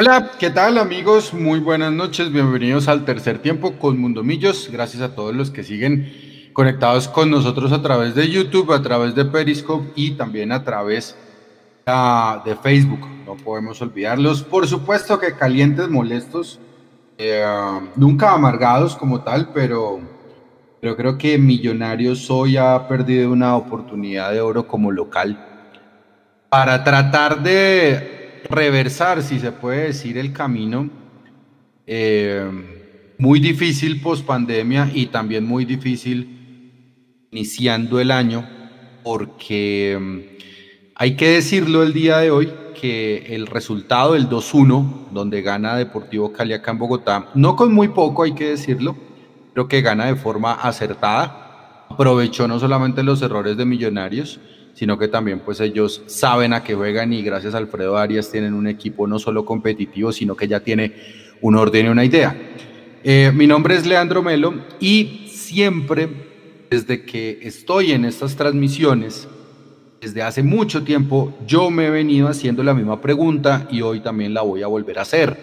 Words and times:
Hola, 0.00 0.30
¿qué 0.38 0.50
tal 0.50 0.78
amigos? 0.78 1.34
Muy 1.34 1.58
buenas 1.58 1.90
noches, 1.90 2.30
bienvenidos 2.30 2.86
al 2.86 3.04
tercer 3.04 3.40
tiempo 3.40 3.80
con 3.80 3.98
Mundo 3.98 4.22
Millos. 4.22 4.68
Gracias 4.70 5.02
a 5.02 5.16
todos 5.16 5.34
los 5.34 5.50
que 5.50 5.64
siguen 5.64 6.50
conectados 6.52 7.08
con 7.08 7.32
nosotros 7.32 7.72
a 7.72 7.82
través 7.82 8.14
de 8.14 8.30
YouTube, 8.30 8.72
a 8.72 8.80
través 8.80 9.16
de 9.16 9.24
Periscope 9.24 9.90
y 9.96 10.12
también 10.12 10.52
a 10.52 10.62
través 10.62 11.16
uh, 11.88 12.48
de 12.48 12.54
Facebook. 12.54 13.00
No 13.26 13.34
podemos 13.34 13.82
olvidarlos. 13.82 14.44
Por 14.44 14.68
supuesto 14.68 15.18
que 15.18 15.34
calientes, 15.34 15.88
molestos, 15.88 16.60
eh, 17.18 17.44
nunca 17.96 18.30
amargados 18.30 18.94
como 18.94 19.22
tal, 19.22 19.50
pero, 19.52 19.98
pero 20.80 20.96
creo 20.96 21.18
que 21.18 21.38
Millonarios 21.38 22.30
hoy 22.30 22.56
ha 22.56 22.86
perdido 22.86 23.32
una 23.32 23.56
oportunidad 23.56 24.30
de 24.30 24.42
oro 24.42 24.64
como 24.68 24.92
local 24.92 25.44
para 26.50 26.84
tratar 26.84 27.42
de 27.42 28.17
reversar, 28.50 29.22
si 29.22 29.38
se 29.38 29.52
puede 29.52 29.88
decir, 29.88 30.18
el 30.18 30.32
camino 30.32 30.90
eh, 31.86 32.50
muy 33.18 33.40
difícil 33.40 34.00
post 34.00 34.26
pandemia 34.26 34.90
y 34.94 35.06
también 35.06 35.44
muy 35.46 35.64
difícil 35.64 36.38
iniciando 37.30 38.00
el 38.00 38.10
año, 38.10 38.48
porque 39.02 39.98
mm, 40.00 40.18
hay 40.94 41.16
que 41.16 41.30
decirlo 41.30 41.82
el 41.82 41.92
día 41.92 42.18
de 42.18 42.30
hoy 42.30 42.52
que 42.80 43.34
el 43.34 43.46
resultado 43.46 44.12
del 44.12 44.28
2-1, 44.28 45.08
donde 45.10 45.42
gana 45.42 45.76
Deportivo 45.76 46.32
Cali 46.32 46.52
acá 46.52 46.70
en 46.70 46.78
Bogotá, 46.78 47.28
no 47.34 47.56
con 47.56 47.72
muy 47.72 47.88
poco, 47.88 48.22
hay 48.22 48.34
que 48.34 48.50
decirlo, 48.50 48.96
pero 49.52 49.66
que 49.66 49.80
gana 49.80 50.06
de 50.06 50.16
forma 50.16 50.52
acertada, 50.52 51.86
aprovechó 51.88 52.46
no 52.46 52.60
solamente 52.60 53.02
los 53.02 53.20
errores 53.22 53.56
de 53.56 53.64
Millonarios, 53.64 54.38
sino 54.78 54.96
que 54.96 55.08
también 55.08 55.40
pues 55.40 55.58
ellos 55.58 56.02
saben 56.06 56.52
a 56.52 56.62
qué 56.62 56.76
juegan 56.76 57.12
y 57.12 57.20
gracias 57.22 57.52
a 57.52 57.58
Alfredo 57.58 57.98
Arias 57.98 58.30
tienen 58.30 58.54
un 58.54 58.68
equipo 58.68 59.08
no 59.08 59.18
solo 59.18 59.44
competitivo, 59.44 60.12
sino 60.12 60.36
que 60.36 60.46
ya 60.46 60.60
tiene 60.60 60.94
un 61.40 61.56
orden 61.56 61.86
y 61.86 61.88
una 61.88 62.04
idea. 62.04 62.36
Eh, 63.02 63.32
mi 63.34 63.48
nombre 63.48 63.74
es 63.74 63.84
Leandro 63.84 64.22
Melo 64.22 64.54
y 64.78 65.26
siempre, 65.32 66.08
desde 66.70 67.02
que 67.02 67.40
estoy 67.42 67.90
en 67.90 68.04
estas 68.04 68.36
transmisiones, 68.36 69.26
desde 70.00 70.22
hace 70.22 70.44
mucho 70.44 70.84
tiempo, 70.84 71.36
yo 71.44 71.70
me 71.70 71.86
he 71.86 71.90
venido 71.90 72.28
haciendo 72.28 72.62
la 72.62 72.72
misma 72.72 73.00
pregunta 73.00 73.66
y 73.72 73.82
hoy 73.82 73.98
también 73.98 74.32
la 74.32 74.42
voy 74.42 74.62
a 74.62 74.68
volver 74.68 75.00
a 75.00 75.02
hacer. 75.02 75.36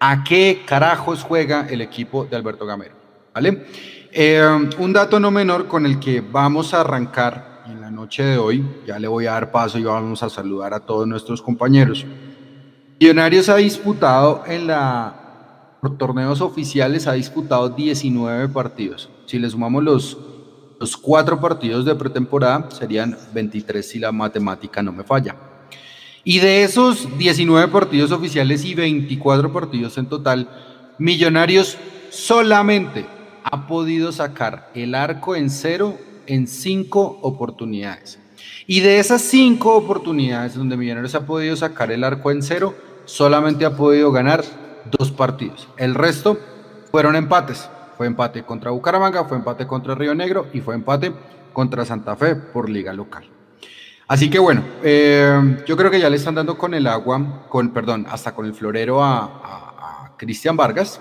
¿A 0.00 0.22
qué 0.22 0.64
carajos 0.66 1.22
juega 1.22 1.66
el 1.70 1.80
equipo 1.80 2.26
de 2.26 2.36
Alberto 2.36 2.66
Gamero? 2.66 2.92
¿Vale? 3.32 3.64
Eh, 4.12 4.68
un 4.78 4.92
dato 4.92 5.18
no 5.18 5.30
menor 5.30 5.66
con 5.66 5.86
el 5.86 5.98
que 5.98 6.20
vamos 6.20 6.74
a 6.74 6.82
arrancar 6.82 7.57
en 7.70 7.80
la 7.80 7.90
noche 7.90 8.22
de 8.22 8.38
hoy. 8.38 8.64
Ya 8.86 8.98
le 8.98 9.08
voy 9.08 9.26
a 9.26 9.32
dar 9.32 9.50
paso 9.50 9.78
y 9.78 9.84
vamos 9.84 10.22
a 10.22 10.30
saludar 10.30 10.74
a 10.74 10.80
todos 10.80 11.06
nuestros 11.06 11.42
compañeros. 11.42 12.04
Millonarios 13.00 13.48
ha 13.48 13.56
disputado 13.56 14.42
en 14.46 14.66
la 14.66 15.24
por 15.80 15.96
torneos 15.96 16.40
oficiales 16.40 17.06
ha 17.06 17.12
disputado 17.12 17.68
19 17.68 18.48
partidos. 18.48 19.08
Si 19.26 19.38
le 19.38 19.48
sumamos 19.48 19.84
los, 19.84 20.18
los 20.80 20.96
cuatro 20.96 21.40
partidos 21.40 21.84
de 21.84 21.94
pretemporada, 21.94 22.68
serían 22.70 23.16
23 23.32 23.88
si 23.88 24.00
la 24.00 24.10
matemática 24.10 24.82
no 24.82 24.92
me 24.92 25.04
falla. 25.04 25.36
Y 26.24 26.40
de 26.40 26.64
esos 26.64 27.16
19 27.16 27.68
partidos 27.68 28.10
oficiales 28.10 28.64
y 28.64 28.74
24 28.74 29.52
partidos 29.52 29.96
en 29.98 30.06
total, 30.06 30.48
Millonarios 30.98 31.78
solamente 32.10 33.06
ha 33.44 33.68
podido 33.68 34.10
sacar 34.10 34.68
el 34.74 34.96
arco 34.96 35.36
en 35.36 35.48
cero 35.48 35.96
en 36.28 36.46
cinco 36.46 37.18
oportunidades. 37.22 38.18
Y 38.66 38.80
de 38.80 38.98
esas 38.98 39.22
cinco 39.22 39.74
oportunidades 39.74 40.54
donde 40.54 40.76
Millonarios 40.76 41.14
ha 41.14 41.26
podido 41.26 41.56
sacar 41.56 41.90
el 41.90 42.04
arco 42.04 42.30
en 42.30 42.42
cero, 42.42 42.74
solamente 43.06 43.64
ha 43.64 43.76
podido 43.76 44.12
ganar 44.12 44.44
dos 44.90 45.10
partidos. 45.10 45.68
El 45.76 45.94
resto 45.94 46.38
fueron 46.90 47.16
empates. 47.16 47.68
Fue 47.96 48.06
empate 48.06 48.44
contra 48.44 48.70
Bucaramanga, 48.70 49.24
fue 49.24 49.38
empate 49.38 49.66
contra 49.66 49.94
Río 49.94 50.14
Negro 50.14 50.46
y 50.52 50.60
fue 50.60 50.76
empate 50.76 51.12
contra 51.52 51.84
Santa 51.84 52.14
Fe 52.14 52.36
por 52.36 52.70
liga 52.70 52.92
local. 52.92 53.24
Así 54.06 54.30
que 54.30 54.38
bueno, 54.38 54.62
eh, 54.84 55.64
yo 55.66 55.76
creo 55.76 55.90
que 55.90 55.98
ya 55.98 56.08
le 56.08 56.16
están 56.16 56.36
dando 56.36 56.56
con 56.56 56.74
el 56.74 56.86
agua, 56.86 57.46
con, 57.48 57.70
perdón, 57.70 58.06
hasta 58.08 58.34
con 58.34 58.46
el 58.46 58.54
florero 58.54 59.02
a, 59.02 59.24
a 59.24 60.16
Cristian 60.16 60.56
Vargas. 60.56 61.00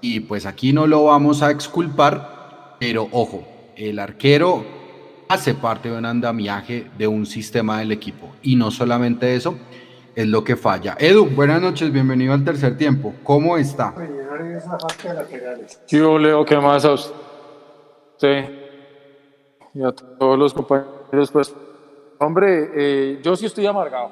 Y 0.00 0.20
pues 0.20 0.46
aquí 0.46 0.72
no 0.72 0.86
lo 0.86 1.06
vamos 1.06 1.42
a 1.42 1.50
exculpar, 1.50 2.76
pero 2.78 3.08
ojo, 3.10 3.57
el 3.78 3.98
arquero 4.00 4.64
hace 5.28 5.54
parte 5.54 5.88
de 5.88 5.96
un 5.96 6.04
andamiaje 6.04 6.90
de 6.98 7.06
un 7.06 7.24
sistema 7.24 7.78
del 7.78 7.92
equipo. 7.92 8.32
Y 8.42 8.56
no 8.56 8.70
solamente 8.70 9.34
eso, 9.34 9.56
es 10.16 10.26
lo 10.26 10.42
que 10.42 10.56
falla. 10.56 10.96
Edu, 10.98 11.26
buenas 11.26 11.62
noches, 11.62 11.92
bienvenido 11.92 12.32
al 12.34 12.44
tercer 12.44 12.76
tiempo. 12.76 13.14
¿Cómo 13.22 13.56
está? 13.56 13.94
Yo 15.86 16.18
leo 16.18 16.44
que 16.44 16.56
más 16.56 16.84
a 16.84 16.94
usted 16.94 18.44
y 19.74 19.82
a 19.84 19.92
todos 19.92 20.36
los 20.36 20.52
compañeros, 20.52 21.30
pues, 21.30 21.54
hombre, 22.18 22.70
eh, 22.74 23.20
yo 23.22 23.36
sí 23.36 23.46
estoy 23.46 23.66
amargado. 23.66 24.10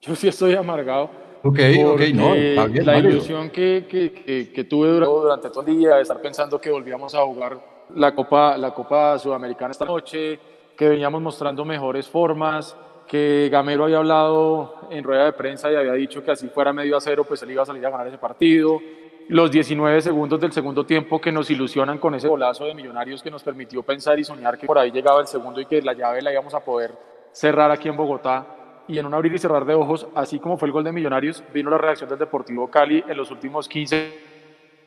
Yo 0.00 0.16
sí 0.16 0.26
estoy 0.26 0.54
amargado. 0.54 1.10
Ok, 1.42 1.58
ok, 1.86 2.00
no, 2.12 2.34
La 2.34 2.98
ilusión 2.98 3.50
que, 3.50 3.86
que, 3.88 4.50
que, 4.52 4.64
tuve 4.64 4.88
durante 4.88 5.48
todo 5.48 5.64
el 5.66 5.78
día 5.78 5.96
de 5.96 6.02
estar 6.02 6.20
pensando 6.20 6.60
que 6.60 6.70
volvíamos 6.70 7.14
a 7.14 7.22
jugar 7.22 7.69
la 7.94 8.14
Copa, 8.14 8.56
la 8.56 8.72
Copa 8.72 9.18
Sudamericana 9.18 9.72
esta 9.72 9.84
noche, 9.84 10.38
que 10.76 10.88
veníamos 10.88 11.20
mostrando 11.20 11.64
mejores 11.64 12.08
formas, 12.08 12.76
que 13.06 13.48
Gamero 13.50 13.84
había 13.84 13.98
hablado 13.98 14.86
en 14.90 15.02
rueda 15.02 15.24
de 15.24 15.32
prensa 15.32 15.70
y 15.70 15.74
había 15.74 15.92
dicho 15.94 16.22
que 16.22 16.30
así 16.30 16.48
fuera 16.48 16.72
medio 16.72 16.96
a 16.96 17.00
cero, 17.00 17.24
pues 17.26 17.42
él 17.42 17.50
iba 17.50 17.62
a 17.62 17.66
salir 17.66 17.84
a 17.84 17.90
ganar 17.90 18.06
ese 18.06 18.18
partido. 18.18 18.80
Los 19.28 19.50
19 19.50 20.00
segundos 20.00 20.40
del 20.40 20.52
segundo 20.52 20.86
tiempo 20.86 21.20
que 21.20 21.30
nos 21.30 21.50
ilusionan 21.50 21.98
con 21.98 22.14
ese 22.14 22.28
golazo 22.28 22.64
de 22.64 22.74
Millonarios 22.74 23.22
que 23.22 23.30
nos 23.30 23.42
permitió 23.42 23.82
pensar 23.82 24.18
y 24.18 24.24
soñar 24.24 24.58
que 24.58 24.66
por 24.66 24.78
ahí 24.78 24.90
llegaba 24.90 25.20
el 25.20 25.26
segundo 25.26 25.60
y 25.60 25.66
que 25.66 25.82
la 25.82 25.92
llave 25.92 26.22
la 26.22 26.32
íbamos 26.32 26.54
a 26.54 26.60
poder 26.60 26.92
cerrar 27.32 27.70
aquí 27.70 27.88
en 27.88 27.96
Bogotá. 27.96 28.46
Y 28.88 28.98
en 28.98 29.06
un 29.06 29.14
abrir 29.14 29.32
y 29.32 29.38
cerrar 29.38 29.64
de 29.64 29.74
ojos, 29.74 30.08
así 30.16 30.40
como 30.40 30.56
fue 30.56 30.66
el 30.66 30.72
gol 30.72 30.82
de 30.82 30.90
Millonarios, 30.90 31.44
vino 31.54 31.70
la 31.70 31.78
reacción 31.78 32.08
del 32.08 32.18
Deportivo 32.18 32.68
Cali 32.68 33.04
en 33.06 33.16
los 33.16 33.30
últimos 33.30 33.68
15 33.68 34.12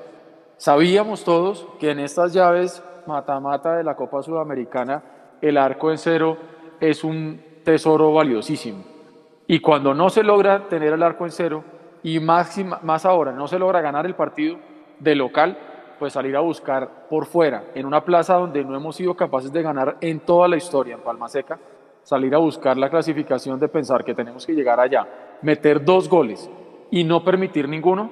Sabíamos 0.56 1.24
todos 1.24 1.66
que 1.80 1.90
en 1.90 1.98
estas 1.98 2.32
llaves 2.32 2.82
mata-mata 3.06 3.76
de 3.76 3.84
la 3.84 3.96
Copa 3.96 4.22
Sudamericana, 4.22 5.02
el 5.40 5.58
arco 5.58 5.90
en 5.90 5.98
cero 5.98 6.38
es 6.80 7.02
un 7.02 7.42
tesoro 7.64 8.12
valiosísimo. 8.12 8.84
Y 9.46 9.60
cuando 9.60 9.92
no 9.92 10.08
se 10.08 10.22
logra 10.22 10.68
tener 10.68 10.92
el 10.92 11.02
arco 11.02 11.24
en 11.24 11.32
cero, 11.32 11.64
y 12.04 12.20
más, 12.20 12.56
más 12.82 13.04
ahora 13.04 13.32
no 13.32 13.48
se 13.48 13.58
logra 13.58 13.80
ganar 13.80 14.06
el 14.06 14.14
partido 14.14 14.58
de 14.98 15.14
local, 15.16 15.58
pues 16.02 16.14
salir 16.14 16.34
a 16.34 16.40
buscar 16.40 17.06
por 17.08 17.26
fuera, 17.26 17.66
en 17.76 17.86
una 17.86 18.04
plaza 18.04 18.34
donde 18.34 18.64
no 18.64 18.74
hemos 18.74 18.96
sido 18.96 19.14
capaces 19.14 19.52
de 19.52 19.62
ganar 19.62 19.98
en 20.00 20.18
toda 20.18 20.48
la 20.48 20.56
historia, 20.56 20.96
en 20.96 21.00
Palma 21.00 21.28
Seca, 21.28 21.60
salir 22.02 22.34
a 22.34 22.38
buscar 22.38 22.76
la 22.76 22.90
clasificación 22.90 23.60
de 23.60 23.68
pensar 23.68 24.02
que 24.02 24.12
tenemos 24.12 24.44
que 24.44 24.52
llegar 24.52 24.80
allá, 24.80 25.06
meter 25.42 25.84
dos 25.84 26.08
goles 26.08 26.50
y 26.90 27.04
no 27.04 27.22
permitir 27.22 27.68
ninguno, 27.68 28.10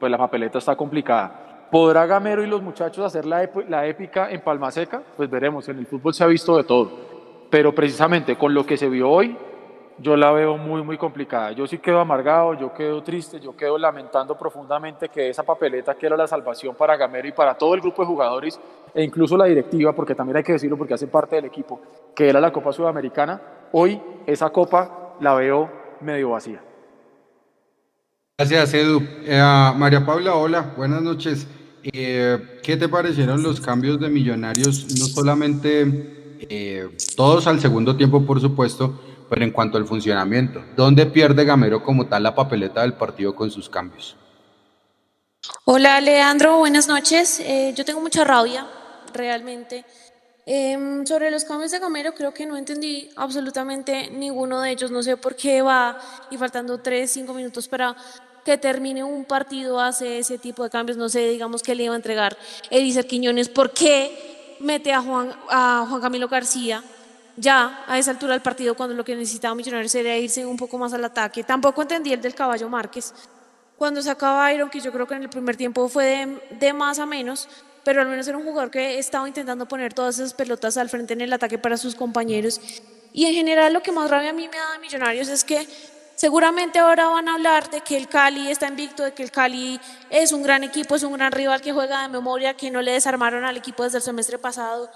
pues 0.00 0.10
la 0.10 0.18
papeleta 0.18 0.58
está 0.58 0.74
complicada. 0.74 1.68
¿Podrá 1.70 2.04
Gamero 2.04 2.42
y 2.42 2.48
los 2.48 2.62
muchachos 2.62 3.04
hacer 3.06 3.24
la, 3.24 3.48
la 3.68 3.86
épica 3.86 4.28
en 4.28 4.40
Palma 4.40 4.72
Seca? 4.72 5.00
Pues 5.16 5.30
veremos, 5.30 5.68
en 5.68 5.78
el 5.78 5.86
fútbol 5.86 6.12
se 6.12 6.24
ha 6.24 6.26
visto 6.26 6.56
de 6.56 6.64
todo. 6.64 6.90
Pero 7.48 7.72
precisamente 7.72 8.34
con 8.36 8.52
lo 8.52 8.66
que 8.66 8.76
se 8.76 8.88
vio 8.88 9.08
hoy, 9.08 9.36
yo 10.00 10.16
la 10.16 10.32
veo 10.32 10.56
muy, 10.56 10.82
muy 10.82 10.96
complicada. 10.96 11.52
Yo 11.52 11.66
sí 11.66 11.78
quedo 11.78 12.00
amargado, 12.00 12.54
yo 12.54 12.72
quedo 12.72 13.02
triste, 13.02 13.38
yo 13.38 13.54
quedo 13.54 13.76
lamentando 13.76 14.36
profundamente 14.36 15.08
que 15.08 15.28
esa 15.28 15.42
papeleta 15.42 15.94
que 15.94 16.06
era 16.06 16.16
la 16.16 16.26
salvación 16.26 16.74
para 16.74 16.96
Gamero 16.96 17.28
y 17.28 17.32
para 17.32 17.54
todo 17.54 17.74
el 17.74 17.80
grupo 17.80 18.02
de 18.02 18.08
jugadores 18.08 18.58
e 18.94 19.04
incluso 19.04 19.36
la 19.36 19.44
directiva, 19.44 19.92
porque 19.92 20.14
también 20.14 20.38
hay 20.38 20.42
que 20.42 20.52
decirlo 20.52 20.78
porque 20.78 20.94
hacen 20.94 21.10
parte 21.10 21.36
del 21.36 21.44
equipo, 21.44 21.80
que 22.14 22.28
era 22.28 22.40
la 22.40 22.52
Copa 22.52 22.72
Sudamericana, 22.72 23.40
hoy 23.72 24.00
esa 24.26 24.50
copa 24.50 25.16
la 25.20 25.34
veo 25.34 25.70
medio 26.00 26.30
vacía. 26.30 26.62
Gracias, 28.38 28.72
Edu. 28.72 29.02
Eh, 29.26 29.72
María 29.76 30.04
Paula, 30.04 30.34
hola, 30.34 30.72
buenas 30.76 31.02
noches. 31.02 31.46
Eh, 31.82 32.60
¿Qué 32.62 32.76
te 32.78 32.88
parecieron 32.88 33.42
los 33.42 33.60
cambios 33.60 34.00
de 34.00 34.08
millonarios? 34.08 34.86
No 34.98 35.04
solamente 35.04 36.36
eh, 36.48 36.88
todos 37.16 37.46
al 37.46 37.60
segundo 37.60 37.96
tiempo, 37.96 38.24
por 38.24 38.40
supuesto, 38.40 38.98
pero 39.30 39.44
en 39.44 39.52
cuanto 39.52 39.78
al 39.78 39.86
funcionamiento. 39.86 40.62
¿Dónde 40.76 41.06
pierde 41.06 41.44
Gamero 41.44 41.82
como 41.84 42.08
tal 42.08 42.24
la 42.24 42.34
papeleta 42.34 42.82
del 42.82 42.94
partido 42.94 43.34
con 43.34 43.50
sus 43.50 43.70
cambios? 43.70 44.16
Hola, 45.64 46.00
Leandro, 46.00 46.58
buenas 46.58 46.88
noches. 46.88 47.40
yo 47.74 47.84
tengo 47.84 48.00
mucha 48.00 48.24
rabia, 48.24 48.66
realmente. 49.14 49.86
Em, 50.44 51.06
sobre 51.06 51.30
los 51.30 51.44
cambios 51.44 51.70
de 51.70 51.78
Gamero, 51.78 52.12
creo 52.12 52.34
que 52.34 52.44
no 52.44 52.56
entendí 52.56 53.08
absolutamente 53.14 54.10
ninguno 54.10 54.60
de 54.60 54.72
ellos. 54.72 54.90
No 54.90 55.00
sé 55.02 55.16
por 55.16 55.36
qué 55.36 55.62
va 55.62 55.96
y 56.30 56.36
faltando 56.36 56.78
tres, 56.78 57.12
cinco 57.12 57.32
minutos 57.32 57.68
para 57.68 57.94
que 58.44 58.58
termine 58.58 59.04
un 59.04 59.24
partido 59.24 59.78
hace 59.80 60.18
ese 60.18 60.38
tipo 60.38 60.64
de 60.64 60.70
cambios, 60.70 60.98
no 60.98 61.08
sé, 61.08 61.28
digamos 61.28 61.62
que 61.62 61.74
le 61.74 61.84
iba 61.84 61.94
a 61.94 61.96
entregar 61.96 62.36
Elisa 62.70 63.02
Quiñones, 63.02 63.48
¿por 63.48 63.70
qué 63.70 64.56
mete 64.60 64.92
a 64.92 65.02
Juan, 65.02 65.32
a 65.50 65.86
Juan 65.88 66.00
Camilo 66.00 66.26
García 66.26 66.82
ya 67.40 67.84
a 67.86 67.98
esa 67.98 68.10
altura 68.12 68.34
del 68.34 68.42
partido 68.42 68.74
cuando 68.74 68.94
lo 68.94 69.04
que 69.04 69.16
necesitaba 69.16 69.54
Millonarios 69.54 69.94
era 69.94 70.16
irse 70.16 70.44
un 70.44 70.56
poco 70.56 70.78
más 70.78 70.92
al 70.92 71.04
ataque? 71.04 71.42
Tampoco 71.42 71.82
entendí 71.82 72.12
el 72.12 72.20
del 72.20 72.34
Caballo 72.34 72.68
Márquez. 72.68 73.14
Cuando 73.76 74.02
sacaba 74.02 74.52
Iron, 74.52 74.68
que 74.68 74.80
yo 74.80 74.92
creo 74.92 75.06
que 75.06 75.14
en 75.14 75.22
el 75.22 75.30
primer 75.30 75.56
tiempo 75.56 75.88
fue 75.88 76.38
de, 76.50 76.72
más 76.72 76.98
a 76.98 77.06
menos, 77.06 77.48
pero 77.82 78.02
al 78.02 78.08
menos 78.08 78.28
era 78.28 78.36
un 78.36 78.44
jugador 78.44 78.70
que 78.70 78.98
estaba 78.98 79.26
intentando 79.26 79.66
poner 79.66 79.94
todas 79.94 80.18
esas 80.18 80.34
pelotas 80.34 80.76
al 80.76 80.90
frente 80.90 81.14
en 81.14 81.22
el 81.22 81.32
ataque 81.32 81.56
para 81.56 81.78
sus 81.78 81.94
compañeros. 81.94 82.60
Y 83.12 83.24
en 83.24 83.32
general 83.32 83.72
lo 83.72 83.82
que 83.82 83.90
más 83.90 84.10
rabia 84.10 84.30
a 84.30 84.34
mí 84.34 84.46
me 84.48 84.56
da 84.56 84.72
de 84.72 84.78
Millonarios 84.78 85.28
es 85.28 85.44
que 85.44 85.66
Seguramente 86.20 86.78
ahora 86.78 87.08
van 87.08 87.30
a 87.30 87.34
hablar 87.36 87.70
de 87.70 87.80
que 87.80 87.96
el 87.96 88.06
Cali 88.06 88.50
está 88.50 88.68
invicto, 88.68 89.02
de 89.02 89.14
que 89.14 89.22
el 89.22 89.30
Cali 89.30 89.80
es 90.10 90.32
un 90.32 90.42
gran 90.42 90.62
equipo, 90.62 90.94
es 90.94 91.02
un 91.02 91.14
gran 91.14 91.32
rival 91.32 91.62
que 91.62 91.72
juega 91.72 92.02
de 92.02 92.08
memoria, 92.08 92.52
que 92.52 92.70
no 92.70 92.82
le 92.82 92.92
desarmaron 92.92 93.42
al 93.46 93.56
equipo 93.56 93.84
desde 93.84 93.96
el 93.96 94.02
semestre 94.02 94.36
pasado. 94.36 94.90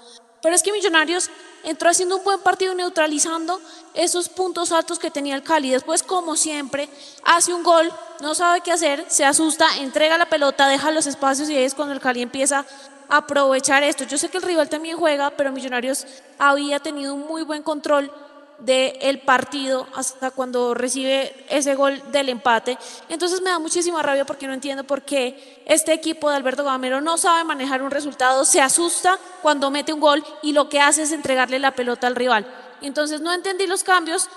Pero 0.45 0.55
es 0.55 0.61
que 0.61 0.71
Millonarios 0.71 1.31
entró 1.63 1.89
haciendo 1.89 2.17
un 2.17 2.23
buen 2.23 2.39
partido 2.39 2.75
neutralizando 2.75 3.59
esos 3.95 4.29
puntos 4.29 4.71
altos 4.71 4.99
que 4.99 5.09
tenía 5.09 5.33
el 5.33 5.41
Cali. 5.41 5.71
Después, 5.71 6.03
como 6.03 6.35
siempre, 6.35 6.87
hace 7.23 7.51
un 7.51 7.63
gol, 7.63 7.91
no 8.21 8.35
sabe 8.35 8.61
qué 8.61 8.71
hacer, 8.71 9.03
se 9.07 9.25
asusta, 9.25 9.65
entrega 9.79 10.19
la 10.19 10.29
pelota, 10.29 10.67
deja 10.67 10.91
los 10.91 11.07
espacios 11.07 11.49
y 11.49 11.57
es 11.57 11.73
cuando 11.73 11.95
el 11.95 11.99
Cali 11.99 12.21
empieza 12.21 12.63
a 13.09 13.17
aprovechar 13.17 13.81
esto. 13.81 14.03
Yo 14.03 14.19
sé 14.19 14.29
que 14.29 14.37
el 14.37 14.43
rival 14.43 14.69
también 14.69 14.97
juega, 14.97 15.31
pero 15.31 15.51
Millonarios 15.51 16.05
había 16.37 16.79
tenido 16.79 17.15
un 17.15 17.25
muy 17.25 17.41
buen 17.41 17.63
control 17.63 18.11
del 18.59 19.19
partido 19.19 19.87
hasta 19.95 20.31
cuando 20.31 20.73
recibe 20.73 21.45
ese 21.49 21.75
gol 21.75 22.01
del 22.11 22.29
empate. 22.29 22.77
Entonces 23.09 23.41
me 23.41 23.49
da 23.49 23.59
muchísima 23.59 24.01
rabia 24.01 24.25
porque 24.25 24.47
no 24.47 24.53
entiendo 24.53 24.83
por 24.83 25.01
qué 25.01 25.63
este 25.65 25.93
equipo 25.93 26.29
de 26.29 26.37
Alberto 26.37 26.63
Gamero 26.63 27.01
no 27.01 27.17
sabe 27.17 27.43
manejar 27.43 27.81
un 27.81 27.91
resultado, 27.91 28.45
se 28.45 28.61
asusta 28.61 29.19
cuando 29.41 29.71
mete 29.71 29.93
un 29.93 29.99
gol 29.99 30.23
y 30.41 30.53
lo 30.53 30.69
que 30.69 30.79
hace 30.79 31.03
es 31.03 31.11
entregarle 31.11 31.59
la 31.59 31.71
pelota 31.71 32.07
al 32.07 32.15
rival. 32.15 32.47
Entonces 32.81 33.21
no 33.21 33.33
entendí 33.33 33.67
los 33.67 33.83
cambios. 33.83 34.29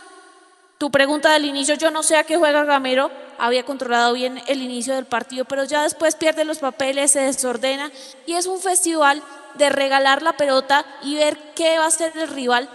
Tu 0.78 0.90
pregunta 0.90 1.32
del 1.32 1.44
inicio, 1.44 1.74
yo 1.74 1.90
no 1.90 2.04
sé 2.04 2.16
a 2.16 2.24
qué 2.24 2.36
juega 2.36 2.64
Gamero, 2.64 3.10
había 3.36 3.64
controlado 3.64 4.12
bien 4.12 4.40
el 4.46 4.62
inicio 4.62 4.94
del 4.94 5.06
partido, 5.06 5.44
pero 5.44 5.64
ya 5.64 5.82
después 5.82 6.14
pierde 6.14 6.44
los 6.44 6.58
papeles, 6.58 7.10
se 7.10 7.20
desordena 7.20 7.90
y 8.26 8.34
es 8.34 8.46
un 8.46 8.60
festival 8.60 9.20
de 9.54 9.70
regalar 9.70 10.22
la 10.22 10.36
pelota 10.36 10.86
y 11.02 11.16
ver 11.16 11.36
qué 11.54 11.78
va 11.78 11.84
a 11.84 11.88
hacer 11.88 12.12
el 12.16 12.28
rival 12.28 12.68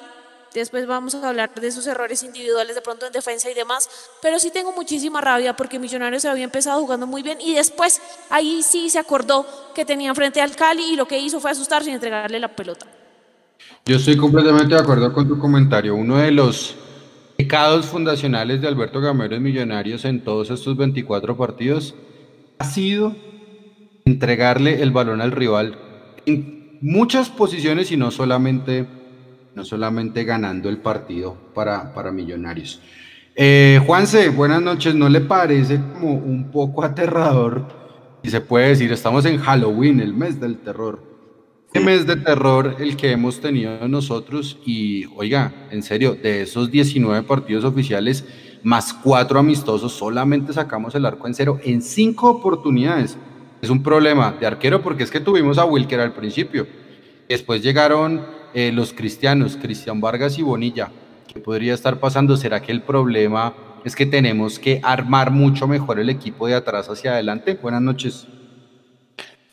Después 0.53 0.85
vamos 0.85 1.15
a 1.15 1.27
hablar 1.27 1.51
de 1.53 1.71
sus 1.71 1.87
errores 1.87 2.21
individuales 2.21 2.75
de 2.75 2.81
pronto 2.81 3.07
en 3.07 3.11
defensa 3.11 3.49
y 3.49 3.55
demás. 3.55 3.89
Pero 4.21 4.37
sí 4.37 4.51
tengo 4.51 4.71
muchísima 4.71 5.19
rabia 5.19 5.55
porque 5.55 5.79
Millonarios 5.79 6.25
había 6.25 6.43
empezado 6.43 6.79
jugando 6.81 7.07
muy 7.07 7.23
bien 7.23 7.39
y 7.41 7.55
después 7.55 8.01
ahí 8.29 8.61
sí 8.63 8.89
se 8.89 8.99
acordó 8.99 9.45
que 9.73 9.83
tenía 9.83 10.13
frente 10.13 10.41
al 10.41 10.55
Cali 10.55 10.93
y 10.93 10.95
lo 10.95 11.07
que 11.07 11.17
hizo 11.17 11.39
fue 11.39 11.51
asustarse 11.51 11.89
y 11.89 11.93
entregarle 11.93 12.39
la 12.39 12.55
pelota. 12.55 12.85
Yo 13.85 13.97
estoy 13.97 14.15
completamente 14.15 14.75
de 14.75 14.81
acuerdo 14.81 15.11
con 15.11 15.27
tu 15.27 15.39
comentario. 15.39 15.95
Uno 15.95 16.17
de 16.17 16.31
los 16.31 16.75
pecados 17.35 17.87
fundacionales 17.87 18.61
de 18.61 18.67
Alberto 18.67 19.01
Gamero 19.01 19.35
en 19.35 19.43
Millonarios 19.43 20.05
en 20.05 20.23
todos 20.23 20.51
estos 20.51 20.77
24 20.77 21.35
partidos 21.35 21.95
ha 22.59 22.65
sido 22.65 23.15
entregarle 24.05 24.81
el 24.81 24.91
balón 24.91 25.21
al 25.21 25.31
rival 25.31 25.77
en 26.25 26.77
muchas 26.81 27.29
posiciones 27.29 27.91
y 27.91 27.97
no 27.97 28.11
solamente 28.11 28.85
no 29.55 29.63
solamente 29.63 30.23
ganando 30.23 30.69
el 30.69 30.77
partido 30.77 31.35
para, 31.53 31.93
para 31.93 32.11
Millonarios. 32.11 32.81
Eh, 33.35 33.81
Juanse, 33.85 34.29
buenas 34.29 34.61
noches. 34.61 34.93
¿No 34.95 35.09
le 35.09 35.21
parece 35.21 35.79
como 35.93 36.13
un 36.13 36.51
poco 36.51 36.83
aterrador? 36.83 37.67
Y 38.23 38.29
se 38.29 38.41
puede 38.41 38.69
decir, 38.69 38.91
estamos 38.91 39.25
en 39.25 39.37
Halloween, 39.37 39.99
el 39.99 40.13
mes 40.13 40.39
del 40.39 40.57
terror. 40.59 41.13
¿Qué 41.73 41.79
mes 41.79 42.05
de 42.05 42.15
terror 42.17 42.75
el 42.79 42.95
que 42.95 43.11
hemos 43.11 43.41
tenido 43.41 43.87
nosotros? 43.87 44.59
Y 44.65 45.05
oiga, 45.15 45.67
en 45.71 45.81
serio, 45.81 46.13
de 46.13 46.43
esos 46.43 46.69
19 46.69 47.23
partidos 47.23 47.65
oficiales, 47.65 48.23
más 48.61 48.93
cuatro 48.93 49.39
amistosos, 49.39 49.91
solamente 49.91 50.53
sacamos 50.53 50.93
el 50.95 51.05
arco 51.05 51.27
en 51.27 51.33
cero 51.33 51.59
en 51.63 51.81
cinco 51.81 52.29
oportunidades. 52.29 53.17
Es 53.61 53.69
un 53.69 53.81
problema 53.81 54.35
de 54.39 54.45
arquero 54.45 54.81
porque 54.81 55.03
es 55.03 55.09
que 55.09 55.19
tuvimos 55.19 55.57
a 55.57 55.65
Wilker 55.65 55.99
al 55.99 56.13
principio. 56.13 56.67
Después 57.27 57.63
llegaron 57.63 58.21
eh, 58.53 58.71
los 58.71 58.93
cristianos, 58.93 59.57
Cristian 59.61 60.01
Vargas 60.01 60.37
y 60.37 60.43
Bonilla. 60.43 60.91
¿Qué 61.31 61.39
podría 61.39 61.73
estar 61.73 61.99
pasando? 61.99 62.37
¿Será 62.37 62.61
que 62.61 62.71
el 62.71 62.81
problema 62.81 63.55
es 63.83 63.95
que 63.95 64.05
tenemos 64.05 64.59
que 64.59 64.79
armar 64.83 65.31
mucho 65.31 65.67
mejor 65.67 65.99
el 65.99 66.09
equipo 66.09 66.47
de 66.47 66.55
atrás 66.55 66.89
hacia 66.89 67.13
adelante? 67.13 67.57
Buenas 67.61 67.81
noches. 67.81 68.27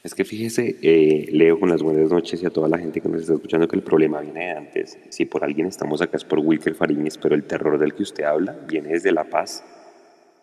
Es 0.03 0.15
que 0.15 0.25
fíjese, 0.25 0.77
eh, 0.81 1.29
leo 1.31 1.61
con 1.61 1.69
las 1.69 1.83
buenas 1.83 2.11
noches 2.11 2.43
y 2.43 2.47
a 2.47 2.51
toda 2.51 2.69
la 2.69 2.79
gente 2.79 3.01
que 3.01 3.09
nos 3.09 3.21
está 3.21 3.35
escuchando 3.35 3.69
que 3.69 3.77
el 3.77 3.83
problema 3.83 4.21
viene 4.21 4.47
de 4.47 4.51
antes. 4.53 4.99
Si 5.11 5.27
por 5.27 5.45
alguien 5.45 5.67
estamos 5.67 6.01
acá 6.01 6.17
es 6.17 6.25
por 6.25 6.39
Wilker 6.39 6.75
Fariñez, 6.75 7.19
pero 7.19 7.35
el 7.35 7.45
terror 7.45 7.79
del 7.79 7.95
que 7.95 8.03
usted 8.03 8.25
habla 8.25 8.57
viene 8.67 8.91
desde 8.91 9.13
La 9.13 9.25
Paz. 9.25 9.63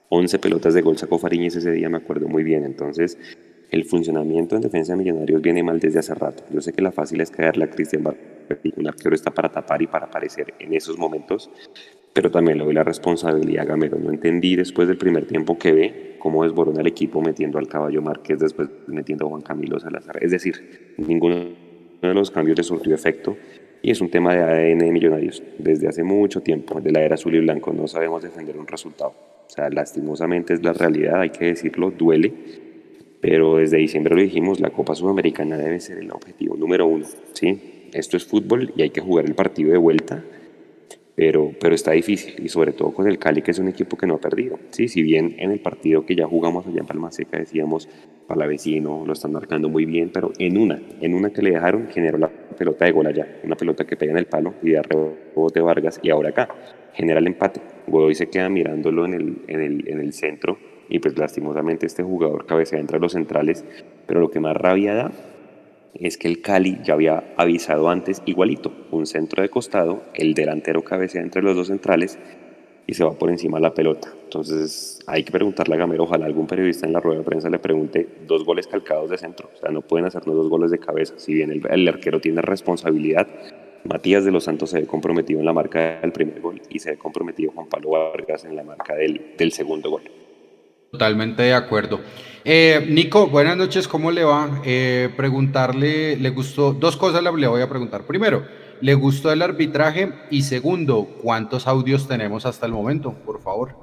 11 0.10 0.38
pelotas 0.40 0.74
de 0.76 0.82
gol 0.82 0.98
sacó 0.98 1.18
Fariñez 1.18 1.56
ese 1.56 1.72
día, 1.72 1.90
me 1.90 1.98
acuerdo 1.98 2.28
muy 2.28 2.44
bien. 2.44 2.66
Entonces, 2.66 3.18
el 3.72 3.86
funcionamiento 3.86 4.56
en 4.56 4.62
defensa 4.62 4.94
de 4.94 5.00
Millonarios 5.00 5.42
viene 5.42 5.64
mal 5.64 5.80
desde 5.80 6.00
hace 6.00 6.14
rato. 6.14 6.44
Yo 6.52 6.62
sé 6.62 6.72
que 6.72 6.82
la 6.82 6.92
fácil 6.92 7.20
es 7.22 7.32
caerle 7.32 7.66
a 7.66 7.70
Cristian 7.70 8.04
Un 8.76 8.88
arquero 8.88 9.16
está 9.16 9.32
para 9.32 9.50
tapar 9.50 9.82
y 9.82 9.88
para 9.88 10.06
aparecer 10.06 10.54
en 10.60 10.74
esos 10.74 10.98
momentos, 10.98 11.50
pero 12.14 12.32
también 12.32 12.58
le 12.58 12.64
doy 12.64 12.74
la 12.74 12.84
responsabilidad 12.84 13.64
a 13.64 13.66
Gamero. 13.66 13.98
No 13.98 14.10
entendí 14.10 14.56
después 14.56 14.88
del 14.88 14.98
primer 14.98 15.26
tiempo 15.26 15.58
que 15.58 15.72
ve 15.72 16.16
cómo 16.20 16.44
desborona 16.44 16.82
el 16.82 16.88
equipo 16.88 17.22
metiendo 17.22 17.60
al 17.60 17.68
caballo 17.68 18.02
Márquez, 18.02 18.40
después 18.40 18.70
metiendo 18.88 19.26
a 19.26 19.30
Juan 19.30 19.42
Camilo 19.42 19.80
Salazar. 19.80 20.24
Es 20.24 20.32
decir, 20.32 20.96
ninguno 20.98 21.36
de 22.02 22.14
los 22.14 22.32
cambios 22.32 22.58
le 22.58 22.64
surgió 22.64 22.96
efecto 22.96 23.38
y 23.82 23.92
es 23.92 24.02
un 24.02 24.10
tema 24.10 24.34
de 24.34 24.42
ADN 24.42 24.80
de 24.80 24.92
Millonarios. 24.92 25.44
Desde 25.58 25.88
hace 25.88 26.04
mucho 26.04 26.42
tiempo, 26.42 26.82
de 26.82 26.92
la 26.92 27.02
era 27.02 27.16
azul 27.16 27.36
y 27.36 27.40
blanco, 27.40 27.72
no 27.74 27.88
sabemos 27.88 28.24
defender 28.24 28.58
un 28.58 28.68
resultado. 28.68 29.14
O 29.46 29.50
sea, 29.50 29.70
lastimosamente 29.70 30.54
es 30.54 30.64
la 30.64 30.74
realidad, 30.74 31.22
hay 31.22 31.30
que 31.30 31.46
decirlo, 31.46 31.92
duele 31.92 32.34
pero 33.20 33.58
desde 33.58 33.78
diciembre 33.78 34.16
lo 34.16 34.22
dijimos, 34.22 34.60
la 34.60 34.70
Copa 34.70 34.96
Sudamericana 34.96 35.58
debe 35.58 35.80
ser 35.80 35.98
el 35.98 36.12
objetivo 36.12 36.56
número 36.56 36.86
uno, 36.86 37.06
¿sí? 37.34 37.77
Esto 37.98 38.16
es 38.16 38.28
fútbol 38.28 38.74
y 38.76 38.84
hay 38.84 38.92
que 38.92 39.02
jugar 39.02 39.26
el 39.26 39.34
partido 39.34 39.72
de 39.72 39.80
vuelta, 39.80 40.24
pero, 41.16 41.52
pero 41.60 41.74
está 41.74 41.94
difícil, 41.94 42.36
y 42.46 42.48
sobre 42.48 42.72
todo 42.72 42.94
con 42.94 43.08
el 43.08 43.18
Cali, 43.18 43.42
que 43.42 43.50
es 43.50 43.58
un 43.58 43.68
equipo 43.68 43.98
que 43.98 44.06
no 44.06 44.14
ha 44.14 44.20
perdido, 44.20 44.60
¿sí? 44.70 44.88
Si 44.88 45.02
bien 45.02 45.36
en 45.40 45.50
el 45.50 45.60
partido 45.60 46.06
que 46.06 46.16
ya 46.16 46.28
jugamos 46.28 46.68
allá 46.68 46.82
en 46.82 46.86
Palma 46.86 47.12
Seca 47.12 47.40
decíamos, 47.40 47.90
para 48.28 48.42
la 48.42 48.46
vecino, 48.46 49.04
lo 49.04 49.14
están 49.14 49.32
marcando 49.32 49.68
muy 49.68 49.86
bien, 49.86 50.12
pero 50.14 50.32
en 50.38 50.60
una, 50.60 50.80
en 51.02 51.16
una 51.16 51.32
que 51.32 51.42
le 51.42 51.50
dejaron, 51.50 51.88
generó 51.88 52.20
la 52.20 52.30
pelota 52.30 52.86
de 52.86 52.92
gol 52.92 53.08
allá, 53.08 53.40
una 53.44 53.56
pelota 53.56 53.84
que 53.88 53.98
pega 53.98 54.12
en 54.12 54.20
el 54.20 54.28
palo 54.28 54.54
y 54.62 54.70
de 54.70 54.82
rebote 54.84 55.60
Vargas, 55.60 56.00
y 56.04 56.12
ahora 56.12 56.30
acá, 56.30 56.50
genera 56.94 57.18
el 57.18 57.26
empate. 57.26 57.62
Godoy 57.88 58.14
se 58.14 58.30
queda 58.30 58.48
mirándolo 58.48 59.06
en 59.06 59.16
el, 59.16 59.38
en 59.48 59.62
el, 59.62 59.90
en 59.90 60.00
el 60.00 60.14
centro, 60.14 60.60
y 60.88 61.00
pues 61.00 61.18
lastimosamente 61.18 61.88
este 61.88 62.04
jugador 62.04 62.46
cabecea 62.46 62.80
entre 62.80 63.00
los 63.00 63.14
centrales, 63.14 63.66
pero 64.06 64.20
lo 64.20 64.30
que 64.30 64.40
más 64.40 64.56
rabia 64.56 64.94
da 64.94 65.12
es 66.00 66.18
que 66.18 66.28
el 66.28 66.42
Cali 66.42 66.80
ya 66.84 66.94
había 66.94 67.34
avisado 67.38 67.90
antes 67.90 68.22
igualito, 68.26 68.72
un 68.92 69.06
centro 69.06 69.42
de 69.42 69.50
costado, 69.50 70.04
el 70.14 70.34
delantero 70.34 70.84
cabecea 70.84 71.22
entre 71.22 71.42
los 71.42 71.56
dos 71.56 71.68
centrales 71.68 72.18
y 72.86 72.94
se 72.94 73.04
va 73.04 73.14
por 73.14 73.30
encima 73.30 73.60
la 73.60 73.74
pelota. 73.74 74.14
Entonces 74.24 75.00
hay 75.08 75.24
que 75.24 75.32
preguntarle 75.32 75.76
a 75.76 75.78
Gamero, 75.78 76.04
ojalá 76.04 76.26
algún 76.26 76.48
periodista 76.48 76.86
en 76.86 76.94
la 76.94 77.00
rueda 77.00 77.20
de 77.20 77.26
prensa 77.26 77.50
le 77.50 77.60
pregunte 77.60 78.08
dos 78.26 78.46
goles 78.46 78.68
calcados 78.68 79.10
de 79.10 79.18
centro, 79.18 79.50
o 79.54 79.58
sea, 79.60 79.72
no 79.72 79.82
pueden 79.82 80.06
hacernos 80.06 80.36
dos 80.36 80.50
goles 80.50 80.72
de 80.72 80.80
cabeza, 80.80 81.14
si 81.18 81.34
bien 81.34 81.52
el, 81.52 81.88
arquero 81.88 82.20
tiene 82.20 82.42
responsabilidad, 82.42 83.28
Matías 83.84 84.26
de 84.26 84.32
los 84.32 84.44
Santos 84.44 84.72
se 84.72 84.82
ve 84.82 84.88
comprometido 84.88 85.40
en 85.40 85.46
la 85.46 85.54
marca 85.54 86.00
del 86.02 86.12
primer 86.12 86.42
gol 86.42 86.62
y 86.70 86.80
se 86.80 86.92
ve 86.92 86.98
comprometido 86.98 87.52
Juan 87.52 87.68
Pablo 87.68 87.92
Vargas 87.92 88.44
en 88.44 88.56
la 88.56 88.64
marca 88.64 88.96
del 88.96 89.52
segundo 89.52 89.90
gol. 89.92 90.02
Totalmente 90.92 91.44
de 91.44 91.54
acuerdo. 91.54 92.00
Eh, 92.46 92.86
Nico, 92.90 93.28
buenas 93.28 93.58
noches, 93.58 93.88
¿cómo 93.88 94.10
le 94.10 94.24
va? 94.24 94.62
Eh, 94.64 95.10
preguntarle, 95.18 96.16
le 96.16 96.30
gustó, 96.30 96.72
dos 96.72 96.96
cosas 96.96 97.22
le 97.22 97.48
voy 97.48 97.62
a 97.62 97.68
preguntar. 97.68 98.04
Primero, 98.04 98.46
¿le 98.80 98.94
gustó 98.94 99.32
el 99.32 99.42
arbitraje? 99.42 100.14
Y 100.32 100.44
segundo, 100.44 101.10
¿cuántos 101.22 101.68
audios 101.68 102.08
tenemos 102.08 102.46
hasta 102.46 102.66
el 102.66 102.72
momento? 102.72 103.14
Por 103.26 103.42
favor. 103.42 103.76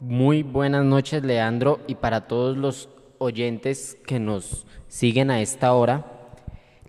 Muy 0.00 0.42
buenas 0.42 0.84
noches, 0.84 1.22
Leandro, 1.22 1.80
y 1.86 1.94
para 1.94 2.26
todos 2.26 2.56
los 2.56 2.88
oyentes 3.18 3.96
que 4.06 4.18
nos 4.18 4.66
siguen 4.88 5.30
a 5.30 5.40
esta 5.40 5.72
hora. 5.72 6.04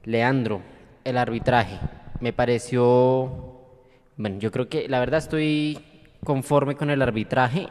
Leandro, 0.03 0.62
el 1.03 1.17
arbitraje 1.17 1.79
me 2.20 2.34
pareció, 2.34 3.62
bueno, 4.15 4.39
yo 4.39 4.51
creo 4.51 4.67
que 4.67 4.88
la 4.89 5.00
verdad 5.00 5.20
estoy 5.20 5.79
conforme 6.24 6.75
con 6.75 6.89
el 6.89 7.01
arbitraje. 7.01 7.67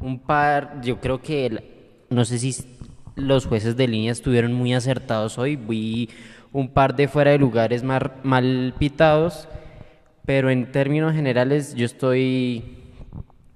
Un 0.00 0.20
par, 0.20 0.80
yo 0.82 1.00
creo 1.00 1.20
que, 1.20 2.04
no 2.10 2.24
sé 2.24 2.38
si 2.38 2.54
los 3.16 3.46
jueces 3.46 3.76
de 3.76 3.88
línea 3.88 4.12
estuvieron 4.12 4.52
muy 4.52 4.74
acertados 4.74 5.38
hoy. 5.38 5.56
Vi 5.56 6.08
un 6.52 6.68
par 6.68 6.94
de 6.94 7.08
fuera 7.08 7.32
de 7.32 7.38
lugares 7.38 7.82
mal 7.82 8.74
pitados, 8.78 9.48
pero 10.24 10.50
en 10.50 10.70
términos 10.70 11.14
generales 11.14 11.74
yo 11.74 11.84
estoy 11.84 12.76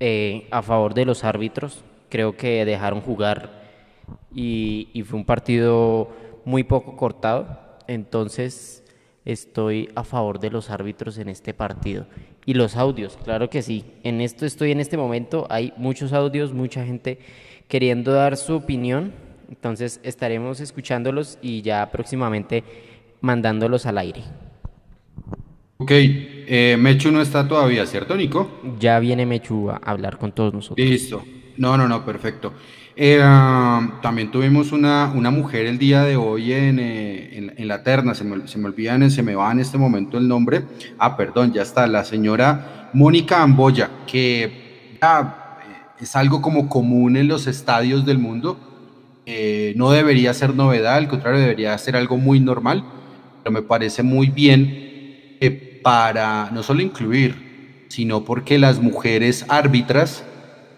eh, 0.00 0.48
a 0.50 0.62
favor 0.62 0.94
de 0.94 1.04
los 1.04 1.24
árbitros. 1.24 1.84
Creo 2.08 2.36
que 2.36 2.64
dejaron 2.64 3.00
jugar 3.00 3.62
y 4.34 5.04
fue 5.06 5.18
un 5.18 5.24
partido 5.24 6.10
muy 6.44 6.64
poco 6.64 6.96
cortado. 6.96 7.58
Entonces 7.86 8.84
estoy 9.24 9.90
a 9.94 10.04
favor 10.04 10.40
de 10.40 10.50
los 10.50 10.70
árbitros 10.70 11.18
en 11.18 11.28
este 11.28 11.54
partido. 11.54 12.06
Y 12.44 12.54
los 12.54 12.76
audios, 12.76 13.18
claro 13.22 13.48
que 13.50 13.62
sí. 13.62 13.84
En 14.02 14.20
esto 14.20 14.46
estoy 14.46 14.72
en 14.72 14.80
este 14.80 14.96
momento. 14.96 15.46
Hay 15.48 15.72
muchos 15.76 16.12
audios, 16.12 16.52
mucha 16.52 16.84
gente 16.84 17.18
queriendo 17.68 18.12
dar 18.12 18.36
su 18.36 18.54
opinión 18.54 19.12
entonces 19.52 20.00
estaremos 20.02 20.60
escuchándolos 20.60 21.38
y 21.42 21.60
ya 21.60 21.90
próximamente 21.92 22.64
mandándolos 23.20 23.84
al 23.84 23.98
aire. 23.98 24.22
Ok, 25.76 25.90
eh, 25.92 26.76
Mechu 26.78 27.10
no 27.10 27.20
está 27.20 27.46
todavía, 27.46 27.84
¿cierto, 27.84 28.16
Nico? 28.16 28.62
Ya 28.80 28.98
viene 28.98 29.26
Mechu 29.26 29.68
a 29.68 29.76
hablar 29.76 30.16
con 30.16 30.32
todos 30.32 30.54
nosotros. 30.54 30.88
Listo. 30.88 31.22
No, 31.58 31.76
no, 31.76 31.86
no, 31.86 32.02
perfecto. 32.02 32.54
Eh, 32.94 33.18
también 34.02 34.30
tuvimos 34.30 34.72
una, 34.72 35.10
una, 35.14 35.30
mujer 35.30 35.66
el 35.66 35.78
día 35.78 36.02
de 36.02 36.16
hoy 36.16 36.52
en, 36.52 36.78
eh, 36.78 37.52
en, 37.56 37.68
la 37.68 37.82
terna, 37.82 38.14
se 38.14 38.22
me, 38.24 38.46
se 38.46 38.58
me 38.58 38.66
olvidan, 38.66 39.10
se 39.10 39.22
me 39.22 39.34
va 39.34 39.50
en 39.50 39.60
este 39.60 39.78
momento 39.78 40.18
el 40.18 40.28
nombre. 40.28 40.64
Ah, 40.98 41.16
perdón, 41.16 41.52
ya 41.52 41.62
está, 41.62 41.86
la 41.86 42.04
señora 42.04 42.90
Mónica 42.92 43.42
Amboya, 43.42 43.90
que 44.06 44.96
ya, 45.00 45.58
es 45.98 46.16
algo 46.16 46.42
como 46.42 46.68
común 46.68 47.16
en 47.16 47.28
los 47.28 47.46
estadios 47.46 48.04
del 48.04 48.18
mundo 48.18 48.58
eh, 49.24 49.72
no 49.76 49.92
debería 49.92 50.34
ser 50.34 50.54
novedad, 50.54 50.96
al 50.96 51.06
contrario, 51.06 51.40
debería 51.40 51.78
ser 51.78 51.94
algo 51.94 52.16
muy 52.16 52.40
normal, 52.40 52.84
pero 53.42 53.52
me 53.52 53.62
parece 53.62 54.02
muy 54.02 54.26
bien 54.28 54.90
para 55.82 56.50
no 56.52 56.62
solo 56.62 56.80
incluir, 56.80 57.86
sino 57.88 58.24
porque 58.24 58.58
las 58.58 58.80
mujeres 58.80 59.44
árbitras 59.48 60.24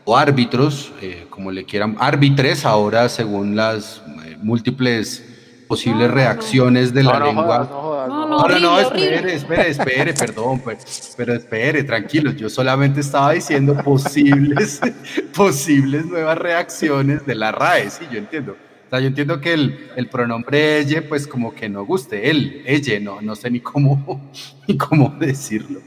o 0.04 0.16
árbitros, 0.16 0.92
eh, 1.00 1.26
como 1.30 1.50
le 1.50 1.64
quieran, 1.64 1.96
árbitres 1.98 2.64
ahora 2.64 3.08
según 3.08 3.56
las 3.56 4.02
eh, 4.24 4.36
múltiples 4.42 5.24
posibles 5.66 6.10
reacciones 6.10 6.92
de 6.92 7.02
la 7.02 7.18
lengua. 7.18 7.68
No, 7.70 8.28
no, 8.28 8.48
no, 8.48 8.58
no, 8.60 8.80
espere, 8.80 9.34
espere, 9.34 9.70
espere, 9.70 10.14
perdón, 10.18 10.60
pues, 10.60 11.14
pero, 11.16 11.34
espere, 11.34 11.82
tranquilos, 11.84 12.36
yo 12.36 12.50
solamente 12.50 13.00
estaba 13.00 13.32
diciendo 13.32 13.76
posibles, 13.82 14.80
posibles 15.34 16.04
nuevas 16.06 16.36
reacciones 16.38 17.24
de 17.24 17.34
la 17.34 17.52
RAE, 17.52 17.90
sí, 17.90 18.04
yo 18.12 18.18
entiendo. 18.18 18.52
O 18.86 18.90
sea, 18.90 19.00
yo 19.00 19.06
entiendo 19.06 19.40
que 19.40 19.54
el, 19.54 19.90
el 19.96 20.08
pronombre 20.08 20.78
ella, 20.78 21.02
pues 21.08 21.26
como 21.26 21.54
que 21.54 21.68
no 21.68 21.84
guste, 21.84 22.28
él, 22.30 22.62
ella, 22.66 23.00
no, 23.00 23.20
no 23.22 23.34
sé 23.34 23.50
ni 23.50 23.60
cómo, 23.60 24.30
ni 24.68 24.76
cómo 24.76 25.14
decirlo. 25.18 25.80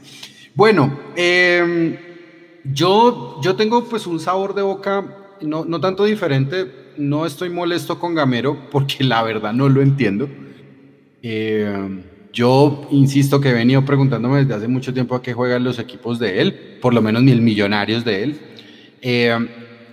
Bueno, 0.54 0.98
em, 1.14 1.96
yo, 2.72 3.40
yo 3.42 3.56
tengo 3.56 3.84
pues 3.84 4.06
un 4.06 4.20
sabor 4.20 4.54
de 4.54 4.62
boca 4.62 5.04
no, 5.40 5.64
no 5.64 5.80
tanto 5.80 6.04
diferente, 6.04 6.66
no 6.96 7.26
estoy 7.26 7.50
molesto 7.50 7.98
con 7.98 8.14
Gamero 8.14 8.68
porque 8.70 9.04
la 9.04 9.22
verdad 9.22 9.52
no 9.52 9.68
lo 9.68 9.82
entiendo. 9.82 10.28
Eh, 11.22 12.04
yo 12.32 12.86
insisto 12.90 13.40
que 13.40 13.50
he 13.50 13.54
venido 13.54 13.84
preguntándome 13.84 14.40
desde 14.40 14.54
hace 14.54 14.68
mucho 14.68 14.92
tiempo 14.92 15.14
a 15.14 15.22
qué 15.22 15.32
juegan 15.32 15.64
los 15.64 15.78
equipos 15.78 16.18
de 16.18 16.40
él, 16.40 16.78
por 16.80 16.94
lo 16.94 17.02
menos 17.02 17.22
mil 17.22 17.40
millonarios 17.40 18.04
de 18.04 18.22
él. 18.22 18.40
Eh, 19.00 19.36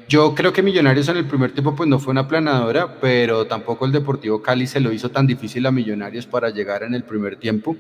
yo 0.07 0.35
creo 0.35 0.53
que 0.53 0.61
Millonarios 0.61 1.09
en 1.09 1.17
el 1.17 1.25
primer 1.25 1.51
tiempo 1.51 1.75
pues 1.75 1.89
no 1.89 1.97
fue 1.97 2.11
una 2.11 2.27
planadora, 2.27 2.99
pero 2.99 3.47
tampoco 3.47 3.85
el 3.85 3.91
Deportivo 3.91 4.41
Cali 4.41 4.67
se 4.67 4.79
lo 4.79 4.91
hizo 4.93 5.09
tan 5.09 5.25
difícil 5.25 5.65
a 5.65 5.71
Millonarios 5.71 6.27
para 6.27 6.51
llegar 6.51 6.83
en 6.83 6.93
el 6.93 7.03
primer 7.03 7.37
tiempo. 7.37 7.75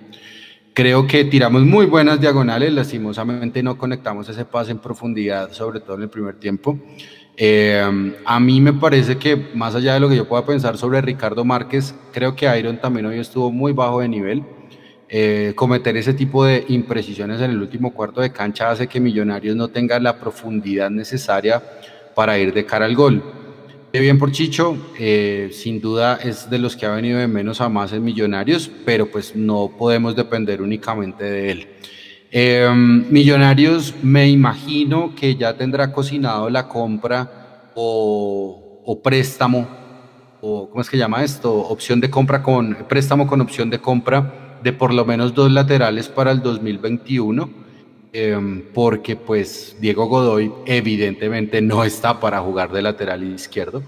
Creo 0.75 1.07
que 1.07 1.23
tiramos 1.23 1.63
muy 1.63 1.85
buenas 1.85 2.19
diagonales, 2.19 2.73
lastimosamente 2.73 3.63
no 3.63 3.77
conectamos 3.77 4.27
ese 4.27 4.43
pase 4.43 4.71
en 4.71 4.79
profundidad, 4.79 5.53
sobre 5.53 5.79
todo 5.79 5.95
en 5.95 6.01
el 6.01 6.09
primer 6.09 6.35
tiempo. 6.35 6.77
Eh, 7.37 8.13
a 8.25 8.39
mí 8.41 8.59
me 8.59 8.73
parece 8.73 9.17
que 9.17 9.37
más 9.53 9.73
allá 9.73 9.93
de 9.93 10.01
lo 10.01 10.09
que 10.09 10.17
yo 10.17 10.27
pueda 10.27 10.45
pensar 10.45 10.77
sobre 10.77 10.99
Ricardo 10.99 11.45
Márquez, 11.45 11.95
creo 12.11 12.35
que 12.35 12.59
Iron 12.59 12.81
también 12.81 13.05
hoy 13.05 13.19
estuvo 13.19 13.53
muy 13.53 13.71
bajo 13.71 14.01
de 14.01 14.09
nivel. 14.09 14.43
Eh, 15.07 15.53
cometer 15.55 15.95
ese 15.95 16.13
tipo 16.13 16.43
de 16.43 16.65
imprecisiones 16.67 17.39
en 17.39 17.51
el 17.51 17.61
último 17.61 17.93
cuarto 17.93 18.19
de 18.19 18.33
cancha 18.33 18.69
hace 18.69 18.87
que 18.87 18.99
Millonarios 18.99 19.55
no 19.55 19.69
tenga 19.69 19.97
la 20.01 20.19
profundidad 20.19 20.89
necesaria 20.89 21.63
para 22.13 22.37
ir 22.37 22.53
de 22.53 22.65
cara 22.65 22.83
al 22.83 22.95
gol. 22.95 23.23
Bien 23.99 24.19
por 24.19 24.31
Chicho, 24.31 24.77
eh, 24.99 25.49
sin 25.53 25.79
duda 25.79 26.19
es 26.21 26.49
de 26.49 26.59
los 26.59 26.75
que 26.75 26.85
ha 26.85 26.91
venido 26.91 27.17
de 27.17 27.27
menos 27.27 27.61
a 27.61 27.69
más 27.69 27.93
en 27.93 28.03
Millonarios, 28.03 28.69
pero 28.83 29.09
pues 29.09 29.35
no 29.35 29.71
podemos 29.77 30.15
depender 30.15 30.61
únicamente 30.61 31.23
de 31.23 31.51
él. 31.51 31.67
Em, 32.29 33.09
Millonarios, 33.09 33.93
me 34.03 34.29
imagino 34.29 35.15
que 35.15 35.35
ya 35.35 35.55
tendrá 35.55 35.93
cocinado 35.93 36.49
la 36.49 36.67
compra 36.67 37.71
o, 37.73 38.99
préstamo, 39.01 39.67
o 40.41 40.69
¿cómo 40.69 40.81
es 40.81 40.89
que 40.89 40.97
llama 40.97 41.23
esto? 41.23 41.53
Opción 41.53 42.01
de 42.01 42.09
compra 42.09 42.43
con 42.43 42.75
préstamo 42.89 43.25
con 43.25 43.39
opción 43.39 43.69
de 43.69 43.79
compra 43.79 44.59
de 44.61 44.73
por 44.73 44.93
lo 44.93 45.05
menos 45.05 45.33
dos 45.33 45.51
laterales 45.51 46.09
para 46.09 46.31
el 46.31 46.41
2021, 46.41 47.49
em, 48.17 48.61
porque 48.73 49.17
pues 49.17 49.75
Diego 49.81 50.05
Godoy 50.05 50.49
evidentemente 50.65 51.61
no 51.61 51.83
está 51.83 52.17
para 52.21 52.39
jugar 52.39 52.71
de 52.71 52.81
lateral 52.81 53.21
izquierdo. 53.23 53.83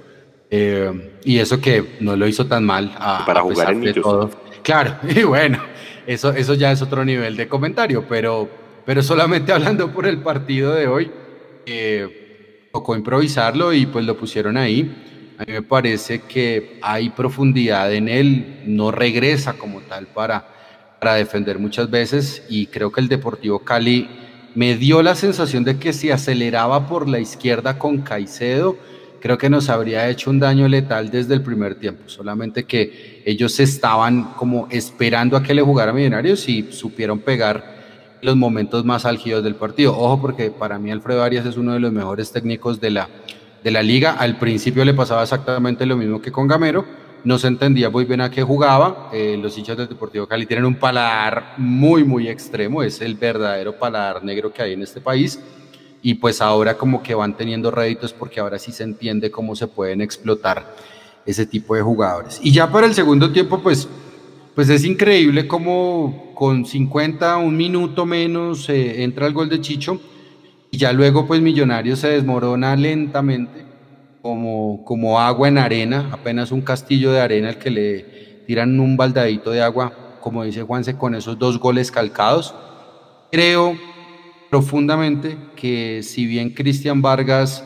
Em, 0.49 1.01
y 1.23 1.39
eso 1.39 1.61
que 1.61 1.95
no 2.01 2.17
lo 2.17 2.27
hizo 2.27 2.45
tan 2.45 2.65
mal 2.65 2.93
para 3.25 3.41
jugar 3.41 3.71
en 3.71 3.81
de 3.81 3.93
todo. 3.93 4.29
Claro, 4.63 4.97
y 5.07 5.23
bueno, 5.23 5.59
eso, 6.05 6.31
eso 6.33 6.55
ya 6.55 6.73
es 6.73 6.81
otro 6.81 7.05
nivel 7.05 7.37
de 7.37 7.47
comentario, 7.47 8.05
pero, 8.09 8.49
pero 8.85 9.01
solamente 9.01 9.51
hablando 9.53 9.93
por 9.93 10.05
el 10.05 10.17
partido 10.17 10.73
de 10.75 10.87
hoy, 10.87 11.09
eh, 11.65 12.69
tocó 12.73 12.97
improvisarlo 12.97 13.71
y 13.71 13.85
pues 13.85 14.05
lo 14.05 14.17
pusieron 14.17 14.57
ahí. 14.57 15.35
A 15.37 15.45
mí 15.45 15.53
me 15.53 15.61
parece 15.61 16.23
que 16.23 16.79
hay 16.81 17.11
profundidad 17.11 17.93
en 17.93 18.09
él, 18.09 18.63
no 18.65 18.91
regresa 18.91 19.53
como 19.53 19.79
tal 19.81 20.07
para, 20.07 20.49
para 20.99 21.15
defender 21.15 21.59
muchas 21.59 21.89
veces 21.89 22.43
y 22.49 22.67
creo 22.67 22.91
que 22.91 23.01
el 23.01 23.07
Deportivo 23.07 23.59
Cali 23.59 24.09
me 24.55 24.75
dio 24.75 25.03
la 25.03 25.15
sensación 25.15 25.63
de 25.63 25.77
que 25.77 25.93
si 25.93 26.09
aceleraba 26.09 26.87
por 26.87 27.07
la 27.07 27.19
izquierda 27.19 27.77
con 27.77 27.99
Caicedo, 27.99 28.77
creo 29.19 29.37
que 29.37 29.49
nos 29.49 29.69
habría 29.69 30.09
hecho 30.09 30.29
un 30.29 30.39
daño 30.39 30.67
letal 30.67 31.09
desde 31.11 31.33
el 31.33 31.41
primer 31.41 31.75
tiempo, 31.75 32.03
solamente 32.07 32.63
que 32.63 33.21
ellos 33.25 33.59
estaban 33.59 34.33
como 34.35 34.67
esperando 34.71 35.37
a 35.37 35.43
que 35.43 35.53
le 35.53 35.61
jugara 35.61 35.93
Millonarios 35.93 36.47
y 36.49 36.71
supieron 36.71 37.19
pegar 37.19 37.77
los 38.21 38.35
momentos 38.35 38.83
más 38.83 39.05
álgidos 39.05 39.43
del 39.43 39.55
partido. 39.55 39.97
Ojo 39.97 40.21
porque 40.21 40.49
para 40.49 40.79
mí 40.79 40.91
Alfredo 40.91 41.23
Arias 41.23 41.45
es 41.45 41.57
uno 41.57 41.73
de 41.73 41.79
los 41.79 41.91
mejores 41.91 42.31
técnicos 42.31 42.81
de 42.81 42.91
la, 42.91 43.09
de 43.63 43.71
la 43.71 43.83
liga. 43.83 44.13
Al 44.13 44.37
principio 44.37 44.83
le 44.85 44.93
pasaba 44.93 45.23
exactamente 45.23 45.85
lo 45.85 45.97
mismo 45.97 46.21
que 46.21 46.31
con 46.31 46.47
Gamero, 46.47 46.85
no 47.23 47.37
se 47.37 47.47
entendía 47.47 47.89
muy 47.89 48.05
bien 48.05 48.21
a 48.21 48.31
qué 48.31 48.43
jugaba. 48.43 49.09
Eh, 49.13 49.37
los 49.41 49.57
hinchas 49.57 49.77
del 49.77 49.87
Deportivo 49.87 50.27
Cali 50.27 50.45
tienen 50.45 50.65
un 50.65 50.75
paladar 50.75 51.55
muy, 51.57 52.03
muy 52.03 52.27
extremo, 52.27 52.83
es 52.83 53.01
el 53.01 53.15
verdadero 53.15 53.77
paladar 53.77 54.23
negro 54.23 54.51
que 54.51 54.61
hay 54.61 54.73
en 54.73 54.83
este 54.83 55.01
país 55.01 55.39
y 56.01 56.13
pues 56.15 56.41
ahora 56.41 56.77
como 56.77 57.03
que 57.03 57.15
van 57.15 57.35
teniendo 57.35 57.71
réditos 57.71 58.13
porque 58.13 58.39
ahora 58.39 58.59
sí 58.59 58.71
se 58.71 58.83
entiende 58.83 59.31
cómo 59.31 59.55
se 59.55 59.67
pueden 59.67 60.01
explotar 60.01 60.75
ese 61.25 61.45
tipo 61.45 61.75
de 61.75 61.81
jugadores. 61.81 62.39
Y 62.41 62.51
ya 62.51 62.71
para 62.71 62.87
el 62.87 62.93
segundo 62.93 63.31
tiempo, 63.31 63.59
pues, 63.61 63.87
pues 64.55 64.69
es 64.69 64.85
increíble 64.85 65.47
cómo 65.47 66.31
con 66.33 66.65
50, 66.65 67.37
un 67.37 67.57
minuto 67.57 68.05
menos, 68.05 68.69
eh, 68.69 69.03
entra 69.03 69.27
el 69.27 69.33
gol 69.33 69.49
de 69.49 69.59
Chicho 69.59 69.99
y 70.71 70.77
ya 70.77 70.93
luego 70.93 71.27
pues 71.27 71.41
Millonarios 71.41 71.99
se 71.99 72.09
desmorona 72.09 72.75
lentamente 72.75 73.66
como, 74.21 74.83
como 74.85 75.19
agua 75.19 75.47
en 75.47 75.57
arena, 75.57 76.09
apenas 76.11 76.51
un 76.51 76.61
castillo 76.61 77.11
de 77.11 77.21
arena 77.21 77.49
al 77.49 77.57
que 77.57 77.69
le 77.69 78.43
tiran 78.45 78.79
un 78.79 78.97
baldadito 78.97 79.51
de 79.51 79.61
agua, 79.61 80.17
como 80.21 80.43
dice 80.43 80.63
Juanse, 80.63 80.97
con 80.97 81.15
esos 81.15 81.37
dos 81.37 81.59
goles 81.59 81.91
calcados. 81.91 82.53
Creo 83.31 83.77
profundamente 84.49 85.37
que 85.55 86.01
si 86.03 86.25
bien 86.25 86.51
Cristian 86.51 87.01
Vargas 87.01 87.63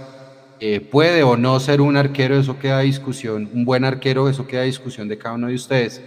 eh, 0.59 0.79
puede 0.79 1.23
o 1.23 1.37
no 1.37 1.59
ser 1.59 1.81
un 1.81 1.97
arquero, 1.97 2.37
eso 2.37 2.59
queda 2.59 2.79
discusión, 2.79 3.49
un 3.53 3.65
buen 3.65 3.83
arquero, 3.83 4.29
eso 4.29 4.47
queda 4.47 4.63
discusión 4.63 5.07
de 5.07 5.17
cada 5.17 5.35
uno 5.35 5.47
de 5.47 5.55
ustedes. 5.55 6.01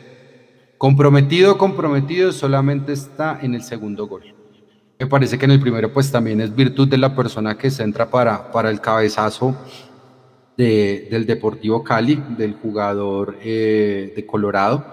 Comprometido, 0.78 1.56
comprometido, 1.56 2.32
solamente 2.32 2.92
está 2.92 3.38
en 3.42 3.54
el 3.54 3.62
segundo 3.62 4.06
gol. 4.06 4.34
Me 4.98 5.06
parece 5.06 5.38
que 5.38 5.44
en 5.44 5.50
el 5.50 5.60
primero 5.60 5.92
pues 5.92 6.12
también 6.12 6.40
es 6.40 6.54
virtud 6.54 6.86
de 6.88 6.98
la 6.98 7.16
persona 7.16 7.58
que 7.58 7.70
se 7.70 7.82
entra 7.82 8.10
para, 8.10 8.52
para 8.52 8.70
el 8.70 8.80
cabezazo 8.80 9.56
del 10.56 11.26
Deportivo 11.26 11.82
Cali, 11.82 12.22
del 12.36 12.54
jugador 12.54 13.36
eh, 13.42 14.12
de 14.14 14.26
Colorado, 14.26 14.84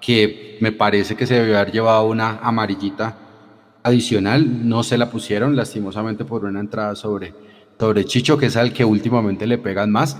que 0.00 0.58
me 0.60 0.72
parece 0.72 1.14
que 1.14 1.26
se 1.26 1.34
debió 1.34 1.56
haber 1.56 1.72
llevado 1.72 2.06
una 2.08 2.38
amarillita 2.38 3.16
adicional, 3.82 4.68
no 4.68 4.82
se 4.82 4.98
la 4.98 5.10
pusieron 5.10 5.54
lastimosamente 5.54 6.24
por 6.24 6.44
una 6.44 6.60
entrada 6.60 6.96
sobre, 6.96 7.32
sobre 7.78 8.04
Chicho, 8.04 8.36
que 8.36 8.46
es 8.46 8.56
al 8.56 8.72
que 8.72 8.84
últimamente 8.84 9.46
le 9.46 9.58
pegan 9.58 9.90
más. 9.92 10.16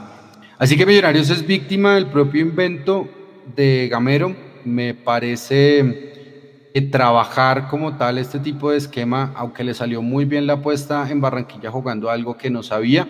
Así 0.58 0.76
que 0.76 0.86
Millonarios 0.86 1.30
es 1.30 1.46
víctima 1.46 1.96
del 1.96 2.06
propio 2.06 2.42
invento 2.42 3.08
de 3.56 3.88
Gamero, 3.90 4.36
me 4.64 4.94
parece 4.94 6.70
que 6.72 6.80
trabajar 6.82 7.68
como 7.68 7.96
tal 7.96 8.18
este 8.18 8.38
tipo 8.38 8.70
de 8.70 8.78
esquema, 8.78 9.32
aunque 9.36 9.64
le 9.64 9.74
salió 9.74 10.02
muy 10.02 10.24
bien 10.24 10.46
la 10.46 10.54
apuesta 10.54 11.10
en 11.10 11.20
Barranquilla 11.20 11.70
jugando 11.70 12.10
algo 12.10 12.36
que 12.36 12.50
no 12.50 12.62
sabía, 12.62 13.08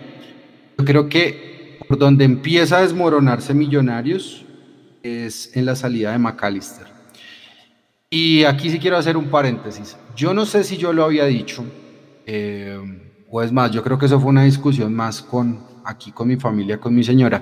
yo 0.77 0.85
creo 0.85 1.09
que 1.09 1.54
por 1.87 1.97
donde 1.97 2.25
empieza 2.25 2.77
a 2.77 2.81
desmoronarse 2.81 3.53
Millonarios 3.53 4.45
es 5.03 5.55
en 5.55 5.65
la 5.65 5.75
salida 5.75 6.11
de 6.11 6.17
McAllister. 6.17 6.87
Y 8.09 8.43
aquí 8.43 8.69
sí 8.69 8.79
quiero 8.79 8.97
hacer 8.97 9.17
un 9.17 9.25
paréntesis. 9.25 9.97
Yo 10.15 10.33
no 10.33 10.45
sé 10.45 10.63
si 10.63 10.77
yo 10.77 10.93
lo 10.93 11.03
había 11.03 11.25
dicho, 11.25 11.65
eh, 12.25 12.79
o 13.29 13.41
es 13.41 13.51
más, 13.51 13.71
yo 13.71 13.83
creo 13.83 13.97
que 13.97 14.05
eso 14.05 14.19
fue 14.19 14.29
una 14.29 14.43
discusión 14.43 14.93
más 14.93 15.21
con 15.21 15.75
aquí 15.83 16.11
con 16.11 16.27
mi 16.27 16.37
familia, 16.37 16.79
con 16.79 16.95
mi 16.95 17.03
señora. 17.03 17.41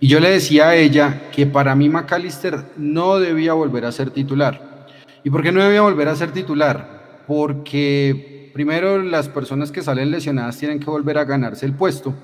Y 0.00 0.08
yo 0.08 0.20
le 0.20 0.30
decía 0.30 0.68
a 0.68 0.76
ella 0.76 1.30
que 1.32 1.46
para 1.46 1.74
mí 1.74 1.88
McAllister 1.88 2.72
no 2.76 3.18
debía 3.18 3.52
volver 3.52 3.84
a 3.84 3.92
ser 3.92 4.10
titular. 4.10 4.86
¿Y 5.24 5.30
por 5.30 5.42
qué 5.42 5.52
no 5.52 5.62
debía 5.62 5.82
volver 5.82 6.08
a 6.08 6.16
ser 6.16 6.30
titular? 6.30 7.24
Porque 7.26 8.50
primero 8.54 9.02
las 9.02 9.28
personas 9.28 9.72
que 9.72 9.82
salen 9.82 10.10
lesionadas 10.10 10.56
tienen 10.56 10.78
que 10.78 10.86
volver 10.86 11.18
a 11.18 11.24
ganarse 11.24 11.66
el 11.66 11.74
puesto. 11.74 12.14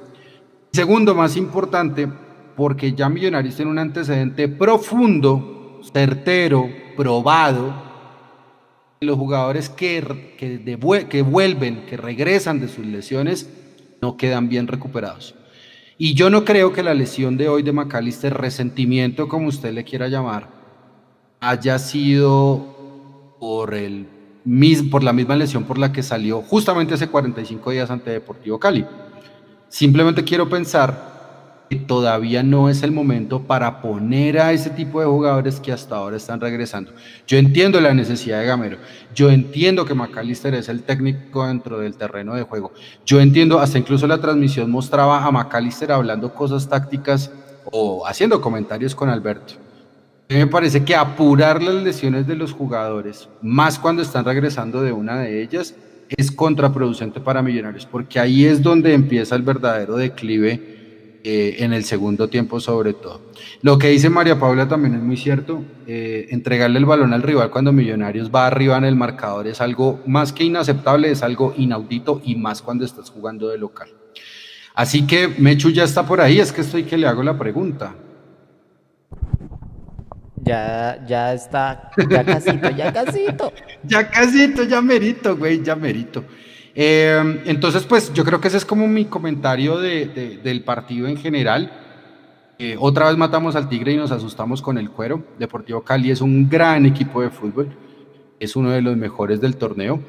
Segundo, 0.74 1.14
más 1.14 1.36
importante, 1.36 2.08
porque 2.56 2.94
ya 2.94 3.08
Millonarios 3.08 3.54
tiene 3.54 3.70
un 3.70 3.78
antecedente 3.78 4.48
profundo, 4.48 5.80
certero, 5.92 6.68
probado. 6.96 7.72
Los 8.98 9.16
jugadores 9.16 9.68
que, 9.68 10.34
que, 10.36 11.06
que 11.08 11.22
vuelven, 11.22 11.86
que 11.86 11.96
regresan 11.96 12.58
de 12.58 12.66
sus 12.66 12.84
lesiones, 12.84 13.48
no 14.02 14.16
quedan 14.16 14.48
bien 14.48 14.66
recuperados. 14.66 15.36
Y 15.96 16.14
yo 16.14 16.28
no 16.28 16.44
creo 16.44 16.72
que 16.72 16.82
la 16.82 16.92
lesión 16.92 17.36
de 17.36 17.48
hoy 17.48 17.62
de 17.62 17.70
McAllister, 17.70 18.34
resentimiento 18.34 19.28
como 19.28 19.46
usted 19.46 19.72
le 19.72 19.84
quiera 19.84 20.08
llamar, 20.08 20.48
haya 21.38 21.78
sido 21.78 23.36
por, 23.38 23.74
el, 23.74 24.08
por 24.90 25.04
la 25.04 25.12
misma 25.12 25.36
lesión 25.36 25.62
por 25.62 25.78
la 25.78 25.92
que 25.92 26.02
salió 26.02 26.42
justamente 26.42 26.94
hace 26.94 27.06
45 27.06 27.70
días 27.70 27.92
ante 27.92 28.10
Deportivo 28.10 28.58
Cali. 28.58 28.84
Simplemente 29.74 30.22
quiero 30.22 30.48
pensar 30.48 30.94
todavía 31.88 32.44
no 32.44 32.68
es 32.68 32.84
el 32.84 32.92
momento 32.92 33.42
para 33.42 33.82
poner 33.82 34.38
a 34.38 34.52
ese 34.52 34.70
tipo 34.70 35.00
de 35.00 35.06
jugadores 35.06 35.58
que 35.58 35.72
hasta 35.72 35.96
ahora 35.96 36.16
están 36.16 36.40
regresando. 36.40 36.92
Yo 37.26 37.38
entiendo 37.38 37.80
la 37.80 37.92
necesidad 37.92 38.38
de 38.38 38.46
Gamero, 38.46 38.76
yo 39.16 39.32
entiendo 39.32 39.84
que 39.84 39.94
McAllister 39.94 40.54
es 40.54 40.68
el 40.68 40.84
técnico 40.84 41.44
dentro 41.44 41.80
del 41.80 41.96
terreno 41.96 42.36
de 42.36 42.44
juego, 42.44 42.72
yo 43.04 43.20
entiendo, 43.20 43.58
hasta 43.58 43.76
incluso 43.76 44.06
la 44.06 44.20
transmisión 44.20 44.70
mostraba 44.70 45.24
a 45.24 45.32
McAllister 45.32 45.90
hablando 45.90 46.32
cosas 46.32 46.68
tácticas 46.68 47.32
o 47.64 48.06
haciendo 48.06 48.40
comentarios 48.40 48.94
con 48.94 49.08
Alberto. 49.08 49.54
Me 50.28 50.46
parece 50.46 50.84
que 50.84 50.94
apurar 50.94 51.60
las 51.60 51.82
lesiones 51.82 52.28
de 52.28 52.36
los 52.36 52.52
jugadores, 52.52 53.28
más 53.42 53.80
cuando 53.80 54.02
están 54.02 54.24
regresando 54.24 54.82
de 54.82 54.92
una 54.92 55.18
de 55.18 55.42
ellas, 55.42 55.74
es 56.08 56.30
contraproducente 56.30 57.20
para 57.20 57.42
Millonarios, 57.42 57.86
porque 57.86 58.18
ahí 58.18 58.44
es 58.44 58.62
donde 58.62 58.94
empieza 58.94 59.36
el 59.36 59.42
verdadero 59.42 59.96
declive 59.96 60.74
eh, 61.26 61.56
en 61.60 61.72
el 61.72 61.84
segundo 61.84 62.28
tiempo 62.28 62.60
sobre 62.60 62.92
todo. 62.92 63.22
Lo 63.62 63.78
que 63.78 63.88
dice 63.88 64.10
María 64.10 64.38
Paula 64.38 64.68
también 64.68 64.94
es 64.94 65.02
muy 65.02 65.16
cierto, 65.16 65.64
eh, 65.86 66.26
entregarle 66.30 66.78
el 66.78 66.84
balón 66.84 67.14
al 67.14 67.22
rival 67.22 67.50
cuando 67.50 67.72
Millonarios 67.72 68.30
va 68.30 68.46
arriba 68.46 68.76
en 68.76 68.84
el 68.84 68.94
marcador 68.94 69.46
es 69.46 69.62
algo 69.62 70.00
más 70.06 70.34
que 70.34 70.44
inaceptable, 70.44 71.10
es 71.10 71.22
algo 71.22 71.54
inaudito 71.56 72.20
y 72.24 72.36
más 72.36 72.60
cuando 72.60 72.84
estás 72.84 73.08
jugando 73.08 73.48
de 73.48 73.56
local. 73.56 73.88
Así 74.74 75.06
que 75.06 75.28
Mechu 75.28 75.70
ya 75.70 75.84
está 75.84 76.04
por 76.04 76.20
ahí, 76.20 76.40
es 76.40 76.52
que 76.52 76.60
estoy 76.60 76.82
que 76.84 76.98
le 76.98 77.06
hago 77.06 77.22
la 77.22 77.38
pregunta. 77.38 77.94
Ya, 80.44 81.02
ya 81.06 81.32
está, 81.32 81.90
ya 82.10 82.22
casito, 82.22 82.70
ya 82.70 82.92
casito. 82.92 83.52
ya 83.82 84.10
casito, 84.10 84.62
ya 84.64 84.82
merito, 84.82 85.36
güey, 85.36 85.62
ya 85.62 85.74
merito. 85.74 86.22
Eh, 86.74 87.42
entonces, 87.46 87.84
pues 87.84 88.12
yo 88.12 88.24
creo 88.24 88.40
que 88.40 88.48
ese 88.48 88.58
es 88.58 88.64
como 88.64 88.86
mi 88.86 89.06
comentario 89.06 89.78
del 89.78 90.62
partido 90.64 91.08
en 91.08 91.16
general. 91.16 91.72
Eh, 92.58 92.76
otra 92.78 93.08
vez 93.08 93.16
matamos 93.16 93.56
al 93.56 93.68
Tigre 93.68 93.92
y 93.92 93.96
nos 93.96 94.12
asustamos 94.12 94.60
con 94.60 94.76
el 94.76 94.90
cuero. 94.90 95.24
Deportivo 95.38 95.82
Cali 95.82 96.10
es 96.10 96.20
un 96.20 96.48
gran 96.48 96.84
equipo 96.84 97.22
de 97.22 97.30
fútbol, 97.30 97.74
es 98.38 98.54
uno 98.54 98.70
de 98.70 98.82
los 98.82 98.96
mejores 98.96 99.40
del 99.40 99.56
torneo. 99.56 100.00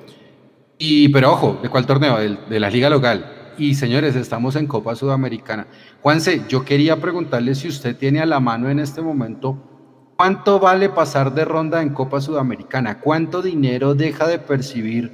Y, 0.78 1.08
pero 1.10 1.32
ojo, 1.32 1.60
¿de 1.64 1.70
cuál 1.70 1.86
torneo? 1.86 2.18
de 2.18 2.60
la 2.60 2.70
liga 2.70 2.90
local. 2.90 3.54
Y 3.58 3.76
señores, 3.76 4.18
estamos 4.18 4.58
en 4.58 4.68
Copa 4.68 4.96
Sudamericana. 4.96 5.68
Juanse, 6.02 6.42
yo 6.50 6.66
quería 6.66 7.00
preguntarle 7.00 7.56
si 7.56 7.70
usted 7.70 7.96
tiene 7.96 8.20
a 8.20 8.26
la 8.26 8.42
mano 8.42 8.70
en 8.70 8.80
este 8.80 9.02
momento 9.02 9.75
¿Cuánto 10.16 10.60
vale 10.60 10.90
pasar 10.90 11.34
de 11.34 11.44
ronda 11.44 11.82
en 11.82 11.90
Copa 11.90 12.22
Sudamericana? 12.22 13.02
¿Cuánto 13.02 13.42
dinero 13.42 13.94
deja 13.96 14.28
de 14.28 14.40
percibir 14.40 15.12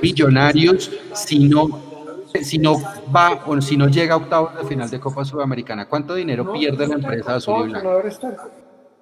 Millonarios 0.00 0.90
si 1.14 1.48
no, 1.48 1.80
si 2.42 2.58
no 2.58 2.76
va 3.14 3.42
o 3.44 3.60
si 3.60 3.76
no 3.76 3.88
llega 3.88 4.14
a 4.14 4.18
octavos 4.18 4.56
de 4.56 4.64
final 4.64 4.88
de 4.88 5.00
Copa 5.00 5.24
Sudamericana? 5.24 5.88
¿Cuánto 5.88 6.14
dinero 6.14 6.52
pierde 6.52 6.86
la 6.86 6.94
empresa 6.94 7.34
azul 7.34 7.68
y 7.68 7.72
blanco? 7.72 8.02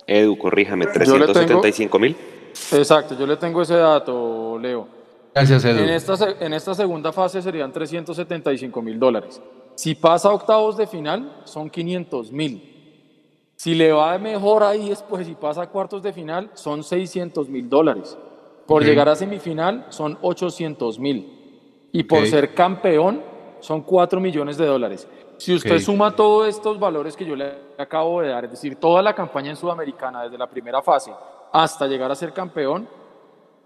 Edu, 0.07 0.39
corríjame, 0.39 0.87
375 0.87 1.99
mil. 1.99 2.17
Exacto, 2.73 3.15
yo 3.19 3.27
le 3.27 3.37
tengo 3.37 3.61
ese 3.61 3.75
dato, 3.75 4.59
Leo. 4.59 4.89
Gracias, 5.35 5.63
Edu. 5.65 5.79
En 5.81 5.91
esta, 5.91 6.15
en 6.41 6.55
esta 6.55 6.75
segunda 6.75 7.13
fase 7.13 7.43
serían 7.43 7.71
375 7.71 8.81
mil 8.81 8.99
dólares. 8.99 9.43
Si 9.75 9.95
pasa 9.95 10.29
a 10.29 10.33
octavos 10.33 10.79
de 10.79 10.87
final, 10.87 11.43
son 11.45 11.69
500 11.69 12.33
mil. 12.33 12.74
Si 13.64 13.74
le 13.74 13.92
va 13.92 14.18
mejor 14.18 14.62
ahí 14.62 14.90
después 14.90 15.27
y 15.27 15.35
pasa 15.35 15.62
a 15.62 15.66
cuartos 15.70 16.03
de 16.03 16.12
final, 16.12 16.50
son 16.53 16.85
600 16.85 17.48
mil 17.48 17.66
dólares. 17.66 18.14
Por 18.66 18.85
llegar 18.85 19.09
a 19.09 19.16
semifinal, 19.16 19.87
son 19.88 20.18
800 20.20 20.98
mil. 20.98 21.88
Y 21.90 22.03
por 22.03 22.27
ser 22.27 22.53
campeón, 22.53 23.22
son 23.61 23.81
4 23.81 24.20
millones 24.20 24.59
de 24.59 24.66
dólares. 24.66 25.09
Si 25.38 25.55
usted 25.55 25.79
suma 25.79 26.14
todos 26.14 26.46
estos 26.46 26.79
valores 26.79 27.16
que 27.16 27.24
yo 27.24 27.35
le 27.35 27.55
acabo 27.79 28.20
de 28.20 28.29
dar, 28.29 28.44
es 28.44 28.50
decir, 28.50 28.77
toda 28.77 29.00
la 29.00 29.14
campaña 29.14 29.48
en 29.48 29.57
Sudamericana, 29.57 30.24
desde 30.24 30.37
la 30.37 30.46
primera 30.46 30.83
fase 30.83 31.11
hasta 31.50 31.87
llegar 31.87 32.11
a 32.11 32.14
ser 32.14 32.35
campeón, 32.35 32.87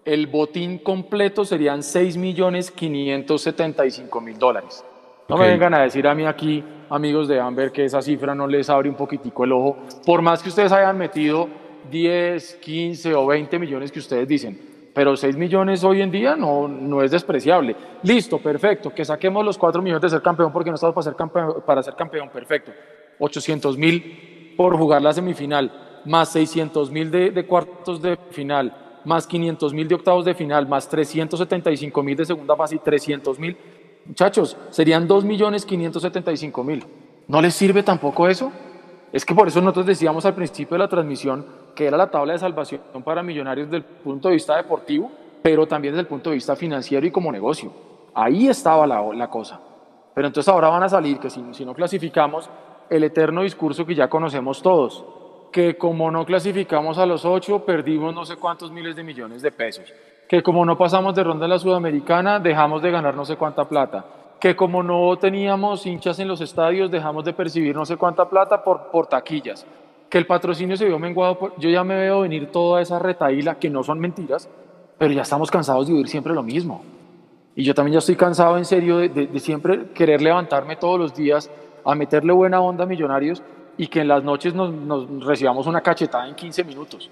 el 0.05 0.27
botín 0.27 0.77
completo 0.77 1.43
serían 1.43 1.83
6 1.83 2.15
millones 2.15 2.71
575 2.71 4.21
mil 4.21 4.39
dólares. 4.39 4.81
No 5.29 5.37
me 5.37 5.47
vengan 5.47 5.75
a 5.75 5.81
decir 5.83 6.07
a 6.07 6.15
mí 6.15 6.25
aquí, 6.25 6.63
amigos 6.89 7.27
de 7.27 7.39
Amber, 7.39 7.71
que 7.71 7.85
esa 7.85 8.01
cifra 8.01 8.33
no 8.33 8.47
les 8.47 8.67
abre 8.67 8.89
un 8.89 8.95
poquitico 8.95 9.43
el 9.43 9.51
ojo, 9.51 9.77
por 10.03 10.23
más 10.23 10.41
que 10.41 10.49
ustedes 10.49 10.71
hayan 10.71 10.97
metido 10.97 11.47
10, 11.91 12.55
15 12.55 13.13
o 13.13 13.27
20 13.27 13.59
millones 13.59 13.91
que 13.91 13.99
ustedes 13.99 14.27
dicen, 14.27 14.59
pero 14.91 15.15
6 15.15 15.37
millones 15.37 15.83
hoy 15.83 16.01
en 16.01 16.09
día 16.09 16.35
no, 16.35 16.67
no 16.67 17.03
es 17.03 17.11
despreciable. 17.11 17.75
Listo, 18.01 18.39
perfecto, 18.39 18.89
que 18.89 19.05
saquemos 19.05 19.45
los 19.45 19.55
4 19.59 19.83
millones 19.83 20.01
de 20.01 20.09
ser 20.09 20.23
campeón 20.23 20.51
porque 20.51 20.71
no 20.71 20.75
estamos 20.75 20.95
para 20.95 21.03
ser 21.03 21.15
campeón, 21.15 21.63
para 21.63 21.83
ser 21.83 21.93
campeón 21.93 22.29
perfecto. 22.29 22.71
800 23.19 23.77
mil 23.77 24.55
por 24.57 24.75
jugar 24.75 25.03
la 25.03 25.13
semifinal, 25.13 26.01
más 26.05 26.29
600 26.29 26.89
mil 26.89 27.11
de, 27.11 27.29
de 27.29 27.45
cuartos 27.45 28.01
de 28.01 28.17
final, 28.31 28.75
más 29.05 29.27
500 29.27 29.73
mil 29.75 29.87
de 29.87 29.93
octavos 29.93 30.25
de 30.25 30.33
final, 30.33 30.67
más 30.67 30.89
375 30.89 32.01
mil 32.01 32.17
de 32.17 32.25
segunda 32.25 32.55
fase 32.55 32.77
y 32.77 32.79
300 32.79 33.37
mil 33.37 33.55
Muchachos, 34.09 34.57
serían 34.71 35.07
2.575.000. 35.07 36.83
¿No 37.27 37.41
les 37.43 37.53
sirve 37.53 37.83
tampoco 37.83 38.27
eso? 38.27 38.51
Es 39.13 39.23
que 39.23 39.35
por 39.35 39.47
eso 39.47 39.61
nosotros 39.61 39.85
decíamos 39.85 40.25
al 40.25 40.33
principio 40.33 40.73
de 40.73 40.79
la 40.79 40.87
transmisión 40.87 41.45
que 41.75 41.85
era 41.85 41.95
la 41.95 42.09
tabla 42.09 42.33
de 42.33 42.39
salvación 42.39 42.81
para 43.05 43.21
millonarios 43.21 43.67
desde 43.67 43.77
el 43.77 43.83
punto 43.83 44.29
de 44.29 44.33
vista 44.33 44.57
deportivo, 44.57 45.11
pero 45.43 45.67
también 45.67 45.93
desde 45.93 46.01
el 46.01 46.07
punto 46.07 46.31
de 46.31 46.37
vista 46.37 46.55
financiero 46.55 47.05
y 47.05 47.11
como 47.11 47.31
negocio. 47.31 47.71
Ahí 48.15 48.47
estaba 48.47 48.87
la, 48.87 48.99
la 49.13 49.29
cosa. 49.29 49.59
Pero 50.15 50.25
entonces 50.25 50.51
ahora 50.51 50.69
van 50.69 50.81
a 50.81 50.89
salir 50.89 51.19
que 51.19 51.29
si, 51.29 51.43
si 51.51 51.63
no 51.63 51.75
clasificamos, 51.75 52.49
el 52.89 53.03
eterno 53.03 53.43
discurso 53.43 53.85
que 53.85 53.93
ya 53.93 54.09
conocemos 54.09 54.63
todos, 54.63 55.05
que 55.51 55.77
como 55.77 56.09
no 56.09 56.25
clasificamos 56.25 56.97
a 56.97 57.05
los 57.05 57.25
ocho, 57.25 57.63
perdimos 57.63 58.15
no 58.15 58.25
sé 58.25 58.37
cuántos 58.37 58.71
miles 58.71 58.95
de 58.95 59.03
millones 59.03 59.43
de 59.43 59.51
pesos 59.51 59.93
que 60.29 60.43
como 60.43 60.63
no 60.63 60.77
pasamos 60.77 61.15
de 61.15 61.23
ronda 61.23 61.47
en 61.47 61.49
la 61.49 61.57
Sudamericana, 61.57 62.39
dejamos 62.39 62.83
de 62.83 62.91
ganar 62.91 63.15
no 63.15 63.25
sé 63.25 63.35
cuánta 63.35 63.67
plata, 63.67 64.05
que 64.39 64.55
como 64.55 64.83
no 64.83 65.17
teníamos 65.17 65.87
hinchas 65.87 66.19
en 66.19 66.27
los 66.27 66.39
estadios, 66.39 66.91
dejamos 66.91 67.25
de 67.25 67.33
percibir 67.33 67.75
no 67.75 67.83
sé 67.83 67.97
cuánta 67.97 68.29
plata 68.29 68.63
por, 68.63 68.91
por 68.91 69.07
taquillas, 69.07 69.65
que 70.07 70.19
el 70.19 70.27
patrocinio 70.27 70.77
se 70.77 70.85
vio 70.85 70.99
menguado, 70.99 71.53
yo 71.57 71.71
ya 71.71 71.83
me 71.83 71.95
veo 71.95 72.21
venir 72.21 72.51
toda 72.51 72.79
esa 72.79 72.99
retaíla, 72.99 73.55
que 73.55 73.71
no 73.71 73.83
son 73.83 73.99
mentiras, 73.99 74.47
pero 74.99 75.11
ya 75.11 75.23
estamos 75.23 75.49
cansados 75.49 75.87
de 75.87 75.95
oír 75.95 76.07
siempre 76.07 76.33
lo 76.35 76.43
mismo. 76.43 76.83
Y 77.55 77.63
yo 77.63 77.73
también 77.73 77.93
ya 77.93 77.99
estoy 77.99 78.15
cansado 78.15 78.55
en 78.57 78.65
serio 78.65 78.97
de, 78.97 79.39
siempre 79.39 79.87
querer 79.95 80.21
levantarme 80.21 80.75
todos 80.75 80.99
los 80.99 81.15
días 81.15 81.49
a 81.83 81.95
meterle 81.95 82.33
buena 82.33 82.61
onda 82.61 82.83
a 82.83 82.87
millonarios 82.87 83.41
y 83.77 83.87
que 83.87 84.01
en 84.01 84.07
las 84.07 84.23
noches 84.23 84.53
nos, 84.53 85.25
recibamos 85.25 85.65
una 85.65 85.81
cachetada 85.81 86.27
en 86.27 86.35
15 86.35 86.63
minutos. 86.65 87.09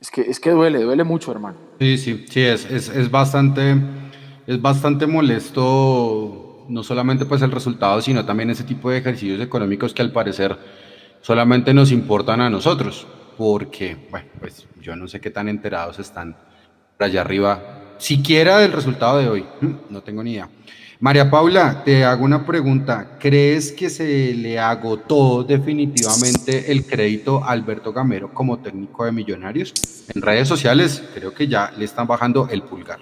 Es 0.00 0.10
que, 0.10 0.22
es 0.22 0.40
que 0.40 0.50
duele, 0.50 0.82
duele 0.82 1.04
mucho, 1.04 1.30
hermano. 1.30 1.58
Sí, 1.78 1.98
sí, 1.98 2.24
sí, 2.28 2.40
es, 2.40 2.64
es, 2.70 2.88
es 2.88 3.10
bastante, 3.10 3.76
es 4.46 4.60
bastante 4.60 5.06
molesto, 5.06 6.64
no 6.68 6.82
solamente 6.82 7.26
pues 7.26 7.42
el 7.42 7.50
resultado, 7.50 8.00
sino 8.00 8.24
también 8.24 8.48
ese 8.50 8.64
tipo 8.64 8.90
de 8.90 8.98
ejercicios 8.98 9.40
económicos 9.40 9.92
que 9.92 10.02
al 10.02 10.10
parecer 10.10 10.56
solamente 11.20 11.74
nos 11.74 11.92
importan 11.92 12.40
a 12.40 12.48
nosotros, 12.48 13.06
porque, 13.36 14.08
bueno, 14.10 14.28
pues 14.38 14.66
yo 14.80 14.96
no 14.96 15.06
sé 15.06 15.20
qué 15.20 15.30
tan 15.30 15.48
enterados 15.48 15.98
están 15.98 16.34
allá 16.98 17.20
arriba, 17.20 17.94
siquiera 17.98 18.58
del 18.58 18.72
resultado 18.72 19.18
de 19.18 19.28
hoy, 19.28 19.46
no 19.90 20.02
tengo 20.02 20.22
ni 20.22 20.32
idea. 20.32 20.48
María 21.02 21.30
Paula, 21.30 21.82
te 21.82 22.04
hago 22.04 22.26
una 22.26 22.44
pregunta. 22.44 23.16
¿Crees 23.18 23.72
que 23.72 23.88
se 23.88 24.34
le 24.34 24.58
agotó 24.58 25.42
definitivamente 25.42 26.70
el 26.70 26.84
crédito 26.86 27.42
a 27.42 27.52
Alberto 27.52 27.90
Gamero 27.90 28.34
como 28.34 28.58
técnico 28.58 29.06
de 29.06 29.10
Millonarios? 29.10 29.72
En 30.14 30.20
redes 30.20 30.46
sociales 30.46 31.02
creo 31.14 31.32
que 31.32 31.48
ya 31.48 31.72
le 31.78 31.86
están 31.86 32.06
bajando 32.06 32.48
el 32.50 32.64
pulgar. 32.64 32.98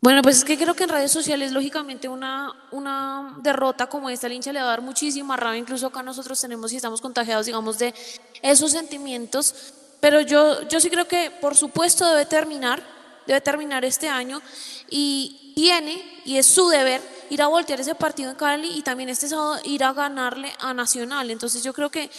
Bueno, 0.00 0.22
pues 0.22 0.36
es 0.38 0.44
que 0.44 0.56
creo 0.56 0.74
que 0.74 0.84
en 0.84 0.90
redes 0.90 1.10
sociales, 1.10 1.50
lógicamente, 1.50 2.08
una, 2.08 2.52
una 2.70 3.36
derrota 3.42 3.88
como 3.88 4.08
esta, 4.08 4.28
el 4.28 4.34
hincha 4.34 4.52
le 4.52 4.60
va 4.60 4.66
a 4.66 4.70
dar 4.70 4.82
muchísima 4.82 5.36
rabia. 5.36 5.58
Incluso 5.58 5.88
acá 5.88 6.04
nosotros 6.04 6.40
tenemos 6.40 6.72
y 6.72 6.76
estamos 6.76 7.00
contagiados, 7.00 7.46
digamos, 7.46 7.80
de 7.80 7.92
esos 8.40 8.70
sentimientos. 8.70 9.74
Pero 9.98 10.20
yo, 10.20 10.68
yo 10.68 10.78
sí 10.78 10.88
creo 10.90 11.08
que, 11.08 11.32
por 11.40 11.56
supuesto, 11.56 12.06
debe 12.06 12.24
terminar, 12.24 12.80
debe 13.26 13.40
terminar 13.40 13.84
este 13.84 14.08
año 14.08 14.40
y 14.90 15.52
tiene, 15.54 16.02
y 16.24 16.38
es 16.38 16.46
su 16.46 16.68
deber, 16.68 17.02
ir 17.30 17.42
a 17.42 17.48
voltear 17.48 17.80
ese 17.80 17.94
partido 17.94 18.30
en 18.30 18.36
Cali 18.36 18.70
y 18.76 18.82
también 18.82 19.08
este 19.08 19.28
sábado 19.28 19.58
ir 19.64 19.84
a 19.84 19.92
ganarle 19.92 20.52
a 20.60 20.72
Nacional. 20.74 21.30
Entonces 21.30 21.62
yo 21.62 21.72
creo 21.72 21.90
que 21.90 22.10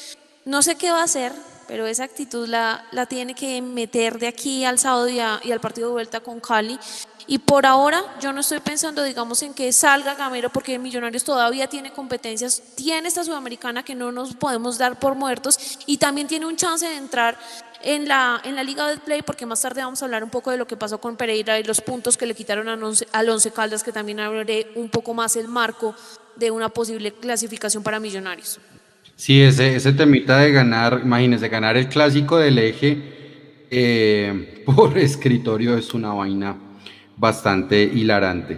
no 0.45 0.61
sé 0.61 0.75
qué 0.75 0.91
va 0.91 1.01
a 1.01 1.03
hacer, 1.03 1.33
pero 1.67 1.87
esa 1.87 2.03
actitud 2.03 2.47
la, 2.47 2.85
la 2.91 3.05
tiene 3.05 3.35
que 3.35 3.61
meter 3.61 4.19
de 4.19 4.27
aquí 4.27 4.65
al 4.65 4.79
sábado 4.79 5.07
y, 5.07 5.17
y 5.17 5.51
al 5.51 5.59
partido 5.59 5.89
de 5.89 5.93
vuelta 5.93 6.19
con 6.19 6.39
Cali 6.39 6.79
y 7.29 7.37
por 7.37 7.67
ahora 7.67 8.03
yo 8.19 8.33
no 8.33 8.41
estoy 8.41 8.59
pensando, 8.59 9.03
digamos, 9.03 9.43
en 9.43 9.53
que 9.53 9.71
salga 9.71 10.15
Gamero 10.15 10.49
porque 10.49 10.79
Millonarios 10.79 11.23
todavía 11.23 11.67
tiene 11.67 11.93
competencias, 11.93 12.59
tiene 12.75 13.07
esta 13.07 13.23
Sudamericana 13.23 13.83
que 13.83 13.93
no 13.93 14.11
nos 14.11 14.33
podemos 14.33 14.79
dar 14.79 14.97
por 14.97 15.13
muertos 15.13 15.77
y 15.85 15.97
también 15.97 16.27
tiene 16.27 16.47
un 16.47 16.55
chance 16.55 16.87
de 16.87 16.95
entrar 16.95 17.37
en 17.83 18.07
la, 18.07 18.41
en 18.43 18.55
la 18.55 18.63
Liga 18.63 18.87
del 18.87 18.99
Play 18.99 19.21
porque 19.21 19.45
más 19.45 19.61
tarde 19.61 19.81
vamos 19.81 20.01
a 20.01 20.05
hablar 20.05 20.23
un 20.23 20.29
poco 20.29 20.51
de 20.51 20.57
lo 20.57 20.67
que 20.67 20.77
pasó 20.77 20.99
con 20.99 21.15
Pereira 21.15 21.59
y 21.59 21.63
los 21.63 21.81
puntos 21.81 22.17
que 22.17 22.25
le 22.25 22.33
quitaron 22.33 22.67
al 22.67 23.29
Once 23.29 23.51
Caldas, 23.51 23.83
que 23.83 23.91
también 23.91 24.19
abre 24.19 24.67
un 24.75 24.89
poco 24.89 25.13
más 25.13 25.35
el 25.35 25.47
marco 25.47 25.95
de 26.35 26.51
una 26.51 26.69
posible 26.69 27.11
clasificación 27.11 27.83
para 27.83 27.99
Millonarios. 27.99 28.59
Sí, 29.15 29.41
ese, 29.41 29.75
ese 29.75 29.91
temita 29.93 30.37
de 30.37 30.51
ganar, 30.51 31.01
imagínense, 31.03 31.49
ganar 31.49 31.75
el 31.75 31.89
clásico 31.89 32.37
del 32.37 32.57
eje 32.57 33.67
eh, 33.69 34.63
por 34.65 34.97
escritorio 34.97 35.77
es 35.77 35.93
una 35.93 36.13
vaina 36.13 36.55
bastante 37.17 37.83
hilarante. 37.83 38.57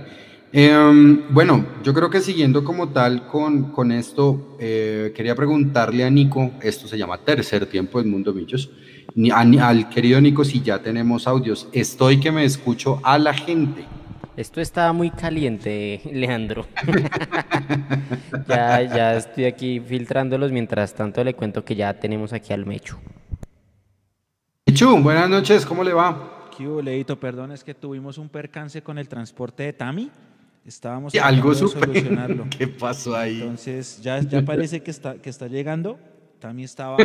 Em, 0.54 1.24
bueno, 1.30 1.66
yo 1.82 1.94
creo 1.94 2.10
que 2.10 2.20
siguiendo 2.20 2.64
como 2.64 2.90
tal 2.90 3.26
con, 3.26 3.72
con 3.72 3.92
esto, 3.92 4.58
eh, 4.60 5.14
quería 5.16 5.34
preguntarle 5.34 6.04
a 6.04 6.10
Nico, 6.10 6.52
esto 6.62 6.88
se 6.88 6.98
llama 6.98 7.18
Tercer 7.20 7.66
Tiempo 7.68 8.00
del 8.00 8.12
Mundo 8.12 8.34
Millos, 8.34 8.70
al 9.62 9.90
querido 9.90 10.22
Nico 10.22 10.44
si 10.44 10.62
ya 10.62 10.80
tenemos 10.80 11.28
audios. 11.28 11.68
Estoy 11.72 12.20
que 12.20 12.32
me 12.32 12.46
escucho 12.46 13.00
a 13.04 13.18
la 13.18 13.34
gente. 13.34 13.86
Esto 14.38 14.62
está 14.62 14.92
muy 14.94 15.10
caliente, 15.10 16.02
Leandro. 16.12 16.68
ya, 18.48 18.82
ya 18.82 19.16
estoy 19.16 19.46
aquí 19.46 19.80
filtrándolos, 19.80 20.52
mientras 20.52 20.94
tanto 20.94 21.24
le 21.24 21.34
cuento 21.34 21.64
que 21.66 21.76
ya 21.76 21.94
tenemos 21.94 22.34
aquí 22.34 22.54
al 22.54 22.66
Mechu. 22.66 22.98
Mechu, 24.66 24.98
buenas 24.98 25.30
noches, 25.30 25.66
¿cómo 25.66 25.84
le 25.84 25.94
va? 25.94 26.38
Leito, 26.84 27.20
perdón, 27.20 27.52
es 27.52 27.64
que 27.64 27.74
tuvimos 27.74 28.18
un 28.18 28.30
percance 28.30 28.82
con 28.84 28.98
el 28.98 29.08
transporte 29.08 29.64
de 29.64 29.74
Tami. 29.74 30.12
Estábamos 30.66 31.16
algo 31.16 31.56
solucionarlo. 31.56 32.46
¿Qué 32.56 32.68
pasó 32.68 33.16
ahí? 33.16 33.42
Entonces, 33.42 34.00
ya, 34.02 34.20
ya 34.20 34.44
parece 34.44 34.82
que 34.84 34.92
está, 34.92 35.16
que 35.16 35.30
está 35.30 35.48
llegando. 35.48 36.00
Tami 36.42 36.66
estaba, 36.66 36.98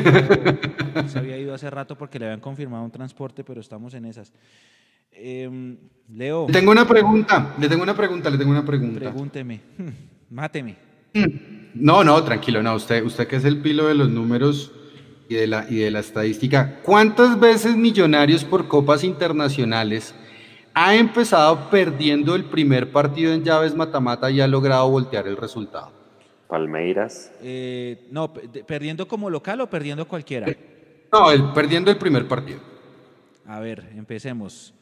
se 1.07 1.19
había 1.19 1.39
ido 1.39 1.55
hace 1.55 1.71
rato 1.71 1.97
porque 1.97 2.19
le 2.19 2.25
habían 2.25 2.41
confirmado 2.41 2.83
un 2.83 2.91
transporte, 2.91 3.45
pero 3.45 3.61
estamos 3.61 3.95
en 3.95 4.07
esas. 4.07 4.33
Em, 5.13 5.77
Leo. 6.09 6.47
Le 6.49 6.53
tengo 6.53 6.73
una 6.73 6.89
pregunta, 6.89 7.55
le 7.61 7.69
tengo 7.69 7.85
una 7.85 7.97
pregunta, 7.97 8.29
le 8.31 8.39
tengo 8.39 8.51
una 8.51 8.65
pregunta. 8.65 8.99
Pregúnteme, 8.99 9.61
máteme. 10.31 10.77
No, 11.75 12.03
no, 12.03 12.23
tranquilo, 12.25 12.63
no, 12.63 12.75
usted, 12.75 13.05
usted 13.05 13.29
que 13.29 13.37
es 13.37 13.45
el 13.45 13.61
pilo 13.61 13.87
de 13.87 13.95
los 13.95 14.11
números, 14.11 14.73
y 15.29 15.35
de 15.35 15.47
la, 15.47 15.67
y 15.69 15.77
de 15.77 15.91
la 15.91 16.01
estadística, 16.01 16.81
¿cuántas 16.83 17.39
veces 17.39 17.77
Millonarios 17.77 18.45
por 18.45 18.69
copas 18.69 19.05
internacionales 19.05 20.15
ha 20.75 20.95
empezado 20.95 21.71
perdiendo 21.71 22.35
el 22.35 22.45
primer 22.45 22.93
partido 22.93 23.33
en 23.33 23.43
llaves 23.43 23.75
matamata 23.75 24.31
y 24.31 24.41
ha 24.41 24.47
logrado 24.47 24.89
voltear 24.89 25.27
el 25.27 25.37
resultado? 25.37 25.96
Palmeiras. 26.49 27.33
Eh, 27.43 28.07
no, 28.11 28.33
perdiendo 28.33 29.07
como 29.09 29.31
local 29.31 29.61
o 29.61 29.71
perdiendo 29.71 30.07
cualquiera. 30.07 30.47
No, 31.13 31.31
el, 31.31 31.53
perdiendo 31.53 31.91
el 31.91 31.99
primer 31.99 32.27
partido. 32.27 32.61
A 33.47 33.61
ver, 33.61 33.93
empecemos. 33.97 34.75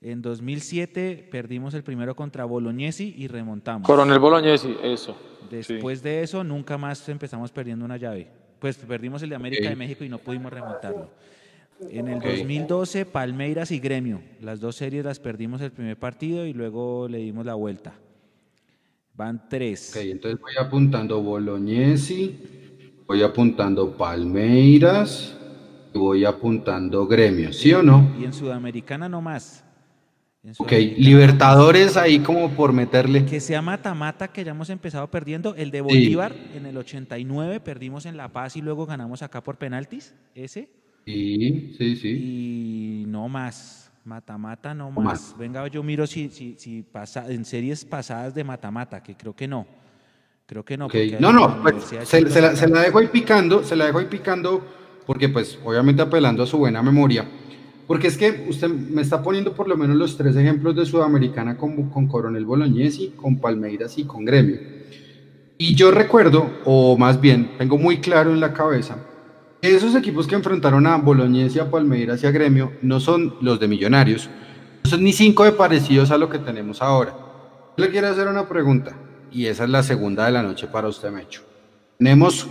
En 0.00 0.22
2007 0.22 1.28
perdimos 1.30 1.74
el 1.74 1.82
primero 1.82 2.14
contra 2.14 2.44
Bolognesi 2.44 3.14
y 3.16 3.28
remontamos. 3.28 3.86
Coronel 3.86 4.18
Bolognesi, 4.18 4.76
eso. 4.82 5.16
Después 5.50 6.02
de 6.02 6.22
eso, 6.22 6.42
nunca 6.44 6.78
más 6.78 7.08
empezamos 7.08 7.52
perdiendo 7.52 7.84
una 7.84 7.96
llave 7.96 8.28
pues 8.62 8.76
perdimos 8.76 9.20
el 9.24 9.30
de 9.30 9.34
América 9.34 9.68
de 9.68 9.74
México 9.74 10.04
y 10.04 10.08
no 10.08 10.18
pudimos 10.18 10.52
remontarlo. 10.52 11.10
En 11.90 12.06
el 12.06 12.20
2012, 12.20 13.06
Palmeiras 13.06 13.72
y 13.72 13.80
Gremio. 13.80 14.22
Las 14.40 14.60
dos 14.60 14.76
series 14.76 15.04
las 15.04 15.18
perdimos 15.18 15.60
el 15.60 15.72
primer 15.72 15.96
partido 15.96 16.46
y 16.46 16.52
luego 16.52 17.08
le 17.08 17.18
dimos 17.18 17.44
la 17.44 17.54
vuelta. 17.54 17.92
Van 19.14 19.48
tres. 19.48 19.92
Ok, 19.94 20.02
entonces 20.04 20.40
voy 20.40 20.52
apuntando 20.58 21.20
Bolognesi, 21.20 22.34
voy 23.06 23.22
apuntando 23.22 23.96
Palmeiras 23.96 25.36
y 25.92 25.98
voy 25.98 26.24
apuntando 26.24 27.06
Gremio, 27.06 27.52
¿sí 27.52 27.72
o 27.72 27.82
no? 27.82 28.14
Y 28.18 28.24
en 28.24 28.32
Sudamericana 28.32 29.08
no 29.08 29.20
más. 29.20 29.64
Ok, 30.58 30.72
Libertadores 30.96 31.96
ahí 31.96 32.18
como 32.18 32.50
por 32.50 32.72
meterle. 32.72 33.24
Que 33.24 33.38
sea 33.38 33.62
mata-mata 33.62 34.26
que 34.26 34.42
ya 34.42 34.50
hemos 34.50 34.70
empezado 34.70 35.08
perdiendo. 35.08 35.54
El 35.54 35.70
de 35.70 35.82
Bolívar 35.82 36.34
en 36.54 36.66
el 36.66 36.76
89 36.76 37.60
perdimos 37.60 38.06
en 38.06 38.16
La 38.16 38.28
Paz 38.28 38.56
y 38.56 38.60
luego 38.60 38.84
ganamos 38.84 39.22
acá 39.22 39.40
por 39.40 39.56
penaltis. 39.56 40.16
Ese. 40.34 40.68
Sí, 41.06 41.74
sí, 41.78 41.96
sí. 41.96 42.08
Y 42.08 43.04
no 43.06 43.28
más. 43.28 43.81
Mata-mata 44.04 44.74
no 44.74 44.90
más. 44.90 45.34
Venga, 45.38 45.66
yo 45.68 45.82
miro 45.82 46.06
si, 46.06 46.28
si, 46.28 46.56
si 46.58 46.82
pasa, 46.82 47.30
en 47.30 47.44
series 47.44 47.84
pasadas 47.84 48.34
de 48.34 48.42
mata-mata, 48.44 49.02
que 49.02 49.16
creo 49.16 49.34
que 49.34 49.46
no. 49.46 49.66
Creo 50.46 50.64
que 50.64 50.76
no. 50.76 50.88
No, 51.20 51.32
no, 51.32 51.62
pues, 51.62 51.84
se, 51.84 52.04
se, 52.04 52.40
la, 52.40 52.56
se 52.56 52.68
la 52.68 52.82
dejo 52.82 52.98
ahí 52.98 53.06
picando, 53.06 53.62
se 53.62 53.76
la 53.76 53.86
dejo 53.86 53.98
ahí 53.98 54.06
picando 54.06 54.64
porque 55.06 55.28
pues 55.28 55.58
obviamente 55.64 56.02
apelando 56.02 56.42
a 56.42 56.46
su 56.46 56.58
buena 56.58 56.82
memoria 56.82 57.26
porque 57.86 58.06
es 58.06 58.16
que 58.16 58.46
usted 58.48 58.68
me 58.68 59.02
está 59.02 59.22
poniendo 59.22 59.52
por 59.52 59.68
lo 59.68 59.76
menos 59.76 59.96
los 59.96 60.16
tres 60.16 60.36
ejemplos 60.36 60.74
de 60.76 60.86
Sudamericana 60.86 61.56
con, 61.56 61.90
con 61.90 62.06
Coronel 62.06 62.46
Bolognesi, 62.46 63.12
con 63.16 63.38
Palmeiras 63.38 63.98
y 63.98 64.04
con 64.04 64.24
Gremio. 64.24 64.58
Y 65.58 65.74
yo 65.74 65.90
recuerdo, 65.90 66.50
o 66.64 66.96
más 66.96 67.20
bien, 67.20 67.50
tengo 67.58 67.76
muy 67.78 67.98
claro 67.98 68.32
en 68.32 68.40
la 68.40 68.52
cabeza, 68.52 68.96
esos 69.62 69.94
equipos 69.94 70.26
que 70.26 70.34
enfrentaron 70.34 70.86
a 70.88 70.96
Bolognesi, 70.96 71.60
a 71.60 71.70
Palmeiras 71.70 72.22
y 72.22 72.26
a 72.26 72.32
Gremio 72.32 72.72
no 72.82 72.98
son 72.98 73.36
los 73.40 73.60
de 73.60 73.68
Millonarios, 73.68 74.28
no 74.82 74.90
son 74.90 75.04
ni 75.04 75.12
cinco 75.12 75.44
de 75.44 75.52
parecidos 75.52 76.10
a 76.10 76.18
lo 76.18 76.28
que 76.28 76.40
tenemos 76.40 76.82
ahora. 76.82 77.14
Yo 77.76 77.84
le 77.84 77.90
quiero 77.90 78.08
hacer 78.08 78.26
una 78.26 78.48
pregunta, 78.48 78.96
y 79.30 79.46
esa 79.46 79.62
es 79.62 79.70
la 79.70 79.84
segunda 79.84 80.26
de 80.26 80.32
la 80.32 80.42
noche 80.42 80.66
para 80.66 80.88
usted, 80.88 81.12
Mecho. 81.12 81.42
Tenemos 81.96 82.48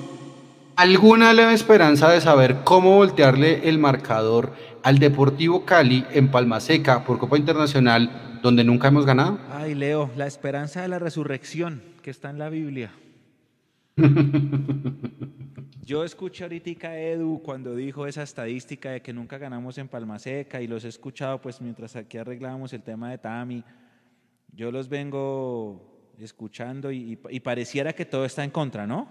alguna 0.78 1.34
leve 1.34 1.54
esperanza 1.54 2.10
de 2.10 2.22
saber 2.22 2.60
cómo 2.64 2.96
voltearle 2.96 3.68
el 3.68 3.78
marcador 3.78 4.54
al 4.82 4.98
Deportivo 4.98 5.66
Cali 5.66 6.06
en 6.14 6.32
Palma 6.32 6.62
Seca 6.62 7.04
por 7.04 7.20
Copa 7.20 7.38
Internacional, 7.38 8.40
donde 8.42 8.64
nunca 8.64 8.88
hemos 8.88 9.06
ganado? 9.06 9.38
Ay, 9.52 9.76
Leo, 9.76 10.10
la 10.16 10.28
esperanza 10.28 10.82
de 10.82 10.88
la 10.88 10.98
resurrección 10.98 11.82
que 12.02 12.10
está 12.10 12.30
en 12.30 12.40
la 12.40 12.50
Biblia. 12.50 12.94
Yo 15.92 16.06
escuché 16.06 16.46
ahorita 16.46 16.88
a 16.88 16.98
Edu 16.98 17.42
cuando 17.44 17.76
dijo 17.76 18.08
esa 18.08 18.24
estadística 18.24 18.92
de 18.92 19.02
que 19.02 19.12
nunca 19.12 19.38
ganamos 19.38 19.78
en 19.78 19.90
Palma 19.90 20.20
Seca 20.20 20.62
y 20.62 20.66
los 20.66 20.86
he 20.86 20.88
escuchado 20.88 21.42
pues 21.42 21.60
mientras 21.60 21.98
aquí 21.98 22.18
arreglábamos 22.18 22.72
el 22.72 22.82
tema 22.82 23.12
de 23.12 23.18
Tami. 23.18 23.62
Yo 24.54 24.72
los 24.72 24.88
vengo 24.88 26.14
escuchando 26.18 26.94
y, 26.94 27.20
y 27.30 27.40
pareciera 27.42 27.92
que 27.92 28.06
todo 28.06 28.24
está 28.24 28.46
en 28.46 28.52
contra, 28.52 28.88
¿no? 28.88 29.10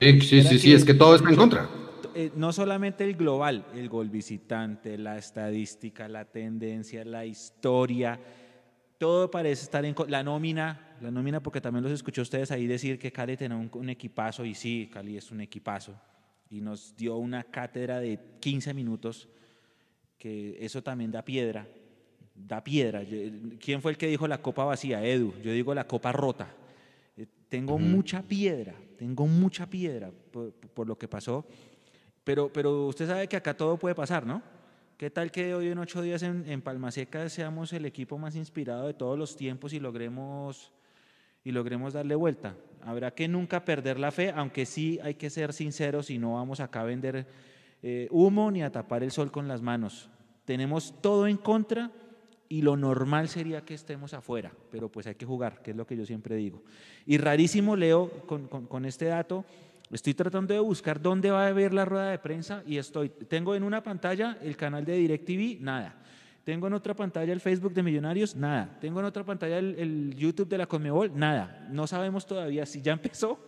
Sí, 0.00 0.20
sí, 0.20 0.58
sí, 0.58 0.72
es 0.72 0.84
que 0.84 0.94
todo 0.94 1.14
está 1.14 1.30
en 1.30 1.36
contra. 1.36 1.68
eh, 2.16 2.32
no 2.34 2.52
solamente 2.52 3.04
el 3.04 3.14
global, 3.14 3.64
el 3.72 3.88
gol 3.88 4.10
visitante, 4.10 4.98
la 4.98 5.16
estadística, 5.16 6.08
la 6.08 6.24
tendencia, 6.24 7.04
la 7.04 7.24
historia, 7.24 8.18
todo 8.98 9.30
parece 9.30 9.62
estar 9.62 9.84
en 9.84 9.94
la 10.08 10.24
nómina, 10.24 10.87
la 11.00 11.10
nómina 11.10 11.40
porque 11.42 11.60
también 11.60 11.82
los 11.82 11.92
escuché 11.92 12.20
a 12.20 12.22
ustedes 12.22 12.50
ahí 12.50 12.66
decir 12.66 12.98
que 12.98 13.12
Cali 13.12 13.36
tenía 13.36 13.56
un, 13.56 13.88
equipazo 13.88 14.44
y 14.44 14.54
sí, 14.54 14.90
Cali 14.92 15.16
es 15.16 15.30
un 15.30 15.40
equipazo 15.40 15.94
y 16.50 16.60
nos 16.60 16.96
dio 16.96 17.16
una 17.16 17.44
cátedra 17.44 18.00
de 18.00 18.18
15 18.40 18.74
minutos 18.74 19.28
que 20.16 20.56
eso 20.60 20.82
también 20.82 21.10
da 21.10 21.24
piedra, 21.24 21.66
da 22.34 22.62
piedra. 22.64 23.02
¿Quién 23.60 23.80
fue 23.80 23.92
el 23.92 23.98
que 23.98 24.08
dijo 24.08 24.26
la 24.26 24.42
copa 24.42 24.64
vacía? 24.64 25.04
Edu, 25.04 25.34
yo 25.42 25.52
digo 25.52 25.74
la 25.74 25.86
copa 25.86 26.10
rota. 26.10 26.48
Eh, 27.16 27.26
tengo 27.48 27.78
mucha 27.78 28.22
piedra, 28.22 28.74
tengo 28.96 29.26
mucha 29.26 29.66
piedra 29.66 30.10
por, 30.32 30.86
lo 30.86 30.98
que 30.98 31.06
pasó, 31.06 31.46
pero, 32.24 32.52
pero 32.52 32.86
usted 32.86 33.06
sabe 33.06 33.28
que 33.28 33.36
acá 33.36 33.56
todo 33.56 33.76
puede 33.76 33.94
pasar, 33.94 34.26
¿no? 34.26 34.42
¿Qué 34.96 35.10
tal 35.10 35.30
que 35.30 35.54
hoy 35.54 35.68
en 35.68 35.78
ocho 35.78 36.02
días 36.02 36.24
en, 36.24 36.44
en 36.48 36.60
Palma 36.60 36.90
Seca 36.90 37.28
seamos 37.28 37.72
el 37.72 37.86
equipo 37.86 38.18
más 38.18 38.34
inspirado 38.34 38.88
de 38.88 38.94
todos 38.94 39.16
los 39.16 39.36
tiempos 39.36 39.72
y 39.72 39.78
logremos, 39.78 40.72
y 41.48 41.52
logremos 41.52 41.94
darle 41.94 42.14
vuelta? 42.14 42.54
Habrá 42.82 43.10
que 43.12 43.26
nunca 43.26 43.64
perder 43.64 43.98
la 43.98 44.10
fe, 44.10 44.30
aunque 44.36 44.66
sí 44.66 45.00
hay 45.02 45.14
que 45.14 45.30
ser 45.30 45.54
sinceros 45.54 46.10
y 46.10 46.18
no 46.18 46.34
vamos 46.34 46.60
acá 46.60 46.82
a 46.82 46.84
vender 46.84 47.26
eh, 47.82 48.06
humo 48.10 48.50
ni 48.50 48.62
a 48.62 48.70
tapar 48.70 49.02
el 49.02 49.10
sol 49.10 49.30
con 49.30 49.48
las 49.48 49.62
manos. 49.62 50.10
Tenemos 50.44 50.94
todo 51.00 51.26
en 51.26 51.38
contra 51.38 51.90
y 52.50 52.60
lo 52.60 52.76
normal 52.76 53.30
sería 53.30 53.62
que 53.62 53.72
estemos 53.72 54.12
afuera, 54.12 54.52
pero 54.70 54.90
pues 54.90 55.06
hay 55.06 55.14
que 55.14 55.24
jugar, 55.24 55.62
que 55.62 55.70
es 55.70 55.76
lo 55.78 55.86
que 55.86 55.96
yo 55.96 56.04
siempre 56.04 56.36
digo. 56.36 56.62
Y 57.06 57.16
rarísimo, 57.16 57.76
Leo, 57.76 58.10
con, 58.26 58.46
con 58.46 58.84
este 58.84 59.06
dato, 59.06 59.46
Estoy 59.90 60.12
tratando 60.12 60.52
de 60.52 60.60
buscar 60.60 61.00
dónde 61.00 61.30
va 61.30 61.46
a 61.46 61.52
ver 61.52 61.72
la 61.72 61.86
rueda 61.86 62.10
de 62.10 62.18
prensa 62.18 62.62
y 62.66 62.76
estoy, 62.76 63.08
tengo 63.08 63.54
en 63.54 63.62
una 63.62 63.82
pantalla 63.82 64.36
el 64.42 64.54
canal 64.54 64.84
de 64.84 64.96
DirecTV, 64.96 65.62
nada. 65.62 65.96
Tengo 66.48 66.66
en 66.66 66.72
otra 66.72 66.94
pantalla 66.94 67.30
el 67.30 67.40
Facebook 67.42 67.74
de 67.74 67.82
Millonarios, 67.82 68.34
nada. 68.34 68.78
Tengo 68.80 69.00
en 69.00 69.04
otra 69.04 69.22
pantalla 69.22 69.58
el, 69.58 70.14
YouTube 70.16 70.48
de 70.48 70.56
la 70.56 70.64
Conmebol, 70.64 71.12
nada. 71.14 71.68
No 71.70 71.86
sabemos 71.86 72.26
todavía 72.26 72.64
si 72.64 72.80
ya 72.80 72.92
empezó 72.94 73.38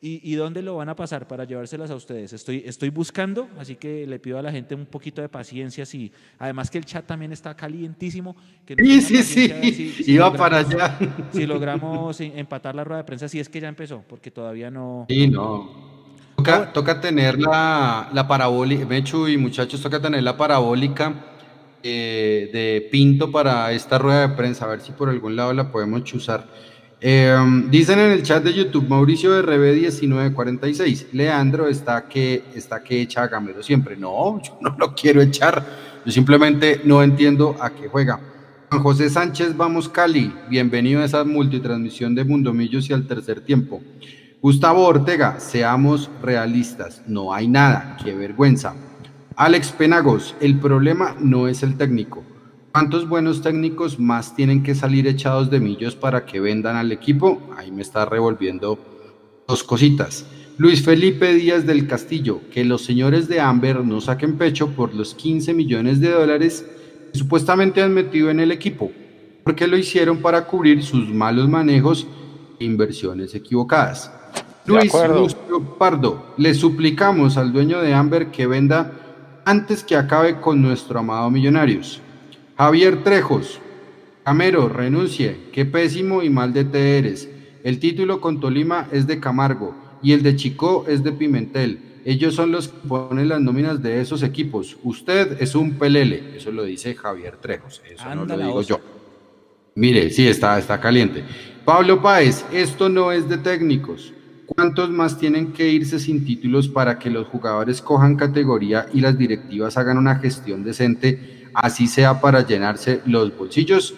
y, 0.00 0.32
dónde 0.36 0.62
lo 0.62 0.76
van 0.76 0.88
a 0.88 0.94
pasar 0.94 1.26
para 1.26 1.42
llevárselas 1.42 1.90
a 1.90 1.96
ustedes. 1.96 2.32
Estoy, 2.32 2.62
estoy 2.64 2.90
buscando, 2.90 3.48
así 3.58 3.74
que 3.74 4.06
le 4.06 4.20
pido 4.20 4.38
a 4.38 4.42
la 4.42 4.52
gente 4.52 4.76
un 4.76 4.86
poquito 4.86 5.20
de 5.20 5.28
paciencia. 5.28 5.84
Si, 5.84 6.12
además 6.38 6.70
que 6.70 6.78
el 6.78 6.84
chat 6.84 7.04
también 7.04 7.32
está 7.32 7.56
calientísimo. 7.56 8.36
Que 8.64 8.76
sí, 8.76 9.00
sí, 9.24 9.24
sí, 9.24 10.04
iba 10.06 10.32
para 10.32 10.58
allá. 10.58 10.96
Si 11.32 11.46
logramos 11.46 12.20
empatar 12.20 12.76
la 12.76 12.84
rueda 12.84 12.98
de 12.98 13.06
prensa, 13.06 13.28
si 13.28 13.40
es 13.40 13.48
que 13.48 13.60
ya 13.60 13.66
empezó, 13.66 14.04
porque 14.06 14.30
todavía 14.30 14.70
no. 14.70 15.06
Sí, 15.08 15.26
no. 15.26 16.14
Toca, 16.36 16.72
toca 16.72 17.00
tener 17.00 17.40
la, 17.40 18.08
la 18.12 18.28
parabólica, 18.28 18.86
Mechu 18.86 19.26
y 19.26 19.36
muchachos, 19.36 19.82
toca 19.82 20.00
tener 20.00 20.22
la 20.22 20.36
parabólica 20.36 21.32
eh, 21.88 22.50
de 22.52 22.88
Pinto 22.90 23.30
para 23.30 23.70
esta 23.72 23.98
rueda 23.98 24.26
de 24.26 24.34
prensa, 24.34 24.64
a 24.64 24.68
ver 24.68 24.80
si 24.80 24.92
por 24.92 25.08
algún 25.08 25.36
lado 25.36 25.52
la 25.52 25.70
podemos 25.70 26.02
chuzar. 26.02 26.46
Em, 27.00 27.70
dicen 27.70 28.00
en 28.00 28.10
el 28.10 28.22
chat 28.22 28.42
de 28.42 28.52
YouTube, 28.52 28.88
Mauricio 28.88 29.40
RB1946, 29.40 31.08
Leandro 31.12 31.68
está 31.68 32.08
que, 32.08 32.42
está 32.54 32.82
que 32.82 33.00
echa 33.00 33.22
a 33.22 33.28
Gamero 33.28 33.62
siempre. 33.62 33.96
No, 33.96 34.42
yo 34.42 34.58
no 34.60 34.74
lo 34.76 34.94
quiero 34.94 35.20
echar, 35.20 35.64
yo 36.04 36.10
simplemente 36.10 36.80
no 36.84 37.02
entiendo 37.02 37.54
a 37.60 37.70
qué 37.70 37.86
juega. 37.86 38.18
Juan 38.70 38.82
José 38.82 39.08
Sánchez, 39.08 39.56
vamos 39.56 39.88
Cali, 39.88 40.34
bienvenido 40.48 41.02
a 41.02 41.04
esa 41.04 41.22
multitransmisión 41.22 42.16
de 42.16 42.24
Mundomillos 42.24 42.90
y 42.90 42.94
al 42.94 43.06
tercer 43.06 43.42
tiempo. 43.42 43.80
Gustavo 44.42 44.84
Ortega, 44.86 45.38
seamos 45.38 46.10
realistas, 46.20 47.02
no 47.06 47.32
hay 47.32 47.46
nada, 47.46 47.96
qué 48.02 48.14
vergüenza. 48.14 48.74
Alex 49.36 49.72
Penagos, 49.72 50.34
el 50.40 50.58
problema 50.58 51.14
no 51.20 51.46
es 51.46 51.62
el 51.62 51.76
técnico, 51.76 52.24
¿Cuántos 52.76 53.08
buenos 53.08 53.40
técnicos 53.40 53.98
más 53.98 54.36
tienen 54.36 54.62
que 54.62 54.74
salir 54.74 55.06
echados 55.06 55.50
de 55.50 55.60
millos 55.60 55.96
para 55.96 56.26
que 56.26 56.40
vendan 56.40 56.76
al 56.76 56.92
equipo? 56.92 57.40
Ahí 57.56 57.72
me 57.72 57.80
está 57.80 58.04
revolviendo 58.04 58.78
dos 59.48 59.64
cositas. 59.64 60.26
Luis 60.58 60.84
Felipe 60.84 61.32
Díaz 61.32 61.64
del 61.64 61.86
Castillo, 61.86 62.42
que 62.52 62.66
los 62.66 62.84
señores 62.84 63.28
de 63.28 63.40
Amber 63.40 63.82
no 63.82 64.02
saquen 64.02 64.36
pecho 64.36 64.72
por 64.72 64.94
los 64.94 65.14
15 65.14 65.54
millones 65.54 66.00
de 66.00 66.10
dólares 66.10 66.66
que 67.14 67.18
supuestamente 67.18 67.82
han 67.82 67.94
metido 67.94 68.28
en 68.28 68.40
el 68.40 68.52
equipo, 68.52 68.92
porque 69.42 69.66
lo 69.66 69.78
hicieron 69.78 70.18
para 70.18 70.46
cubrir 70.46 70.82
sus 70.82 71.08
malos 71.08 71.48
manejos 71.48 72.06
e 72.60 72.64
inversiones 72.66 73.34
equivocadas. 73.34 74.12
Luis 74.66 74.92
Pardo, 75.78 76.34
le 76.36 76.52
suplicamos 76.52 77.38
al 77.38 77.54
dueño 77.54 77.80
de 77.80 77.94
Amber 77.94 78.30
que 78.30 78.46
venda 78.46 79.05
antes 79.46 79.84
que 79.84 79.94
acabe 79.94 80.40
con 80.40 80.60
nuestro 80.60 80.98
amado 80.98 81.30
Millonarios. 81.30 82.02
Javier 82.58 83.04
Trejos, 83.04 83.60
Camero, 84.24 84.68
renuncie, 84.68 85.36
qué 85.52 85.64
pésimo 85.64 86.24
y 86.24 86.30
mal 86.30 86.52
de 86.52 86.64
te 86.64 86.98
eres. 86.98 87.30
El 87.62 87.78
título 87.78 88.20
con 88.20 88.40
Tolima 88.40 88.88
es 88.90 89.06
de 89.06 89.20
Camargo 89.20 89.72
y 90.02 90.12
el 90.12 90.24
de 90.24 90.34
Chico 90.34 90.84
es 90.88 91.04
de 91.04 91.12
Pimentel. 91.12 91.78
Ellos 92.04 92.34
son 92.34 92.50
los 92.50 92.68
que 92.68 92.88
ponen 92.88 93.28
las 93.28 93.40
nóminas 93.40 93.80
de 93.80 94.00
esos 94.00 94.24
equipos. 94.24 94.76
Usted 94.82 95.40
es 95.40 95.54
un 95.54 95.74
pelele. 95.74 96.36
Eso 96.36 96.50
lo 96.50 96.64
dice 96.64 96.96
Javier 96.96 97.36
Trejos. 97.36 97.80
Eso 97.88 98.12
no 98.16 98.24
lo 98.24 98.36
digo 98.36 98.62
yo. 98.62 98.80
Mire, 99.76 100.10
sí, 100.10 100.26
está, 100.26 100.58
está 100.58 100.80
caliente. 100.80 101.22
Pablo 101.64 102.02
Páez, 102.02 102.44
esto 102.52 102.88
no 102.88 103.12
es 103.12 103.28
de 103.28 103.38
técnicos. 103.38 104.12
¿Cuántos 104.46 104.90
más 104.90 105.18
tienen 105.18 105.52
que 105.52 105.68
irse 105.68 105.98
sin 105.98 106.24
títulos 106.24 106.68
para 106.68 106.98
que 106.98 107.10
los 107.10 107.26
jugadores 107.26 107.82
cojan 107.82 108.16
categoría 108.16 108.86
y 108.92 109.00
las 109.00 109.18
directivas 109.18 109.76
hagan 109.76 109.98
una 109.98 110.16
gestión 110.16 110.62
decente 110.62 111.36
así 111.56 111.86
sea 111.86 112.20
para 112.20 112.46
llenarse 112.46 113.00
los 113.06 113.36
bolsillos. 113.36 113.94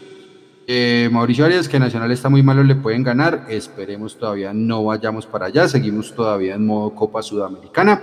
Eh, 0.67 1.09
Mauricio 1.11 1.45
Arias, 1.45 1.69
que 1.69 1.79
Nacional 1.79 2.13
está 2.13 2.29
muy 2.29 2.43
malo, 2.43 2.63
le 2.63 2.77
pueden 2.77 3.03
ganar. 3.03 3.47
Esperemos 3.49 4.17
todavía 4.17 4.53
no 4.53 4.85
vayamos 4.85 5.27
para 5.27 5.47
allá. 5.47 5.67
Seguimos 5.67 6.15
todavía 6.15 6.55
en 6.55 6.65
modo 6.65 6.95
Copa 6.95 7.23
Sudamericana. 7.23 8.03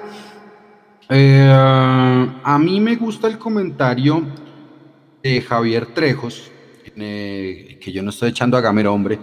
Eh, 1.08 1.52
a 1.52 2.60
mí 2.60 2.82
me 2.82 2.96
gusta 2.96 3.28
el 3.28 3.38
comentario 3.38 4.24
de 5.24 5.42
Javier 5.42 5.94
Trejos, 5.94 6.52
eh, 6.98 7.78
que 7.80 7.92
yo 7.92 8.02
no 8.04 8.10
estoy 8.10 8.30
echando 8.30 8.58
a 8.58 8.62
Gamero, 8.62 8.94
hombre, 8.94 9.20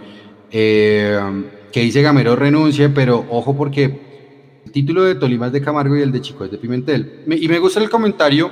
que 1.72 1.80
dice 1.80 2.02
Gamero 2.02 2.36
renuncie, 2.36 2.90
pero 2.90 3.24
ojo 3.30 3.56
porque 3.56 3.84
el 4.64 4.72
título 4.72 5.04
de 5.04 5.14
Tolima 5.14 5.46
es 5.46 5.52
de 5.52 5.62
Camargo 5.62 5.96
y 5.96 6.02
el 6.02 6.12
de 6.12 6.20
Chico 6.20 6.44
es 6.44 6.50
de 6.50 6.58
Pimentel. 6.58 7.24
y 7.26 7.48
me 7.48 7.58
gusta 7.58 7.80
el 7.80 7.90
comentario, 7.90 8.50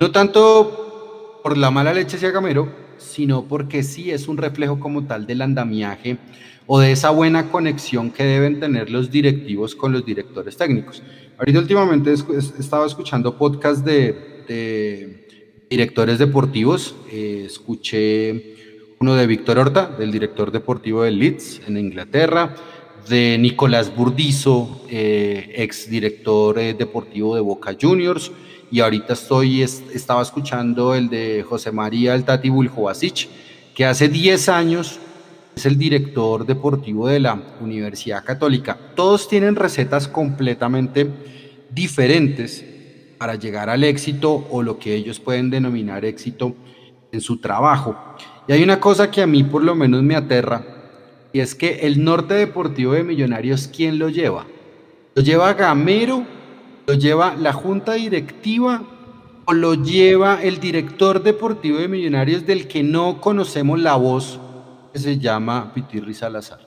no 0.00 0.10
tanto 0.10 1.40
por 1.42 1.58
la 1.58 1.70
mala 1.70 1.92
leche 1.92 2.16
hacia 2.16 2.30
Gamero, 2.30 2.68
sino 2.96 3.44
porque 3.44 3.82
sí 3.82 4.10
es 4.10 4.28
un 4.28 4.36
reflejo 4.36 4.78
como 4.80 5.04
tal 5.04 5.26
del 5.26 5.42
andamiaje 5.42 6.18
o 6.66 6.80
de 6.80 6.92
esa 6.92 7.10
buena 7.10 7.50
conexión 7.50 8.10
que 8.10 8.24
deben 8.24 8.60
tener 8.60 8.88
los 8.88 9.10
directivos 9.10 9.74
con 9.74 9.92
los 9.92 10.06
directores 10.06 10.56
técnicos. 10.56 11.02
Ahorita 11.36 11.58
últimamente 11.58 12.10
he 12.10 12.38
estado 12.60 12.86
escuchando 12.86 13.36
podcast 13.36 13.84
de, 13.84 15.24
directores 15.68 16.18
deportivos, 16.18 16.94
eh, 17.10 17.44
escuché 17.46 18.53
uno 19.04 19.16
de 19.16 19.26
Víctor 19.26 19.58
Horta, 19.58 19.86
del 19.98 20.10
director 20.10 20.50
deportivo 20.50 21.02
del 21.02 21.18
Leeds 21.18 21.60
en 21.66 21.76
Inglaterra, 21.76 22.54
de 23.06 23.36
Nicolás 23.38 23.94
Burdizo, 23.94 24.80
eh, 24.88 25.52
ex 25.56 25.90
director 25.90 26.58
eh, 26.58 26.72
deportivo 26.72 27.34
de 27.34 27.42
Boca 27.42 27.76
Juniors, 27.78 28.32
y 28.70 28.80
ahorita 28.80 29.12
estoy, 29.12 29.60
estaba 29.60 30.22
escuchando 30.22 30.94
el 30.94 31.10
de 31.10 31.44
José 31.46 31.70
María 31.70 32.14
El 32.14 32.24
Tati 32.24 32.48
Buljovasic, 32.48 33.28
que 33.74 33.84
hace 33.84 34.08
10 34.08 34.48
años 34.48 34.98
es 35.54 35.66
el 35.66 35.76
director 35.76 36.46
deportivo 36.46 37.06
de 37.06 37.20
la 37.20 37.38
Universidad 37.60 38.24
Católica. 38.24 38.78
Todos 38.96 39.28
tienen 39.28 39.54
recetas 39.54 40.08
completamente 40.08 41.10
diferentes 41.70 42.64
para 43.18 43.34
llegar 43.34 43.68
al 43.68 43.84
éxito 43.84 44.46
o 44.50 44.62
lo 44.62 44.78
que 44.78 44.94
ellos 44.94 45.20
pueden 45.20 45.50
denominar 45.50 46.06
éxito 46.06 46.54
en 47.12 47.20
su 47.20 47.36
trabajo. 47.36 47.96
Y 48.46 48.52
hay 48.52 48.62
una 48.62 48.80
cosa 48.80 49.10
que 49.10 49.22
a 49.22 49.26
mí 49.26 49.44
por 49.44 49.62
lo 49.62 49.74
menos 49.74 50.02
me 50.02 50.16
aterra, 50.16 50.62
y 51.32 51.40
es 51.40 51.54
que 51.54 51.80
el 51.80 52.04
norte 52.04 52.34
deportivo 52.34 52.92
de 52.92 53.02
Millonarios, 53.02 53.68
¿quién 53.68 53.98
lo 53.98 54.08
lleva? 54.08 54.46
Lo 55.14 55.22
lleva 55.22 55.54
Gamero 55.54 56.24
¿Lo 56.86 56.92
lleva 56.92 57.34
la 57.34 57.54
junta 57.54 57.94
directiva 57.94 58.82
o 59.46 59.54
lo 59.54 59.74
lleva 59.74 60.42
el 60.42 60.60
director 60.60 61.22
deportivo 61.22 61.78
de 61.78 61.88
Millonarios 61.88 62.44
del 62.44 62.68
que 62.68 62.82
no 62.82 63.22
conocemos 63.22 63.80
la 63.80 63.96
voz, 63.96 64.38
que 64.92 64.98
se 64.98 65.18
llama 65.18 65.72
Pitirri 65.72 66.12
Salazar? 66.12 66.63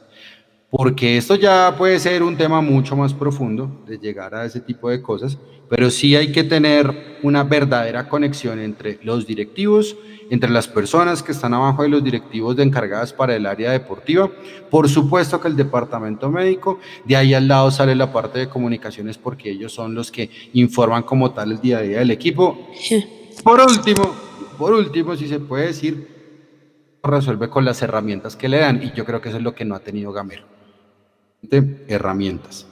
Porque 0.69 1.17
esto 1.17 1.36
ya 1.36 1.73
puede 1.77 1.97
ser 1.99 2.23
un 2.23 2.36
tema 2.36 2.60
mucho 2.62 2.95
más 2.95 3.13
profundo 3.13 3.84
de 3.88 3.97
llegar 3.97 4.36
a 4.36 4.45
ese 4.45 4.60
tipo 4.60 4.89
de 4.89 5.01
cosas, 5.01 5.38
pero 5.69 5.89
sí 5.89 6.15
hay 6.15 6.32
que 6.32 6.43
tener 6.43 7.17
una 7.23 7.43
verdadera 7.43 8.10
conexión 8.10 8.60
entre 8.60 8.99
los 9.01 9.25
directivos, 9.25 9.95
entre 10.30 10.49
las 10.49 10.67
personas 10.67 11.23
que 11.23 11.32
están 11.32 11.53
abajo 11.53 11.84
de 11.84 11.89
los 11.89 12.03
directivos 12.03 12.58
de 12.58 12.63
encargadas 12.63 13.13
para 13.13 13.34
el 13.36 13.45
área 13.45 13.71
deportiva, 13.71 14.30
por 14.69 14.89
supuesto 14.89 15.39
que 15.39 15.47
el 15.47 15.56
departamento 15.56 16.30
médico, 16.30 16.80
de 17.06 17.15
ahí 17.15 17.34
al 17.34 17.47
lado 17.47 17.71
sale 17.71 17.95
la 17.95 18.12
parte 18.12 18.39
de 18.39 18.49
comunicaciones 18.49 19.17
porque 19.17 19.51
ellos 19.51 19.71
son 19.71 19.95
los 19.95 20.12
que 20.12 20.30
informan 20.51 21.03
como 21.03 21.32
tal 21.32 21.53
el 21.53 21.62
día 21.62 21.77
a 21.77 21.82
día 21.82 21.99
del 21.99 22.12
equipo. 22.12 22.67
Por 23.41 23.62
último, 23.62 24.13
por 24.58 24.73
último, 24.73 25.15
si 25.15 25.30
se 25.30 25.39
puede 25.39 25.67
decir, 25.67 26.17
resuelve 27.03 27.49
con 27.49 27.63
las 27.63 27.82
herramientas 27.82 28.36
que 28.36 28.49
le 28.49 28.58
dan 28.58 28.84
y 28.84 28.91
yo 28.91 29.06
creo 29.06 29.21
que 29.21 29.30
eso 29.30 29.38
es 29.38 29.43
lo 29.43 29.56
que 29.56 29.63
no 29.63 29.75
ha 29.75 29.80
tenido 29.80 30.12
Gamero 30.12 30.56
herramientas. 31.88 32.67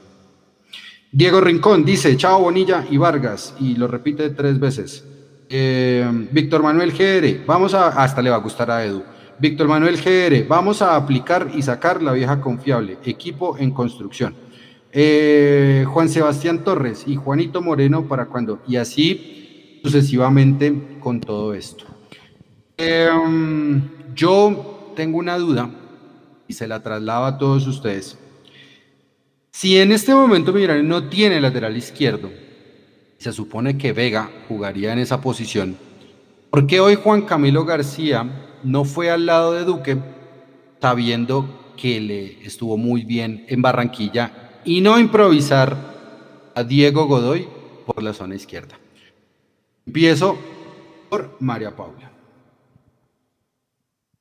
Diego 1.12 1.40
Rincón 1.40 1.86
dice, 1.86 2.18
chao 2.18 2.40
Bonilla 2.40 2.86
y 2.90 2.98
Vargas, 2.98 3.56
y 3.60 3.76
lo 3.76 3.88
repite 3.88 4.32
tres 4.32 4.60
veces. 4.60 5.06
Eh, 5.50 6.28
Víctor 6.32 6.62
Manuel 6.64 6.92
GR, 6.92 7.46
vamos 7.46 7.74
a, 7.74 7.88
hasta 7.88 8.22
le 8.22 8.30
va 8.30 8.36
a 8.36 8.40
gustar 8.40 8.70
a 8.70 8.84
Edu. 8.84 9.04
Víctor 9.40 9.68
Manuel 9.68 9.98
GR, 9.98 10.48
vamos 10.48 10.82
a 10.82 10.96
aplicar 10.96 11.52
y 11.54 11.62
sacar 11.62 12.02
la 12.02 12.14
vieja 12.14 12.42
confiable, 12.42 12.98
equipo 13.06 13.58
en 13.58 13.72
construcción. 13.72 14.36
Eh, 14.92 15.86
Juan 15.88 16.10
Sebastián 16.10 16.64
Torres 16.64 17.04
y 17.06 17.16
Juanito 17.16 17.62
Moreno 17.62 18.08
para 18.08 18.26
cuando, 18.26 18.60
y 18.68 18.78
así 18.78 19.80
sucesivamente 19.84 20.98
con 21.00 21.22
todo 21.22 21.54
esto. 21.54 21.86
Em, 22.78 23.82
yo 24.16 24.94
tengo 24.96 25.18
una 25.18 25.38
duda 25.38 25.70
y 26.48 26.54
se 26.54 26.68
la 26.68 26.82
traslado 26.82 27.26
a 27.26 27.38
todos 27.38 27.68
ustedes. 27.68 28.18
Si 29.56 29.80
en 29.80 29.94
este 29.94 30.14
momento 30.14 30.52
Millonarios 30.52 30.86
no 30.86 31.08
tiene 31.08 31.40
lateral 31.40 31.78
izquierdo, 31.78 32.30
se 33.18 33.32
supone 33.32 33.78
que 33.78 33.94
Vega 33.94 34.30
jugaría 34.50 34.92
en 34.92 35.00
esa 35.00 35.22
posición, 35.22 35.78
¿por 36.50 36.68
qué 36.68 36.82
hoy 36.82 36.96
Juan 36.96 37.22
Camilo 37.22 37.64
García 37.64 38.58
no 38.66 38.84
fue 38.84 39.10
al 39.10 39.26
lado 39.26 39.54
de 39.54 39.64
Duque 39.64 39.98
sabiendo 40.82 41.72
que 41.78 42.02
le 42.02 42.46
estuvo 42.46 42.76
muy 42.76 43.06
bien 43.06 43.46
en 43.48 43.62
Barranquilla 43.62 44.60
y 44.66 44.82
no 44.82 45.00
improvisar 45.00 45.78
a 46.54 46.62
Diego 46.62 47.06
Godoy 47.06 47.48
por 47.86 48.04
la 48.04 48.14
zona 48.14 48.36
izquierda? 48.36 48.78
Empiezo 49.88 50.38
por 51.10 51.38
María 51.40 51.74
Paula. 51.74 52.12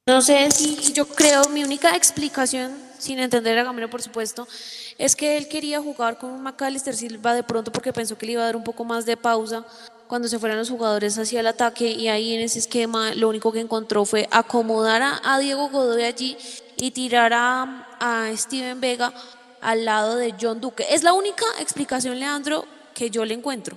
No 0.07 0.23
sé 0.23 0.49
si 0.53 0.93
yo 0.93 1.09
creo, 1.09 1.49
mi 1.49 1.65
única 1.65 1.97
explicación, 1.97 2.84
sin 3.05 3.19
entender 3.19 3.59
a 3.59 3.65
Gamero 3.65 3.91
por 3.91 4.01
supuesto, 4.01 4.49
es 4.97 5.15
que 5.15 5.37
él 5.37 5.47
quería 5.47 5.81
jugar 5.81 6.19
con 6.19 6.31
un 6.31 6.43
McAllister 6.43 6.97
Silva 6.97 7.35
de 7.35 7.43
pronto 7.43 7.71
porque 7.71 7.93
pensó 7.93 8.17
que 8.17 8.25
le 8.25 8.33
iba 8.33 8.43
a 8.43 8.47
dar 8.47 8.57
un 8.57 8.65
poco 8.65 8.83
más 8.85 9.05
de 9.05 9.17
pausa 9.17 9.65
cuando 10.07 10.27
se 10.27 10.39
fueran 10.39 10.59
los 10.59 10.71
jugadores 10.71 11.19
hacia 11.19 11.41
el 11.41 11.47
ataque 11.47 11.91
y 11.91 12.09
ahí 12.09 12.35
en 12.35 12.41
ese 12.41 12.59
esquema 12.59 13.15
lo 13.15 13.29
único 13.29 13.53
que 13.53 13.61
encontró 13.61 14.07
fue 14.07 14.27
acomodar 14.31 15.03
a, 15.23 15.39
Diego 15.39 15.69
Godoy 15.69 16.05
allí 16.05 16.37
y 16.77 16.93
tirar 16.93 17.33
a, 17.35 17.87
a 18.01 18.31
Steven 18.35 18.81
Vega 18.81 19.13
al 19.61 19.85
lado 19.85 20.17
de 20.17 20.35
John 20.41 20.61
Duque. 20.61 20.87
Es 20.91 21.03
la 21.03 21.13
única 21.13 21.45
explicación, 21.61 22.19
Leandro, 22.19 22.65
que 22.95 23.11
yo 23.11 23.25
le 23.25 23.35
encuentro 23.35 23.77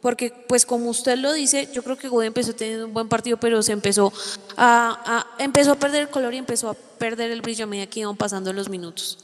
porque 0.00 0.32
pues 0.48 0.66
como 0.66 0.90
usted 0.90 1.16
lo 1.16 1.32
dice, 1.32 1.68
yo 1.72 1.82
creo 1.82 1.96
que 1.96 2.08
Godoy 2.08 2.26
empezó 2.26 2.54
teniendo 2.54 2.86
un 2.86 2.94
buen 2.94 3.08
partido, 3.08 3.38
pero 3.38 3.62
se 3.62 3.72
empezó 3.72 4.12
a, 4.56 5.26
empezó 5.38 5.72
a 5.72 5.74
perder 5.76 6.02
el 6.02 6.08
color 6.10 6.34
y 6.34 6.38
empezó 6.38 6.70
a 6.70 6.74
perder 6.74 7.30
el 7.30 7.42
brillo 7.42 7.64
a 7.64 7.66
medida 7.66 7.86
que 7.86 8.00
iban 8.00 8.16
pasando 8.16 8.52
los 8.52 8.68
minutos. 8.68 9.18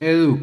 Edu. 0.00 0.38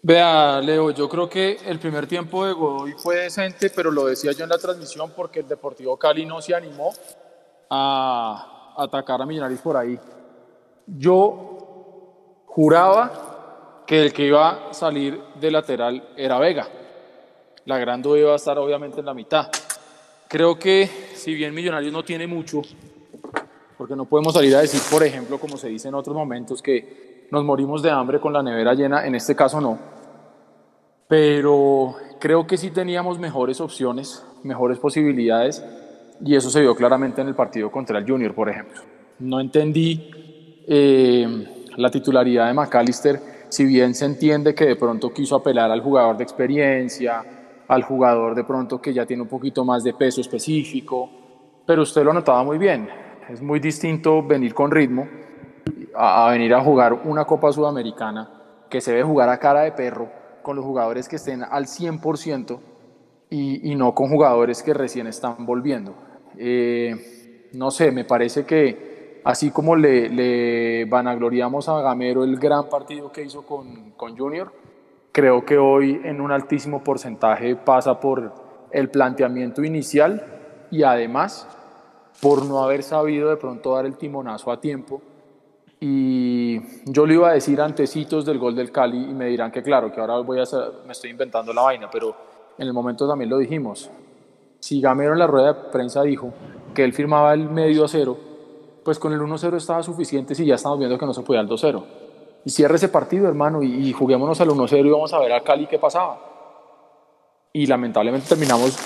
Vea, 0.00 0.60
Leo, 0.60 0.92
yo 0.92 1.08
creo 1.08 1.28
que 1.28 1.58
el 1.66 1.78
primer 1.80 2.06
tiempo 2.06 2.46
de 2.46 2.52
Godoy 2.52 2.92
fue 2.96 3.16
decente, 3.16 3.70
pero 3.70 3.90
lo 3.90 4.06
decía 4.06 4.32
yo 4.32 4.44
en 4.44 4.50
la 4.50 4.58
transmisión 4.58 5.12
porque 5.14 5.40
el 5.40 5.48
Deportivo 5.48 5.96
Cali 5.96 6.24
no 6.24 6.40
se 6.40 6.54
animó 6.54 6.92
a 7.68 8.74
atacar 8.78 9.20
a 9.20 9.26
Millonarios 9.26 9.60
por 9.60 9.76
ahí. 9.76 9.98
Yo 10.86 12.44
juraba 12.46 13.27
que 13.88 14.02
el 14.02 14.12
que 14.12 14.26
iba 14.26 14.68
a 14.68 14.74
salir 14.74 15.18
de 15.40 15.50
lateral 15.50 16.10
era 16.14 16.38
Vega. 16.38 16.68
La 17.64 17.78
gran 17.78 18.02
duda 18.02 18.18
iba 18.18 18.32
a 18.34 18.36
estar 18.36 18.58
obviamente 18.58 19.00
en 19.00 19.06
la 19.06 19.14
mitad. 19.14 19.48
Creo 20.28 20.58
que 20.58 20.86
si 21.14 21.32
bien 21.32 21.54
Millonarios 21.54 21.90
no 21.90 22.04
tiene 22.04 22.26
mucho, 22.26 22.60
porque 23.78 23.96
no 23.96 24.04
podemos 24.04 24.34
salir 24.34 24.54
a 24.56 24.60
decir, 24.60 24.82
por 24.90 25.02
ejemplo, 25.02 25.40
como 25.40 25.56
se 25.56 25.68
dice 25.70 25.88
en 25.88 25.94
otros 25.94 26.14
momentos, 26.14 26.60
que 26.60 27.28
nos 27.30 27.42
morimos 27.44 27.80
de 27.80 27.90
hambre 27.90 28.20
con 28.20 28.34
la 28.34 28.42
nevera 28.42 28.74
llena, 28.74 29.06
en 29.06 29.14
este 29.14 29.34
caso 29.34 29.58
no. 29.58 29.78
Pero 31.08 31.96
creo 32.20 32.46
que 32.46 32.58
sí 32.58 32.70
teníamos 32.70 33.18
mejores 33.18 33.58
opciones, 33.58 34.22
mejores 34.42 34.78
posibilidades, 34.78 35.64
y 36.22 36.36
eso 36.36 36.50
se 36.50 36.60
vio 36.60 36.76
claramente 36.76 37.22
en 37.22 37.28
el 37.28 37.34
partido 37.34 37.70
contra 37.70 37.98
el 37.98 38.06
Junior, 38.06 38.34
por 38.34 38.50
ejemplo. 38.50 38.82
No 39.20 39.40
entendí 39.40 40.10
eh, 40.66 41.70
la 41.78 41.90
titularidad 41.90 42.48
de 42.48 42.52
McAllister, 42.52 43.27
si 43.48 43.64
bien 43.64 43.94
se 43.94 44.04
entiende 44.04 44.54
que 44.54 44.66
de 44.66 44.76
pronto 44.76 45.12
quiso 45.12 45.36
apelar 45.36 45.70
al 45.70 45.80
jugador 45.80 46.16
de 46.16 46.24
experiencia, 46.24 47.24
al 47.66 47.82
jugador 47.82 48.34
de 48.34 48.44
pronto 48.44 48.80
que 48.80 48.92
ya 48.92 49.06
tiene 49.06 49.22
un 49.22 49.28
poquito 49.28 49.64
más 49.64 49.84
de 49.84 49.92
peso 49.94 50.20
específico, 50.20 51.10
pero 51.66 51.82
usted 51.82 52.02
lo 52.02 52.12
notaba 52.12 52.42
muy 52.42 52.58
bien 52.58 52.88
es 53.28 53.42
muy 53.42 53.60
distinto 53.60 54.22
venir 54.22 54.54
con 54.54 54.70
ritmo 54.70 55.06
a, 55.94 56.30
venir 56.30 56.54
a 56.54 56.62
jugar 56.62 56.94
una 57.04 57.24
Copa 57.26 57.52
Sudamericana 57.52 58.30
que 58.70 58.80
se 58.80 58.94
ve 58.94 59.02
jugar 59.02 59.28
a 59.28 59.38
cara 59.38 59.60
de 59.60 59.72
perro 59.72 60.10
con 60.42 60.56
los 60.56 60.64
jugadores 60.64 61.08
que 61.08 61.16
estén 61.16 61.42
al 61.42 61.66
100% 61.66 62.58
y, 63.30 63.70
y 63.70 63.74
no 63.74 63.94
con 63.94 64.08
jugadores 64.08 64.62
que 64.62 64.72
recién 64.72 65.06
están 65.06 65.44
volviendo. 65.44 65.94
Eh, 66.38 67.50
no 67.52 67.70
sé, 67.70 67.90
me 67.90 68.04
parece 68.04 68.46
que 68.46 68.97
así 69.24 69.50
como 69.50 69.76
le, 69.76 70.08
le, 70.08 70.84
vanagloriamos 70.86 71.68
a 71.68 71.80
Gamero 71.80 72.24
el 72.24 72.38
gran 72.38 72.68
partido 72.68 73.10
que 73.12 73.22
hizo 73.22 73.42
con, 73.42 73.92
con 73.92 74.16
Junior, 74.16 74.52
creo 75.12 75.44
que 75.44 75.58
hoy 75.58 76.00
en 76.04 76.20
un 76.20 76.32
altísimo 76.32 76.82
porcentaje 76.82 77.56
pasa 77.56 77.98
por 78.00 78.32
el 78.70 78.90
planteamiento 78.90 79.64
inicial 79.64 80.24
y 80.70 80.82
además 80.82 81.46
por 82.20 82.44
no 82.44 82.62
haber 82.62 82.82
sabido 82.82 83.30
de 83.30 83.36
pronto 83.36 83.74
dar 83.74 83.86
el 83.86 83.96
timonazo 83.96 84.50
a 84.50 84.60
tiempo. 84.60 85.00
Y 85.80 86.60
yo 86.90 87.06
le 87.06 87.14
iba 87.14 87.30
a 87.30 87.34
decir 87.34 87.60
antecitos 87.60 88.24
del 88.24 88.38
gol 88.38 88.56
del 88.56 88.72
Cali 88.72 88.98
y 88.98 89.14
me 89.14 89.26
dirán 89.26 89.52
que 89.52 89.62
claro, 89.62 89.92
que 89.92 90.00
ahora 90.00 90.18
voy 90.18 90.40
a 90.40 90.44
me 90.84 90.92
estoy 90.92 91.10
inventando 91.10 91.52
la 91.52 91.62
vaina, 91.62 91.88
pero 91.90 92.14
en 92.58 92.66
el 92.66 92.72
momento 92.72 93.08
también 93.08 93.30
lo 93.30 93.38
dijimos. 93.38 93.88
Si 94.58 94.80
Gamero 94.80 95.12
en 95.12 95.20
la 95.20 95.28
rueda 95.28 95.52
de 95.52 95.70
prensa 95.70 96.02
dijo 96.02 96.32
que 96.74 96.82
él 96.82 96.92
firmaba 96.92 97.32
el 97.32 97.48
medio 97.48 97.84
a 97.84 97.88
cero, 97.88 98.18
pues 98.88 98.98
con 98.98 99.12
el 99.12 99.20
1-0 99.20 99.54
estaba 99.54 99.82
suficiente 99.82 100.34
si 100.34 100.46
ya 100.46 100.54
estamos 100.54 100.78
viendo 100.78 100.96
que 100.96 101.04
no 101.04 101.12
se 101.12 101.20
podía 101.20 101.40
al 101.40 101.46
2-0. 101.46 101.84
Y 102.46 102.48
cierre 102.48 102.76
ese 102.76 102.88
partido, 102.88 103.28
hermano, 103.28 103.62
y, 103.62 103.86
y 103.86 103.92
juguémonos 103.92 104.40
al 104.40 104.48
1-0 104.48 104.86
y 104.86 104.88
vamos 104.88 105.12
a 105.12 105.18
ver 105.18 105.30
a 105.34 105.42
Cali 105.42 105.66
qué 105.66 105.78
pasaba. 105.78 106.18
Y 107.52 107.66
lamentablemente 107.66 108.26
terminamos 108.26 108.78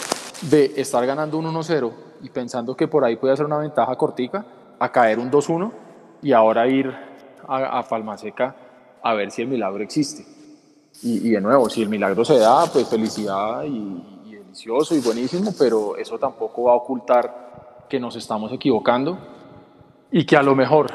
de 0.50 0.72
estar 0.74 1.06
ganando 1.06 1.38
un 1.38 1.44
1-0 1.54 1.92
y 2.20 2.30
pensando 2.30 2.74
que 2.76 2.88
por 2.88 3.04
ahí 3.04 3.14
puede 3.14 3.36
ser 3.36 3.46
una 3.46 3.58
ventaja 3.58 3.94
cortica, 3.94 4.44
a 4.80 4.90
caer 4.90 5.20
un 5.20 5.30
2-1 5.30 5.70
y 6.20 6.32
ahora 6.32 6.66
ir 6.66 6.92
a, 7.46 7.78
a 7.78 7.82
Palmaseca 7.84 8.56
a 9.04 9.14
ver 9.14 9.30
si 9.30 9.42
el 9.42 9.46
milagro 9.46 9.84
existe. 9.84 10.26
Y, 11.04 11.30
de 11.30 11.40
nuevo, 11.40 11.70
si 11.70 11.80
el 11.80 11.88
milagro 11.88 12.24
se 12.24 12.40
da, 12.40 12.66
pues 12.66 12.88
felicidad 12.88 13.62
y, 13.62 14.02
y, 14.26 14.34
delicioso 14.34 14.96
y 14.96 15.00
buenísimo, 15.00 15.54
pero 15.56 15.96
eso 15.96 16.18
tampoco 16.18 16.64
va 16.64 16.72
a 16.72 16.74
ocultar 16.74 17.86
que 17.88 18.00
nos 18.00 18.16
estamos 18.16 18.52
equivocando 18.52 19.31
y 20.12 20.26
que 20.26 20.36
a 20.36 20.42
lo 20.42 20.54
mejor 20.54 20.88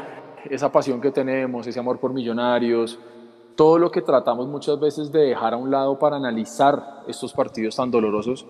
esa 0.49 0.71
pasión 0.71 1.01
que 1.01 1.11
tenemos, 1.11 1.65
ese 1.65 1.79
amor 1.79 1.99
por 1.99 2.13
millonarios, 2.13 2.99
todo 3.55 3.79
lo 3.79 3.89
que 3.89 4.03
tratamos 4.03 4.47
muchas 4.47 4.79
veces 4.79 5.11
de 5.11 5.21
dejar 5.21 5.55
a 5.55 5.57
un 5.57 5.71
lado 5.71 5.97
para 5.97 6.15
analizar 6.15 7.01
estos 7.07 7.33
partidos 7.33 7.75
tan 7.75 7.89
dolorosos, 7.89 8.45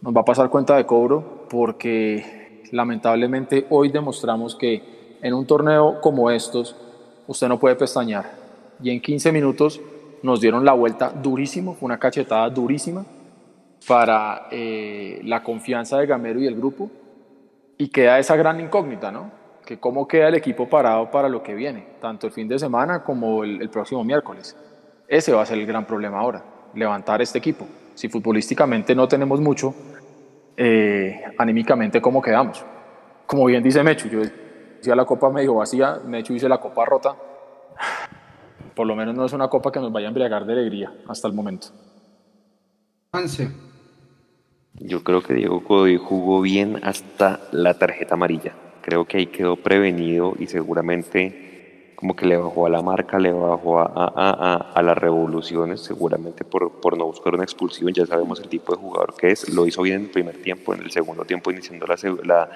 nos 0.00 0.16
va 0.16 0.22
a 0.22 0.24
pasar 0.24 0.48
cuenta 0.48 0.76
de 0.76 0.86
cobro 0.86 1.44
porque 1.50 2.62
lamentablemente 2.72 3.66
hoy 3.68 3.90
demostramos 3.90 4.56
que 4.56 5.18
en 5.20 5.34
un 5.34 5.46
torneo 5.46 6.00
como 6.00 6.30
estos 6.30 6.74
usted 7.26 7.48
no 7.48 7.58
puede 7.58 7.76
pestañear. 7.76 8.24
Y 8.82 8.88
en 8.90 9.00
15 9.02 9.30
minutos 9.32 9.80
nos 10.22 10.40
dieron 10.40 10.64
la 10.64 10.72
vuelta 10.72 11.10
durísimo, 11.10 11.76
una 11.82 11.98
cachetada 11.98 12.48
durísima 12.48 13.04
para 13.86 14.48
eh, 14.50 15.20
la 15.24 15.42
confianza 15.42 15.98
de 15.98 16.06
Gamero 16.06 16.40
y 16.40 16.46
el 16.46 16.56
grupo. 16.56 16.90
Y 17.76 17.88
queda 17.88 18.18
esa 18.18 18.36
gran 18.36 18.60
incógnita, 18.60 19.12
¿no? 19.12 19.39
Que 19.70 19.78
cómo 19.78 20.08
queda 20.08 20.26
el 20.26 20.34
equipo 20.34 20.68
parado 20.68 21.12
para 21.12 21.28
lo 21.28 21.44
que 21.44 21.54
viene, 21.54 21.86
tanto 22.00 22.26
el 22.26 22.32
fin 22.32 22.48
de 22.48 22.58
semana 22.58 23.04
como 23.04 23.44
el, 23.44 23.62
el 23.62 23.70
próximo 23.70 24.02
miércoles. 24.02 24.56
Ese 25.06 25.32
va 25.32 25.42
a 25.42 25.46
ser 25.46 25.58
el 25.58 25.64
gran 25.64 25.86
problema 25.86 26.18
ahora, 26.18 26.42
levantar 26.74 27.22
este 27.22 27.38
equipo. 27.38 27.68
Si 27.94 28.08
futbolísticamente 28.08 28.96
no 28.96 29.06
tenemos 29.06 29.40
mucho, 29.40 29.72
eh, 30.56 31.22
anímicamente 31.38 32.02
cómo 32.02 32.20
quedamos. 32.20 32.66
Como 33.26 33.44
bien 33.44 33.62
dice 33.62 33.84
Mecho, 33.84 34.08
yo 34.08 34.22
decía 34.76 34.96
la 34.96 35.04
copa 35.04 35.30
medio 35.30 35.54
vacía, 35.54 36.00
Mechu 36.04 36.32
dice 36.32 36.48
la 36.48 36.58
copa 36.58 36.84
rota. 36.84 37.14
Por 38.74 38.88
lo 38.88 38.96
menos 38.96 39.14
no 39.14 39.24
es 39.24 39.32
una 39.32 39.46
copa 39.46 39.70
que 39.70 39.78
nos 39.78 39.92
vaya 39.92 40.08
a 40.08 40.08
embriagar 40.08 40.46
de 40.46 40.52
alegría 40.54 40.92
hasta 41.06 41.28
el 41.28 41.34
momento. 41.34 41.68
Yo 44.74 45.04
creo 45.04 45.22
que 45.22 45.34
Diego 45.34 45.60
Godoy 45.60 45.96
jugó 45.96 46.40
bien 46.40 46.80
hasta 46.82 47.38
la 47.52 47.78
tarjeta 47.78 48.14
amarilla. 48.14 48.52
Creo 48.82 49.04
que 49.04 49.18
ahí 49.18 49.26
quedó 49.26 49.56
prevenido 49.56 50.34
y 50.38 50.46
seguramente 50.46 51.92
como 52.00 52.16
que 52.16 52.24
le 52.24 52.38
bajó 52.38 52.64
a 52.64 52.70
la 52.70 52.80
marca, 52.80 53.18
le 53.18 53.30
bajó 53.30 53.78
a, 53.78 53.92
a, 53.94 54.72
a, 54.74 54.82
las 54.82 54.96
revoluciones, 54.96 55.82
seguramente 55.82 56.44
por, 56.44 56.80
por, 56.80 56.96
no 56.96 57.04
buscar 57.04 57.34
una 57.34 57.44
expulsión. 57.44 57.92
Ya 57.92 58.06
sabemos 58.06 58.40
el 58.40 58.48
tipo 58.48 58.74
de 58.74 58.80
jugador 58.80 59.14
que 59.14 59.32
es. 59.32 59.50
Lo 59.50 59.66
hizo 59.66 59.82
bien 59.82 59.96
en 59.96 60.02
el 60.04 60.10
primer 60.10 60.40
tiempo, 60.40 60.72
en 60.72 60.80
el 60.80 60.90
segundo 60.90 61.26
tiempo 61.26 61.50
iniciando 61.50 61.86
la, 61.86 62.48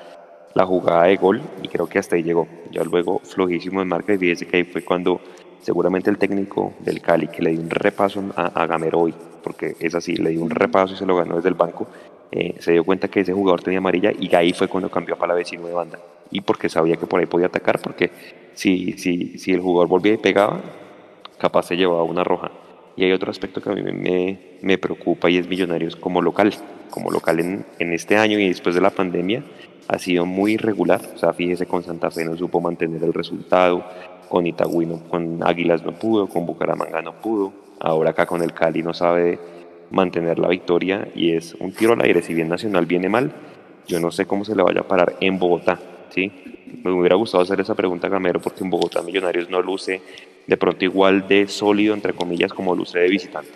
la, 0.54 0.64
jugada 0.64 1.04
de 1.04 1.16
gol 1.16 1.42
y 1.62 1.68
creo 1.68 1.86
que 1.86 1.98
hasta 1.98 2.16
ahí 2.16 2.22
llegó. 2.22 2.48
Ya 2.70 2.82
luego 2.84 3.18
flojísimo 3.18 3.82
en 3.82 3.88
marca 3.88 4.14
y 4.14 4.18
fíjese 4.18 4.46
que 4.46 4.56
ahí 4.56 4.64
fue 4.64 4.82
cuando 4.82 5.20
seguramente 5.60 6.08
el 6.08 6.16
técnico 6.16 6.72
del 6.80 7.02
Cali 7.02 7.28
que 7.28 7.42
le 7.42 7.50
dio 7.50 7.60
un 7.60 7.70
repaso 7.70 8.24
a, 8.36 8.66
Gamero 8.66 9.00
hoy, 9.00 9.14
porque 9.42 9.76
es 9.78 9.94
así, 9.94 10.16
le 10.16 10.30
dio 10.30 10.42
un 10.42 10.50
repaso 10.50 10.94
y 10.94 10.96
se 10.96 11.04
lo 11.04 11.16
ganó 11.16 11.36
desde 11.36 11.50
el 11.50 11.54
banco, 11.54 11.86
eh, 12.32 12.54
se 12.58 12.72
dio 12.72 12.84
cuenta 12.84 13.08
que 13.08 13.20
ese 13.20 13.32
jugador 13.32 13.62
tenía 13.62 13.78
amarilla 13.78 14.12
y 14.18 14.34
ahí 14.34 14.52
fue 14.52 14.68
cuando 14.68 14.90
cambió 14.90 15.16
para 15.16 15.32
la 15.32 15.38
vecino 15.38 15.66
de 15.66 15.72
banda. 15.72 15.98
Y 16.30 16.40
porque 16.40 16.68
sabía 16.68 16.96
que 16.96 17.06
por 17.06 17.20
ahí 17.20 17.26
podía 17.26 17.46
atacar, 17.46 17.80
porque 17.80 18.10
si, 18.54 18.92
si, 18.94 19.38
si 19.38 19.52
el 19.52 19.60
jugador 19.60 19.88
volvía 19.88 20.14
y 20.14 20.18
pegaba, 20.18 20.60
capaz 21.38 21.66
se 21.66 21.76
llevaba 21.76 22.02
una 22.02 22.24
roja. 22.24 22.50
Y 22.96 23.04
hay 23.04 23.12
otro 23.12 23.30
aspecto 23.30 23.60
que 23.60 23.70
a 23.70 23.74
mí 23.74 23.82
me, 23.82 24.38
me 24.62 24.78
preocupa 24.78 25.28
y 25.28 25.38
es 25.38 25.48
Millonarios 25.48 25.96
como 25.96 26.22
local. 26.22 26.52
Como 26.90 27.10
local 27.10 27.40
en, 27.40 27.66
en 27.78 27.92
este 27.92 28.16
año 28.16 28.38
y 28.38 28.48
después 28.48 28.74
de 28.74 28.80
la 28.80 28.90
pandemia 28.90 29.42
ha 29.88 29.98
sido 29.98 30.26
muy 30.26 30.52
irregular. 30.52 31.00
O 31.14 31.18
sea, 31.18 31.32
fíjese, 31.32 31.66
con 31.66 31.82
Santa 31.82 32.10
Fe 32.10 32.24
no 32.24 32.36
supo 32.36 32.60
mantener 32.60 33.02
el 33.02 33.12
resultado, 33.12 33.84
con 34.28 34.46
Itagüí, 34.46 34.88
con 35.08 35.42
Águilas 35.42 35.84
no 35.84 35.92
pudo, 35.92 36.28
con 36.28 36.46
Bucaramanga 36.46 37.02
no 37.02 37.20
pudo, 37.20 37.52
ahora 37.80 38.10
acá 38.10 38.26
con 38.26 38.42
el 38.42 38.52
Cali 38.52 38.82
no 38.82 38.94
sabe 38.94 39.38
mantener 39.94 40.38
la 40.38 40.48
victoria 40.48 41.08
y 41.14 41.32
es 41.32 41.54
un 41.60 41.72
tiro 41.72 41.94
al 41.94 42.02
aire, 42.02 42.22
si 42.22 42.34
bien 42.34 42.48
Nacional 42.48 42.86
viene 42.86 43.08
mal, 43.08 43.32
yo 43.86 44.00
no 44.00 44.10
sé 44.10 44.26
cómo 44.26 44.44
se 44.44 44.54
le 44.54 44.62
vaya 44.62 44.80
a 44.80 44.88
parar 44.88 45.16
en 45.20 45.38
Bogotá, 45.38 45.78
¿sí? 46.10 46.32
Me 46.82 46.90
hubiera 46.90 47.16
gustado 47.16 47.42
hacer 47.42 47.60
esa 47.60 47.74
pregunta 47.74 48.08
a 48.08 48.10
Gamero 48.10 48.40
porque 48.40 48.64
en 48.64 48.70
Bogotá 48.70 49.02
Millonarios 49.02 49.48
no 49.48 49.62
luce 49.62 50.02
de 50.46 50.56
pronto 50.56 50.84
igual 50.84 51.26
de 51.28 51.46
sólido, 51.48 51.94
entre 51.94 52.12
comillas, 52.12 52.52
como 52.52 52.74
luce 52.74 52.98
de 52.98 53.08
visitante. 53.08 53.50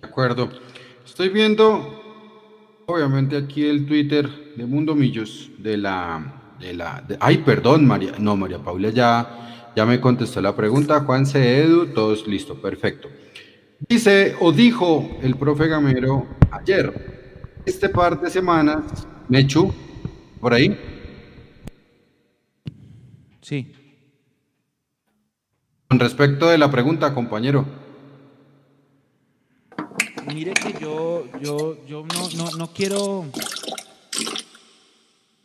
De 0.00 0.08
acuerdo. 0.08 0.50
Estoy 1.04 1.28
viendo, 1.28 2.82
obviamente, 2.86 3.36
aquí 3.36 3.66
el 3.66 3.86
Twitter 3.86 4.28
de 4.56 4.64
Mundo 4.64 4.94
Millos 4.94 5.50
de 5.58 5.76
la 5.76 6.40
de 6.60 6.74
la... 6.74 7.02
ay, 7.20 7.38
perdón, 7.38 7.86
María. 7.86 8.12
No, 8.18 8.36
María 8.36 8.58
Paula 8.58 8.90
ya, 8.90 9.72
ya 9.74 9.86
me 9.86 10.00
contestó 10.00 10.40
la 10.40 10.54
pregunta. 10.54 11.00
Juan 11.00 11.26
C. 11.26 11.62
Edu, 11.62 11.86
todos 11.86 12.26
listo, 12.26 12.60
perfecto. 12.60 13.08
Dice 13.88 14.36
o 14.40 14.52
dijo 14.52 15.18
el 15.22 15.36
profe 15.36 15.66
Gamero 15.66 16.26
ayer, 16.50 17.60
este 17.66 17.88
par 17.88 18.20
de 18.20 18.30
semanas, 18.30 19.06
Mechu, 19.28 19.72
por 20.40 20.54
ahí. 20.54 20.78
Sí. 23.40 23.72
Con 25.88 25.98
respecto 25.98 26.48
de 26.48 26.58
la 26.58 26.70
pregunta, 26.70 27.14
compañero. 27.14 27.66
Mire 30.32 30.52
que 30.52 30.74
yo, 30.80 31.24
yo, 31.40 31.84
yo 31.86 32.06
no, 32.06 32.28
no, 32.36 32.50
no 32.56 32.72
quiero 32.72 33.24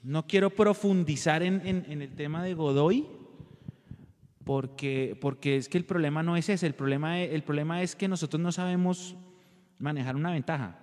no 0.06 0.28
quiero 0.28 0.52
profundizar 0.52 1.42
en, 1.42 1.62
el 1.66 2.16
tema 2.16 2.44
de 2.44 2.54
Godoy, 2.54 3.08
porque, 4.46 5.18
porque 5.20 5.58
es 5.58 5.68
que 5.68 5.78
el 5.78 5.86
problema 5.86 6.24
no 6.24 6.38
es 6.38 6.48
ese, 6.50 6.68
el 6.68 6.76
problema, 6.76 7.20
el 7.20 7.42
problema 7.42 7.82
es 7.82 7.96
que 7.96 8.08
nosotros 8.08 8.40
no 8.40 8.52
sabemos 8.52 9.16
manejar 9.80 10.16
una 10.16 10.32
ventaja. 10.32 10.78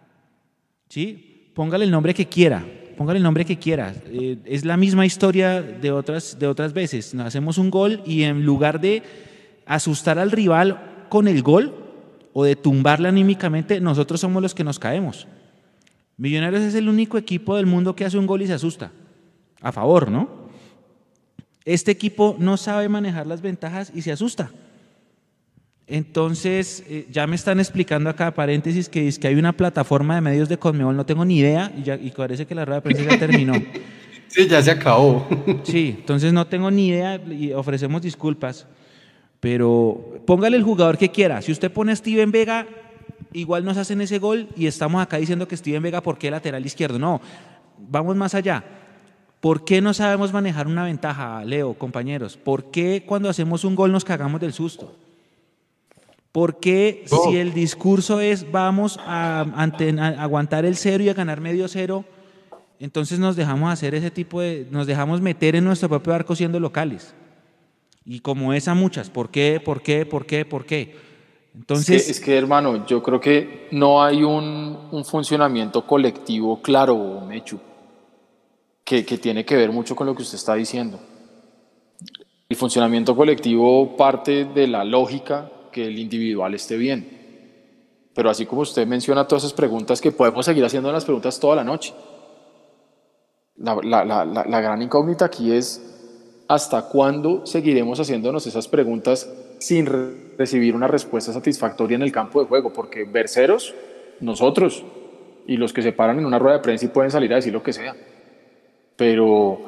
¿Sí? 0.88 1.50
Póngale 1.54 1.84
el 1.84 1.90
nombre 1.90 2.12
que 2.12 2.26
quiera, 2.26 2.66
póngale 2.96 3.18
el 3.18 3.22
nombre 3.22 3.44
que 3.44 3.58
quiera. 3.58 3.94
Eh, 4.06 4.38
es 4.44 4.64
la 4.64 4.76
misma 4.76 5.06
historia 5.06 5.62
de 5.62 5.92
otras, 5.92 6.38
de 6.38 6.48
otras 6.48 6.72
veces. 6.72 7.14
Nos 7.14 7.26
hacemos 7.26 7.56
un 7.56 7.70
gol 7.70 8.02
y 8.04 8.24
en 8.24 8.44
lugar 8.44 8.80
de 8.80 9.02
asustar 9.64 10.18
al 10.18 10.32
rival 10.32 11.06
con 11.08 11.28
el 11.28 11.42
gol 11.42 11.74
o 12.32 12.44
de 12.44 12.56
tumbarle 12.56 13.08
anímicamente, 13.08 13.80
nosotros 13.80 14.20
somos 14.20 14.42
los 14.42 14.54
que 14.54 14.64
nos 14.64 14.78
caemos. 14.78 15.28
Millonarios 16.16 16.62
es 16.62 16.74
el 16.74 16.88
único 16.88 17.16
equipo 17.16 17.56
del 17.56 17.66
mundo 17.66 17.94
que 17.94 18.04
hace 18.04 18.18
un 18.18 18.26
gol 18.26 18.42
y 18.42 18.46
se 18.46 18.54
asusta 18.54 18.90
a 19.60 19.70
favor, 19.70 20.10
¿no? 20.10 20.41
Este 21.64 21.90
equipo 21.90 22.36
no 22.38 22.56
sabe 22.56 22.88
manejar 22.88 23.26
las 23.26 23.42
ventajas 23.42 23.92
y 23.94 24.02
se 24.02 24.12
asusta. 24.12 24.50
Entonces, 25.86 26.84
eh, 26.88 27.06
ya 27.10 27.26
me 27.26 27.36
están 27.36 27.60
explicando 27.60 28.08
acá, 28.08 28.32
paréntesis, 28.32 28.88
que, 28.88 29.08
es 29.08 29.18
que 29.18 29.28
hay 29.28 29.34
una 29.34 29.52
plataforma 29.52 30.14
de 30.14 30.20
medios 30.20 30.48
de 30.48 30.58
Conmebol, 30.58 30.96
no 30.96 31.04
tengo 31.04 31.24
ni 31.24 31.38
idea, 31.38 31.72
y, 31.76 31.82
ya, 31.82 31.96
y 31.96 32.10
parece 32.10 32.46
que 32.46 32.54
la 32.54 32.64
rueda 32.64 32.80
de 32.80 32.82
prensa 32.82 33.10
ya 33.10 33.18
terminó. 33.18 33.54
Sí, 34.28 34.48
ya 34.48 34.62
se 34.62 34.70
acabó. 34.70 35.28
Sí, 35.64 35.96
entonces 35.98 36.32
no 36.32 36.46
tengo 36.46 36.70
ni 36.70 36.88
idea 36.88 37.20
y 37.30 37.52
ofrecemos 37.52 38.00
disculpas, 38.00 38.66
pero 39.40 40.22
póngale 40.26 40.56
el 40.56 40.62
jugador 40.62 40.96
que 40.96 41.10
quiera. 41.10 41.42
Si 41.42 41.52
usted 41.52 41.70
pone 41.70 41.92
a 41.92 41.96
Steven 41.96 42.32
Vega, 42.32 42.66
igual 43.34 43.62
nos 43.62 43.76
hacen 43.76 44.00
ese 44.00 44.18
gol 44.18 44.48
y 44.56 44.66
estamos 44.66 45.02
acá 45.02 45.18
diciendo 45.18 45.46
que 45.46 45.54
Steven 45.54 45.82
Vega, 45.82 46.02
¿por 46.02 46.16
qué 46.16 46.30
lateral 46.30 46.64
izquierdo? 46.64 46.98
No, 46.98 47.20
vamos 47.76 48.16
más 48.16 48.34
allá. 48.34 48.64
¿Por 49.42 49.64
qué 49.64 49.80
no 49.80 49.92
sabemos 49.92 50.32
manejar 50.32 50.68
una 50.68 50.84
ventaja, 50.84 51.44
Leo, 51.44 51.74
compañeros? 51.74 52.36
¿Por 52.36 52.70
qué 52.70 53.02
cuando 53.04 53.28
hacemos 53.28 53.64
un 53.64 53.74
gol 53.74 53.90
nos 53.90 54.04
cagamos 54.04 54.40
del 54.40 54.52
susto? 54.52 54.94
¿Por 56.30 56.60
qué 56.60 57.04
si 57.06 57.36
el 57.38 57.52
discurso 57.52 58.20
es 58.20 58.52
vamos 58.52 59.00
a, 59.04 59.40
aguantar 60.20 60.64
el 60.64 60.76
cero 60.76 61.02
y 61.02 61.08
a 61.08 61.14
ganar 61.14 61.40
medio 61.40 61.66
cero, 61.66 62.04
entonces 62.78 63.18
nos 63.18 63.34
dejamos 63.34 63.72
hacer 63.72 63.96
ese 63.96 64.12
tipo 64.12 64.40
de, 64.40 64.68
nos 64.70 64.86
dejamos 64.86 65.20
meter 65.20 65.56
en 65.56 65.64
nuestro 65.64 65.88
propio 65.88 66.14
arco 66.14 66.36
siendo 66.36 66.60
locales? 66.60 67.12
Y 68.04 68.20
como 68.20 68.52
esa 68.52 68.74
muchas, 68.74 69.10
¿por 69.10 69.28
qué, 69.28 69.60
por 69.62 69.82
qué, 69.82 70.06
por 70.06 70.24
qué, 70.24 70.44
por 70.44 70.64
qué? 70.64 70.94
Entonces, 71.52 72.08
es 72.08 72.20
que, 72.20 72.38
hermano, 72.38 72.86
yo 72.86 73.02
creo 73.02 73.20
que 73.20 73.66
no 73.72 74.04
hay 74.04 74.22
un, 74.22 74.88
un 74.92 75.04
funcionamiento 75.04 75.84
colectivo 75.84 76.62
claro, 76.62 77.22
Mechu 77.26 77.58
que, 78.84 79.02
tiene 79.18 79.44
que 79.44 79.56
ver 79.56 79.70
mucho 79.70 79.94
con 79.94 80.06
lo 80.06 80.14
que 80.14 80.22
usted 80.22 80.36
está 80.36 80.54
diciendo. 80.54 80.98
El 82.48 82.56
funcionamiento 82.56 83.16
colectivo 83.16 83.96
parte 83.96 84.44
de 84.44 84.66
la 84.66 84.84
lógica 84.84 85.50
que 85.70 85.86
el 85.86 85.98
individual 85.98 86.54
esté 86.54 86.76
bien. 86.76 87.20
Pero 88.14 88.28
así 88.28 88.44
como 88.44 88.62
usted 88.62 88.86
menciona 88.86 89.26
todas 89.26 89.44
esas 89.44 89.54
preguntas, 89.54 90.00
que 90.00 90.12
podemos 90.12 90.44
seguir 90.44 90.64
haciendo 90.64 90.92
las 90.92 91.04
preguntas 91.04 91.40
toda 91.40 91.56
la 91.56 91.64
noche. 91.64 91.94
La, 93.56 93.76
la, 93.82 94.04
la, 94.04 94.24
la, 94.24 94.60
gran 94.60 94.82
incógnita 94.82 95.26
aquí 95.26 95.52
es 95.52 95.80
hasta 96.48 96.88
cuándo 96.88 97.46
seguiremos 97.46 98.00
haciéndonos 98.00 98.46
esas 98.46 98.68
preguntas 98.68 99.30
sin 99.60 99.86
recibir 100.36 100.74
una 100.74 100.88
respuesta 100.88 101.32
satisfactoria 101.32 101.94
en 101.94 102.02
el 102.02 102.12
campo 102.12 102.40
de 102.40 102.46
juego, 102.46 102.72
porque 102.72 103.04
verseros, 103.04 103.74
nosotros, 104.20 104.84
y 105.46 105.56
los 105.56 105.72
que 105.72 105.82
se 105.82 105.92
paran 105.92 106.18
en 106.18 106.26
una 106.26 106.38
rueda 106.38 106.56
de 106.56 106.62
prensa 106.62 106.86
y 106.86 106.88
pueden 106.88 107.10
salir 107.10 107.32
a 107.32 107.36
decir 107.36 107.52
lo 107.52 107.62
que 107.62 107.72
sea 107.72 107.94
pero, 108.96 109.58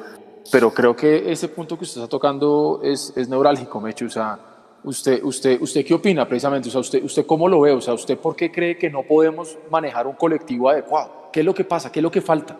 pero 0.51 0.73
creo 0.73 0.95
que 0.95 1.31
ese 1.31 1.47
punto 1.49 1.77
que 1.77 1.83
usted 1.83 2.01
está 2.01 2.09
tocando 2.09 2.79
es, 2.83 3.13
es 3.15 3.27
neurálgico, 3.27 3.79
Mecho. 3.81 4.05
O 4.05 4.09
sea, 4.09 4.39
usted, 4.83 5.23
usted, 5.23 5.61
¿usted 5.61 5.85
qué 5.85 5.93
opina 5.93 6.27
precisamente? 6.27 6.69
O 6.69 6.71
sea, 6.71 6.81
usted, 6.81 7.03
¿usted 7.03 7.25
cómo 7.25 7.47
lo 7.47 7.61
ve? 7.61 7.71
O 7.71 7.81
sea, 7.81 7.93
¿usted 7.93 8.17
por 8.17 8.35
qué 8.35 8.51
cree 8.51 8.77
que 8.77 8.89
no 8.89 9.03
podemos 9.03 9.57
manejar 9.69 10.07
un 10.07 10.15
colectivo 10.15 10.69
adecuado? 10.69 11.29
¿Qué 11.31 11.41
es 11.41 11.45
lo 11.45 11.53
que 11.53 11.63
pasa? 11.63 11.91
¿Qué 11.91 11.99
es 11.99 12.03
lo 12.03 12.11
que 12.11 12.21
falta? 12.21 12.57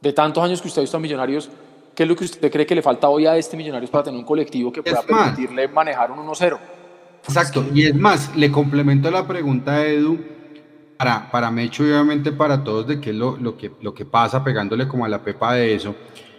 De 0.00 0.12
tantos 0.12 0.42
años 0.42 0.60
que 0.60 0.68
usted 0.68 0.80
ha 0.80 0.82
visto 0.82 0.96
a 0.96 1.00
Millonarios, 1.00 1.50
¿qué 1.94 2.02
es 2.02 2.08
lo 2.08 2.14
que 2.14 2.24
usted 2.24 2.50
cree 2.50 2.66
que 2.66 2.74
le 2.74 2.82
falta 2.82 3.08
hoy 3.08 3.26
a 3.26 3.36
este 3.36 3.56
Millonarios 3.56 3.90
para 3.90 4.04
tener 4.04 4.18
un 4.18 4.26
colectivo 4.26 4.72
que 4.72 4.82
pueda 4.82 5.02
permitirle 5.02 5.68
manejar 5.68 6.10
un 6.10 6.18
1-0? 6.18 6.58
Exacto, 7.24 7.64
y 7.74 7.86
es 7.86 7.94
más, 7.94 8.34
le 8.36 8.50
complemento 8.50 9.10
la 9.10 9.26
pregunta 9.26 9.72
a 9.72 9.86
Edu 9.86 10.18
para, 10.98 11.30
para 11.30 11.50
Mecho 11.50 11.86
y 11.86 11.90
obviamente 11.90 12.32
para 12.32 12.62
todos 12.64 12.88
de 12.88 13.00
qué 13.00 13.10
es 13.10 13.16
lo, 13.16 13.36
lo, 13.36 13.56
que, 13.56 13.70
lo 13.80 13.94
que 13.94 14.04
pasa 14.04 14.42
pegándole 14.42 14.88
como 14.88 15.04
a 15.04 15.08
la 15.08 15.22
pepa 15.22 15.54
de 15.54 15.74
eso, 15.74 15.94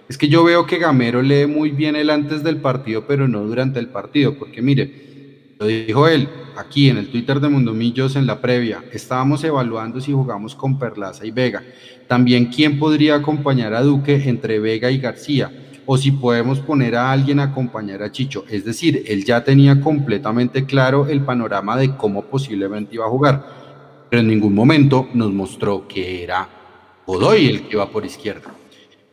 es 0.08 0.18
que 0.18 0.28
yo 0.28 0.44
veo 0.44 0.66
que 0.66 0.78
Gamero 0.78 1.22
lee 1.22 1.48
muy 1.48 1.72
bien 1.72 1.96
el 1.96 2.10
antes 2.10 2.44
del 2.44 2.58
partido, 2.58 3.06
pero 3.08 3.28
no 3.28 3.42
durante 3.46 3.80
el 3.80 3.88
partido, 3.88 4.38
porque 4.38 4.62
mire, 4.62 5.56
lo 5.58 5.66
dijo 5.66 6.08
él 6.08 6.28
aquí 6.58 6.90
en 6.90 6.98
el 6.98 7.10
Twitter 7.10 7.40
de 7.40 7.48
Mundomillos 7.48 8.18
en 8.18 8.28
la 8.28 8.42
previa, 8.42 8.84
estábamos 8.92 9.44
evaluando 9.46 10.02
si 10.02 10.12
jugamos 10.12 10.56
con 10.56 10.78
Perlaza 10.78 11.26
y 11.26 11.32
Vega, 11.32 11.64
también 12.08 12.48
quién 12.48 12.78
podría 12.78 13.16
acompañar 13.16 13.74
a 13.74 13.82
Duque 13.82 14.22
entre 14.26 14.60
Vega 14.60 14.92
y 14.92 14.98
García, 14.98 15.52
o 15.86 15.98
si 15.98 16.12
podemos 16.12 16.60
poner 16.60 16.96
a 16.96 17.12
alguien 17.12 17.40
a 17.40 17.44
acompañar 17.44 18.04
a 18.04 18.12
Chicho, 18.12 18.44
es 18.50 18.66
decir, 18.66 19.04
él 19.08 19.24
ya 19.24 19.44
tenía 19.44 19.80
completamente 19.80 20.66
claro 20.66 21.08
el 21.08 21.22
panorama 21.22 21.78
de 21.78 21.96
cómo 21.96 22.26
posiblemente 22.26 22.96
iba 22.96 23.06
a 23.06 23.10
jugar 23.10 23.59
pero 24.10 24.22
en 24.22 24.28
ningún 24.28 24.56
momento 24.56 25.08
nos 25.14 25.32
mostró 25.32 25.88
que 25.88 26.24
era 26.24 26.50
Godoy 27.06 27.48
el 27.48 27.62
que 27.64 27.74
iba 27.74 27.90
por 27.90 28.06
izquierda. 28.06 28.54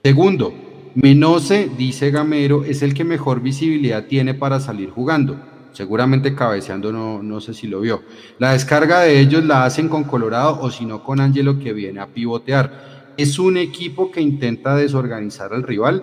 Segundo, 0.03 0.53
Menose, 0.95 1.71
dice 1.77 2.11
Gamero, 2.11 2.65
es 2.65 2.83
el 2.83 2.95
que 2.95 3.05
mejor 3.05 3.41
visibilidad 3.41 4.07
tiene 4.07 4.35
para 4.35 4.61
salir 4.61 4.91
jugando. 4.91 5.39
Seguramente 5.73 6.35
cabeceando, 6.35 6.91
no, 6.91 7.23
no 7.23 7.41
sé 7.41 7.53
si 7.53 7.67
lo 7.67 7.83
vio. 7.83 8.03
La 8.39 8.53
descarga 8.53 9.01
de 9.01 9.21
ellos 9.21 9.45
la 9.45 9.67
hacen 9.67 9.91
con 9.91 10.05
Colorado 10.05 10.59
o 10.63 10.71
si 10.71 10.87
no 10.87 11.05
con 11.05 11.21
Angelo 11.21 11.59
que 11.59 11.75
viene 11.75 12.01
a 12.01 12.07
pivotear. 12.07 13.13
Es 13.19 13.39
un 13.39 13.59
equipo 13.59 14.11
que 14.11 14.23
intenta 14.23 14.75
desorganizar 14.75 15.53
al 15.53 15.65
rival 15.65 16.03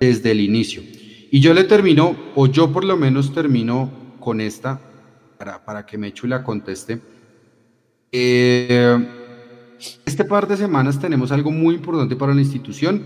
desde 0.00 0.32
el 0.32 0.40
inicio. 0.40 0.82
Y 1.30 1.40
yo 1.40 1.54
le 1.54 1.64
termino, 1.64 2.16
o 2.34 2.46
yo 2.46 2.72
por 2.72 2.84
lo 2.84 2.96
menos 2.96 3.32
termino 3.32 3.90
con 4.18 4.40
esta, 4.40 4.80
para, 5.38 5.64
para 5.64 5.86
que 5.86 5.98
Mechu 5.98 6.26
la 6.26 6.42
conteste. 6.42 7.00
Eh, 8.18 8.96
este 10.06 10.24
par 10.24 10.48
de 10.48 10.56
semanas 10.56 10.98
tenemos 10.98 11.32
algo 11.32 11.50
muy 11.50 11.74
importante 11.74 12.16
para 12.16 12.32
la 12.32 12.40
institución. 12.40 13.04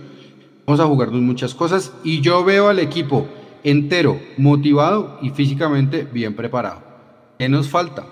Vamos 0.65 0.79
a 0.79 0.87
jugarnos 0.87 1.21
muchas 1.21 1.53
cosas 1.53 1.93
y 2.05 2.21
yo 2.21 2.45
veo 2.45 2.69
al 2.69 2.79
equipo 2.79 3.27
entero, 3.65 4.21
motivado 4.37 5.19
y 5.21 5.31
físicamente 5.31 6.07
bien 6.13 6.37
preparado. 6.37 6.83
¿Qué 7.41 7.49
nos 7.49 7.69
falta? 7.69 8.07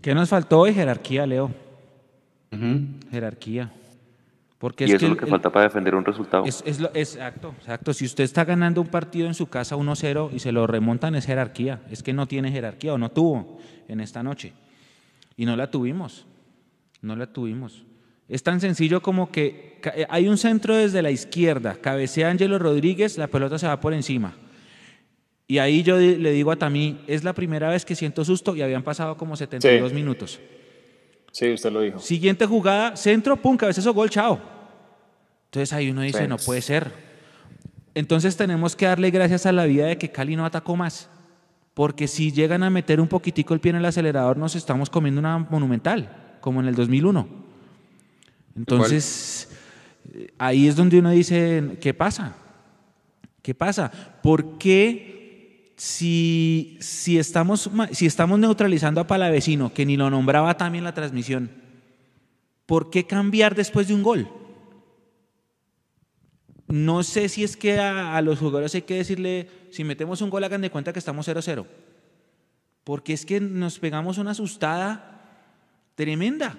¿Qué 0.00 0.14
nos 0.14 0.28
faltó 0.28 0.60
hoy? 0.60 0.72
Jerarquía, 0.72 1.26
Leo. 1.26 1.50
Jerarquía. 3.10 3.72
Porque 4.60 4.84
y 4.84 4.92
eso 4.92 5.06
es 5.06 5.10
lo 5.10 5.16
que 5.16 5.24
falta 5.24 5.48
para 5.48 5.64
defender 5.64 5.94
un 5.94 6.04
resultado. 6.04 6.44
Es, 6.44 6.62
exacto, 6.66 7.54
exacto. 7.58 7.94
Si 7.94 8.04
usted 8.04 8.24
está 8.24 8.44
ganando 8.44 8.82
un 8.82 8.88
partido 8.88 9.26
en 9.26 9.32
su 9.32 9.46
casa 9.46 9.74
1-0 9.74 10.34
y 10.34 10.38
se 10.38 10.52
lo 10.52 10.66
remontan, 10.66 11.14
es 11.14 11.24
jerarquía. 11.24 11.80
Es 11.90 12.02
que 12.02 12.12
no 12.12 12.28
tiene 12.28 12.52
jerarquía 12.52 12.92
o 12.92 12.98
no 12.98 13.10
tuvo 13.10 13.58
en 13.88 14.00
esta 14.00 14.22
noche. 14.22 14.52
Y 15.34 15.46
no 15.46 15.56
la 15.56 15.70
tuvimos. 15.70 16.26
No 17.00 17.16
la 17.16 17.26
tuvimos. 17.26 17.86
Es 18.28 18.42
tan 18.42 18.60
sencillo 18.60 19.00
como 19.00 19.32
que 19.32 19.80
eh, 19.94 20.06
hay 20.10 20.28
un 20.28 20.36
centro 20.36 20.76
desde 20.76 21.00
la 21.00 21.10
izquierda, 21.10 21.76
cabecea 21.80 22.28
Ángelo 22.28 22.58
Rodríguez, 22.58 23.16
la 23.16 23.28
pelota 23.28 23.58
se 23.58 23.66
va 23.66 23.80
por 23.80 23.94
encima. 23.94 24.34
Y 25.48 25.56
ahí 25.56 25.82
yo 25.82 25.96
le 25.96 26.32
digo 26.32 26.52
a 26.52 26.56
Tamí, 26.56 27.00
es 27.06 27.24
la 27.24 27.32
primera 27.32 27.70
vez 27.70 27.86
que 27.86 27.94
siento 27.96 28.26
susto 28.26 28.54
y 28.54 28.60
habían 28.60 28.82
pasado 28.82 29.16
como 29.16 29.36
72 29.36 29.94
minutos. 29.94 30.38
Sí, 31.32 31.52
usted 31.52 31.70
lo 31.72 31.80
dijo. 31.80 31.98
Siguiente 31.98 32.46
jugada, 32.46 32.96
centro, 32.96 33.36
pum, 33.36 33.56
cabezazo, 33.56 33.94
gol, 33.94 34.10
chao. 34.10 34.40
Entonces 35.46 35.72
ahí 35.72 35.90
uno 35.90 36.02
dice, 36.02 36.28
no 36.28 36.36
puede 36.36 36.62
ser. 36.62 36.92
Entonces 37.94 38.36
tenemos 38.36 38.76
que 38.76 38.86
darle 38.86 39.10
gracias 39.10 39.46
a 39.46 39.52
la 39.52 39.64
vida 39.64 39.86
de 39.86 39.98
que 39.98 40.10
Cali 40.10 40.36
no 40.36 40.44
atacó 40.44 40.76
más. 40.76 41.08
Porque 41.74 42.08
si 42.08 42.32
llegan 42.32 42.62
a 42.62 42.70
meter 42.70 43.00
un 43.00 43.08
poquitico 43.08 43.54
el 43.54 43.60
pie 43.60 43.70
en 43.70 43.76
el 43.76 43.84
acelerador, 43.84 44.36
nos 44.36 44.54
estamos 44.54 44.90
comiendo 44.90 45.20
una 45.20 45.38
monumental, 45.38 46.36
como 46.40 46.60
en 46.60 46.68
el 46.68 46.74
2001. 46.74 47.28
Entonces, 48.56 49.48
ahí 50.38 50.68
es 50.68 50.76
donde 50.76 50.98
uno 50.98 51.10
dice, 51.10 51.78
¿qué 51.80 51.94
pasa? 51.94 52.36
¿Qué 53.42 53.54
pasa? 53.54 53.90
¿Por 54.22 54.58
qué 54.58 55.19
si, 55.80 56.76
si, 56.82 57.18
estamos, 57.18 57.70
si 57.92 58.04
estamos 58.04 58.38
neutralizando 58.38 59.00
a 59.00 59.06
Palavecino, 59.06 59.72
que 59.72 59.86
ni 59.86 59.96
lo 59.96 60.10
nombraba 60.10 60.58
también 60.58 60.84
la 60.84 60.92
transmisión, 60.92 61.50
¿por 62.66 62.90
qué 62.90 63.06
cambiar 63.06 63.54
después 63.54 63.88
de 63.88 63.94
un 63.94 64.02
gol? 64.02 64.28
No 66.68 67.02
sé 67.02 67.30
si 67.30 67.44
es 67.44 67.56
que 67.56 67.78
a, 67.78 68.20
los 68.20 68.38
jugadores 68.38 68.74
hay 68.74 68.82
que 68.82 68.96
decirle, 68.96 69.48
si 69.70 69.82
metemos 69.82 70.20
un 70.20 70.28
gol 70.28 70.44
hagan 70.44 70.60
de 70.60 70.70
cuenta 70.70 70.92
que 70.92 70.98
estamos 70.98 71.26
0-0. 71.26 71.64
Porque 72.84 73.14
es 73.14 73.24
que 73.24 73.40
nos 73.40 73.78
pegamos 73.78 74.18
una 74.18 74.32
asustada 74.32 75.48
tremenda. 75.94 76.58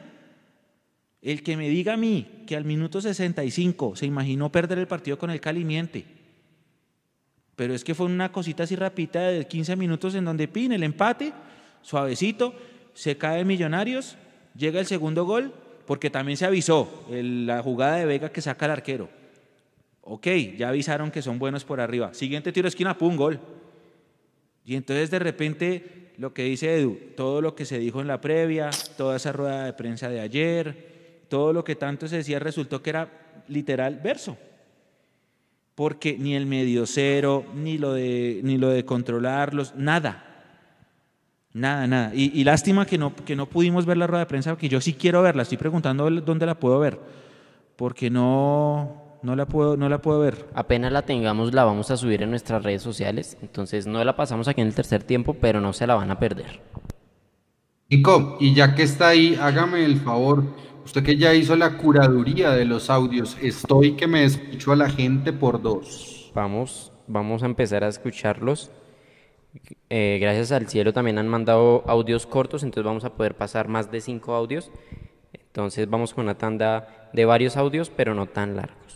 El 1.22 1.43
que 1.43 1.57
me 1.57 1.69
diga 1.69 1.93
a 1.93 1.97
mí 1.97 2.43
que 2.47 2.55
al 2.55 2.65
minuto 2.65 2.99
65 2.99 3.97
se 3.97 4.07
imaginó 4.07 4.51
perder 4.51 4.80
el 4.80 4.88
partido 4.88 5.19
con 5.19 5.30
el 5.30 5.41
Cali 5.41 5.63
miente 5.63 6.20
pero 7.62 7.76
es 7.76 7.84
que 7.84 7.93
fue 7.93 8.07
una 8.07 8.32
cosita 8.32 8.64
así 8.64 8.76
rapita 8.76 9.20
de 9.28 9.45
15 9.45 9.76
minutos 9.76 10.16
en 10.16 10.26
donde 10.26 10.47
pin 10.47 10.72
el 10.72 10.82
empate, 10.82 11.32
suavecito, 11.84 12.55
se 12.95 13.18
cae 13.18 13.45
Millonarios, 13.45 14.18
llega 14.57 14.80
el 14.80 14.88
segundo 14.88 15.26
gol, 15.26 15.53
porque 15.86 16.09
también 16.09 16.38
se 16.38 16.45
avisó 16.47 17.05
la 17.12 17.62
jugada 17.62 17.97
de 17.97 18.07
Vega 18.07 18.32
que 18.32 18.41
saca 18.41 18.66
el 18.66 18.72
arquero. 18.72 19.09
Ok, 20.01 20.26
ya 20.57 20.70
avisaron 20.70 21.12
que 21.12 21.22
son 21.22 21.38
buenos 21.38 21.64
por 21.64 21.80
arriba. 21.80 22.16
Siguiente 22.16 22.51
tiro 22.51 22.68
esquina, 22.68 22.97
pum, 22.97 23.16
gol. 23.16 23.39
Y 24.66 24.74
entonces 24.74 25.12
de 25.12 25.20
repente 25.20 26.14
lo 26.18 26.34
que 26.34 26.45
dice 26.45 26.80
Edu, 26.80 26.97
todo 27.16 27.41
lo 27.41 27.53
que 27.53 27.66
se 27.66 27.78
dijo 27.78 28.01
en 28.01 28.07
la 28.07 28.20
previa, 28.20 28.72
toda 28.97 29.18
esa 29.18 29.34
rueda 29.34 29.66
de 29.66 29.74
prensa 29.74 30.09
de 30.09 30.20
ayer, 30.20 31.26
todo 31.30 31.53
lo 31.53 31.64
que 31.64 31.76
tanto 31.76 32.07
se 32.07 32.16
decía 32.16 32.39
resultó 32.39 32.82
que 32.82 32.89
era 32.89 33.43
literal 33.47 33.99
verso 34.03 34.36
porque 35.82 36.15
ni 36.15 36.36
el 36.36 36.45
medio 36.45 36.86
cero, 36.86 37.43
ni 37.55 37.79
lo 37.79 37.93
de, 37.93 38.39
ni 38.43 38.59
lo 38.59 38.69
de 38.69 38.86
controlarlos, 38.86 39.73
nada. 39.75 40.23
Nada, 41.53 41.88
nada. 41.88 42.11
Y, 42.13 42.43
lástima 42.43 42.86
que 42.86 42.99
no, 42.99 43.15
que 43.15 43.36
no 43.36 43.47
pudimos 43.47 43.88
ver 43.88 43.97
la 43.97 44.05
rueda 44.05 44.19
de 44.19 44.27
prensa, 44.27 44.51
porque 44.51 44.69
yo 44.69 44.79
sí 44.79 44.93
quiero 44.93 45.23
verla. 45.23 45.41
Estoy 45.41 45.57
preguntando 45.57 46.07
dónde 46.07 46.45
la 46.45 46.53
puedo 46.53 46.79
ver, 46.79 46.99
porque 47.77 48.11
no, 48.11 49.17
no, 49.23 49.36
la 49.36 49.47
puedo, 49.47 49.75
no 49.75 49.89
la 49.89 50.03
puedo 50.03 50.19
ver. 50.19 50.49
Apenas 50.53 50.91
la 50.91 51.01
tengamos, 51.01 51.51
la 51.51 51.63
vamos 51.63 51.89
a 51.89 51.97
subir 51.97 52.21
en 52.21 52.29
nuestras 52.29 52.61
redes 52.61 52.84
sociales. 52.84 53.36
Entonces 53.41 53.88
no 53.88 54.03
la 54.03 54.15
pasamos 54.15 54.47
aquí 54.47 54.61
en 54.61 54.67
el 54.67 54.75
tercer 54.75 55.01
tiempo, 55.01 55.34
pero 55.34 55.61
no 55.61 55.73
se 55.73 55.88
la 55.88 55.95
van 55.95 56.11
a 56.11 56.19
perder. 56.19 56.61
Nico, 57.89 58.38
y 58.39 58.53
ya 58.53 58.75
que 58.75 58.84
está 58.84 59.07
ahí, 59.07 59.36
hágame 59.41 59.84
el 59.84 59.99
favor 59.99 60.43
Usted 60.84 61.03
que 61.03 61.17
ya 61.17 61.34
hizo 61.34 61.55
la 61.55 61.77
curaduría 61.77 62.51
de 62.51 62.65
los 62.65 62.89
audios, 62.89 63.38
estoy 63.41 63.93
que 63.93 64.07
me 64.07 64.23
escucho 64.23 64.71
a 64.71 64.75
la 64.75 64.89
gente 64.89 65.32
por 65.32 65.61
dos. 65.61 66.32
Vamos, 66.34 66.91
vamos 67.07 67.43
a 67.43 67.45
empezar 67.45 67.84
a 67.84 67.88
escucharlos. 67.88 68.71
Eh, 69.89 70.17
gracias 70.21 70.51
al 70.51 70.67
cielo 70.67 70.93
también 70.93 71.17
han 71.17 71.27
mandado 71.27 71.84
audios 71.88 72.25
cortos, 72.25 72.63
entonces 72.63 72.86
vamos 72.86 73.03
a 73.05 73.13
poder 73.13 73.36
pasar 73.36 73.67
más 73.67 73.91
de 73.91 74.01
cinco 74.01 74.34
audios. 74.34 74.71
Entonces 75.34 75.89
vamos 75.89 76.13
con 76.13 76.25
una 76.25 76.38
tanda 76.38 77.09
de 77.13 77.25
varios 77.25 77.57
audios, 77.57 77.89
pero 77.89 78.15
no 78.15 78.25
tan 78.25 78.55
largos. 78.55 78.90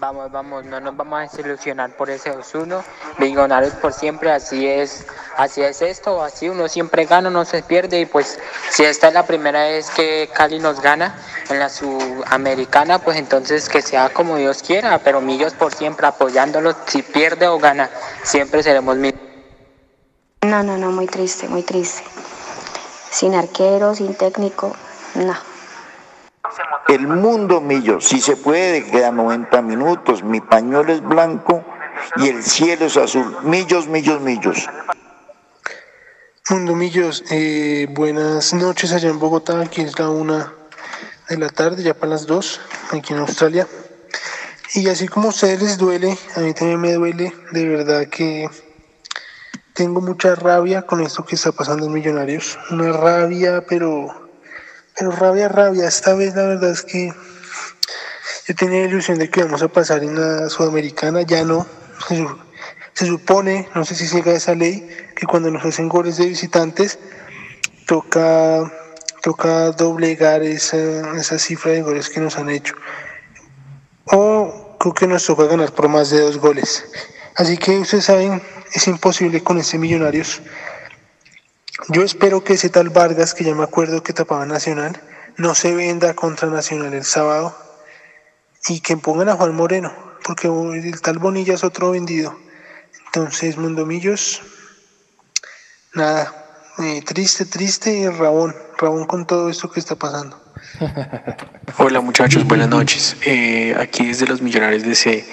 Vamos, 0.00 0.32
vamos, 0.32 0.64
no 0.64 0.80
nos 0.80 0.96
vamos 0.96 1.18
a 1.18 1.22
desilusionar 1.24 1.94
por 1.94 2.08
ese 2.08 2.34
2-1. 2.34 2.82
Millonarios 3.18 3.74
por 3.74 3.92
siempre, 3.92 4.32
así 4.32 4.66
es, 4.66 5.04
así 5.36 5.60
es 5.60 5.82
esto, 5.82 6.24
así 6.24 6.48
uno 6.48 6.68
siempre 6.68 7.04
gana, 7.04 7.28
no 7.28 7.44
se 7.44 7.62
pierde 7.62 8.00
y 8.00 8.06
pues 8.06 8.38
si 8.70 8.82
esta 8.82 9.08
es 9.08 9.14
la 9.14 9.26
primera 9.26 9.64
vez 9.64 9.90
que 9.90 10.30
Cali 10.32 10.58
nos 10.58 10.80
gana 10.80 11.14
en 11.50 11.58
la 11.58 11.68
sudamericana, 11.68 13.00
pues 13.00 13.18
entonces 13.18 13.68
que 13.68 13.82
sea 13.82 14.08
como 14.08 14.38
Dios 14.38 14.62
quiera, 14.62 14.98
pero 15.00 15.20
Millos 15.20 15.52
por 15.52 15.74
siempre 15.74 16.06
apoyándolo, 16.06 16.74
si 16.86 17.02
pierde 17.02 17.46
o 17.46 17.58
gana, 17.58 17.90
siempre 18.22 18.62
seremos 18.62 18.96
Millos. 18.96 19.20
No, 20.46 20.62
no, 20.62 20.78
no, 20.78 20.90
muy 20.92 21.08
triste, 21.08 21.46
muy 21.46 21.62
triste. 21.62 22.02
Sin 23.10 23.34
arquero, 23.34 23.94
sin 23.94 24.14
técnico, 24.14 24.74
no. 25.14 25.49
El 26.88 27.06
mundo 27.06 27.60
millo, 27.60 28.00
si 28.00 28.20
se 28.20 28.36
puede, 28.36 28.84
queda 28.84 29.12
90 29.12 29.62
minutos, 29.62 30.22
mi 30.24 30.40
pañuelo 30.40 30.92
es 30.92 31.02
blanco 31.02 31.64
y 32.16 32.28
el 32.28 32.42
cielo 32.42 32.86
es 32.86 32.96
azul. 32.96 33.36
Millos, 33.42 33.86
millos, 33.86 34.20
millos. 34.20 34.68
Mundo 36.50 36.74
Millos, 36.74 37.22
eh, 37.30 37.86
buenas 37.90 38.52
noches 38.54 38.92
allá 38.92 39.08
en 39.08 39.20
Bogotá, 39.20 39.60
aquí 39.60 39.82
es 39.82 39.96
la 40.00 40.10
una 40.10 40.52
de 41.28 41.38
la 41.38 41.48
tarde, 41.48 41.84
ya 41.84 41.94
para 41.94 42.10
las 42.10 42.26
dos, 42.26 42.60
aquí 42.90 43.12
en 43.12 43.20
Australia. 43.20 43.68
Y 44.74 44.88
así 44.88 45.06
como 45.06 45.28
a 45.28 45.30
ustedes 45.30 45.62
les 45.62 45.78
duele, 45.78 46.18
a 46.34 46.40
mí 46.40 46.52
también 46.52 46.80
me 46.80 46.94
duele, 46.94 47.32
de 47.52 47.68
verdad 47.68 48.08
que 48.08 48.50
tengo 49.74 50.00
mucha 50.00 50.34
rabia 50.34 50.82
con 50.82 51.00
esto 51.00 51.24
que 51.24 51.36
está 51.36 51.52
pasando 51.52 51.86
en 51.86 51.92
Millonarios. 51.92 52.58
Una 52.72 52.92
rabia, 52.92 53.64
pero 53.68 54.29
pero 55.00 55.12
rabia, 55.12 55.48
rabia, 55.48 55.88
esta 55.88 56.12
vez 56.12 56.36
la 56.36 56.42
verdad 56.42 56.72
es 56.72 56.82
que 56.82 57.10
yo 58.46 58.54
tenía 58.54 58.80
la 58.80 58.88
ilusión 58.88 59.18
de 59.18 59.30
que 59.30 59.40
íbamos 59.40 59.62
a 59.62 59.68
pasar 59.68 60.04
en 60.04 60.14
la 60.14 60.50
Sudamericana, 60.50 61.22
ya 61.22 61.42
no. 61.42 61.66
Se, 62.92 63.06
supone, 63.06 63.66
no 63.74 63.86
sé 63.86 63.94
si 63.94 64.06
llega 64.14 64.32
esa 64.32 64.54
ley, 64.54 64.86
que 65.16 65.24
cuando 65.24 65.50
nos 65.50 65.64
hacen 65.64 65.88
goles 65.88 66.18
de 66.18 66.26
visitantes, 66.26 66.98
toca, 67.86 68.70
toca 69.22 69.70
doblegar 69.70 70.42
esa, 70.42 71.16
esa 71.16 71.38
cifra 71.38 71.72
de 71.72 71.80
goles 71.80 72.10
que 72.10 72.20
nos 72.20 72.36
han 72.36 72.50
hecho. 72.50 72.74
O 74.04 74.76
creo 74.78 74.92
que 74.92 75.06
nos 75.06 75.24
toca 75.24 75.44
ganar 75.44 75.72
por 75.72 75.88
más 75.88 76.10
de 76.10 76.20
dos 76.20 76.36
goles. 76.36 76.84
Así 77.36 77.56
que 77.56 77.78
ustedes 77.78 78.04
saben, 78.04 78.42
es 78.74 78.86
imposible 78.86 79.42
con 79.42 79.56
ese 79.56 79.78
Millonarios 79.78 80.42
yo 81.88 82.02
espero 82.02 82.44
que 82.44 82.54
ese 82.54 82.68
tal 82.68 82.90
Vargas, 82.90 83.34
que 83.34 83.44
ya 83.44 83.54
me 83.54 83.64
acuerdo 83.64 84.02
que 84.02 84.12
tapaba 84.12 84.46
Nacional, 84.46 85.00
no 85.36 85.54
se 85.54 85.74
venda 85.74 86.14
contra 86.14 86.48
Nacional 86.48 86.94
el 86.94 87.04
sábado 87.04 87.56
y 88.68 88.80
que 88.80 88.96
pongan 88.96 89.28
a 89.28 89.36
Juan 89.36 89.54
Moreno, 89.54 89.92
porque 90.24 90.48
el 90.48 91.00
tal 91.00 91.18
Bonilla 91.18 91.54
es 91.54 91.64
otro 91.64 91.90
vendido. 91.92 92.38
Entonces, 93.06 93.56
Mundomillos, 93.56 94.42
nada, 95.94 96.32
eh, 96.78 97.02
triste, 97.02 97.46
triste, 97.46 98.10
Rabón, 98.10 98.54
Rabón 98.78 99.06
con 99.06 99.26
todo 99.26 99.48
esto 99.48 99.70
que 99.70 99.80
está 99.80 99.96
pasando. 99.96 100.40
Hola 101.78 102.00
muchachos, 102.00 102.46
buenas 102.46 102.68
noches. 102.68 103.16
Eh, 103.24 103.74
aquí 103.78 104.06
desde 104.06 104.26
los 104.26 104.42
Millonarios 104.42 104.82
de 104.82 104.94
C. 104.94 105.24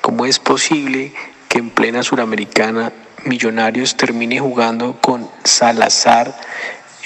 ¿Cómo 0.00 0.26
es 0.26 0.38
posible 0.38 1.12
que 1.48 1.58
en 1.58 1.70
plena 1.70 2.02
Suramericana 2.02 2.92
Millonarios 3.26 3.96
termine 3.96 4.40
jugando 4.40 4.98
con 5.00 5.28
Salazar 5.44 6.34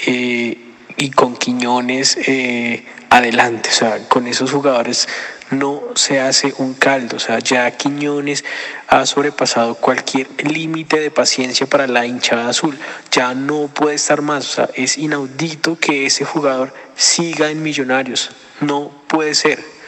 eh, 0.05 0.57
y 0.97 1.11
con 1.11 1.35
Quiñones 1.35 2.17
eh, 2.27 2.85
adelante? 3.09 3.69
O 3.69 3.73
sea, 3.73 4.07
con 4.07 4.27
esos 4.27 4.51
jugadores 4.51 5.07
no 5.51 5.81
se 5.95 6.19
hace 6.19 6.53
un 6.57 6.73
caldo. 6.73 7.17
O 7.17 7.19
sea, 7.19 7.39
ya 7.39 7.69
Quiñones 7.71 8.45
ha 8.87 9.05
sobrepasado 9.05 9.75
cualquier 9.75 10.27
límite 10.43 10.99
de 10.99 11.11
paciencia 11.11 11.67
para 11.67 11.87
la 11.87 12.05
hinchada 12.05 12.49
azul. 12.49 12.77
Ya 13.11 13.33
no 13.33 13.67
puede 13.67 13.95
estar 13.95 14.21
más. 14.21 14.49
O 14.49 14.53
sea, 14.53 14.69
es 14.75 14.97
inaudito 14.97 15.77
que 15.77 16.05
ese 16.05 16.25
jugador 16.25 16.73
siga 16.95 17.49
en 17.49 17.61
Millonarios. 17.63 18.31
No 18.61 18.91
puede 19.07 19.35
ser. 19.35 19.80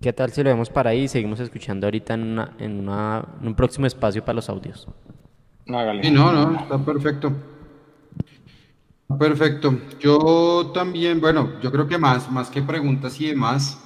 ¿Qué 0.00 0.12
tal 0.12 0.30
si 0.30 0.42
lo 0.42 0.50
vemos 0.50 0.70
para 0.70 0.90
ahí 0.90 1.02
y 1.02 1.08
seguimos 1.08 1.40
escuchando 1.40 1.86
ahorita 1.86 2.14
en, 2.14 2.22
una, 2.22 2.52
en, 2.58 2.78
una, 2.78 3.24
en 3.40 3.48
un 3.48 3.54
próximo 3.54 3.86
espacio 3.86 4.24
para 4.24 4.36
los 4.36 4.48
audios? 4.48 4.86
Sí, 5.66 6.10
no, 6.10 6.32
no, 6.32 6.60
está 6.60 6.78
perfecto. 6.78 7.32
Perfecto. 9.18 9.76
Yo 9.98 10.70
también, 10.72 11.20
bueno, 11.20 11.60
yo 11.60 11.72
creo 11.72 11.88
que 11.88 11.98
más, 11.98 12.30
más 12.30 12.48
que 12.48 12.62
preguntas 12.62 13.20
y 13.20 13.26
demás, 13.26 13.82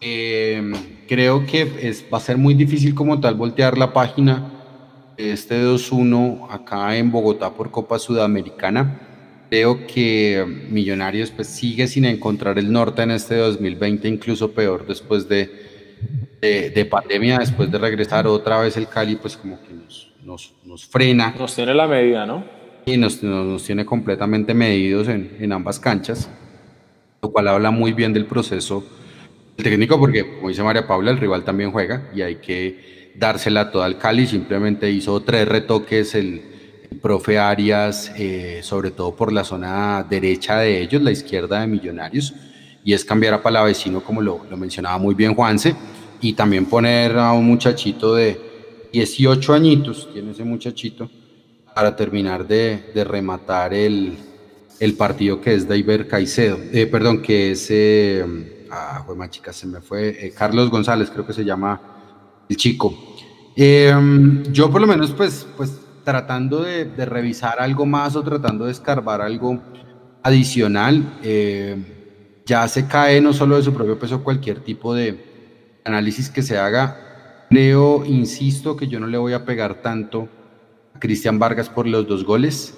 eh, 0.00 1.04
creo 1.08 1.44
que 1.46 1.62
es, 1.82 2.04
va 2.12 2.18
a 2.18 2.20
ser 2.20 2.38
muy 2.38 2.54
difícil 2.54 2.94
como 2.94 3.20
tal 3.20 3.34
voltear 3.34 3.76
la 3.76 3.92
página 3.92 4.52
de 5.16 5.32
este 5.32 5.64
2-1 5.64 6.46
acá 6.48 6.96
en 6.96 7.10
Bogotá 7.10 7.50
por 7.50 7.70
Copa 7.70 7.98
Sudamericana. 7.98 9.09
Creo 9.50 9.84
que 9.84 10.46
Millonarios 10.70 11.32
pues, 11.32 11.48
sigue 11.48 11.88
sin 11.88 12.04
encontrar 12.04 12.56
el 12.56 12.70
norte 12.70 13.02
en 13.02 13.10
este 13.10 13.34
2020, 13.34 14.06
incluso 14.06 14.52
peor 14.52 14.86
después 14.86 15.28
de, 15.28 15.50
de, 16.40 16.84
pandemia, 16.84 17.40
después 17.40 17.68
de 17.68 17.78
regresar 17.78 18.28
otra 18.28 18.60
vez 18.60 18.76
el 18.76 18.86
Cali, 18.86 19.16
pues 19.16 19.36
como 19.36 19.60
que 19.60 19.74
nos, 19.74 20.12
nos, 20.22 20.54
nos 20.64 20.86
frena. 20.86 21.34
Nos 21.36 21.56
tiene 21.56 21.74
la 21.74 21.88
medida, 21.88 22.24
¿no? 22.26 22.44
Y 22.86 22.96
nos, 22.96 23.24
nos, 23.24 23.64
tiene 23.64 23.84
completamente 23.84 24.54
medidos 24.54 25.08
en, 25.08 25.36
en, 25.40 25.50
ambas 25.50 25.80
canchas, 25.80 26.30
lo 27.20 27.32
cual 27.32 27.48
habla 27.48 27.72
muy 27.72 27.92
bien 27.92 28.12
del 28.12 28.26
proceso 28.26 28.86
técnico, 29.56 29.98
porque 29.98 30.36
como 30.36 30.48
dice 30.48 30.62
María 30.62 30.86
Paula, 30.86 31.10
el 31.10 31.18
rival 31.18 31.42
también 31.42 31.72
juega 31.72 32.08
y 32.14 32.22
hay 32.22 32.36
que 32.36 33.10
dársela 33.16 33.72
toda 33.72 33.86
al 33.86 33.98
Cali, 33.98 34.28
simplemente 34.28 34.88
hizo 34.92 35.20
tres 35.22 35.48
retoques 35.48 36.14
el 36.14 36.59
profe 37.00 37.38
Arias, 37.38 38.12
eh, 38.16 38.60
sobre 38.62 38.90
todo 38.90 39.14
por 39.14 39.32
la 39.32 39.44
zona 39.44 40.04
derecha 40.08 40.58
de 40.58 40.80
ellos, 40.80 41.02
la 41.02 41.10
izquierda 41.10 41.60
de 41.60 41.66
Millonarios, 41.66 42.34
y 42.84 42.92
es 42.92 43.04
cambiar 43.04 43.34
a 43.34 43.42
Palavecino, 43.42 44.02
como 44.02 44.20
lo, 44.20 44.44
lo 44.50 44.56
mencionaba 44.56 44.98
muy 44.98 45.14
bien 45.14 45.34
Juanse, 45.34 45.74
y 46.20 46.32
también 46.34 46.66
poner 46.66 47.16
a 47.18 47.32
un 47.32 47.46
muchachito 47.46 48.14
de 48.14 48.88
18 48.92 49.54
añitos, 49.54 50.08
tiene 50.12 50.32
ese 50.32 50.44
muchachito, 50.44 51.10
para 51.74 51.94
terminar 51.94 52.46
de, 52.46 52.90
de 52.94 53.04
rematar 53.04 53.72
el, 53.72 54.16
el, 54.80 54.94
partido 54.94 55.40
que 55.40 55.54
es 55.54 55.68
Daiber 55.68 56.08
Caicedo, 56.08 56.58
eh, 56.72 56.86
perdón, 56.86 57.22
que 57.22 57.52
es, 57.52 57.68
eh, 57.70 58.66
ah, 58.70 59.04
chica, 59.30 59.52
se 59.52 59.66
me 59.66 59.80
fue, 59.80 60.26
eh, 60.26 60.32
Carlos 60.36 60.70
González, 60.70 61.10
creo 61.10 61.26
que 61.26 61.32
se 61.32 61.44
llama 61.44 61.80
el 62.48 62.56
chico. 62.56 62.92
yo 63.56 64.70
por 64.70 64.80
lo 64.80 64.86
menos, 64.86 65.12
pues, 65.12 65.46
pues 65.56 65.72
tratando 66.04 66.62
de, 66.62 66.84
revisar 67.06 67.60
algo 67.60 67.86
más 67.86 68.16
o 68.16 68.22
tratando 68.22 68.66
de 68.66 68.72
escarbar 68.72 69.20
algo 69.20 69.60
adicional, 70.22 71.18
eh, 71.22 72.42
ya 72.46 72.66
se 72.68 72.86
cae 72.86 73.20
no 73.20 73.32
solo 73.32 73.56
de 73.56 73.62
su 73.62 73.72
propio 73.72 73.98
peso 73.98 74.22
cualquier 74.22 74.60
tipo 74.60 74.94
de 74.94 75.80
análisis 75.84 76.28
que 76.28 76.42
se 76.42 76.58
haga. 76.58 77.46
Creo, 77.48 78.04
insisto, 78.04 78.76
que 78.76 78.88
yo 78.88 79.00
no 79.00 79.06
le 79.06 79.18
voy 79.18 79.32
a 79.32 79.44
pegar 79.44 79.82
tanto 79.82 80.28
a 80.94 81.00
Cristian 81.00 81.38
Vargas 81.38 81.68
por 81.68 81.86
los 81.86 82.06
dos 82.06 82.24
goles. 82.24 82.74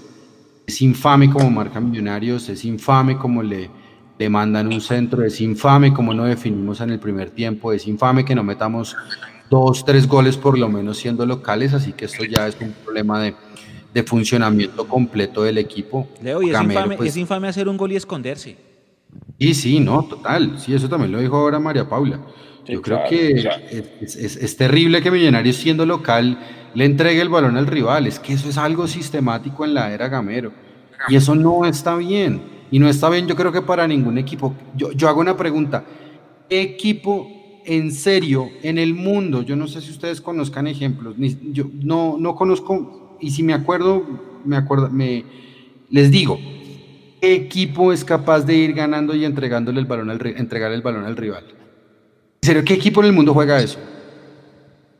Es 0.66 0.80
infame 0.80 1.30
como 1.30 1.50
marca 1.50 1.80
Millonarios, 1.80 2.48
es 2.48 2.64
infame 2.64 3.18
como 3.18 3.42
le, 3.42 3.70
le 4.18 4.28
mandan 4.28 4.68
un 4.68 4.80
centro, 4.80 5.24
es 5.24 5.40
infame 5.40 5.92
como 5.92 6.14
no 6.14 6.24
definimos 6.24 6.80
en 6.80 6.90
el 6.90 6.98
primer 6.98 7.30
tiempo, 7.30 7.72
es 7.72 7.86
infame 7.86 8.24
que 8.24 8.34
no 8.34 8.44
metamos 8.44 8.96
dos, 9.52 9.84
tres 9.84 10.08
goles 10.08 10.38
por 10.38 10.58
lo 10.58 10.66
menos 10.70 10.96
siendo 10.96 11.26
locales, 11.26 11.74
así 11.74 11.92
que 11.92 12.06
esto 12.06 12.24
ya 12.24 12.48
es 12.48 12.56
un 12.58 12.72
problema 12.72 13.20
de, 13.22 13.34
de 13.92 14.02
funcionamiento 14.02 14.88
completo 14.88 15.42
del 15.42 15.58
equipo. 15.58 16.08
Leo, 16.22 16.42
y 16.42 16.50
es, 16.50 16.62
infame, 16.62 16.96
pues 16.96 17.10
es, 17.10 17.16
infame, 17.18 17.48
hacer 17.48 17.68
un 17.68 17.76
gol 17.76 17.92
y 17.92 17.96
esconderse. 17.96 18.56
Y 19.36 19.52
sí, 19.52 19.78
no, 19.78 20.04
total, 20.04 20.58
sí, 20.58 20.74
eso 20.74 20.88
también 20.88 21.12
lo 21.12 21.20
dijo 21.20 21.36
ahora 21.36 21.58
María 21.58 21.86
Paula. 21.86 22.18
Yo 22.66 22.80
creo 22.80 23.02
que 23.06 23.46
es, 24.00 24.16
es, 24.16 24.36
es, 24.36 24.56
terrible 24.56 25.02
que 25.02 25.10
Millonarios 25.10 25.56
siendo 25.56 25.84
local 25.84 26.38
le 26.72 26.86
entregue 26.86 27.20
el 27.20 27.28
balón 27.28 27.58
al 27.58 27.66
rival, 27.66 28.06
es 28.06 28.18
que 28.18 28.32
eso 28.32 28.48
es 28.48 28.56
algo 28.56 28.86
sistemático 28.86 29.66
en 29.66 29.74
la 29.74 29.92
era 29.92 30.08
Gamero, 30.08 30.52
y 31.08 31.16
eso 31.16 31.34
no 31.34 31.66
está 31.66 31.96
bien, 31.96 32.40
y 32.70 32.78
no 32.78 32.88
está 32.88 33.10
bien 33.10 33.26
yo 33.26 33.36
creo 33.36 33.52
que 33.52 33.60
para 33.60 33.86
ningún 33.86 34.16
equipo. 34.16 34.54
Yo, 34.74 34.92
yo 34.92 35.10
hago 35.10 35.20
una 35.20 35.36
pregunta, 35.36 35.84
¿qué 36.48 36.62
equipo 36.62 37.41
en 37.64 37.92
serio 37.92 38.48
en 38.62 38.78
el 38.78 38.94
mundo, 38.94 39.42
yo 39.42 39.56
no 39.56 39.68
sé 39.68 39.80
si 39.80 39.90
ustedes 39.90 40.20
conozcan 40.20 40.66
ejemplos, 40.66 41.14
yo 41.18 41.64
no, 41.82 42.16
no 42.18 42.34
conozco, 42.34 43.16
y 43.20 43.30
si 43.30 43.42
me 43.42 43.54
acuerdo, 43.54 44.04
me 44.44 44.56
acuerdo, 44.56 44.90
me, 44.90 45.24
les 45.90 46.10
digo, 46.10 46.38
¿qué 47.20 47.34
equipo 47.34 47.92
es 47.92 48.04
capaz 48.04 48.40
de 48.40 48.54
ir 48.54 48.72
ganando 48.74 49.14
y 49.14 49.24
entregándole 49.24 49.80
el 49.80 49.86
balón 49.86 50.10
al, 50.10 50.26
entregar 50.26 50.72
el 50.72 50.82
balón 50.82 51.04
al 51.04 51.16
rival? 51.16 51.44
¿En 52.42 52.46
serio 52.46 52.64
qué 52.64 52.74
equipo 52.74 53.00
en 53.00 53.06
el 53.06 53.12
mundo 53.12 53.32
juega 53.34 53.60
eso? 53.60 53.78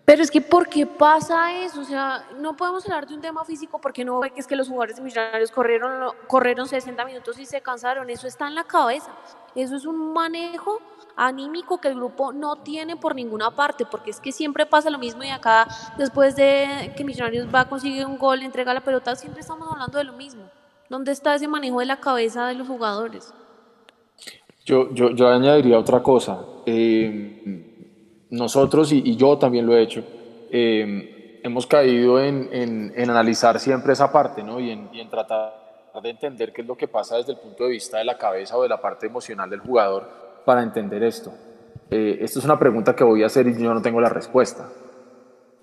Pero 0.04 0.22
es 0.22 0.30
que, 0.30 0.40
¿por 0.40 0.68
qué 0.68 0.84
pasa 0.84 1.64
eso? 1.64 1.80
O 1.80 1.84
sea, 1.84 2.24
no 2.38 2.56
podemos 2.56 2.84
hablar 2.84 3.06
de 3.06 3.14
un 3.14 3.20
tema 3.20 3.44
físico 3.44 3.80
porque 3.80 4.04
no 4.04 4.18
ve 4.18 4.30
que 4.30 4.40
es 4.40 4.46
que 4.46 4.56
los 4.56 4.68
jugadores 4.68 4.96
de 4.96 5.02
Millonarios 5.02 5.50
corrieron, 5.50 6.12
corrieron 6.26 6.68
60 6.68 7.04
minutos 7.04 7.38
y 7.38 7.46
se 7.46 7.60
cansaron. 7.60 8.10
Eso 8.10 8.26
está 8.26 8.48
en 8.48 8.56
la 8.56 8.64
cabeza. 8.64 9.10
Eso 9.54 9.76
es 9.76 9.86
un 9.86 10.12
manejo 10.12 10.80
anímico 11.16 11.80
que 11.80 11.88
el 11.88 11.94
grupo 11.94 12.32
no 12.32 12.56
tiene 12.56 12.96
por 12.96 13.14
ninguna 13.14 13.50
parte, 13.50 13.84
porque 13.84 14.10
es 14.10 14.20
que 14.20 14.32
siempre 14.32 14.66
pasa 14.66 14.90
lo 14.90 14.98
mismo 14.98 15.22
y 15.22 15.28
acá 15.28 15.66
después 15.98 16.36
de 16.36 16.92
que 16.96 17.04
Millonarios 17.04 17.46
va 17.54 17.60
a 17.60 17.68
conseguir 17.68 18.06
un 18.06 18.18
gol, 18.18 18.42
entrega 18.42 18.74
la 18.74 18.80
pelota, 18.80 19.14
siempre 19.16 19.40
estamos 19.40 19.68
hablando 19.70 19.98
de 19.98 20.04
lo 20.04 20.12
mismo. 20.12 20.42
¿Dónde 20.88 21.12
está 21.12 21.34
ese 21.34 21.48
manejo 21.48 21.80
de 21.80 21.86
la 21.86 22.00
cabeza 22.00 22.46
de 22.46 22.54
los 22.54 22.68
jugadores? 22.68 23.32
Yo, 24.64 24.92
yo, 24.92 25.28
añadiría 25.28 25.78
otra 25.78 26.02
cosa. 26.02 26.44
Eh, 26.66 28.26
nosotros, 28.30 28.92
y, 28.92 29.16
yo 29.16 29.36
también 29.38 29.66
lo 29.66 29.76
he 29.76 29.82
hecho, 29.82 30.04
eh, 30.50 31.40
hemos 31.42 31.66
caído 31.66 32.20
en, 32.20 32.48
en, 32.52 32.92
en, 32.94 33.10
analizar 33.10 33.58
siempre 33.58 33.94
esa 33.94 34.12
parte 34.12 34.42
¿no? 34.42 34.60
y, 34.60 34.70
en, 34.70 34.88
y 34.92 35.00
en 35.00 35.08
tratar 35.08 35.54
de 36.00 36.10
entender 36.10 36.52
qué 36.52 36.62
es 36.62 36.66
lo 36.66 36.76
que 36.76 36.88
pasa 36.88 37.16
desde 37.16 37.32
el 37.32 37.38
punto 37.38 37.64
de 37.64 37.70
vista 37.70 37.98
de 37.98 38.04
la 38.04 38.16
cabeza 38.16 38.56
o 38.56 38.62
de 38.62 38.68
la 38.68 38.80
parte 38.80 39.06
emocional 39.06 39.50
del 39.50 39.60
jugador 39.60 40.21
para 40.44 40.62
entender 40.62 41.02
esto? 41.02 41.32
Eh, 41.90 42.18
esto 42.22 42.38
es 42.38 42.44
una 42.44 42.58
pregunta 42.58 42.96
que 42.96 43.04
voy 43.04 43.22
a 43.22 43.26
hacer 43.26 43.46
y 43.46 43.56
yo 43.56 43.74
no 43.74 43.82
tengo 43.82 44.00
la 44.00 44.08
respuesta. 44.08 44.68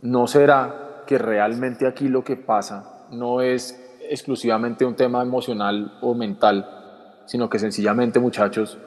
¿No 0.01 0.27
será 0.27 1.03
que 1.07 1.17
realmente 1.17 1.87
aquí 1.87 2.07
lo 2.07 2.23
que 2.23 2.35
pasa 2.35 3.07
no 3.11 3.41
es 3.41 3.97
exclusivamente 4.09 4.85
un 4.85 4.95
tema 4.95 5.21
emocional 5.21 5.97
o 6.01 6.13
mental, 6.13 7.23
sino 7.25 7.49
que 7.49 7.59
sencillamente, 7.59 8.19
muchachos, 8.19 8.77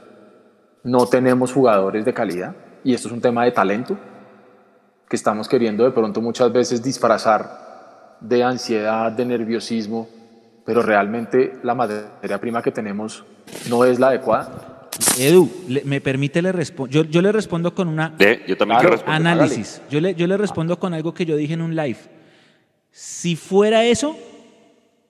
no 0.84 1.06
tenemos 1.06 1.52
jugadores 1.52 2.04
de 2.04 2.14
calidad? 2.14 2.54
Y 2.84 2.94
esto 2.94 3.08
es 3.08 3.14
un 3.14 3.20
tema 3.20 3.44
de 3.44 3.52
talento 3.52 3.96
que 5.08 5.16
estamos 5.16 5.48
queriendo 5.48 5.84
de 5.84 5.90
pronto 5.90 6.22
muchas 6.22 6.52
veces 6.52 6.82
disfrazar 6.82 8.16
de 8.20 8.42
ansiedad, 8.42 9.12
de 9.12 9.26
nerviosismo, 9.26 10.08
pero 10.64 10.80
realmente 10.80 11.58
la 11.62 11.74
materia 11.74 12.38
prima 12.38 12.62
que 12.62 12.70
tenemos 12.70 13.24
no 13.68 13.84
es 13.84 13.98
la 13.98 14.08
adecuada. 14.08 14.71
Edu, 15.18 15.50
¿me 15.84 16.00
permite 16.00 16.42
le 16.42 16.52
respondo? 16.52 16.92
Yo, 16.92 17.04
yo, 17.04 17.22
le 17.22 17.32
respondo 17.32 17.74
con 17.74 17.88
una 17.88 18.14
yo 18.46 18.56
también 18.56 18.80
análisis. 19.06 19.82
Yo 19.90 20.00
le, 20.00 20.14
yo 20.14 20.26
le 20.26 20.36
respondo 20.36 20.78
con 20.78 20.94
algo 20.94 21.14
que 21.14 21.24
yo 21.24 21.36
dije 21.36 21.54
en 21.54 21.62
un 21.62 21.76
live. 21.76 21.98
Si 22.90 23.36
fuera 23.36 23.84
eso, 23.84 24.16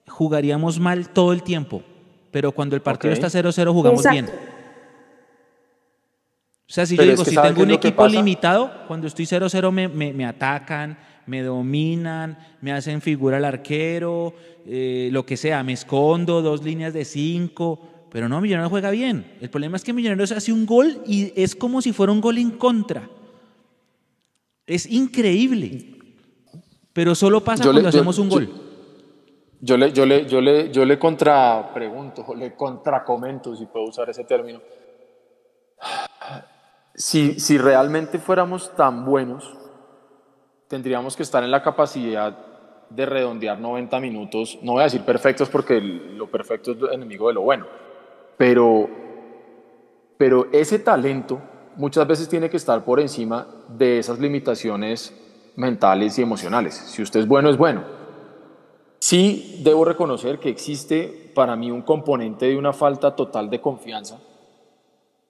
jugaríamos 0.07 0.79
mal 0.79 1.09
todo 1.09 1.33
el 1.33 1.43
tiempo, 1.43 1.83
pero 2.31 2.51
cuando 2.51 2.75
el 2.75 2.81
partido 2.81 3.13
está 3.13 3.27
0-0 3.27 3.71
jugamos 3.71 4.03
bien. 4.09 4.25
O 4.25 6.73
sea, 6.73 6.85
si 6.85 6.95
yo 6.95 7.03
digo, 7.03 7.25
si 7.25 7.35
tengo 7.35 7.61
un 7.61 7.71
equipo 7.71 8.07
limitado, 8.07 8.71
cuando 8.87 9.07
estoy 9.07 9.25
0-0 9.25 9.71
me, 9.71 9.87
me, 9.87 10.13
me, 10.13 10.25
atacan, 10.25 10.97
me 11.27 11.41
dominan, 11.41 12.37
me 12.61 12.71
hacen 12.71 13.01
figura 13.01 13.37
al 13.37 13.45
arquero, 13.45 14.33
eh, 14.65 15.09
lo 15.11 15.25
que 15.25 15.37
sea, 15.37 15.63
me 15.63 15.73
escondo, 15.73 16.41
dos 16.41 16.63
líneas 16.63 16.93
de 16.93 17.05
cinco 17.05 17.92
pero 18.13 18.29
no, 18.29 18.39
Millonarios 18.41 18.69
juega 18.69 18.91
bien. 18.91 19.25
El 19.41 19.49
problema 19.49 19.75
es 19.75 19.83
que 19.83 19.91
Millonarios 19.91 20.31
hace 20.31 20.53
un 20.53 20.67
gol 20.67 21.01
y 21.07 21.33
es 21.35 21.55
como 21.55 21.81
si 21.81 21.93
fuera 21.93 22.13
un 22.13 22.21
gol 22.21 22.37
en 22.37 22.51
contra. 22.51 23.09
Es 24.67 24.85
increíble. 24.85 25.97
Pero 26.93 27.15
solo 27.15 27.43
pasa 27.43 27.63
cuando 27.63 27.89
hacemos 27.89 28.19
un 28.19 28.29
gol. 28.29 28.49
Yo 29.59 29.77
le, 29.77 29.91
yo 29.91 30.05
le, 30.05 30.27
yo 30.27 30.41
le, 30.41 30.71
yo 30.71 30.85
le 30.85 30.99
contrapregunto, 30.99 32.35
le 32.37 32.55
contracomento, 32.55 33.55
si 33.55 33.65
puedo 33.65 33.87
usar 33.87 34.07
ese 34.11 34.25
término. 34.25 34.61
Si, 36.93 37.39
si 37.39 37.57
realmente 37.57 38.19
fuéramos 38.19 38.75
tan 38.75 39.05
buenos, 39.05 39.57
tendríamos 40.67 41.17
que 41.17 41.23
estar 41.23 41.43
en 41.43 41.49
la 41.49 41.63
capacidad 41.63 42.37
de 42.91 43.05
redondear 43.07 43.59
90 43.59 43.99
minutos, 43.99 44.59
no 44.61 44.73
voy 44.73 44.81
a 44.81 44.83
decir 44.83 45.01
perfectos 45.01 45.49
porque 45.49 45.81
lo 45.81 46.27
perfecto 46.29 46.73
es 46.73 46.77
enemigo 46.93 47.27
de 47.29 47.33
lo 47.33 47.41
bueno, 47.41 47.65
pero, 48.37 48.89
pero 50.17 50.47
ese 50.51 50.79
talento 50.79 51.39
muchas 51.75 52.07
veces 52.07 52.29
tiene 52.29 52.49
que 52.49 52.57
estar 52.57 52.83
por 52.83 52.99
encima 52.99 53.47
de 53.67 53.99
esas 53.99 54.19
limitaciones 54.19 55.13
mentales 55.55 56.17
y 56.17 56.21
emocionales. 56.21 56.75
Si 56.75 57.01
usted 57.01 57.21
es 57.21 57.27
bueno, 57.27 57.49
es 57.49 57.57
bueno. 57.57 57.83
Sí 58.99 59.61
debo 59.63 59.85
reconocer 59.85 60.39
que 60.39 60.49
existe 60.49 61.31
para 61.35 61.55
mí 61.55 61.71
un 61.71 61.81
componente 61.81 62.45
de 62.45 62.57
una 62.57 62.73
falta 62.73 63.15
total 63.15 63.49
de 63.49 63.59
confianza, 63.59 64.17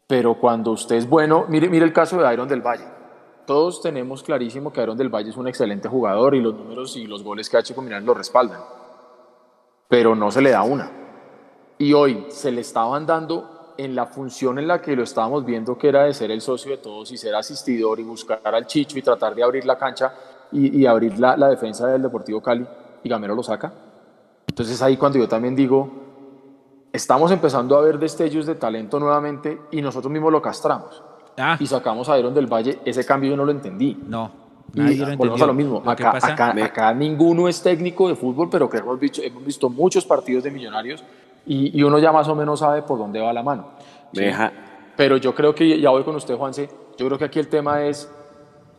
pero 0.08 0.36
cuando 0.36 0.72
usted 0.72 0.95
es 0.95 1.10
bueno, 1.10 1.45
mire, 1.49 1.68
el 1.78 1.93
caso 1.93 2.22
de 2.22 2.34
Iron 2.34 2.47
del 2.47 2.62
Valle. 2.62 2.86
Todos 3.47 3.82
tenemos 3.82 4.24
clarísimo 4.24 4.72
que 4.72 4.82
Iron 4.82 4.97
del 4.97 5.10
Valle 5.10 5.32
es 5.32 5.38
un 5.38 5.47
excelente 5.47 5.89
jugador 5.89 6.36
y 6.36 6.41
los 6.41 6.54
números 6.54 6.95
y 6.95 7.08
los 7.08 7.24
goles 7.24 7.49
que 7.49 7.58
ha 7.58 7.62
hecho 7.62 7.76
con 7.76 7.89
lo 8.06 8.14
respaldan, 8.14 8.62
pero 9.89 10.16
no 10.16 10.30
se 10.32 10.41
le 10.41 10.51
da 10.51 10.62
una. 10.62 11.03
Y 11.84 11.92
hoy 11.92 12.28
se 12.30 12.50
le 12.50 12.62
estaban 12.62 13.06
dando 13.06 13.74
en 13.78 13.94
la 13.94 14.06
función 14.06 14.58
en 14.58 14.70
la 14.70 14.82
que 14.82 14.96
lo 14.96 15.04
estábamos 15.04 15.44
viendo, 15.44 15.78
que 15.78 15.90
era 15.90 16.06
de 16.06 16.14
ser 16.14 16.32
el 16.32 16.40
socio 16.40 16.72
de 16.72 16.78
todos 16.78 17.12
y 17.12 17.18
ser 17.18 17.36
asistidor 17.36 18.00
y 18.00 18.04
buscar 18.04 18.40
al 18.46 18.66
Chicho 18.66 18.98
y 18.98 19.02
tratar 19.02 19.36
de 19.36 19.44
abrir 19.44 19.66
la 19.66 19.78
cancha 19.78 20.14
y, 20.54 20.86
abrir 20.86 21.20
la, 21.20 21.36
la, 21.36 21.50
defensa 21.50 21.88
del 21.88 22.02
Deportivo 22.02 22.42
Cali, 22.42 22.66
y 23.04 23.10
Gamero 23.10 23.36
lo 23.36 23.44
saca. 23.44 23.74
Entonces 24.48 24.82
ahí 24.82 24.96
cuando 24.96 25.20
yo 25.20 25.28
también 25.28 25.58
digo, 25.58 25.92
estamos 26.94 27.30
empezando 27.32 27.78
a 27.78 27.82
ver 27.82 28.00
destellos 28.00 28.46
de 28.46 28.56
talento 28.56 28.98
nuevamente 28.98 29.64
y 29.72 29.82
nosotros 29.82 30.10
mismos 30.10 30.32
lo 30.32 30.42
castramos. 30.42 31.04
Ah. 31.38 31.58
Y 31.60 31.68
sacamos 31.68 32.08
a 32.08 32.18
Iron 32.18 32.34
del 32.34 32.48
Valle, 32.48 32.80
ese 32.86 33.06
cambio 33.06 33.32
yo 33.32 33.36
no 33.36 33.44
lo 33.44 33.52
entendí. 33.52 34.02
No. 34.08 34.32
Nadie 34.74 34.96
lo 34.96 35.18
volvemos 35.18 35.42
a 35.42 35.48
lo 35.48 35.54
mismo. 35.54 35.84
acá, 35.86 36.14
acá, 36.16 36.64
acá, 36.64 36.94
ninguno 36.94 37.50
es 37.50 37.62
técnico 37.62 38.08
de 38.08 38.16
fútbol, 38.16 38.48
pero 38.50 38.70
que 38.70 38.78
hemos 38.78 38.98
visto, 38.98 39.22
hemos 39.22 39.44
visto 39.44 39.70
muchos 39.70 40.06
partidos 40.06 40.46
de 40.46 40.52
millonarios 40.52 41.04
y, 41.46 41.84
uno 41.84 42.00
ya 42.00 42.12
más 42.12 42.28
o 42.28 42.36
menos 42.36 42.60
sabe 42.60 42.82
por 42.84 42.98
dónde 42.98 43.20
va 43.20 43.34
la 43.34 43.44
mano. 43.44 43.72
deja. 44.12 44.52
Pero 44.96 45.18
yo 45.18 45.34
creo 45.34 45.56
que, 45.56 45.80
ya 45.80 45.89
voy 45.89 46.04
con 46.04 46.16
usted, 46.16 46.36
Juanse, 46.36 46.70
yo 46.98 47.08
creo 47.08 47.18
que 47.18 47.26
aquí 47.26 47.39
el 47.39 47.48
tema 47.48 47.84
es, 47.84 48.10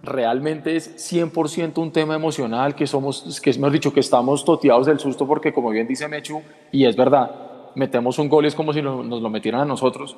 realmente 0.02 0.76
es 0.76 1.12
100% 1.12 1.78
un 1.78 1.90
tema 1.90 2.14
emocional, 2.14 2.74
que 2.74 2.86
somos, 2.86 3.40
que 3.40 3.50
hemos 3.50 3.72
dicho 3.72 3.92
que 3.92 4.00
estamos 4.00 4.44
toteados 4.44 4.86
del 4.86 5.00
susto 5.00 5.26
porque 5.26 5.52
como 5.52 5.70
bien 5.70 5.86
dice 5.86 6.06
Mechu, 6.08 6.40
y 6.70 6.84
es 6.84 6.96
verdad, 6.96 7.30
metemos 7.74 8.18
un 8.18 8.28
gol 8.28 8.44
y 8.44 8.48
es 8.48 8.54
como 8.54 8.72
si 8.72 8.80
nos, 8.80 9.04
lo 9.06 9.30
metieran 9.30 9.62
a 9.62 9.64
nosotros. 9.64 10.16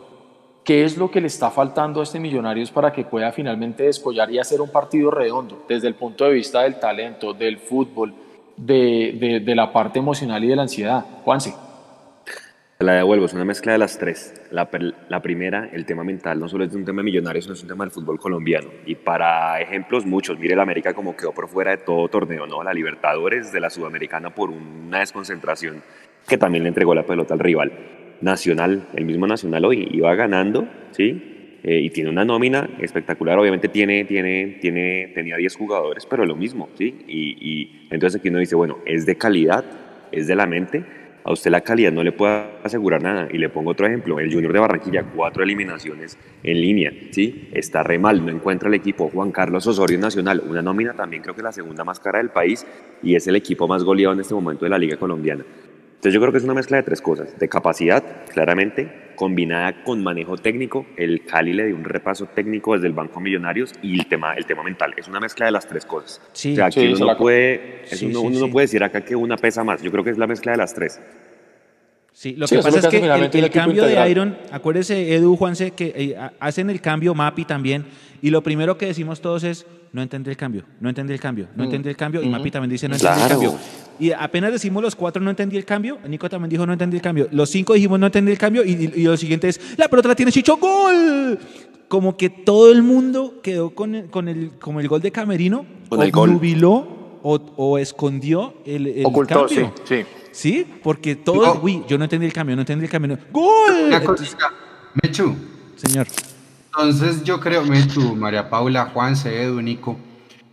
¿Qué 0.64 0.84
es 0.84 0.98
lo 0.98 1.10
que 1.12 1.20
le 1.20 1.28
está 1.28 1.50
faltando 1.50 2.00
a 2.00 2.02
este 2.02 2.18
Millonarios 2.18 2.72
para 2.72 2.92
que 2.92 3.04
pueda 3.04 3.30
finalmente 3.30 3.84
descollar 3.84 4.30
y 4.32 4.40
hacer 4.40 4.60
un 4.60 4.70
partido 4.70 5.12
redondo 5.12 5.64
desde 5.68 5.86
el 5.86 5.94
punto 5.94 6.24
de 6.24 6.32
vista 6.32 6.62
del 6.62 6.80
talento, 6.80 7.32
del 7.32 7.58
fútbol, 7.58 8.12
de, 8.56 9.16
de, 9.18 9.40
de 9.40 9.54
la 9.54 9.72
parte 9.72 10.00
emocional 10.00 10.42
y 10.42 10.48
de 10.48 10.56
la 10.56 10.62
ansiedad? 10.62 11.04
Juanse. 11.24 11.65
La 12.78 12.92
devuelvo, 12.92 13.24
es 13.24 13.32
una 13.32 13.46
mezcla 13.46 13.72
de 13.72 13.78
las 13.78 13.98
tres. 13.98 14.34
La, 14.50 14.68
la, 15.08 15.22
primera, 15.22 15.70
el 15.72 15.86
tema 15.86 16.04
mental, 16.04 16.38
no 16.38 16.46
solo 16.46 16.62
es 16.62 16.74
un 16.74 16.84
tema 16.84 17.02
millonario, 17.02 17.40
sino 17.40 17.54
es 17.54 17.62
un 17.62 17.68
tema 17.68 17.84
del 17.84 17.90
fútbol 17.90 18.20
colombiano. 18.20 18.68
Y 18.84 18.96
para 18.96 19.58
ejemplos, 19.62 20.04
muchos, 20.04 20.38
mire 20.38 20.54
la 20.54 20.62
América 20.62 20.92
como 20.92 21.16
quedó 21.16 21.32
por 21.32 21.48
fuera 21.48 21.70
de 21.70 21.78
todo 21.78 22.06
torneo, 22.08 22.46
¿no? 22.46 22.62
La 22.62 22.74
Libertadores 22.74 23.50
de 23.50 23.60
la 23.60 23.70
Sudamericana 23.70 24.34
por 24.34 24.50
una 24.50 24.98
desconcentración 24.98 25.82
que 26.28 26.36
también 26.36 26.64
le 26.64 26.68
entregó 26.68 26.94
la 26.94 27.06
pelota 27.06 27.32
al 27.32 27.40
rival. 27.40 27.72
Nacional, 28.20 28.88
el 28.94 29.06
mismo 29.06 29.26
Nacional 29.26 29.64
hoy 29.64 29.88
iba 29.92 30.14
ganando, 30.14 30.68
¿sí? 30.90 31.60
Eh, 31.62 31.80
y 31.80 31.88
tiene 31.88 32.10
una 32.10 32.26
nómina 32.26 32.68
espectacular, 32.78 33.38
obviamente 33.38 33.68
tiene, 33.68 34.04
tiene, 34.04 34.58
tiene, 34.60 35.12
tenía 35.14 35.36
10 35.36 35.56
jugadores, 35.56 36.04
pero 36.04 36.26
lo 36.26 36.36
mismo, 36.36 36.68
¿sí? 36.74 37.04
Y, 37.08 37.38
y 37.40 37.88
entonces 37.90 38.20
aquí 38.20 38.28
uno 38.28 38.38
dice, 38.38 38.54
bueno, 38.54 38.80
es 38.84 39.06
de 39.06 39.16
calidad, 39.16 39.64
es 40.12 40.26
de 40.26 40.36
la 40.36 40.46
mente, 40.46 40.84
a 41.26 41.32
usted 41.32 41.50
la 41.50 41.60
calidad 41.60 41.90
no 41.90 42.04
le 42.04 42.12
puede 42.12 42.40
asegurar 42.62 43.02
nada. 43.02 43.26
Y 43.32 43.38
le 43.38 43.48
pongo 43.48 43.72
otro 43.72 43.84
ejemplo, 43.84 44.20
el 44.20 44.32
Junior 44.32 44.52
de 44.52 44.60
Barranquilla, 44.60 45.02
cuatro 45.02 45.42
eliminaciones 45.42 46.16
en 46.44 46.60
línea, 46.60 46.92
¿sí? 47.10 47.48
Está 47.52 47.82
re 47.82 47.98
mal, 47.98 48.24
no 48.24 48.30
encuentra 48.30 48.68
el 48.68 48.74
equipo. 48.74 49.10
Juan 49.12 49.32
Carlos 49.32 49.66
Osorio 49.66 49.98
Nacional, 49.98 50.40
una 50.48 50.62
nómina 50.62 50.94
también 50.94 51.24
creo 51.24 51.34
que 51.34 51.42
la 51.42 51.50
segunda 51.50 51.82
más 51.82 51.98
cara 51.98 52.18
del 52.18 52.30
país 52.30 52.64
y 53.02 53.16
es 53.16 53.26
el 53.26 53.34
equipo 53.34 53.66
más 53.66 53.82
goleado 53.82 54.14
en 54.14 54.20
este 54.20 54.34
momento 54.34 54.66
de 54.66 54.70
la 54.70 54.78
Liga 54.78 54.98
Colombiana. 54.98 55.44
Entonces 55.96 56.14
yo 56.14 56.20
creo 56.20 56.30
que 56.30 56.38
es 56.38 56.44
una 56.44 56.54
mezcla 56.54 56.76
de 56.76 56.84
tres 56.84 57.02
cosas, 57.02 57.36
de 57.36 57.48
capacidad, 57.48 58.04
claramente, 58.32 58.88
combinada 59.16 59.82
con 59.82 60.02
manejo 60.02 60.36
técnico, 60.36 60.86
el 60.96 61.24
Cali 61.24 61.52
le 61.52 61.66
dio 61.66 61.76
un 61.76 61.84
repaso 61.84 62.26
técnico 62.26 62.74
desde 62.74 62.86
el 62.86 62.92
Banco 62.92 63.20
Millonarios 63.20 63.72
y 63.82 63.98
el 63.98 64.06
tema, 64.06 64.34
el 64.34 64.46
tema 64.46 64.62
mental, 64.62 64.94
es 64.96 65.08
una 65.08 65.18
mezcla 65.18 65.46
de 65.46 65.52
las 65.52 65.66
tres 65.66 65.84
cosas. 65.84 66.20
Sí, 66.32 66.52
o 66.52 66.56
sea, 66.56 66.66
aquí 66.66 66.86
uno, 66.86 67.06
no 67.06 67.16
puede, 67.16 67.82
uno, 68.02 68.30
no 68.30 68.50
puede 68.50 68.66
decir 68.66 68.84
acá 68.84 69.04
que 69.04 69.16
una 69.16 69.36
pesa 69.36 69.64
más, 69.64 69.82
yo 69.82 69.90
creo 69.90 70.04
que 70.04 70.10
es 70.10 70.18
la 70.18 70.26
mezcla 70.26 70.52
de 70.52 70.58
las 70.58 70.74
tres. 70.74 71.00
Sí, 72.16 72.32
lo 72.34 72.46
que 72.46 72.56
pasa 72.60 72.78
es 72.78 72.86
que 72.86 72.96
el, 72.96 73.50
cambio 73.50 73.84
de 73.84 74.10
Iron, 74.10 74.38
acuérdese 74.50 75.14
Edu, 75.14 75.36
Juanse, 75.36 75.72
que 75.72 75.92
eh, 75.94 76.16
hacen 76.40 76.70
el 76.70 76.80
cambio, 76.80 77.14
Mapi 77.14 77.44
también, 77.44 77.84
y 78.22 78.30
lo 78.30 78.42
primero 78.42 78.78
que 78.78 78.86
decimos 78.86 79.20
todos 79.20 79.44
es, 79.44 79.66
no 79.92 80.00
entendí 80.00 80.30
el 80.30 80.36
cambio, 80.38 80.64
no 80.80 80.88
entendí 80.88 81.12
el 81.12 81.20
cambio, 81.20 81.46
no 81.54 81.64
mm. 81.64 81.66
entendí 81.66 81.90
el 81.90 81.96
cambio, 81.98 82.22
y 82.22 82.30
Mapi 82.30 82.50
también 82.50 82.70
dice, 82.70 82.88
no 82.88 82.94
entendí 82.94 83.20
el 83.20 83.28
cambio. 83.28 83.58
Y 84.00 84.12
apenas 84.12 84.50
decimos 84.50 84.82
los 84.82 84.96
cuatro, 84.96 85.20
no 85.20 85.28
entendí 85.28 85.58
el 85.58 85.66
cambio, 85.66 85.98
Nico 86.08 86.30
también 86.30 86.48
dijo, 86.48 86.64
no 86.64 86.72
entendí 86.72 86.96
el 86.96 87.02
cambio. 87.02 87.28
Los 87.32 87.50
cinco 87.50 87.74
dijimos, 87.74 88.00
no 88.00 88.06
entendí 88.06 88.32
el 88.32 88.38
cambio, 88.38 88.64
y, 88.64 88.86
lo 89.02 89.14
siguiente 89.18 89.48
es, 89.50 89.60
la 89.76 89.86
pelota 89.86 90.08
la 90.08 90.14
tiene 90.16 90.32
Chicho, 90.32 90.56
¡gol! 90.56 91.38
Como 91.86 92.16
que 92.16 92.30
todo 92.30 92.72
el 92.72 92.82
mundo 92.82 93.42
quedó 93.42 93.74
con 93.74 93.94
el, 93.94 94.06
con 94.06 94.28
el, 94.28 94.52
como 94.58 94.80
el 94.80 94.88
gol 94.88 95.02
de 95.02 95.12
Camerino, 95.12 95.66
con 95.90 96.00
el 96.00 96.12
gol. 96.12 96.40
o, 97.22 97.34
o, 97.56 97.76
escondió 97.76 98.54
el, 98.64 98.86
el 98.86 99.04
Ocultó, 99.04 99.46
cambio. 99.46 99.74
sí, 99.84 99.96
sí. 99.96 100.06
¿Sí? 100.36 100.66
Porque 100.82 101.16
todo, 101.16 101.58
uy, 101.62 101.82
yo 101.88 101.96
no 101.96 102.04
entendí 102.04 102.26
el 102.26 102.32
cambio, 102.34 102.54
no 102.56 102.60
entendí 102.60 102.84
el 102.84 102.90
cambio. 102.90 103.18
¡Gol! 103.32 103.88
Mechu. 105.02 105.34
Señor. 105.76 106.06
Entonces 106.66 107.24
yo 107.24 107.40
creo, 107.40 107.64
Mechu, 107.64 108.14
María 108.14 108.50
Paula, 108.50 108.90
Juan, 108.92 109.14
Edu, 109.24 109.62
Nico. 109.62 109.96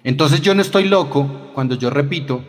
Entonces 0.05 0.39
yo 0.39 0.55
no 0.55 0.61
estoy 0.61 0.85
loco 0.85 1.51
cuando 1.53 1.75
yo 1.75 1.89
repito, 1.89 2.45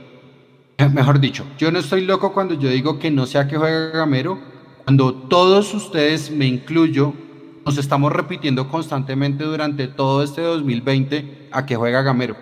eh, 0.79 0.89
mejor 0.89 1.19
dicho, 1.19 1.45
yo 1.59 1.73
no 1.73 1.81
estoy 1.81 2.05
loco 2.05 2.33
cuando 2.33 2.55
yo 2.55 2.69
digo 2.69 3.01
que 3.01 3.11
no 3.11 3.27
sea 3.27 3.49
que 3.49 3.57
juegue 3.57 3.91
Gamero, 3.91 4.39
cuando 4.85 5.13
todos 5.13 5.75
ustedes, 5.75 6.31
me 6.31 6.47
incluyo, 6.47 7.15
nos 7.67 7.79
estamos 7.79 8.13
repitiendo 8.13 8.69
constantemente 8.69 9.43
durante 9.43 9.89
todo 9.89 10.23
este 10.23 10.41
2020 10.41 11.49
a 11.51 11.67
que 11.67 11.75
juega 11.75 12.03
Gamero. 12.03 12.37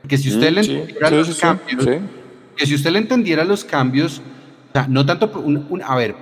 Porque 0.00 0.16
si 0.16 0.28
usted 0.28 0.52
le 0.52 0.60
entendiera 0.60 1.10
los 1.10 1.40
cambios, 1.40 1.84
que 2.58 2.66
si 2.66 2.74
usted 2.74 2.90
le 2.90 2.98
entendiera 2.98 3.44
los 3.44 3.64
cambios, 3.64 4.18
o 4.18 4.72
sea, 4.72 4.86
no 4.88 5.06
tanto, 5.06 5.30
un, 5.40 5.82
a 5.82 5.94
ver, 5.94 6.14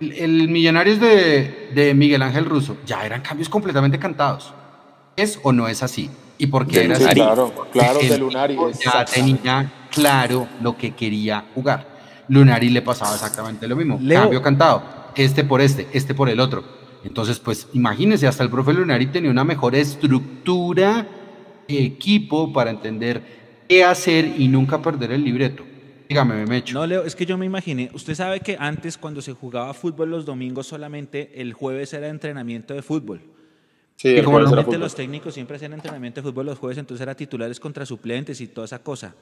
el, 0.00 0.48
Millonarios 0.48 1.00
de, 1.00 1.70
de, 1.74 1.94
Miguel 1.94 2.22
Ángel 2.22 2.44
Russo 2.44 2.76
ya 2.86 3.04
eran 3.04 3.22
cambios 3.22 3.48
completamente 3.48 3.98
cantados. 3.98 4.52
¿Es 5.16 5.40
o 5.42 5.52
no 5.52 5.68
es 5.68 5.82
así? 5.82 6.10
¿Y 6.38 6.46
por 6.46 6.66
qué 6.66 6.84
era 6.84 6.96
así? 6.96 7.04
Claro, 7.14 7.68
claro, 7.72 7.98
de 7.98 8.18
Lunari. 8.18 8.56
Ya 8.82 9.04
tenía 9.04 9.72
claro 9.90 10.48
lo 10.62 10.76
que 10.76 10.92
quería 10.92 11.44
jugar. 11.54 11.86
Lunari 12.28 12.70
le 12.70 12.80
pasaba 12.80 13.14
exactamente 13.14 13.66
lo 13.66 13.76
mismo. 13.76 14.00
Cambio 14.08 14.40
cantado. 14.40 14.82
Este 15.16 15.44
por 15.44 15.60
este, 15.60 15.88
este 15.92 16.14
por 16.14 16.28
el 16.28 16.40
otro. 16.40 16.64
Entonces, 17.04 17.38
pues 17.38 17.68
imagínense, 17.72 18.26
hasta 18.26 18.42
el 18.42 18.50
profe 18.50 18.72
Lunari 18.72 19.06
tenía 19.06 19.30
una 19.30 19.44
mejor 19.44 19.74
estructura, 19.74 21.06
equipo 21.66 22.52
para 22.52 22.70
entender 22.70 23.64
qué 23.68 23.84
hacer 23.84 24.34
y 24.38 24.48
nunca 24.48 24.80
perder 24.80 25.12
el 25.12 25.24
libreto. 25.24 25.64
Dígame, 26.10 26.44
me 26.44 26.56
echo. 26.56 26.74
No, 26.74 26.84
Leo, 26.84 27.04
es 27.04 27.14
que 27.14 27.24
yo 27.24 27.38
me 27.38 27.46
imaginé. 27.46 27.88
Usted 27.94 28.16
sabe 28.16 28.40
que 28.40 28.56
antes, 28.58 28.98
cuando 28.98 29.22
se 29.22 29.32
jugaba 29.32 29.72
fútbol 29.72 30.10
los 30.10 30.24
domingos, 30.24 30.66
solamente 30.66 31.40
el 31.40 31.52
jueves 31.52 31.92
era 31.92 32.08
entrenamiento 32.08 32.74
de 32.74 32.82
fútbol. 32.82 33.20
Sí, 33.94 34.08
y 34.08 34.22
como 34.22 34.40
normalmente 34.40 34.76
los 34.76 34.96
técnicos 34.96 35.34
siempre 35.34 35.54
hacían 35.54 35.72
entrenamiento 35.72 36.20
de 36.20 36.28
fútbol 36.28 36.46
los 36.46 36.58
jueves, 36.58 36.78
entonces 36.78 37.02
era 37.02 37.14
titulares 37.14 37.60
contra 37.60 37.86
suplentes 37.86 38.40
y 38.40 38.48
toda 38.48 38.64
esa 38.64 38.80
cosa. 38.80 39.14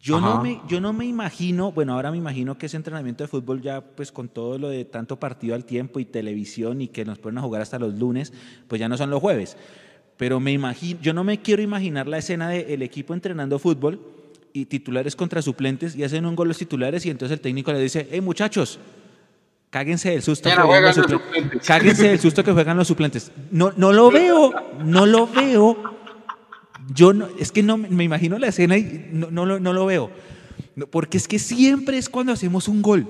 Yo 0.00 0.20
no, 0.20 0.40
me, 0.40 0.60
yo 0.68 0.80
no 0.80 0.92
me 0.92 1.04
imagino, 1.04 1.72
bueno, 1.72 1.94
ahora 1.94 2.12
me 2.12 2.18
imagino 2.18 2.56
que 2.58 2.66
ese 2.66 2.76
entrenamiento 2.76 3.24
de 3.24 3.28
fútbol 3.28 3.60
ya, 3.60 3.80
pues 3.80 4.12
con 4.12 4.28
todo 4.28 4.56
lo 4.56 4.68
de 4.68 4.84
tanto 4.84 5.18
partido 5.18 5.56
al 5.56 5.64
tiempo 5.64 5.98
y 5.98 6.04
televisión 6.04 6.80
y 6.80 6.86
que 6.86 7.04
nos 7.04 7.18
ponen 7.18 7.38
a 7.38 7.40
jugar 7.40 7.60
hasta 7.60 7.80
los 7.80 7.92
lunes, 7.94 8.32
pues 8.68 8.78
ya 8.78 8.88
no 8.88 8.96
son 8.96 9.10
los 9.10 9.20
jueves. 9.20 9.56
Pero 10.16 10.38
me 10.38 10.52
imagino, 10.52 11.00
yo 11.02 11.12
no 11.12 11.24
me 11.24 11.42
quiero 11.42 11.60
imaginar 11.60 12.06
la 12.06 12.18
escena 12.18 12.50
del 12.50 12.82
equipo 12.82 13.14
entrenando 13.14 13.58
fútbol 13.58 14.14
y 14.56 14.66
titulares 14.66 15.16
contra 15.16 15.42
suplentes 15.42 15.96
y 15.96 16.04
hacen 16.04 16.24
un 16.24 16.36
gol 16.36 16.46
los 16.46 16.56
titulares 16.56 17.04
y 17.04 17.10
entonces 17.10 17.36
el 17.36 17.40
técnico 17.40 17.72
le 17.72 17.80
dice, 17.80 18.08
hey 18.12 18.20
muchachos, 18.20 18.78
cáguense 19.68 20.10
del 20.10 20.22
susto 20.22 20.48
que 20.48 20.54
juegan 20.54 20.96
los 20.96 21.10
suplentes. 21.10 21.66
Cáguense 21.66 22.08
del 22.08 22.20
susto 22.20 22.44
que 22.44 22.52
juegan 22.52 22.76
los 22.76 22.86
suplentes. 22.86 23.32
No, 23.50 23.72
no 23.76 23.92
lo 23.92 24.12
veo, 24.12 24.54
no 24.84 25.06
lo 25.06 25.26
veo. 25.26 25.76
Yo 26.94 27.12
no, 27.12 27.28
es 27.36 27.50
que 27.50 27.64
no 27.64 27.76
me 27.76 28.04
imagino 28.04 28.38
la 28.38 28.46
escena 28.46 28.78
y 28.78 29.08
no, 29.10 29.28
no, 29.32 29.44
lo, 29.44 29.58
no 29.58 29.72
lo 29.72 29.86
veo. 29.86 30.12
Porque 30.88 31.18
es 31.18 31.26
que 31.26 31.40
siempre 31.40 31.98
es 31.98 32.08
cuando 32.08 32.32
hacemos 32.32 32.68
un 32.68 32.80
gol. 32.80 33.08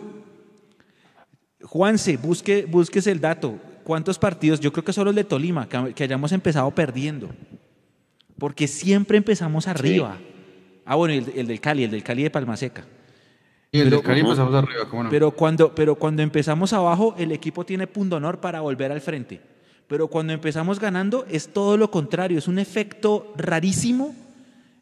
Juanse, 1.62 2.16
busque, 2.16 2.64
búsquese 2.64 3.11
el 3.11 3.20
dato. 3.20 3.59
¿Cuántos 3.84 4.18
partidos? 4.18 4.61
Yo 4.61 4.72
creo 4.72 4.84
que 4.84 4.95
solo 4.95 5.11
el 5.11 5.16
de 5.16 5.24
Tolima, 5.24 5.68
que, 5.68 5.92
que 5.92 6.05
hayamos 6.05 6.32
empezado 6.32 6.70
perdiendo. 6.70 7.28
Porque 8.38 8.66
siempre 8.66 9.18
empezamos 9.18 9.68
arriba. 9.68 10.18
Ah, 10.87 10.95
bueno, 10.97 11.14
el, 11.14 11.32
el 11.39 11.47
del 11.47 11.61
Cali, 11.61 11.85
el 11.85 11.91
del 11.91 12.03
Cali 12.03 12.22
de 12.22 12.30
Palmaseca. 12.30 12.85
Y 13.72 13.78
el 13.78 13.85
Pero- 13.85 13.97
del 13.99 14.07
Cali 14.07 14.20
empezamos 14.20 14.55
arriba, 14.55 14.89
¿cómo 14.89 15.05
no? 15.05 15.11
Pero 15.11 15.30
cuando, 15.32 15.74
pero 15.74 15.95
cuando 15.97 16.22
empezamos 16.22 16.72
abajo, 16.72 17.14
el 17.18 17.32
equipo 17.32 17.64
tiene 17.64 17.87
punto 17.87 18.16
honor 18.16 18.41
para 18.41 18.61
volver 18.61 18.93
al 18.93 19.01
frente. 19.01 19.41
Pero 19.89 20.09
cuando 20.09 20.32
empezamos 20.32 20.78
ganando, 20.80 21.26
es 21.30 21.49
todo 21.53 21.76
lo 21.76 21.91
contrario. 21.91 22.39
Es 22.39 22.49
un 22.49 22.59
efecto 22.59 23.32
rarísimo. 23.37 24.14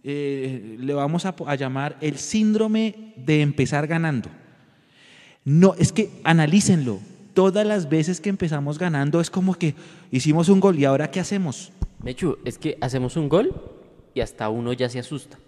eh, 0.05 0.76
le 0.80 0.94
vamos 0.94 1.24
a, 1.26 1.34
a 1.46 1.55
llamar 1.55 1.96
el 2.00 2.18
síndrome 2.18 3.14
de 3.16 3.40
empezar 3.40 3.86
ganando. 3.86 4.28
No, 5.44 5.74
es 5.78 5.92
que 5.92 6.11
analícenlo. 6.24 6.98
Todas 7.34 7.66
las 7.66 7.88
veces 7.88 8.20
que 8.20 8.28
empezamos 8.28 8.78
ganando 8.78 9.20
es 9.20 9.30
como 9.30 9.55
que 9.55 9.74
hicimos 10.11 10.48
un 10.48 10.61
gol 10.61 10.78
y 10.78 10.84
ahora 10.84 11.11
¿qué 11.11 11.18
hacemos? 11.20 11.72
Mechu, 12.03 12.36
es 12.44 12.59
que 12.59 12.76
hacemos 12.80 13.16
un 13.16 13.28
gol 13.28 13.53
y 14.14 14.20
hasta 14.20 14.48
uno 14.50 14.72
ya 14.72 14.88
se 14.88 14.98
asusta. 14.98 15.38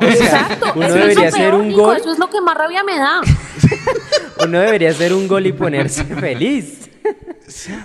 Exacto. 0.00 0.72
uno 0.76 0.86
eso 0.86 0.94
es 0.96 1.00
debería 1.00 1.14
lo 1.22 1.28
hacer 1.28 1.40
peor, 1.50 1.54
un 1.60 1.68
Nico, 1.68 1.82
gol. 1.82 1.96
Eso 1.96 2.12
es 2.12 2.18
lo 2.18 2.30
que 2.30 2.40
más 2.40 2.56
rabia 2.56 2.82
me 2.84 2.96
da. 2.98 3.20
Uno 4.44 4.58
debería 4.60 4.90
hacer 4.90 5.12
un 5.12 5.28
gol 5.28 5.46
y 5.46 5.52
ponerse 5.52 6.04
feliz. 6.04 6.90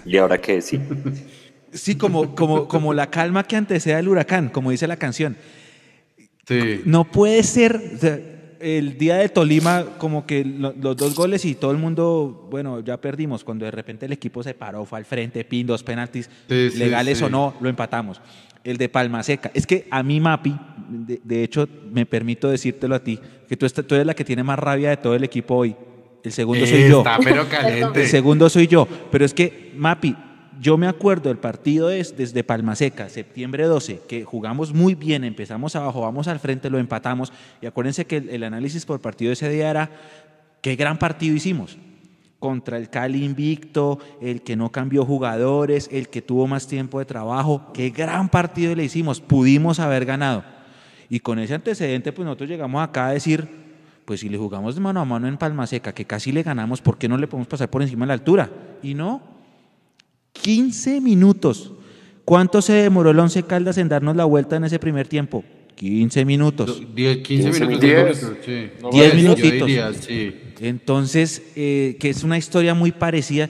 ¿Y 0.06 0.18
ahora 0.18 0.40
qué? 0.40 0.62
Sí. 0.62 0.80
Sí, 1.72 1.96
como, 1.96 2.34
como, 2.36 2.68
como 2.68 2.94
la 2.94 3.10
calma 3.10 3.44
que 3.44 3.56
antecede 3.56 3.96
al 3.96 4.08
huracán, 4.08 4.50
como 4.50 4.72
dice 4.72 4.88
la 4.88 4.96
canción. 4.98 5.38
Sí. 6.48 6.82
No 6.86 7.04
puede 7.06 7.44
ser. 7.44 7.76
o 7.96 7.98
sea, 8.00 8.20
el 8.60 8.98
día 8.98 9.18
de 9.18 9.30
Tolima, 9.30 9.86
como 10.00 10.26
que 10.26 10.44
lo- 10.44 10.74
los 10.74 10.98
dos 10.98 11.14
goles 11.14 11.46
y 11.46 11.54
todo 11.54 11.70
el 11.72 11.78
mundo, 11.78 12.48
bueno, 12.50 12.80
ya 12.80 12.98
perdimos. 12.98 13.44
Cuando 13.44 13.66
de 13.66 13.72
repente 13.72 14.08
el 14.08 14.12
equipo 14.14 14.42
se 14.42 14.56
paró, 14.56 14.84
fue 14.86 14.98
al 14.98 15.06
frente, 15.06 15.44
pin, 15.46 15.68
dos 15.68 15.84
penaltis, 15.84 16.28
Sí, 16.50 16.70
sí, 16.72 16.78
legales 16.80 17.20
sí. 17.20 17.24
o 17.26 17.30
no, 17.30 17.54
lo 17.60 17.70
empatamos. 17.70 18.20
El 18.70 18.78
de 18.78 18.90
Palma 18.90 19.24
Seca. 19.24 19.50
Es 19.54 19.66
que 19.66 19.88
a 19.92 20.04
mí, 20.04 20.20
Mapi, 20.20 20.56
de, 20.90 21.22
de 21.24 21.44
hecho, 21.44 21.68
me 21.92 22.06
permito 22.06 22.50
decírtelo 22.50 22.96
a 22.96 23.00
ti, 23.04 23.20
que 23.48 23.56
tú, 23.58 23.66
estás- 23.66 23.86
tú 23.86 23.96
eres 23.96 24.06
la 24.08 24.14
que 24.14 24.26
tiene 24.26 24.44
más 24.44 24.60
rabia 24.60 24.90
de 24.90 24.98
todo 24.98 25.16
el 25.16 25.24
equipo 25.24 25.56
hoy. 25.56 25.76
El 26.24 26.32
segundo 26.32 26.66
soy 26.66 26.90
yo. 26.90 26.98
Está 27.00 27.18
pero 27.24 27.48
caliente. 27.48 28.02
El 28.02 28.08
segundo 28.08 28.50
soy 28.50 28.68
yo. 28.68 28.88
Pero 29.12 29.24
es 29.24 29.34
que, 29.34 29.72
Mapi, 29.78 30.16
yo 30.60 30.76
me 30.78 30.88
acuerdo 30.88 31.30
del 31.30 31.38
partido 31.38 31.90
es 31.92 32.18
desde 32.18 32.44
Palmaseca, 32.44 33.10
septiembre 33.10 33.64
12, 33.66 34.02
que 34.08 34.24
jugamos 34.26 34.74
muy 34.74 34.96
bien, 34.96 35.24
empezamos 35.24 35.76
abajo, 35.76 36.02
vamos 36.02 36.28
al 36.28 36.40
frente, 36.40 36.70
lo 36.70 36.80
empatamos. 36.80 37.32
Y 37.62 37.68
acuérdense 37.68 38.06
que 38.06 38.18
el, 38.18 38.30
el 38.30 38.44
análisis 38.44 38.86
por 38.86 39.00
partido 39.00 39.30
de 39.30 39.34
ese 39.34 39.50
día 39.50 39.70
era 39.70 39.92
qué 40.62 40.76
gran 40.76 40.98
partido 40.98 41.36
hicimos. 41.36 41.78
Contra 42.40 42.78
el 42.78 42.90
Cali 42.90 43.24
invicto, 43.24 44.00
el 44.22 44.44
que 44.44 44.56
no 44.56 44.72
cambió 44.72 45.06
jugadores, 45.06 45.90
el 45.92 46.10
que 46.10 46.22
tuvo 46.22 46.48
más 46.48 46.68
tiempo 46.68 47.00
de 47.00 47.06
trabajo. 47.06 47.72
Qué 47.74 47.90
gran 47.90 48.30
partido 48.30 48.76
le 48.76 48.84
hicimos. 48.84 49.22
Pudimos 49.22 49.80
haber 49.80 50.06
ganado. 50.06 50.44
Y 51.10 51.20
con 51.20 51.40
ese 51.40 51.56
antecedente, 51.56 52.12
pues 52.12 52.26
nosotros 52.26 52.50
llegamos 52.50 52.84
acá 52.84 53.08
a 53.08 53.14
decir, 53.14 53.48
pues 54.06 54.20
si 54.20 54.30
le 54.30 54.38
jugamos 54.38 54.76
de 54.76 54.82
mano 54.82 55.00
a 55.00 55.06
mano 55.06 55.28
en 55.28 55.38
Palmaseca, 55.38 55.94
que 55.94 56.06
casi 56.06 56.32
le 56.32 56.44
ganamos, 56.44 56.82
¿por 56.82 56.98
qué 56.98 57.08
no 57.08 57.18
le 57.18 57.28
podemos 57.28 57.48
pasar 57.48 57.70
por 57.70 57.82
encima 57.82 58.06
de 58.06 58.08
la 58.08 58.14
altura? 58.14 58.50
Y 58.84 58.94
no, 58.94 59.22
15 60.34 61.02
minutos. 61.02 61.74
¿Cuánto 62.24 62.62
se 62.62 62.74
demoró 62.74 63.12
el 63.12 63.20
Once 63.20 63.42
Caldas 63.44 63.78
en 63.78 63.90
darnos 63.90 64.16
la 64.16 64.26
vuelta 64.26 64.58
en 64.58 64.66
ese 64.66 64.80
primer 64.80 65.08
tiempo? 65.08 65.44
15 65.78 66.26
minutos. 66.26 66.84
10, 66.96 67.18
15 67.20 67.44
15 67.52 67.66
minutos. 67.66 67.82
Diez. 67.82 68.06
dos 68.22 68.22
minutos, 68.22 68.46
sí. 68.46 68.70
No, 68.82 68.90
10 68.92 69.10
Yo 69.12 69.16
minutitos. 69.16 69.68
diría, 69.68 69.94
sí. 69.94 70.36
Entonces, 70.60 71.42
eh, 71.56 71.98
que 72.00 72.10
es 72.10 72.24
una 72.24 72.38
historia 72.38 72.74
muy 72.74 72.92
parecida. 72.92 73.48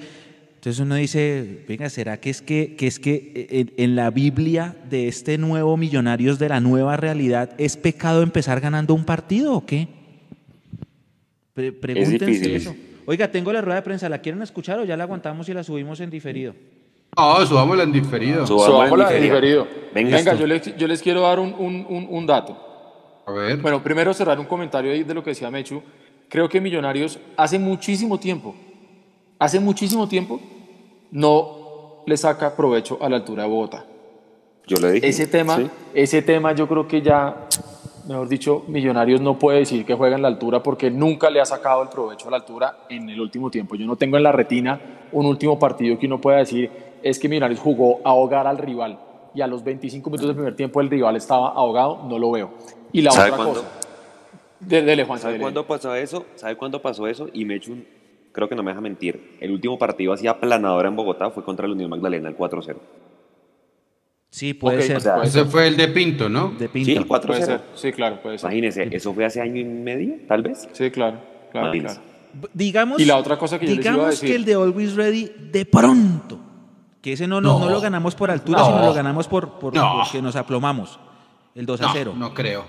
Entonces 0.56 0.80
uno 0.82 0.96
dice, 0.96 1.64
venga, 1.68 1.90
¿será 1.90 2.20
que 2.20 2.30
es 2.30 2.42
que, 2.42 2.76
que, 2.76 2.88
es 2.88 3.00
que 3.00 3.48
en, 3.50 3.72
en 3.78 3.96
la 3.96 4.10
Biblia 4.12 4.76
de 4.90 5.08
este 5.08 5.38
nuevo 5.38 5.78
Millonarios 5.78 6.38
de 6.40 6.50
la 6.50 6.60
nueva 6.60 6.98
realidad 6.98 7.52
es 7.58 7.78
pecado 7.78 8.22
empezar 8.22 8.60
ganando 8.60 8.94
un 8.94 9.06
partido 9.06 9.54
o 9.54 9.66
qué? 9.66 9.88
Pre- 11.54 11.72
pregúntense 11.72 12.26
difícil. 12.26 12.56
eso. 12.56 12.76
Oiga, 13.06 13.32
tengo 13.32 13.54
la 13.54 13.62
rueda 13.62 13.78
de 13.78 13.82
prensa, 13.84 14.10
¿la 14.10 14.20
quieren 14.20 14.42
escuchar 14.42 14.80
o 14.80 14.84
ya 14.84 14.98
la 14.98 15.04
aguantamos 15.04 15.48
y 15.48 15.54
la 15.54 15.64
subimos 15.64 16.02
en 16.02 16.10
diferido? 16.10 16.54
No, 17.18 17.46
subámosla 17.46 17.84
en 17.84 17.92
diferido. 17.92 18.46
Subamos 18.46 18.66
Subámosla 18.68 19.16
en 19.16 19.22
diferido. 19.24 19.68
Venga, 19.94 20.34
yo 20.36 20.46
les, 20.46 20.76
yo 20.78 20.88
les 20.88 21.02
quiero 21.02 21.22
dar 21.22 21.40
un, 21.40 21.54
un- 21.58 21.86
un- 21.90 22.08
un 22.10 22.26
dato. 22.28 22.56
A 23.26 23.32
ver. 23.32 23.58
Bueno, 23.58 23.82
primero 23.84 24.14
cerrar 24.14 24.40
un 24.40 24.46
comentario 24.46 24.92
ahí 24.92 25.04
de 25.04 25.14
lo 25.14 25.24
que 25.24 25.32
decía 25.32 25.50
Mechu. 25.50 25.82
Creo 26.30 26.48
que 26.48 26.62
Millonarios 26.62 27.20
hace 27.36 27.58
muchísimo 27.58 28.20
tiempo, 28.20 28.54
hace 29.40 29.60
muchísimo 29.60 30.08
tiempo, 30.08 30.40
no 31.12 32.04
le 32.06 32.16
saca 32.18 32.56
provecho 32.56 32.98
a 33.02 33.10
la 33.10 33.16
altura 33.18 33.44
de 33.44 33.50
Bogotá. 33.50 33.86
Yo 34.68 34.78
le 34.78 34.92
dije. 34.94 35.08
Ese 35.08 35.28
tema, 35.28 35.56
sí. 35.56 35.68
ese 35.94 36.22
tema 36.22 36.54
yo 36.54 36.68
creo 36.68 36.88
que 36.88 37.02
ya, 37.02 37.48
mejor 38.08 38.28
dicho, 38.28 38.64
Millonarios 38.68 39.22
no 39.22 39.40
puede 39.40 39.60
decir 39.60 39.86
que 39.86 39.94
juega 39.96 40.16
en 40.18 40.22
la 40.22 40.28
altura 40.28 40.62
porque 40.62 40.92
nunca 40.92 41.30
le 41.30 41.40
ha 41.42 41.46
sacado 41.46 41.82
el 41.82 41.90
provecho 41.90 42.28
a 42.28 42.32
la 42.32 42.38
altura 42.38 42.78
en 42.90 43.10
el 43.10 43.20
último 43.22 43.50
tiempo. 43.50 43.76
Yo 43.76 43.86
no 43.86 43.96
tengo 43.96 44.18
en 44.18 44.24
la 44.24 44.32
retina 44.34 44.80
un 45.14 45.26
último 45.26 45.58
partido 45.58 45.98
que 45.98 46.06
uno 46.06 46.20
pueda 46.20 46.38
decir 46.40 46.70
es 47.10 47.20
que 47.20 47.30
Millonarios 47.30 47.60
jugó 47.60 48.00
a 48.04 48.10
ahogar 48.10 48.48
al 48.48 48.58
rival 48.58 49.00
y 49.34 49.42
a 49.42 49.48
los 49.48 49.64
25 49.64 50.10
minutos 50.10 50.28
del 50.28 50.36
primer 50.36 50.56
tiempo 50.56 50.82
el 50.82 50.90
rival 50.90 51.16
estaba 51.16 51.50
ahogado, 51.50 52.06
no 52.08 52.18
lo 52.20 52.32
veo. 52.32 52.52
Y 52.92 53.02
la 53.02 53.12
¿Sabe 53.12 53.32
otra 53.32 53.44
cuándo? 53.44 53.62
cosa. 53.62 53.72
De- 54.60 54.82
Dele, 54.82 55.04
Juan. 55.06 55.20
¿Sabe 55.20 55.34
dele. 55.34 55.42
cuándo 55.44 55.68
pasó 55.68 55.94
eso? 55.94 56.26
¿Sabe 56.36 56.56
cuándo 56.56 56.82
pasó 56.82 57.06
eso? 57.08 57.28
Y 57.34 57.46
me 57.46 57.56
echo 57.56 57.72
un... 57.72 57.86
Creo 58.32 58.48
que 58.50 58.56
no 58.56 58.64
me 58.64 58.72
deja 58.72 58.82
mentir. 58.82 59.38
El 59.40 59.52
último 59.52 59.78
partido 59.78 60.14
así 60.14 60.28
aplanadora 60.28 60.88
en 60.88 60.96
Bogotá 60.96 61.30
fue 61.32 61.44
contra 61.44 61.68
la 61.68 61.74
Unión 61.74 61.90
Magdalena, 61.90 62.30
el 62.30 62.38
4-0. 62.38 62.76
Sí, 64.30 64.54
puede 64.54 64.82
ser. 64.82 64.98
o 64.98 65.00
sea, 65.00 65.22
Ese 65.24 65.46
fue 65.46 65.68
el 65.68 65.78
de 65.78 65.88
Pinto, 65.88 66.30
¿no? 66.30 66.50
de 66.50 66.66
Sí, 66.68 66.72
Pinto. 66.74 67.00
el 67.02 67.06
Puede 67.08 67.24
4-0. 67.24 67.46
ser. 67.46 67.62
Sí, 67.76 67.92
claro, 67.94 68.22
puede 68.22 68.38
ser. 68.38 68.48
Imagínese, 68.52 68.90
eso 68.92 69.14
fue 69.14 69.26
hace 69.26 69.42
año 69.42 69.58
y 69.60 69.64
medio, 69.64 70.16
tal 70.28 70.44
vez. 70.44 70.68
Sí, 70.74 70.92
claro, 70.92 71.20
claro, 71.52 71.72
claro. 71.72 72.00
Digamos, 72.54 73.00
Y 73.00 73.06
la 73.06 73.18
otra 73.18 73.38
cosa 73.40 73.58
que 73.58 73.66
yo 73.66 73.76
les 73.76 73.80
iba 73.86 73.90
a 73.90 73.94
digamos 73.96 74.12
decir. 74.12 74.30
que 74.30 74.36
el 74.36 74.46
de 74.46 74.54
Always 74.54 74.96
Ready, 74.96 75.32
de 75.52 75.66
pronto, 75.66 76.37
que 77.08 77.14
ese 77.14 77.26
no, 77.26 77.40
no, 77.40 77.58
No. 77.58 77.70
lo 77.70 77.80
ganamos 77.80 78.16
por 78.16 78.30
altura, 78.30 78.60
No. 78.60 78.66
sino 78.66 78.82
lo 78.82 78.94
ganamos 78.94 79.30
por, 79.30 79.52
por 79.60 79.74
No. 79.74 80.02
porque 80.04 80.22
nos 80.22 80.36
aplomamos. 80.36 81.00
El 81.56 81.66
2 81.66 81.80
a 81.80 81.86
No, 81.86 81.92
0. 81.94 82.14
no 82.18 82.34
creo. 82.34 82.66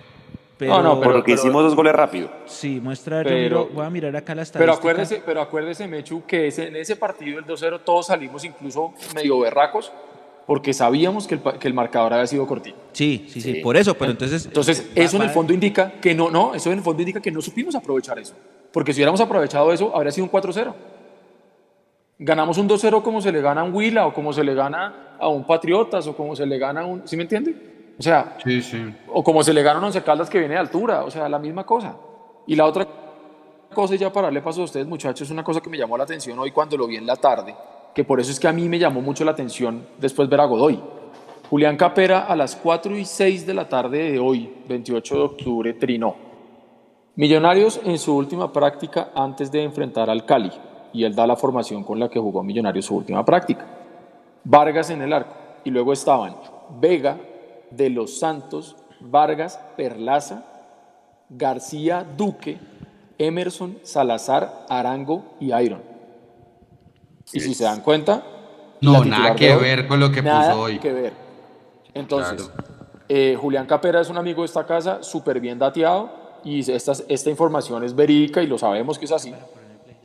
Pero, 0.56 0.74
No, 0.76 0.82
no, 0.94 1.00
pero- 1.00 1.12
lo 1.18 1.24
que 1.24 1.32
hicimos 1.32 1.60
dos 1.64 1.74
goles 1.74 1.92
rápido. 1.92 2.30
sí, 2.46 2.78
muestra, 2.80 3.18
yo 3.24 3.28
Pero- 3.28 3.36
miro- 3.64 3.68
voy 3.74 3.84
a 3.84 3.90
mirar 3.90 4.14
acá 4.14 4.36
la 4.36 4.42
Pero 4.42 4.42
estadística. 4.44 4.78
acuérdese, 4.78 5.22
pero 5.26 5.40
acuérdese, 5.42 5.88
Mechu, 5.88 6.22
que 6.24 6.46
ese- 6.46 6.68
en 6.68 6.76
ese 6.76 6.94
partido, 6.94 7.40
el 7.40 7.46
2-0, 7.46 7.80
todos 7.80 8.06
salimos 8.06 8.44
incluso 8.44 8.92
medio 9.12 9.40
berracos 9.40 9.90
porque 10.46 10.72
sabíamos 10.72 11.26
que 11.26 11.34
el, 11.34 11.40
que 11.58 11.66
el 11.66 11.74
marcador 11.74 12.12
había 12.12 12.26
sido 12.28 12.46
cortito. 12.46 12.76
Sí, 12.92 13.26
sí, 13.28 13.40
sí, 13.40 13.54
Sí. 13.54 13.60
por 13.60 13.76
eso, 13.76 13.94
pero 13.94 14.12
entonces... 14.12 14.46
Entonces, 14.46 14.86
va- 14.96 15.02
eso 15.02 15.16
en 15.16 15.22
el 15.24 15.30
fondo 15.30 15.52
indica 15.52 15.94
que 16.00 16.14
no, 16.14 16.30
no, 16.30 16.54
eso 16.54 16.70
en 16.70 16.78
el 16.78 16.84
fondo 16.84 17.02
indica 17.02 17.20
que 17.20 17.32
no 17.32 17.40
supimos 17.42 17.74
aprovechar 17.74 18.20
eso. 18.20 18.34
Porque 18.72 18.92
si 18.92 18.98
hubiéramos 19.00 19.20
aprovechado 19.20 19.72
eso, 19.72 19.90
habría 19.96 20.12
sido 20.12 20.24
un 20.26 20.30
4-0. 20.30 20.74
Ganamos 22.18 22.58
un 22.58 22.68
2-0 22.68 23.02
como 23.02 23.20
se 23.20 23.30
le 23.30 23.40
gana 23.40 23.60
a 23.60 23.64
un 23.64 23.72
Huila 23.74 24.06
o 24.06 24.12
como 24.12 24.32
se 24.32 24.42
le 24.42 24.54
gana 24.54 25.14
a 25.20 25.28
un 25.28 25.44
Patriotas 25.44 26.06
o 26.06 26.16
como 26.16 26.34
se 26.34 26.44
le 26.46 26.58
gana 26.58 26.80
a 26.80 26.86
un... 26.86 27.06
¿Sí 27.06 27.16
me 27.16 27.22
entiende? 27.22 27.94
O 27.98 28.02
sea, 28.02 28.36
Sí, 28.44 28.60
sí. 28.62 28.94
o 29.12 29.22
como 29.22 29.42
se 29.42 29.52
le 29.54 29.62
gana 29.62 29.76
a 29.76 29.78
un 29.78 29.84
Once 29.86 30.02
Caldas 30.02 30.28
que 30.28 30.38
viene 30.38 30.54
de 30.54 30.60
altura, 30.60 31.04
o 31.04 31.10
sea, 31.10 31.28
la 31.28 31.38
misma 31.38 31.64
cosa. 31.64 31.94
Y 32.46 32.56
la 32.56 32.64
otra 32.64 32.86
cosa, 33.72 33.94
y 33.94 33.98
ya 33.98 34.12
para 34.12 34.26
darle 34.28 34.40
paso 34.42 34.62
a 34.62 34.64
ustedes, 34.64 34.86
muchachos, 34.86 35.30
una 35.30 35.44
cosa 35.44 35.60
que 35.60 35.70
me 35.70 35.76
llamó 35.78 35.96
la 35.96 36.04
atención 36.04 36.38
hoy 36.38 36.50
cuando 36.50 36.76
lo 36.76 36.86
vi 36.86 36.96
en 36.96 37.06
la 37.06 37.16
tarde, 37.16 37.54
que 37.94 38.04
por 38.04 38.18
eso 38.20 38.30
es 38.32 38.40
que 38.40 38.48
a 38.48 38.52
mí 38.52 38.68
me 38.68 38.78
llamó 38.78 39.00
mucho 39.00 39.24
la 39.24 39.32
atención 39.32 39.86
después 39.98 40.28
ver 40.28 40.40
a 40.40 40.44
Godoy. 40.46 40.80
Julián 41.50 41.76
Capera 41.76 42.26
a 42.26 42.34
las 42.36 42.56
4 42.56 42.96
y 42.96 43.04
6 43.04 43.46
de 43.46 43.54
la 43.54 43.68
tarde 43.68 44.12
de 44.12 44.18
hoy, 44.18 44.52
28 44.68 45.14
de 45.14 45.20
octubre, 45.22 45.72
trinó. 45.74 46.14
Millonarios 47.16 47.80
en 47.84 47.98
su 47.98 48.14
última 48.16 48.52
práctica 48.52 49.10
antes 49.14 49.50
de 49.50 49.62
enfrentar 49.62 50.08
al 50.10 50.24
Cali, 50.24 50.52
y 50.92 51.04
él 51.04 51.14
da 51.14 51.26
la 51.26 51.36
formación 51.36 51.84
con 51.84 51.98
la 51.98 52.08
que 52.08 52.18
jugó 52.18 52.42
Millonarios 52.42 52.86
su 52.86 52.96
última 52.96 53.24
práctica. 53.24 53.66
Vargas 54.44 54.90
en 54.90 55.02
el 55.02 55.12
arco, 55.12 55.34
y 55.64 55.70
luego 55.70 55.92
estaban 55.92 56.36
Vega, 56.80 57.18
De 57.70 57.90
los 57.90 58.18
Santos, 58.18 58.76
Vargas, 59.00 59.60
Perlaza, 59.76 60.44
García, 61.28 62.06
Duque, 62.16 62.58
Emerson, 63.18 63.78
Salazar, 63.82 64.64
Arango 64.68 65.24
y 65.40 65.52
Iron. 65.52 65.82
Y 67.32 67.40
si 67.40 67.52
se 67.54 67.64
dan 67.64 67.82
cuenta, 67.82 68.22
No, 68.80 69.04
nada 69.04 69.34
que 69.34 69.52
hoy, 69.54 69.62
ver 69.62 69.86
con 69.86 70.00
lo 70.00 70.10
que 70.10 70.22
nada 70.22 70.52
puso 70.52 70.62
hoy. 70.62 70.78
que 70.78 70.92
ver. 70.92 71.12
Entonces, 71.92 72.50
eh, 73.08 73.36
Julián 73.38 73.66
Capera 73.66 74.00
es 74.00 74.08
un 74.08 74.16
amigo 74.16 74.42
de 74.42 74.46
esta 74.46 74.64
casa, 74.64 75.02
súper 75.02 75.40
bien 75.40 75.58
dateado, 75.58 76.10
y 76.44 76.70
esta, 76.70 76.92
esta 77.08 77.30
información 77.30 77.84
es 77.84 77.94
verídica 77.94 78.42
y 78.42 78.46
lo 78.46 78.56
sabemos 78.56 78.98
que 78.98 79.04
es 79.04 79.12
así. 79.12 79.34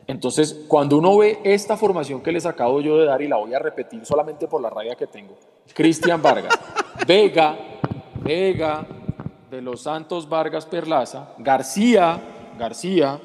Entonces, 0.07 0.65
cuando 0.67 0.97
uno 0.97 1.17
ve 1.17 1.39
esta 1.43 1.77
formación 1.77 2.21
que 2.21 2.31
les 2.31 2.45
acabo 2.45 2.81
yo 2.81 2.97
de 2.97 3.05
dar 3.05 3.21
y 3.21 3.27
la 3.27 3.37
voy 3.37 3.53
a 3.53 3.59
repetir 3.59 4.05
solamente 4.05 4.47
por 4.47 4.61
la 4.61 4.69
rabia 4.69 4.95
que 4.95 5.07
tengo, 5.07 5.35
Cristian 5.73 6.21
Vargas, 6.21 6.53
Vega, 7.07 7.57
Vega, 8.21 8.85
de 9.53 9.61
los 9.61 9.81
Santos 9.81 10.27
Vargas 10.27 10.65
Perlaza, 10.65 11.35
García, 11.37 12.19
García, 12.57 13.19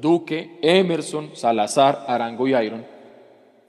Duque, 0.00 0.58
Emerson, 0.62 1.36
Salazar, 1.36 2.06
Arango 2.08 2.48
y 2.48 2.54
Iron. 2.54 2.86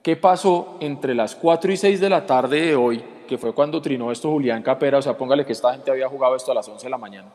¿Qué 0.02 0.16
pasó 0.16 0.78
entre 0.80 1.14
las 1.14 1.34
4 1.34 1.70
y 1.70 1.76
6 1.76 2.00
de 2.00 2.08
la 2.08 2.24
tarde 2.24 2.62
de 2.62 2.76
hoy, 2.76 3.04
que 3.28 3.36
fue 3.36 3.52
cuando 3.52 3.82
trinó 3.82 4.10
esto 4.10 4.30
Julián 4.30 4.62
Capera? 4.62 4.96
O 4.96 5.02
sea, 5.02 5.18
póngale 5.18 5.44
que 5.44 5.52
esta 5.52 5.72
gente 5.72 5.90
había 5.90 6.08
jugado 6.08 6.34
esto 6.34 6.50
a 6.50 6.54
las 6.54 6.66
11 6.66 6.86
de 6.86 6.90
la 6.90 6.96
mañana. 6.96 7.28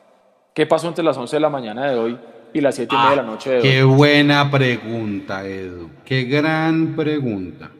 ¿Qué 0.56 0.66
pasó 0.66 0.88
entre 0.88 1.04
las 1.04 1.18
11 1.18 1.36
de 1.36 1.40
la 1.40 1.50
mañana 1.50 1.92
de 1.92 2.00
hoy 2.00 2.20
y 2.54 2.62
las 2.62 2.76
7 2.76 2.94
y 2.94 2.98
media 2.98 3.10
de 3.12 3.16
la 3.18 3.24
noche 3.24 3.50
de 3.50 3.56
hoy? 3.58 3.62
Qué 3.64 3.84
buena 3.84 4.50
pregunta, 4.52 5.46
Edu. 5.48 5.90
Qué 6.06 6.24
gran 6.24 6.96
pregunta. 6.96 7.72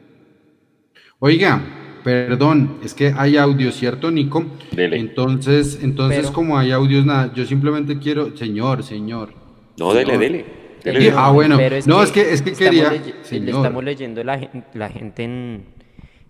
Oiga, 1.18 1.60
perdón, 2.02 2.78
es 2.82 2.92
que 2.94 3.14
hay 3.16 3.36
audio, 3.36 3.70
¿cierto, 3.72 4.10
Nico? 4.10 4.44
Dele. 4.72 4.98
Entonces, 4.98 5.78
entonces 5.82 6.20
Pero- 6.20 6.32
como 6.32 6.58
hay 6.58 6.72
audios, 6.72 7.04
nada, 7.06 7.32
yo 7.34 7.44
simplemente 7.46 7.98
quiero, 7.98 8.36
señor, 8.36 8.82
señor. 8.82 9.32
No, 9.78 9.92
dele, 9.94 10.06
señor. 10.06 10.20
dele. 10.20 10.44
dele. 10.84 11.00
Sí, 11.00 11.10
ah, 11.16 11.30
bueno. 11.30 11.56
Pero 11.56 11.76
No, 11.86 12.02
es 12.02 12.10
que- 12.10 12.32
es 12.32 12.42
que 12.42 12.52
quería- 12.52 12.90
le 12.90 13.50
estamos 13.50 13.82
leyendo 13.82 14.22
la, 14.22 14.38
gen- 14.38 14.64
la 14.74 14.88
gente 14.90 15.24
en, 15.24 15.64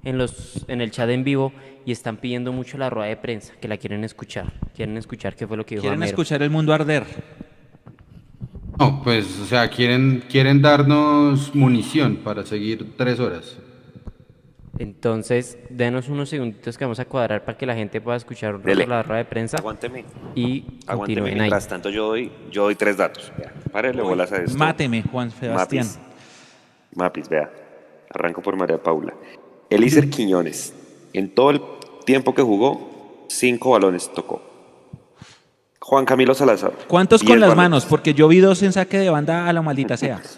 en, 0.05 0.18
los, 0.18 0.64
en 0.68 0.80
el 0.80 0.90
chat 0.90 1.09
en 1.11 1.24
vivo 1.24 1.53
y 1.84 1.92
están 1.92 2.18
pidiendo 2.18 2.53
mucho 2.53 2.78
la 2.78 2.88
rueda 2.88 3.09
de 3.09 3.16
prensa, 3.16 3.53
que 3.61 3.66
la 3.68 3.76
quieren 3.76 4.05
escuchar. 4.05 4.53
Quieren 4.76 4.97
escuchar 4.97 5.34
qué 5.34 5.47
fue 5.47 5.57
lo 5.57 5.66
que 5.66 5.74
dijo 5.74 5.82
Quieren 5.82 6.03
escuchar 6.05 6.42
el 6.42 6.51
mundo 6.51 6.72
arder. 6.72 7.05
No, 8.79 9.03
pues, 9.03 9.39
o 9.41 9.45
sea, 9.47 9.68
quieren, 9.68 10.25
quieren 10.29 10.61
darnos 10.61 11.55
munición 11.55 12.16
para 12.16 12.45
seguir 12.45 12.97
tres 12.97 13.20
horas. 13.20 13.57
Entonces, 14.79 15.57
denos 15.70 16.09
unos 16.09 16.29
segunditos 16.29 16.77
que 16.77 16.85
vamos 16.85 16.99
a 16.99 17.05
cuadrar 17.05 17.45
para 17.45 17.57
que 17.57 17.64
la 17.64 17.77
gente 17.77 18.01
pueda 18.01 18.16
escuchar 18.16 18.57
un 18.57 18.62
rato 18.62 18.70
Dele. 18.70 18.87
la 18.89 19.05
rueda 19.05 19.18
de 19.18 19.25
prensa 19.25 19.57
Aguánteme. 19.59 20.05
y 20.35 20.64
Aguánteme. 20.89 21.29
ahí. 21.31 21.35
Mientras 21.37 21.68
tanto, 21.68 21.91
yo 21.91 22.09
doy, 22.09 22.33
yo 22.51 22.64
doy 22.64 22.75
tres 22.75 22.97
datos. 22.97 23.33
Vea, 23.39 23.53
párele 23.70 24.03
bolas 24.03 24.33
a 24.33 24.39
esto. 24.39 24.59
Máteme, 24.59 25.03
Juan 25.05 25.31
Sebastián. 25.31 25.87
Mapis. 25.87 26.01
Mapis, 26.97 27.29
vea. 27.29 27.53
Arranco 28.11 28.43
por 28.43 28.57
María 28.57 28.83
Paula. 28.83 29.14
Elícer 29.70 30.11
Quiñones. 30.11 30.75
En 31.12 31.33
todo 31.33 31.51
el 31.51 31.61
tiempo 32.05 32.35
que 32.35 32.43
jugó, 32.43 33.27
cinco 33.29 33.70
balones 33.70 34.12
tocó. 34.12 34.43
Juan 35.87 36.07
Camilo 36.07 36.35
Salazar. 36.35 36.72
¿Cuántos 36.89 37.22
con 37.22 37.39
las 37.39 37.51
balones. 37.51 37.57
manos? 37.57 37.85
Porque 37.87 38.14
yo 38.14 38.26
vi 38.26 38.39
dos 38.39 38.62
en 38.62 38.72
saque 38.72 38.97
de 38.99 39.11
banda 39.11 39.47
a 39.47 39.53
la 39.53 39.61
maldita 39.62 39.97
sea. 39.97 40.20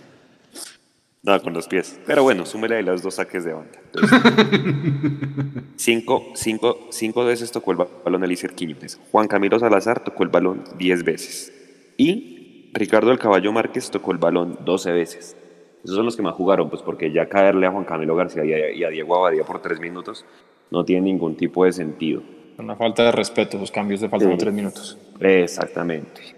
No, 1.22 1.42
con 1.42 1.53
los 1.55 1.66
pies. 1.66 1.99
Pero 2.07 2.22
bueno, 2.22 2.47
súmele 2.47 2.76
ahí 2.76 2.84
los 2.84 3.03
dos 3.03 3.14
saques 3.16 3.42
de 3.44 3.53
banda. 3.53 3.72
Entonces, 3.86 4.20
cinco, 5.76 6.22
cinco, 6.36 6.86
cinco 6.90 7.24
veces 7.24 7.51
tocó 7.51 7.72
el 7.72 7.78
ba- 7.78 7.88
balón 8.05 8.22
Elícer 8.22 8.55
Quiñones. 8.55 9.01
Juan 9.11 9.26
Camilo 9.26 9.59
Salazar 9.59 10.05
tocó 10.05 10.22
el 10.22 10.28
balón 10.28 10.62
diez 10.78 11.03
veces. 11.03 11.53
Y 11.97 12.70
Ricardo 12.74 13.09
del 13.09 13.18
Caballo 13.18 13.53
Márquez 13.53 13.90
tocó 13.90 14.12
el 14.12 14.18
balón 14.18 14.59
12 14.64 14.92
veces. 14.92 15.36
Esos 15.82 15.97
son 15.97 16.05
los 16.05 16.14
que 16.14 16.22
más 16.22 16.34
jugaron, 16.36 16.70
pues 16.70 16.82
porque 16.82 17.11
ya 17.11 17.28
caerle 17.28 17.66
a 17.66 17.72
Juan 17.72 17.84
Camilo 17.84 18.14
García 18.14 18.44
y 18.44 18.53
a, 18.53 18.70
y 18.70 18.84
a 18.84 18.88
Diego 18.90 19.16
Abadía 19.16 19.42
por 19.42 19.61
tres 19.61 19.80
minutos 19.80 20.24
no 20.70 20.84
tiene 20.84 21.03
ningún 21.03 21.36
tipo 21.36 21.64
de 21.64 21.72
sentido. 21.72 22.22
Una 22.59 22.74
falta 22.76 23.04
de 23.04 23.12
respeto, 23.12 23.59
los 23.59 23.70
cambios 23.70 24.00
de 24.00 24.09
faltan 24.09 24.32
Sí. 24.32 24.38
tres 24.38 24.54
minutos. 24.54 24.98
Exactamente. 25.20 26.34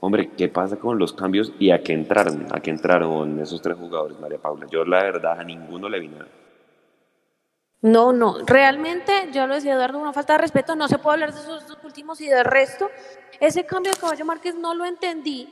Hombre, 0.00 0.30
¿qué 0.36 0.48
pasa 0.48 0.76
con 0.76 0.98
los 0.98 1.12
cambios 1.12 1.52
y 1.58 1.70
a 1.70 1.82
qué 1.82 1.92
entraron? 1.92 2.46
¿A 2.52 2.60
qué 2.60 2.70
entraron 2.70 3.38
esos 3.40 3.62
tres 3.62 3.76
jugadores, 3.78 4.18
María 4.18 4.38
Paula? 4.38 4.66
Yo 4.70 4.84
la 4.84 5.02
verdad 5.02 5.38
a 5.38 5.44
ninguno 5.44 5.88
le 5.88 6.00
vi 6.00 6.08
nada. 6.08 6.26
No, 7.82 8.12
no, 8.12 8.36
realmente, 8.46 9.28
ya 9.32 9.46
lo 9.46 9.54
decía 9.54 9.74
Eduardo, 9.74 9.98
una 9.98 10.12
falta 10.12 10.34
de 10.34 10.38
respeto, 10.38 10.76
no 10.76 10.86
se 10.88 10.98
puede 10.98 11.14
hablar 11.14 11.32
de 11.32 11.40
esos 11.40 11.66
dos 11.66 11.78
últimos 11.82 12.20
y 12.20 12.28
del 12.28 12.44
resto. 12.44 12.88
Ese 13.40 13.64
cambio 13.64 13.92
de 13.92 13.98
Caballo 13.98 14.24
Márquez 14.24 14.54
no 14.54 14.74
lo 14.74 14.84
entendí. 14.84 15.48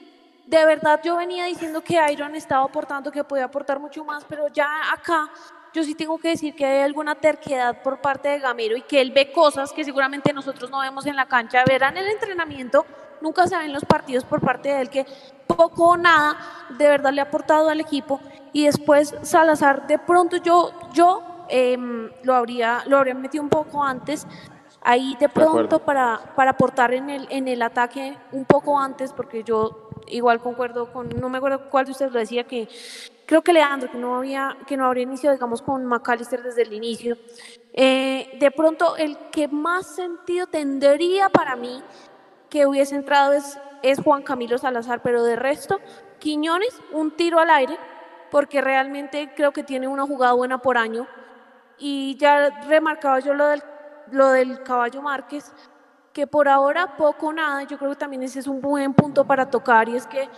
De 0.46 0.64
verdad 0.64 1.00
yo 1.04 1.16
venía 1.16 1.46
diciendo 1.46 1.80
que 1.80 1.98
Iron 2.12 2.34
estaba 2.34 2.64
aportando, 2.64 3.10
que 3.10 3.24
podía 3.24 3.44
aportar 3.46 3.80
mucho 3.80 4.04
más, 4.04 4.24
pero 4.28 4.46
ya 4.48 4.68
acá 4.92 5.28
yo 5.72 5.84
sí 5.84 5.94
tengo 5.94 6.18
que 6.18 6.28
decir 6.28 6.54
que 6.54 6.64
hay 6.64 6.80
alguna 6.80 7.14
terquedad 7.14 7.82
por 7.82 8.00
parte 8.00 8.28
de 8.28 8.38
Gamero 8.40 8.76
y 8.76 8.82
que 8.82 9.00
él 9.00 9.12
ve 9.12 9.32
cosas 9.32 9.72
que 9.72 9.84
seguramente 9.84 10.32
nosotros 10.32 10.70
no 10.70 10.80
vemos 10.80 11.06
en 11.06 11.16
la 11.16 11.26
cancha, 11.26 11.64
verán 11.66 11.96
el 11.96 12.08
entrenamiento, 12.08 12.84
nunca 13.20 13.46
se 13.46 13.56
ven 13.56 13.72
los 13.72 13.84
partidos 13.84 14.24
por 14.24 14.40
parte 14.40 14.70
de 14.70 14.80
él 14.80 14.90
que 14.90 15.06
poco 15.46 15.90
o 15.90 15.96
nada 15.96 16.36
de 16.70 16.88
verdad 16.88 17.12
le 17.12 17.20
ha 17.20 17.24
aportado 17.24 17.68
al 17.68 17.80
equipo. 17.80 18.20
Y 18.52 18.66
después 18.66 19.14
Salazar 19.22 19.86
de 19.86 19.98
pronto 19.98 20.36
yo 20.36 20.72
yo 20.92 21.46
em, 21.48 22.10
lo 22.22 22.34
habría 22.34 22.82
lo 22.86 22.98
habría 22.98 23.14
metido 23.14 23.44
un 23.44 23.50
poco 23.50 23.82
antes. 23.82 24.26
Ahí 24.82 25.16
de 25.20 25.28
pronto 25.28 25.80
para 25.80 26.32
para 26.34 26.52
aportar 26.52 26.94
en 26.94 27.10
el 27.10 27.28
en 27.30 27.48
el 27.48 27.62
ataque 27.62 28.16
un 28.32 28.44
poco 28.44 28.78
antes 28.78 29.12
porque 29.12 29.44
yo 29.44 29.90
igual 30.06 30.40
concuerdo 30.40 30.92
con 30.92 31.08
no 31.10 31.28
me 31.28 31.38
acuerdo 31.38 31.68
cuál 31.70 31.84
de 31.84 31.92
ustedes 31.92 32.12
lo 32.12 32.18
decía 32.18 32.44
que 32.44 32.66
creo 33.31 33.43
que 33.43 33.53
Leandro 33.53 33.89
que 33.93 33.97
no 33.97 34.16
había 34.16 34.57
que 34.66 34.76
no 34.76 34.85
habría 34.87 35.05
iniciado 35.05 35.35
digamos 35.37 35.62
con 35.62 35.87
McAllister 35.87 36.43
desde 36.43 36.62
el 36.62 36.72
inicio 36.72 37.16
Eh, 37.72 38.37
de 38.41 38.51
pronto 38.51 38.97
el 38.97 39.16
que 39.31 39.47
más 39.47 39.87
sentido 39.87 40.49
tendría 40.49 41.28
para 41.28 41.55
mí 41.55 41.81
que 42.49 42.66
hubiese 42.66 42.97
entrado 42.97 43.33
es, 43.33 43.59
es 43.83 44.01
Juan 44.01 44.22
Camilo 44.22 44.59
Salazar, 44.59 45.03
pero 45.03 45.22
de 45.22 45.37
resto, 45.37 45.78
Quiñones, 46.18 46.74
un 46.91 47.12
tiro 47.12 47.39
al 47.39 47.49
aire, 47.51 47.78
porque 48.33 48.61
realmente 48.61 49.33
creo 49.37 49.53
que 49.53 49.62
tiene 49.62 49.87
una 49.87 50.05
jugada 50.05 50.33
buena 50.33 50.59
por 50.59 50.76
año. 50.76 51.07
Y 51.78 52.16
ya 52.16 52.51
remarcaba 52.66 53.20
yo 53.20 53.35
lo 53.35 53.47
del, 53.47 53.62
lo 54.11 54.31
del 54.31 54.62
caballo 54.64 55.01
Márquez, 55.01 55.53
que 56.12 56.26
por 56.26 56.49
ahora 56.49 56.97
poco 56.97 57.33
nada, 57.33 57.62
yo 57.62 57.78
creo 57.78 57.91
que 57.91 57.97
también 57.97 58.24
ese 58.24 58.41
es 58.41 58.49
un 58.49 58.61
buen 58.61 58.93
punto 58.95 59.24
para 59.24 59.49
tocar, 59.49 59.89
y 59.89 59.95
es 59.97 60.07
que 60.09 60.28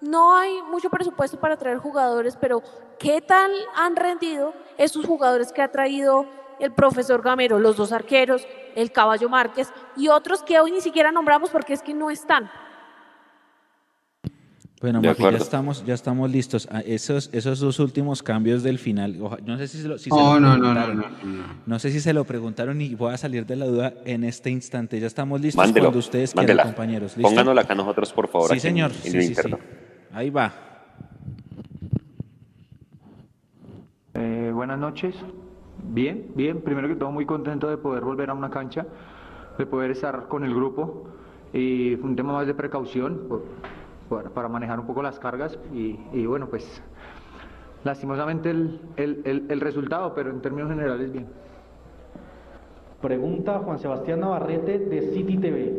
no 0.00 0.34
hay 0.36 0.62
mucho 0.70 0.90
presupuesto 0.90 1.38
para 1.40 1.56
traer 1.56 1.78
jugadores, 1.78 2.36
pero 2.40 2.62
¿qué 2.98 3.20
tal 3.20 3.50
han 3.76 3.96
rendido 3.96 4.52
esos 4.76 5.04
jugadores 5.06 5.52
que 5.52 5.62
ha 5.62 5.68
traído 5.72 6.26
el 6.60 6.72
profesor 6.72 7.22
Gamero, 7.22 7.58
los 7.58 7.76
dos 7.76 7.92
arqueros, 7.92 8.46
el 8.74 8.90
caballo 8.92 9.28
Márquez 9.28 9.68
y 9.96 10.08
otros 10.08 10.42
que 10.42 10.58
hoy 10.60 10.70
ni 10.72 10.80
siquiera 10.80 11.10
nombramos 11.12 11.50
porque 11.50 11.72
es 11.72 11.82
que 11.82 11.94
no 11.94 12.10
están? 12.10 12.50
Bueno, 14.80 15.02
Mafi, 15.02 15.24
ya 15.24 15.30
estamos, 15.30 15.84
ya 15.84 15.94
estamos 15.94 16.30
listos. 16.30 16.68
Ah, 16.70 16.80
Esos, 16.86 17.30
esos 17.32 17.58
dos 17.58 17.80
últimos 17.80 18.22
cambios 18.22 18.62
del 18.62 18.78
final, 18.78 19.16
oja- 19.20 19.38
no 19.44 19.58
sé 19.58 19.66
si 19.66 19.82
se 19.82 19.88
lo, 19.88 19.98
si 19.98 20.04
se 20.04 20.10
No, 20.16 20.38
lo 20.38 20.52
preguntaron. 20.52 20.96
no, 20.96 21.08
no. 21.24 21.44
No 21.66 21.78
sé 21.80 21.90
si 21.90 21.98
se 21.98 22.12
lo 22.12 22.22
preguntaron 22.24 22.80
y 22.80 22.94
voy 22.94 23.12
a 23.12 23.16
salir 23.16 23.44
de 23.44 23.56
la 23.56 23.66
duda 23.66 23.94
en 24.04 24.22
este 24.22 24.50
instante. 24.50 25.00
Ya 25.00 25.08
estamos 25.08 25.40
listos 25.40 25.56
Mándelo. 25.64 25.86
cuando 25.86 25.98
ustedes 25.98 26.32
mándela. 26.36 26.62
quieran, 26.62 26.74
compañeros. 26.74 27.16
¿Listo? 27.16 27.28
Pónganosla 27.28 27.62
acá 27.62 27.74
nosotros, 27.74 28.12
por 28.12 28.28
favor. 28.28 28.46
Sí, 28.50 28.52
aquí 28.52 28.60
señor. 28.60 28.92
En, 28.92 28.96
Sí, 29.02 29.08
el 29.08 29.12
sí, 29.14 29.20
sí. 29.22 29.28
interno. 29.30 29.58
Ahí 30.12 30.30
va. 30.30 30.52
Eh, 34.14 34.50
buenas 34.54 34.78
noches. 34.78 35.14
Bien, 35.90 36.30
bien. 36.34 36.60
Primero 36.62 36.88
que 36.88 36.96
todo, 36.96 37.10
muy 37.10 37.26
contento 37.26 37.68
de 37.68 37.76
poder 37.76 38.04
volver 38.04 38.30
a 38.30 38.34
una 38.34 38.50
cancha, 38.50 38.86
de 39.58 39.66
poder 39.66 39.90
estar 39.92 40.28
con 40.28 40.44
el 40.44 40.54
grupo. 40.54 41.04
Y 41.52 41.94
un 41.94 42.14
tema 42.16 42.32
más 42.32 42.46
de 42.46 42.54
precaución 42.54 43.26
por- 43.28 43.42
por- 44.08 44.30
para 44.32 44.48
manejar 44.48 44.80
un 44.80 44.86
poco 44.86 45.02
las 45.02 45.18
cargas. 45.18 45.58
Y, 45.72 45.98
y 46.12 46.26
bueno, 46.26 46.48
pues 46.48 46.82
lastimosamente 47.84 48.50
el, 48.50 48.80
el- 48.96 49.22
el- 49.24 49.46
el 49.50 49.60
resultado, 49.60 50.14
pero 50.14 50.30
en 50.30 50.40
términos 50.40 50.70
generales 50.70 51.12
bien. 51.12 51.26
Pregunta 53.00 53.60
Juan 53.60 53.78
Sebastián 53.78 54.20
Navarrete 54.20 54.78
de 54.78 55.02
City 55.12 55.36
TV. 55.38 55.72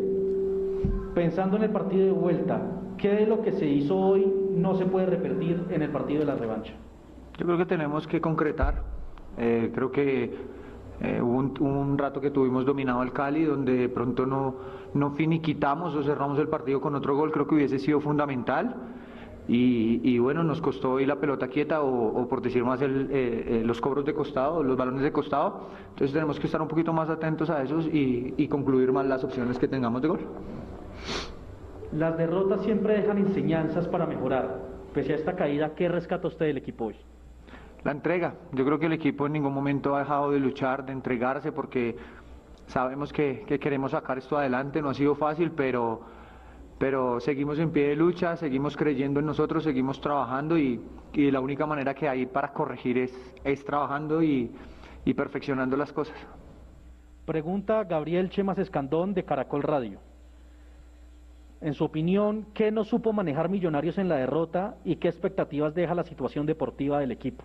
Pensando 1.13 1.57
en 1.57 1.63
el 1.63 1.69
partido 1.71 2.05
de 2.05 2.11
vuelta, 2.13 2.61
¿qué 2.99 3.09
de 3.09 3.25
lo 3.25 3.41
que 3.41 3.51
se 3.53 3.65
hizo 3.65 3.97
hoy 3.97 4.31
no 4.51 4.75
se 4.75 4.85
puede 4.85 5.07
repetir 5.07 5.65
en 5.69 5.81
el 5.81 5.89
partido 5.89 6.19
de 6.19 6.25
la 6.25 6.35
revancha? 6.35 6.73
Yo 7.37 7.45
creo 7.45 7.57
que 7.57 7.65
tenemos 7.65 8.05
que 8.07 8.19
concretar. 8.21 8.83
Eh, 9.37 9.71
creo 9.73 9.91
que 9.91 10.35
eh, 11.01 11.21
hubo 11.21 11.37
un, 11.65 11.97
rato 11.97 12.19
que 12.19 12.29
tuvimos 12.29 12.65
dominado 12.65 12.99
al 12.99 13.13
Cali, 13.13 13.45
donde 13.45 13.73
de 13.73 13.89
pronto 13.89 14.25
no, 14.25 14.55
no 14.93 15.11
finiquitamos 15.11 15.95
o 15.95 16.03
cerramos 16.03 16.37
el 16.39 16.49
partido 16.49 16.81
con 16.81 16.95
otro 16.95 17.15
gol. 17.15 17.31
Creo 17.31 17.47
que 17.47 17.55
hubiese 17.55 17.79
sido 17.79 18.01
fundamental. 18.01 18.75
Y, 19.51 20.19
bueno, 20.19 20.43
nos 20.43 20.61
costó 20.61 20.91
hoy 20.91 21.07
la 21.07 21.15
pelota 21.15 21.47
quieta 21.47 21.81
o, 21.81 22.27
por 22.27 22.39
decir 22.39 22.63
más 22.63 22.79
eh, 22.83 23.63
los 23.65 23.81
cobros 23.81 24.05
de 24.05 24.13
costado, 24.13 24.61
los 24.61 24.77
balones 24.77 25.01
de 25.01 25.11
costado. 25.11 25.69
Entonces 25.89 26.13
tenemos 26.13 26.39
que 26.39 26.45
estar 26.45 26.61
un 26.61 26.67
poquito 26.67 26.93
más 26.93 27.09
atentos 27.09 27.49
a 27.49 27.63
esos 27.63 27.89
y 27.91 28.47
concluir 28.47 28.91
más 28.91 29.07
las 29.07 29.23
opciones 29.23 29.57
que 29.57 29.67
tengamos 29.67 30.03
de 30.03 30.07
gol. 30.07 30.19
Las 31.91 32.17
derrotas 32.17 32.61
siempre 32.61 33.01
dejan 33.01 33.17
enseñanzas 33.17 33.87
para 33.87 34.05
mejorar. 34.05 34.59
Pese 34.93 35.13
a 35.13 35.15
esta 35.15 35.35
caída, 35.35 35.73
¿qué 35.75 35.89
rescata 35.89 36.27
usted 36.27 36.45
del 36.45 36.57
equipo 36.57 36.85
hoy? 36.85 36.95
La 37.83 37.91
entrega. 37.91 38.35
Yo 38.51 38.65
creo 38.65 38.77
que 38.77 38.85
el 38.85 38.93
equipo 38.93 39.25
en 39.25 39.33
ningún 39.33 39.53
momento 39.53 39.95
ha 39.95 39.99
dejado 39.99 40.31
de 40.31 40.39
luchar, 40.39 40.85
de 40.85 40.91
entregarse, 40.91 41.51
porque 41.51 41.95
sabemos 42.67 43.11
que, 43.11 43.43
que 43.47 43.59
queremos 43.59 43.91
sacar 43.91 44.17
esto 44.17 44.37
adelante. 44.37 44.81
No 44.81 44.89
ha 44.89 44.93
sido 44.93 45.15
fácil, 45.15 45.51
pero, 45.51 46.01
pero 46.77 47.19
seguimos 47.19 47.57
en 47.57 47.71
pie 47.71 47.89
de 47.89 47.95
lucha, 47.95 48.35
seguimos 48.35 48.77
creyendo 48.77 49.19
en 49.19 49.25
nosotros, 49.25 49.63
seguimos 49.63 49.99
trabajando 49.99 50.57
y, 50.57 50.81
y 51.13 51.31
la 51.31 51.39
única 51.39 51.65
manera 51.65 51.95
que 51.95 52.07
hay 52.07 52.25
para 52.27 52.53
corregir 52.53 52.99
es, 52.99 53.33
es 53.43 53.65
trabajando 53.65 54.21
y, 54.21 54.51
y 55.05 55.13
perfeccionando 55.15 55.75
las 55.75 55.91
cosas. 55.91 56.17
Pregunta 57.25 57.83
Gabriel 57.83 58.29
Chemas 58.29 58.57
Escandón 58.59 59.13
de 59.13 59.23
Caracol 59.23 59.63
Radio. 59.63 59.99
En 61.61 61.73
su 61.73 61.83
opinión, 61.83 62.45
¿qué 62.53 62.71
no 62.71 62.83
supo 62.83 63.11
manejar 63.13 63.49
Millonarios 63.49 63.97
en 63.97 64.07
la 64.07 64.15
derrota 64.15 64.75
y 64.85 64.95
qué 64.95 65.09
expectativas 65.09 65.75
deja 65.75 65.93
la 65.93 66.03
situación 66.03 66.45
deportiva 66.45 66.99
del 66.99 67.11
equipo? 67.11 67.43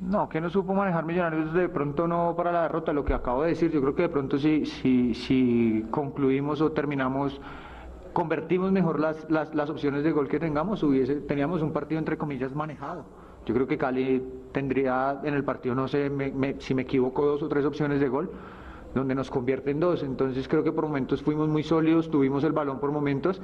No, 0.00 0.28
que 0.28 0.40
no 0.40 0.50
supo 0.50 0.74
manejar 0.74 1.04
Millonarios 1.04 1.52
de 1.52 1.68
pronto 1.68 2.06
no 2.06 2.34
para 2.36 2.52
la 2.52 2.62
derrota, 2.62 2.92
lo 2.92 3.04
que 3.04 3.14
acabo 3.14 3.42
de 3.42 3.50
decir, 3.50 3.70
yo 3.70 3.80
creo 3.80 3.94
que 3.94 4.02
de 4.02 4.08
pronto 4.08 4.38
si, 4.38 4.64
si, 4.66 5.14
si 5.14 5.84
concluimos 5.90 6.60
o 6.60 6.72
terminamos, 6.72 7.40
convertimos 8.12 8.72
mejor 8.72 9.00
las, 9.00 9.28
las, 9.30 9.54
las 9.54 9.68
opciones 9.68 10.02
de 10.02 10.12
gol 10.12 10.28
que 10.28 10.38
tengamos, 10.38 10.82
hubiese, 10.82 11.16
teníamos 11.16 11.62
un 11.62 11.72
partido 11.72 11.98
entre 11.98 12.16
comillas 12.16 12.54
manejado. 12.54 13.04
Yo 13.44 13.54
creo 13.54 13.66
que 13.66 13.78
Cali 13.78 14.22
tendría 14.52 15.20
en 15.22 15.34
el 15.34 15.44
partido, 15.44 15.74
no 15.74 15.86
sé 15.88 16.10
si 16.58 16.74
me 16.74 16.82
equivoco, 16.82 17.24
dos 17.24 17.42
o 17.42 17.48
tres 17.48 17.64
opciones 17.64 18.00
de 18.00 18.08
gol, 18.08 18.30
donde 18.96 19.14
nos 19.14 19.30
convierte 19.30 19.70
en 19.70 19.80
dos. 19.80 20.02
Entonces 20.02 20.48
creo 20.48 20.64
que 20.64 20.72
por 20.72 20.86
momentos 20.86 21.22
fuimos 21.22 21.48
muy 21.48 21.62
sólidos, 21.62 22.10
tuvimos 22.10 22.44
el 22.44 22.52
balón 22.52 22.80
por 22.80 22.90
momentos 22.90 23.40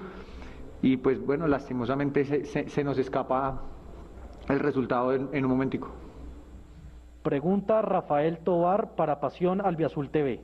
y 0.83 0.97
pues 0.97 1.25
bueno, 1.25 1.47
lastimosamente 1.47 2.25
se, 2.25 2.69
se, 2.69 2.85
nos 2.85 2.99
escapa 2.99 3.63
el 4.49 4.59
resultado 4.59 5.13
en, 5.13 5.29
en 5.33 5.45
un 5.45 5.51
momentico. 5.51 5.89
Pregunta 7.23 7.83
Rafael 7.83 8.39
Tobar 8.39 8.97
para 8.97 9.21
Pasión 9.21 9.61
Albiazul 9.65 10.11
TV. 10.11 10.43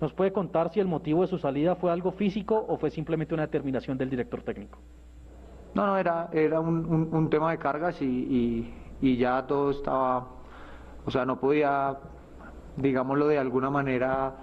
¿Nos 0.00 0.12
puede 0.12 0.32
contar 0.32 0.70
si 0.72 0.80
el 0.80 0.88
motivo 0.88 1.22
de 1.22 1.28
su 1.28 1.38
salida 1.38 1.74
fue 1.76 1.90
algo 1.90 2.12
físico 2.12 2.66
o 2.68 2.76
fue 2.76 2.90
simplemente 2.90 3.32
una 3.34 3.44
determinación 3.44 3.96
del 3.96 4.10
director 4.10 4.42
técnico? 4.42 4.78
No, 5.74 5.86
no, 5.86 5.96
era, 5.96 6.28
era 6.32 6.60
un, 6.60 7.08
un, 7.12 7.30
tema 7.30 7.50
de 7.50 7.58
cargas 7.58 8.00
y, 8.02 8.72
y, 9.00 9.16
ya 9.16 9.46
todo 9.46 9.70
estaba, 9.70 10.26
o 11.04 11.10
sea, 11.10 11.24
no 11.26 11.38
podía, 11.38 11.98
digámoslo 12.76 13.28
de 13.28 13.38
alguna 13.38 13.70
manera, 13.70 14.34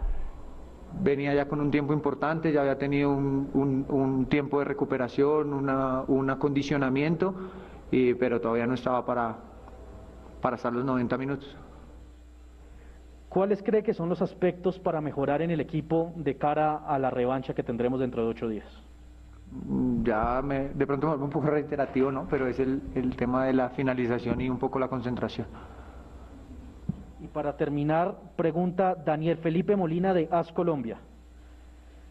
venía 1.02 1.34
ya 1.34 1.48
con 1.48 1.60
un 1.60 1.72
tiempo 1.72 1.94
importante, 1.94 2.52
ya 2.52 2.62
había 2.62 2.78
tenido 2.78 3.12
un, 3.12 3.50
un, 3.54 3.86
un 3.90 4.26
tiempo 4.28 4.60
de 4.60 4.66
recuperación, 4.66 5.54
una, 5.54 6.02
un 6.08 6.30
acondicionamiento, 6.30 7.34
y, 7.92 8.14
pero 8.16 8.42
todavía 8.42 8.68
no 8.68 8.74
estaba 8.74 9.06
para, 9.06 9.36
para 10.42 10.56
estar 10.56 10.74
los 10.74 10.86
90 10.86 11.18
minutos. 11.18 11.58
¿Cuáles 13.30 13.64
cree 13.64 13.82
que 13.82 13.96
son 13.96 14.10
los 14.10 14.22
aspectos 14.22 14.78
para 14.78 15.02
mejorar 15.02 15.42
en 15.42 15.50
el 15.50 15.60
equipo 15.60 16.14
de 16.16 16.38
cara 16.38 16.78
a 16.86 17.00
la 17.00 17.10
revancha 17.10 17.56
que 17.56 17.64
tendremos 17.64 18.00
dentro 18.00 18.24
de 18.24 18.30
ocho 18.30 18.48
días? 18.48 18.68
Mm, 19.68 20.04
ya 20.04 20.42
me, 20.44 20.70
de 20.70 20.86
pronto 20.86 21.08
me 21.08 21.14
vuelvo 21.14 21.26
un 21.26 21.32
poco 21.32 21.48
reiterativo, 21.48 22.12
¿no? 22.12 22.28
Pero 22.30 22.48
es 22.48 22.60
el, 22.60 22.82
el 22.94 23.16
tema 23.16 23.46
de 23.46 23.54
la 23.54 23.70
finalización 23.70 24.40
y 24.42 24.50
un 24.50 24.60
poco 24.60 24.78
la 24.78 24.88
concentración. 24.88 25.48
Para 27.34 27.58
terminar, 27.58 28.16
pregunta 28.36 28.96
Daniel 28.96 29.38
Felipe 29.38 29.76
Molina 29.76 30.14
de 30.14 30.28
AS 30.32 30.52
Colombia. 30.52 30.98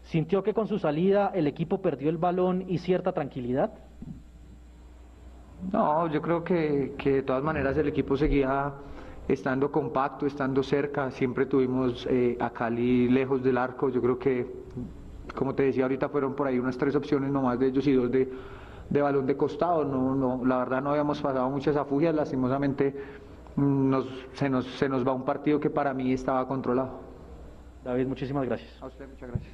¿Sintió 0.03 0.43
que 0.43 0.53
con 0.53 0.67
su 0.67 0.79
salida 0.79 1.31
el 1.33 1.47
equipo 1.47 1.81
perdió 1.81 2.09
el 2.09 2.17
balón 2.17 2.65
y 2.67 2.77
cierta 2.79 3.13
tranquilidad? 3.13 3.71
No, 5.71 6.07
yo 6.07 6.21
creo 6.21 6.43
que, 6.43 6.93
que 6.97 7.13
de 7.13 7.23
todas 7.23 7.41
maneras 7.41 7.77
el 7.77 7.87
equipo 7.87 8.17
seguía 8.17 8.73
estando 9.29 9.71
compacto, 9.71 10.25
estando 10.25 10.61
cerca. 10.61 11.09
Siempre 11.11 11.45
tuvimos 11.45 12.05
eh, 12.09 12.37
a 12.41 12.49
Cali 12.49 13.07
lejos 13.07 13.41
del 13.41 13.57
arco. 13.57 13.87
Yo 13.89 14.01
creo 14.01 14.19
que 14.19 14.45
como 15.35 15.55
te 15.55 15.63
decía 15.63 15.83
ahorita, 15.83 16.09
fueron 16.09 16.35
por 16.35 16.47
ahí 16.47 16.59
unas 16.59 16.77
tres 16.77 16.95
opciones 16.95 17.31
nomás 17.31 17.57
de 17.59 17.67
ellos 17.67 17.87
y 17.87 17.93
dos 17.93 18.11
de, 18.11 18.29
de 18.89 19.01
balón 19.01 19.25
de 19.25 19.35
costado. 19.35 19.83
No, 19.85 20.15
no, 20.15 20.45
la 20.45 20.57
verdad 20.57 20.81
no 20.81 20.91
habíamos 20.91 21.21
pasado 21.21 21.49
muchas 21.49 21.75
afugias, 21.75 22.13
lastimosamente 22.13 22.93
nos, 23.55 24.05
se, 24.33 24.49
nos, 24.49 24.65
se 24.65 24.89
nos 24.89 25.07
va 25.07 25.13
un 25.13 25.25
partido 25.25 25.59
que 25.59 25.69
para 25.69 25.93
mí 25.93 26.13
estaba 26.13 26.47
controlado. 26.47 27.01
David, 27.83 28.07
muchísimas 28.07 28.45
gracias. 28.45 28.81
A 28.81 28.87
usted, 28.87 29.07
muchas 29.07 29.29
gracias. 29.29 29.53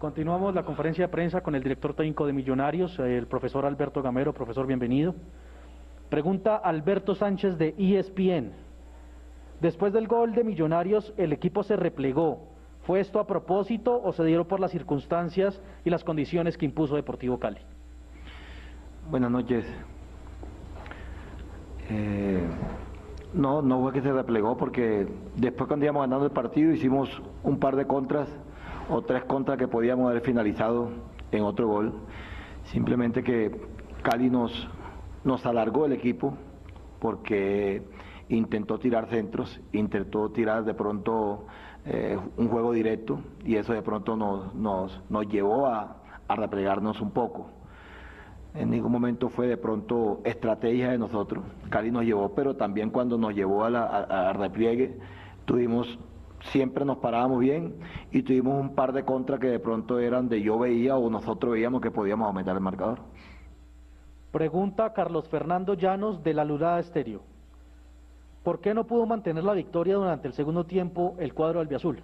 Continuamos 0.00 0.54
la 0.54 0.62
conferencia 0.62 1.04
de 1.04 1.08
prensa 1.12 1.42
con 1.42 1.54
el 1.54 1.62
director 1.62 1.92
técnico 1.92 2.26
de 2.26 2.32
Millonarios, 2.32 2.98
el 2.98 3.26
profesor 3.26 3.66
Alberto 3.66 4.00
Gamero. 4.00 4.32
Profesor, 4.32 4.66
bienvenido. 4.66 5.14
Pregunta 6.08 6.56
Alberto 6.56 7.14
Sánchez 7.14 7.58
de 7.58 7.74
ESPN. 7.76 8.52
Después 9.60 9.92
del 9.92 10.08
gol 10.08 10.32
de 10.32 10.42
Millonarios, 10.42 11.12
el 11.18 11.34
equipo 11.34 11.62
se 11.62 11.76
replegó. 11.76 12.48
¿Fue 12.86 13.00
esto 13.00 13.20
a 13.20 13.26
propósito 13.26 14.00
o 14.02 14.14
se 14.14 14.24
dieron 14.24 14.46
por 14.46 14.58
las 14.58 14.70
circunstancias 14.70 15.60
y 15.84 15.90
las 15.90 16.02
condiciones 16.02 16.56
que 16.56 16.64
impuso 16.64 16.96
Deportivo 16.96 17.38
Cali? 17.38 17.60
Buenas 19.10 19.30
noches. 19.30 19.66
Eh, 21.90 22.42
no, 23.34 23.60
no 23.60 23.82
fue 23.82 23.92
que 23.92 24.00
se 24.00 24.14
replegó 24.14 24.56
porque 24.56 25.06
después 25.36 25.68
cuando 25.68 25.84
íbamos 25.84 26.00
ganando 26.04 26.24
el 26.24 26.32
partido 26.32 26.72
hicimos 26.72 27.20
un 27.42 27.58
par 27.58 27.76
de 27.76 27.86
contras 27.86 28.30
o 28.90 29.02
tres 29.02 29.24
contras 29.24 29.56
que 29.56 29.68
podíamos 29.68 30.10
haber 30.10 30.22
finalizado 30.22 30.90
en 31.30 31.42
otro 31.44 31.68
gol. 31.68 31.92
Simplemente 32.64 33.22
que 33.22 33.50
Cali 34.02 34.30
nos, 34.30 34.68
nos 35.24 35.46
alargó 35.46 35.86
el 35.86 35.92
equipo 35.92 36.34
porque 36.98 37.82
intentó 38.28 38.78
tirar 38.78 39.06
centros, 39.08 39.60
intentó 39.72 40.30
tirar 40.30 40.64
de 40.64 40.74
pronto 40.74 41.46
eh, 41.84 42.18
un 42.36 42.48
juego 42.48 42.72
directo 42.72 43.20
y 43.44 43.56
eso 43.56 43.72
de 43.72 43.82
pronto 43.82 44.16
nos, 44.16 44.54
nos, 44.54 45.00
nos 45.08 45.26
llevó 45.28 45.66
a, 45.66 45.96
a, 46.28 46.36
replegarnos 46.36 47.00
un 47.00 47.10
poco. 47.10 47.48
En 48.54 48.70
ningún 48.70 48.90
momento 48.90 49.28
fue 49.28 49.46
de 49.46 49.56
pronto 49.56 50.20
estrategia 50.24 50.90
de 50.90 50.98
nosotros. 50.98 51.44
Cali 51.70 51.90
nos 51.90 52.04
llevó, 52.04 52.34
pero 52.34 52.56
también 52.56 52.90
cuando 52.90 53.16
nos 53.16 53.34
llevó 53.34 53.64
a, 53.64 53.70
la, 53.70 53.84
a, 53.84 54.32
repliegue 54.32 54.98
tuvimos 55.44 55.98
siempre 56.44 56.84
nos 56.84 56.98
parábamos 56.98 57.40
bien 57.40 57.76
y 58.10 58.22
tuvimos 58.22 58.60
un 58.60 58.74
par 58.74 58.92
de 58.92 59.04
contras 59.04 59.40
que 59.40 59.48
de 59.48 59.58
pronto 59.58 59.98
eran 59.98 60.28
de 60.28 60.42
yo 60.42 60.58
veía 60.58 60.96
o 60.96 61.10
nosotros 61.10 61.52
veíamos 61.52 61.80
que 61.80 61.90
podíamos 61.90 62.26
aumentar 62.26 62.56
el 62.56 62.62
marcador. 62.62 63.00
Pregunta 64.32 64.92
Carlos 64.92 65.28
Fernando 65.28 65.74
Llanos 65.74 66.22
de 66.22 66.34
la 66.34 66.44
Lurada 66.44 66.78
Estéreo. 66.78 67.22
¿Por 68.42 68.60
qué 68.60 68.72
no 68.72 68.84
pudo 68.84 69.04
mantener 69.06 69.44
la 69.44 69.52
victoria 69.52 69.96
durante 69.96 70.28
el 70.28 70.34
segundo 70.34 70.64
tiempo 70.64 71.14
el 71.18 71.34
cuadro 71.34 71.60
albiazul? 71.60 72.02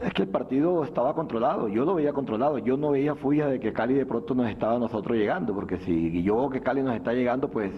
Es 0.00 0.12
que 0.14 0.22
el 0.22 0.28
partido 0.28 0.82
estaba 0.82 1.14
controlado, 1.14 1.68
yo 1.68 1.84
lo 1.84 1.94
veía 1.94 2.12
controlado, 2.12 2.58
yo 2.58 2.76
no 2.76 2.90
veía 2.90 3.14
fuya 3.14 3.46
de 3.46 3.60
que 3.60 3.72
Cali 3.72 3.94
de 3.94 4.04
pronto 4.04 4.34
nos 4.34 4.48
estaba 4.48 4.78
nosotros 4.78 5.16
llegando, 5.16 5.54
porque 5.54 5.78
si 5.78 6.22
yo 6.24 6.50
que 6.50 6.60
Cali 6.60 6.82
nos 6.82 6.96
está 6.96 7.12
llegando, 7.12 7.48
pues 7.48 7.72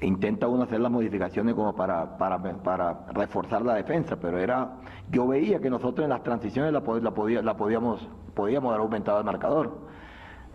intenta 0.00 0.48
uno 0.48 0.64
hacer 0.64 0.80
las 0.80 0.90
modificaciones 0.90 1.54
como 1.54 1.74
para, 1.74 2.16
para, 2.16 2.38
para, 2.38 3.06
reforzar 3.12 3.62
la 3.62 3.74
defensa, 3.74 4.16
pero 4.16 4.38
era, 4.38 4.76
yo 5.10 5.26
veía 5.26 5.60
que 5.60 5.68
nosotros 5.68 6.04
en 6.04 6.10
las 6.10 6.22
transiciones 6.22 6.72
la, 6.72 6.80
la, 6.80 7.10
podía, 7.10 7.42
la 7.42 7.56
podíamos, 7.56 8.08
podíamos 8.34 8.70
haber 8.70 8.80
aumentado 8.80 9.18
el 9.18 9.24
marcador. 9.24 9.88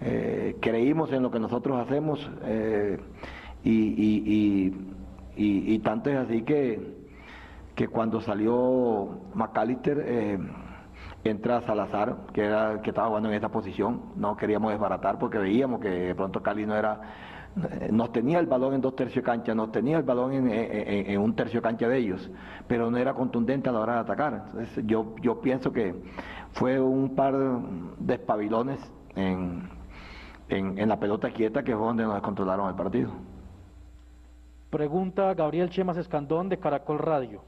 Eh, 0.02 0.58
creímos 0.60 1.12
en 1.14 1.24
lo 1.24 1.32
que 1.32 1.40
nosotros 1.40 1.80
hacemos 1.80 2.30
eh, 2.44 2.98
y, 3.64 3.72
y, 3.72 4.74
y, 5.36 5.74
y, 5.76 5.80
tanto 5.80 6.10
es 6.10 6.18
así 6.18 6.42
que, 6.42 7.06
que 7.76 7.88
cuando 7.88 8.20
salió 8.20 9.22
McAllister 9.34 10.40
entra 11.24 11.62
Salazar, 11.62 12.18
que, 12.34 12.44
era, 12.46 12.82
que 12.82 12.90
estaba 12.90 13.08
jugando 13.08 13.30
en 13.30 13.36
esta 13.36 13.50
posición, 13.50 14.02
no 14.16 14.36
queríamos 14.36 14.72
desbaratar 14.72 15.18
porque 15.20 15.38
veíamos 15.38 15.80
que 15.80 15.90
de 15.90 16.16
pronto 16.16 16.42
Cali 16.42 16.66
no 16.66 16.76
era 16.76 17.00
eh, 17.00 17.33
nos 17.92 18.12
tenía 18.12 18.40
el 18.40 18.48
balón 18.48 18.74
en 18.74 18.82
dos 18.82 18.96
tercios 18.96 19.24
cancha, 19.24 19.54
nos 19.54 19.72
tenía 19.72 19.98
el 19.98 20.04
balón 20.04 20.34
en, 20.34 21.20
un 21.20 21.36
tercio 21.36 21.62
cancha 21.62 21.88
de 21.88 21.98
ellos, 21.98 22.32
pero 22.68 22.90
no 22.90 22.98
era 22.98 23.14
contundente 23.14 23.70
a 23.70 23.72
la 23.72 23.80
hora 23.80 23.94
de 23.96 24.00
atacar. 24.00 24.46
Entonces, 24.48 24.84
yo, 24.88 25.16
yo 25.22 25.40
pienso 25.40 25.72
que 25.72 25.96
fue 26.54 26.80
un 26.80 27.16
par 27.16 27.36
de 27.36 28.14
espabilones 28.16 28.80
en, 29.16 29.70
en, 30.50 30.90
la 30.90 31.00
pelota 31.00 31.30
quieta 31.30 31.64
que 31.64 31.76
fue 31.76 31.86
donde 31.86 32.04
nos 32.04 32.22
controlaron 32.22 32.70
el 32.70 32.76
partido. 32.76 33.12
Pregunta 34.70 35.34
Gabriel 35.36 35.70
Chemas 35.70 35.98
Escandón 35.98 36.50
de 36.50 36.58
Caracol 36.58 36.98
Radio. 36.98 37.42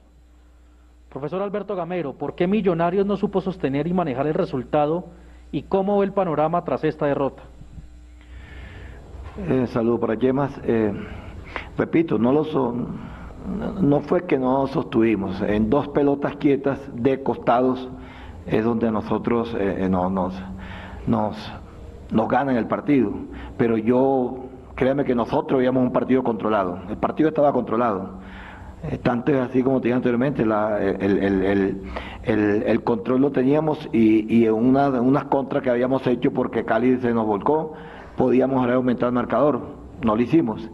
Profesor 1.10 1.41
Alberto 1.41 1.76
Gamero, 1.76 2.14
¿por 2.14 2.36
qué 2.36 2.45
Millonarios 2.45 3.06
no 3.06 3.18
supo 3.18 3.41
sostener 3.41 3.88
y 3.88 3.94
manejar 3.94 4.27
el 4.27 4.34
resultado 4.34 5.07
y 5.52 5.64
cómo 5.64 5.98
ve 5.98 6.06
el 6.06 6.14
panorama 6.14 6.64
tras 6.64 6.84
esta 6.84 7.06
derrota? 7.06 7.44
Eh, 9.38 9.68
saludo 9.68 9.99
para 9.99 10.16
Yemas. 10.16 10.49
Eh, 10.64 10.94
repito, 11.78 12.18
no 12.18 12.32
lo 12.32 12.45
son, 12.45 12.88
no 13.82 13.99
fue 14.02 14.26
que 14.26 14.38
no 14.40 14.66
sostuvimos. 14.68 15.41
En 15.41 15.70
dos 15.70 15.90
pelotas 15.90 16.38
quietas 16.38 16.80
de 16.94 17.22
costados 17.22 17.90
es 18.45 18.64
donde 18.64 18.90
nosotros 18.91 19.53
eh, 19.60 19.88
no, 19.90 20.10
nos, 20.10 20.34
nos, 21.06 21.36
nos 22.12 22.30
ganan 22.30 22.56
el 22.56 22.68
partido. 22.68 23.12
Pero 23.57 23.78
yo 23.78 24.45
créame 24.76 25.03
que 25.03 25.16
nosotros 25.16 25.57
veíamos 25.57 25.84
un 25.84 25.91
partido 25.91 26.24
controlado. 26.24 26.80
El 26.88 26.98
partido 26.98 27.28
estaba 27.28 27.52
controlado. 27.52 28.20
Eh, 28.84 28.99
tanto 28.99 29.34
es 29.34 29.40
así 29.41 29.64
como 29.64 29.82
te 29.82 29.90
dije 29.90 29.98
anteriormente, 29.98 30.44
el, 32.24 32.84
control 32.86 33.20
lo 33.20 33.32
teníamos 33.32 33.90
y, 33.91 34.34
y 34.34 34.45
en 34.45 34.53
una, 34.53 34.90
unas 34.90 35.26
contras 35.26 35.62
que 35.62 35.72
habíamos 35.72 36.07
hecho 36.07 36.32
porque 36.32 36.64
Cali 36.64 36.98
se 36.99 37.14
nos 37.14 37.26
volcó, 37.26 37.74
podíamos 38.16 38.64
haber 38.64 38.76
aumentado 38.76 39.10
el 39.10 39.16
marcador. 39.16 39.62
No 40.04 40.16
lo 40.16 40.22
hicimos. 40.22 40.70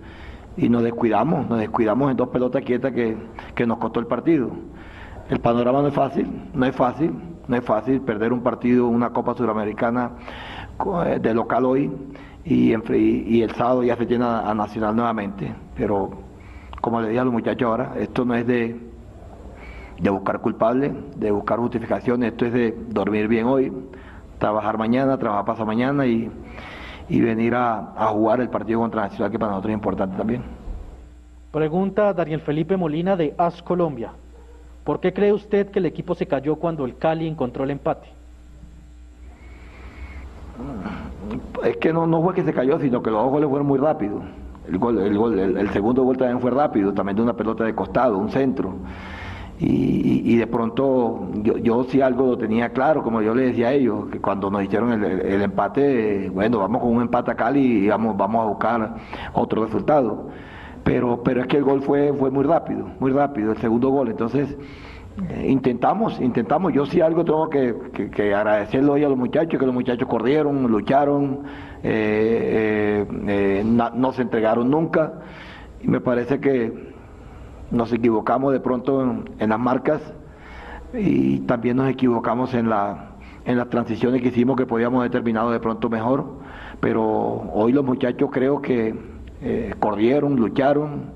Y 0.58 0.70
nos 0.70 0.84
descuidamos, 0.84 1.50
nos 1.50 1.60
descuidamos 1.60 2.12
en 2.12 2.18
dos 2.18 2.30
pelotas 2.30 2.64
quietas 2.64 2.92
que, 2.92 3.16
que 3.56 3.66
nos 3.66 3.78
costó 3.78 4.00
el 4.00 4.08
partido. 4.08 4.50
El 5.30 5.40
panorama 5.40 5.82
no 5.82 5.88
es 5.88 5.94
fácil, 5.94 6.28
no 6.54 6.66
es 6.66 6.76
fácil, 6.76 7.14
no 7.48 7.56
es 7.56 7.64
fácil 7.64 8.02
perder 8.02 8.34
un 8.34 8.42
partido, 8.42 8.88
una 8.88 9.12
Copa 9.12 9.34
Suramericana 9.34 10.12
eh, 11.06 11.20
de 11.22 11.34
local 11.34 11.66
hoy 11.66 11.90
y, 12.44 12.74
y, 12.74 13.42
el 13.42 13.52
sábado 13.52 13.84
ya 13.84 13.96
se 13.96 14.06
tiene 14.06 14.26
a 14.26 14.54
Nacional 14.54 14.96
nuevamente. 14.96 15.54
Pero 15.76 16.10
como 16.82 17.00
le 17.00 17.10
dije 17.10 17.20
a 17.20 17.24
los 17.24 17.34
muchachos 17.34 17.66
ahora, 17.66 17.94
esto 17.98 18.26
no 18.26 18.36
es 18.36 18.46
de, 18.46 18.78
de 20.00 20.10
buscar 20.10 20.42
culpables, 20.42 20.92
de 21.16 21.32
buscar 21.32 21.60
justificaciones, 21.60 22.34
esto 22.34 22.46
es 22.48 22.54
de 22.54 22.78
dormir 22.90 23.30
bien 23.30 23.46
hoy, 23.46 23.72
trabajar 24.38 24.78
mañana, 24.78 25.18
trabajar 25.18 25.46
pasado 25.46 25.66
mañana 25.66 26.06
y, 26.06 26.30
y 27.10 27.22
venir 27.22 27.56
a, 27.56 27.94
a, 27.96 28.08
jugar 28.08 28.42
el 28.42 28.50
partido 28.50 28.80
contra 28.80 29.04
Nacional 29.04 29.32
que 29.32 29.40
para 29.40 29.52
nosotros 29.52 29.72
es 29.72 29.76
importante 29.76 30.18
también. 30.18 30.44
Pregunta 31.52 32.14
Daniel 32.14 32.42
Felipe 32.42 32.78
Molina 32.78 33.16
de 33.16 33.34
AS 33.38 33.62
Colombia. 33.62 34.12
¿Por 34.84 35.00
qué 35.00 35.14
cree 35.14 35.34
usted 35.34 35.70
que 35.70 35.80
el 35.80 35.86
equipo 35.86 36.16
se 36.16 36.26
cayó 36.26 36.56
cuando 36.56 36.86
el 36.86 36.98
Cali 36.98 37.28
encontró 37.28 37.64
el 37.64 37.72
empate? 37.72 38.08
Es 41.64 41.78
que 41.78 41.94
no, 41.94 42.08
no 42.08 42.22
fue 42.22 42.34
que 42.34 42.44
se 42.44 42.54
cayó, 42.54 42.80
sino 42.80 43.02
que 43.02 43.12
los 43.12 43.22
dos 43.22 43.32
goles 43.32 43.50
fueron 43.50 43.68
muy 43.68 43.80
rápidos. 43.80 44.24
El, 44.68 44.78
gol, 44.78 45.00
el, 45.00 45.18
gol, 45.18 45.38
el, 45.40 45.70
segundo 45.72 46.04
gol 46.04 46.18
también 46.18 46.40
fue 46.40 46.52
rápido, 46.52 46.94
también 46.94 47.16
de 47.16 47.24
una 47.24 47.34
pelota 47.34 47.64
de 47.64 47.76
costado, 47.76 48.18
un 48.18 48.30
centro. 48.30 48.74
Y, 49.64 50.24
y, 50.26 50.38
de 50.38 50.48
pronto 50.48 51.30
yo, 51.44 51.56
yo 51.58 51.84
sí 51.84 52.02
algo 52.02 52.26
lo 52.26 52.38
tenía 52.38 52.70
claro, 52.70 53.04
como 53.04 53.22
yo 53.22 53.36
le 53.36 53.44
decía 53.44 53.68
a 53.68 53.74
ellos, 53.74 54.08
que 54.12 54.20
cuando 54.20 54.50
nos 54.50 54.64
hicieron 54.64 54.92
el, 55.04 55.42
empate, 55.42 56.32
bueno, 56.32 56.58
vamos 56.58 56.82
con 56.82 56.96
un 56.96 57.04
empate 57.04 57.30
a 57.30 57.36
Cali 57.36 57.86
y 57.86 57.88
vamos, 57.88 58.18
vamos 58.18 58.44
a 58.44 58.48
buscar 58.50 58.96
otro 59.34 59.66
resultado 59.66 60.30
pero, 60.84 61.22
pero 61.24 61.42
es 61.42 61.48
que 61.48 61.58
el 61.58 61.64
gol 61.64 61.82
fue, 61.82 62.14
fue 62.14 62.32
muy 62.32 62.44
rápido, 62.44 62.88
muy 63.00 63.12
rápido, 63.12 63.52
el 63.52 63.58
segundo 63.58 63.90
gol. 63.90 64.10
Entonces, 64.10 64.58
eh, 65.30 65.48
intentamos, 65.48 66.20
intentamos. 66.20 66.74
Yo 66.74 66.86
sí 66.86 67.02
algo 67.02 67.24
tengo 67.24 67.50
que, 67.50 67.76
que, 68.14 68.34
agradecerle 68.34 68.90
hoy 68.90 69.04
a 69.04 69.10
los 69.10 69.18
muchachos, 69.18 69.60
que 69.60 69.66
los 69.66 69.76
muchachos 69.76 70.08
corrieron, 70.08 70.64
lucharon, 70.72 71.42
eh, 71.84 73.06
eh, 73.28 73.64
no, 73.66 74.14
se 74.14 74.24
entregaron 74.24 74.70
nunca. 74.72 75.14
Y 75.82 75.88
me 75.88 76.00
parece 76.00 76.40
que 76.40 76.91
nos 77.72 77.92
equivocamos 77.94 78.54
de 78.54 78.60
pronto 78.60 79.02
en, 79.02 79.50
las 79.50 79.60
marcas 79.60 80.02
y 80.94 81.40
también 81.40 81.78
nos 81.78 81.90
equivocamos 81.90 82.54
en, 82.54 82.70
la, 82.70 83.12
en 83.46 83.58
las 83.58 83.70
transiciones 83.70 84.22
que 84.22 84.28
hicimos 84.28 84.58
que 84.58 84.66
podíamos 84.66 85.00
haber 85.00 85.12
terminado 85.12 85.52
de 85.52 85.60
pronto 85.60 85.90
mejor. 85.90 86.26
Pero 86.80 87.04
hoy 87.54 87.72
los 87.72 87.86
muchachos 87.86 88.30
creo 88.32 88.62
que 88.62 88.96
eh, 89.42 89.74
corrieron, 89.80 90.36
lucharon, 90.36 91.12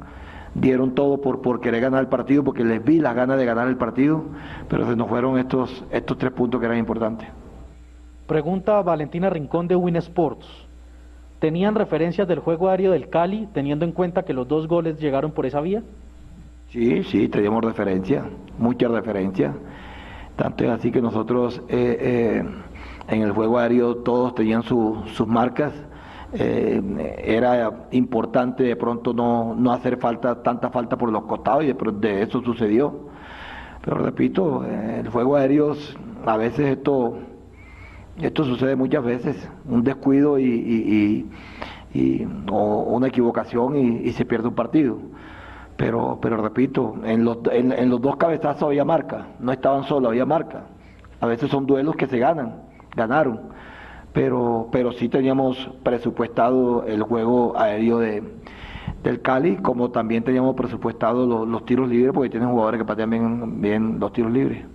dieron 0.54 0.96
todo 0.96 1.22
por, 1.22 1.42
por 1.42 1.60
querer 1.60 1.82
ganar 1.82 2.02
el 2.02 2.08
partido, 2.08 2.44
porque 2.44 2.64
les 2.64 2.84
vi 2.84 3.00
las 3.00 3.16
ganas 3.16 3.38
de 3.38 3.46
ganar 3.46 3.68
el 3.68 3.78
partido, 3.78 4.24
pero 4.70 4.88
se 4.88 4.96
nos 4.96 5.10
fueron 5.10 5.38
estos, 5.38 5.84
estos 5.92 6.18
tres 6.18 6.32
puntos 6.32 6.60
que 6.60 6.66
eran 6.66 6.78
importantes. 6.78 7.28
Pregunta 8.28 8.82
Valentina 8.82 9.30
Rincón 9.30 9.68
de 9.68 9.76
Win 9.76 9.98
Sports. 9.98 10.48
¿Tenían 11.40 11.76
referencias 11.76 12.28
del 12.28 12.40
juego 12.40 12.70
aéreo 12.70 12.92
del 12.92 13.10
Cali, 13.10 13.48
teniendo 13.54 13.86
en 13.86 13.92
cuenta 13.92 14.24
que 14.24 14.34
los 14.34 14.48
dos 14.48 14.68
goles 14.68 15.00
llegaron 15.00 15.32
por 15.32 15.46
esa 15.46 15.62
vía? 15.62 15.84
Sí, 16.70 17.04
sí, 17.04 17.28
teníamos 17.30 17.64
referencia, 17.64 18.26
muchas 18.58 18.92
referencias. 18.92 19.56
Tanto 20.36 20.66
es 20.66 20.70
así 20.70 20.92
que 20.92 21.02
nosotros 21.02 21.62
eh, 21.70 21.98
eh, 22.00 22.44
en 23.08 23.22
el 23.22 23.32
juego 23.32 23.58
aéreo 23.58 23.98
todos 23.98 24.36
tenían 24.36 24.64
sus 24.64 25.28
marcas 25.28 25.74
eh, 26.34 26.82
era 27.24 27.88
importante 27.92 28.64
de 28.64 28.76
pronto 28.76 29.14
no, 29.14 29.56
no, 29.56 29.72
hacer 29.72 29.98
falta 29.98 30.44
tanta 30.44 30.70
falta 30.70 30.98
por 30.98 31.10
los 31.10 31.24
costados 31.24 31.64
y 31.64 31.68
de, 31.68 31.76
de 31.94 32.24
eso 32.24 32.42
sucedió. 32.42 33.08
Pero 33.82 33.98
repito, 33.98 34.66
el 34.66 35.10
fuego 35.12 35.36
aéreo, 35.36 35.76
a 36.26 36.38
veces 36.38 36.78
esto, 36.78 37.20
esto 38.20 38.44
sucede 38.44 38.76
muchas 38.76 39.04
veces, 39.04 39.50
un 39.70 39.84
descuido 39.84 40.40
y, 40.40 41.26
y, 41.94 42.28
o 42.52 42.82
una 42.84 43.08
equivocación 43.08 43.78
y, 43.78 44.12
se 44.12 44.26
pierde 44.26 44.48
un 44.48 44.56
partido. 44.56 44.98
Pero, 45.78 46.20
pero 46.22 46.38
repito, 46.38 46.96
en 47.04 47.26
los, 47.26 47.40
en, 47.52 47.90
los 47.90 48.02
dos 48.02 48.16
cabezazos 48.16 48.64
había 48.64 48.86
marca, 48.86 49.28
no 49.40 49.52
estaban 49.52 49.84
solos, 49.84 50.10
había 50.10 50.26
marca. 50.26 50.64
A 51.20 51.28
veces 51.28 51.50
son 51.50 51.66
duelos 51.66 51.96
que 51.96 52.08
se 52.08 52.18
ganan, 52.18 52.62
ganaron 52.96 53.56
pero, 54.16 54.70
pero 54.72 54.94
sí 54.94 55.10
teníamos 55.10 55.70
presupuestado 55.84 56.86
el 56.86 57.04
juego 57.04 57.54
aéreo 57.60 58.00
de, 58.00 58.24
del 59.04 59.22
Cali, 59.22 59.58
como 59.58 59.92
también 59.92 60.24
teníamos 60.24 60.56
presupuestado 60.56 61.46
los, 61.46 61.66
tiros 61.66 61.90
libres, 61.90 62.14
porque 62.14 62.30
tienen 62.30 62.50
jugadores 62.50 62.80
que 62.80 62.86
patean 62.86 63.10
bien, 63.10 63.62
bien 63.62 64.00
los 64.00 64.14
tiros 64.14 64.32
libres. 64.32 64.66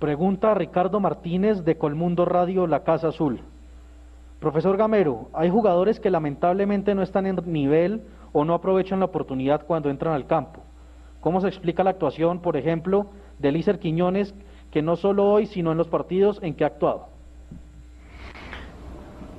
Pregunta 0.00 0.52
Ricardo 0.54 0.98
Martínez 0.98 1.64
de 1.64 1.78
Colmundo 1.78 2.24
Radio 2.24 2.66
La 2.66 2.82
Casa 2.82 3.08
Azul. 3.08 3.40
Profesor 4.40 4.76
Gamero, 4.76 5.28
hay 5.32 5.48
jugadores 5.48 6.00
que 6.00 6.10
lamentablemente 6.10 6.96
no 6.96 7.02
están 7.02 7.26
en 7.26 7.40
nivel 7.46 8.02
o 8.38 8.44
no 8.44 8.52
aprovechan 8.52 8.98
la 8.98 9.06
oportunidad 9.06 9.64
cuando 9.64 9.88
entran 9.88 10.12
al 10.12 10.26
campo. 10.26 10.60
¿Cómo 11.22 11.40
se 11.40 11.48
explica 11.48 11.82
la 11.82 11.88
actuación, 11.88 12.40
por 12.40 12.58
ejemplo, 12.58 13.06
de 13.38 13.50
Lícer 13.50 13.78
Quiñones, 13.78 14.34
que 14.70 14.82
no 14.82 14.96
solo 14.96 15.24
hoy, 15.24 15.46
sino 15.46 15.72
en 15.72 15.78
los 15.78 15.88
partidos 15.88 16.38
en 16.42 16.52
que 16.52 16.64
ha 16.64 16.66
actuado? 16.66 17.06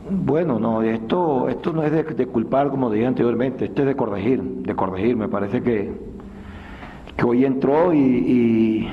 Bueno, 0.09 0.57
no, 0.57 0.81
esto, 0.81 1.47
esto 1.47 1.73
no 1.73 1.83
es 1.83 1.91
de, 1.91 2.25
culpar, 2.25 2.69
como 2.69 2.89
dije 2.89 3.05
anteriormente, 3.05 3.65
esto 3.65 3.83
es 3.83 3.89
de 3.89 3.95
corregir, 3.95 4.41
de 4.41 4.75
corregir. 4.75 5.15
Me 5.15 5.27
parece 5.27 5.61
que, 5.61 5.93
que 7.15 7.23
hoy 7.23 7.45
entró 7.45 7.93
y, 7.93 8.89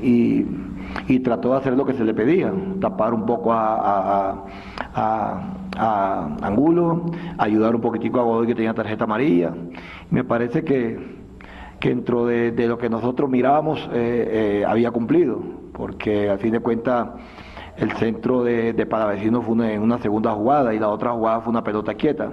y, 0.00 1.18
trató 1.24 1.50
de 1.50 1.56
hacer 1.56 1.72
lo 1.72 1.84
que 1.84 1.94
se 1.94 2.04
le 2.04 2.14
pedía, 2.14 2.52
tapar 2.80 3.12
un 3.12 3.26
poco 3.26 3.52
a, 3.52 4.44
a, 4.94 5.59
Angulo, 5.80 7.06
ayudar 7.38 7.74
un 7.74 7.80
poquitico 7.80 8.20
a 8.20 8.24
Godoy 8.24 8.46
que 8.46 8.54
tenía 8.54 8.74
tarjeta 8.74 9.04
amarilla. 9.04 9.54
Me 10.10 10.24
parece 10.24 10.64
que, 10.64 10.98
que 11.78 11.88
dentro 11.88 12.26
de, 12.26 12.52
lo 12.66 12.78
que 12.78 12.88
nosotros 12.90 13.30
mirábamos 13.30 13.80
eh, 13.92 14.60
eh, 14.60 14.64
había 14.66 14.90
cumplido, 14.90 15.40
porque 15.72 16.28
al 16.28 16.38
fin 16.38 16.52
de 16.52 16.60
cuentas 16.60 17.08
el 17.76 17.92
centro 17.92 18.44
de, 18.44 18.72
de 18.72 18.86
Palavecino 18.86 19.42
fue 19.42 19.54
una, 19.54 19.80
una 19.80 19.98
segunda 19.98 20.32
jugada 20.32 20.74
y 20.74 20.78
la 20.78 20.88
otra 20.88 21.12
jugada 21.12 21.40
fue 21.40 21.50
una 21.50 21.64
pelota 21.64 21.94
quieta. 21.94 22.32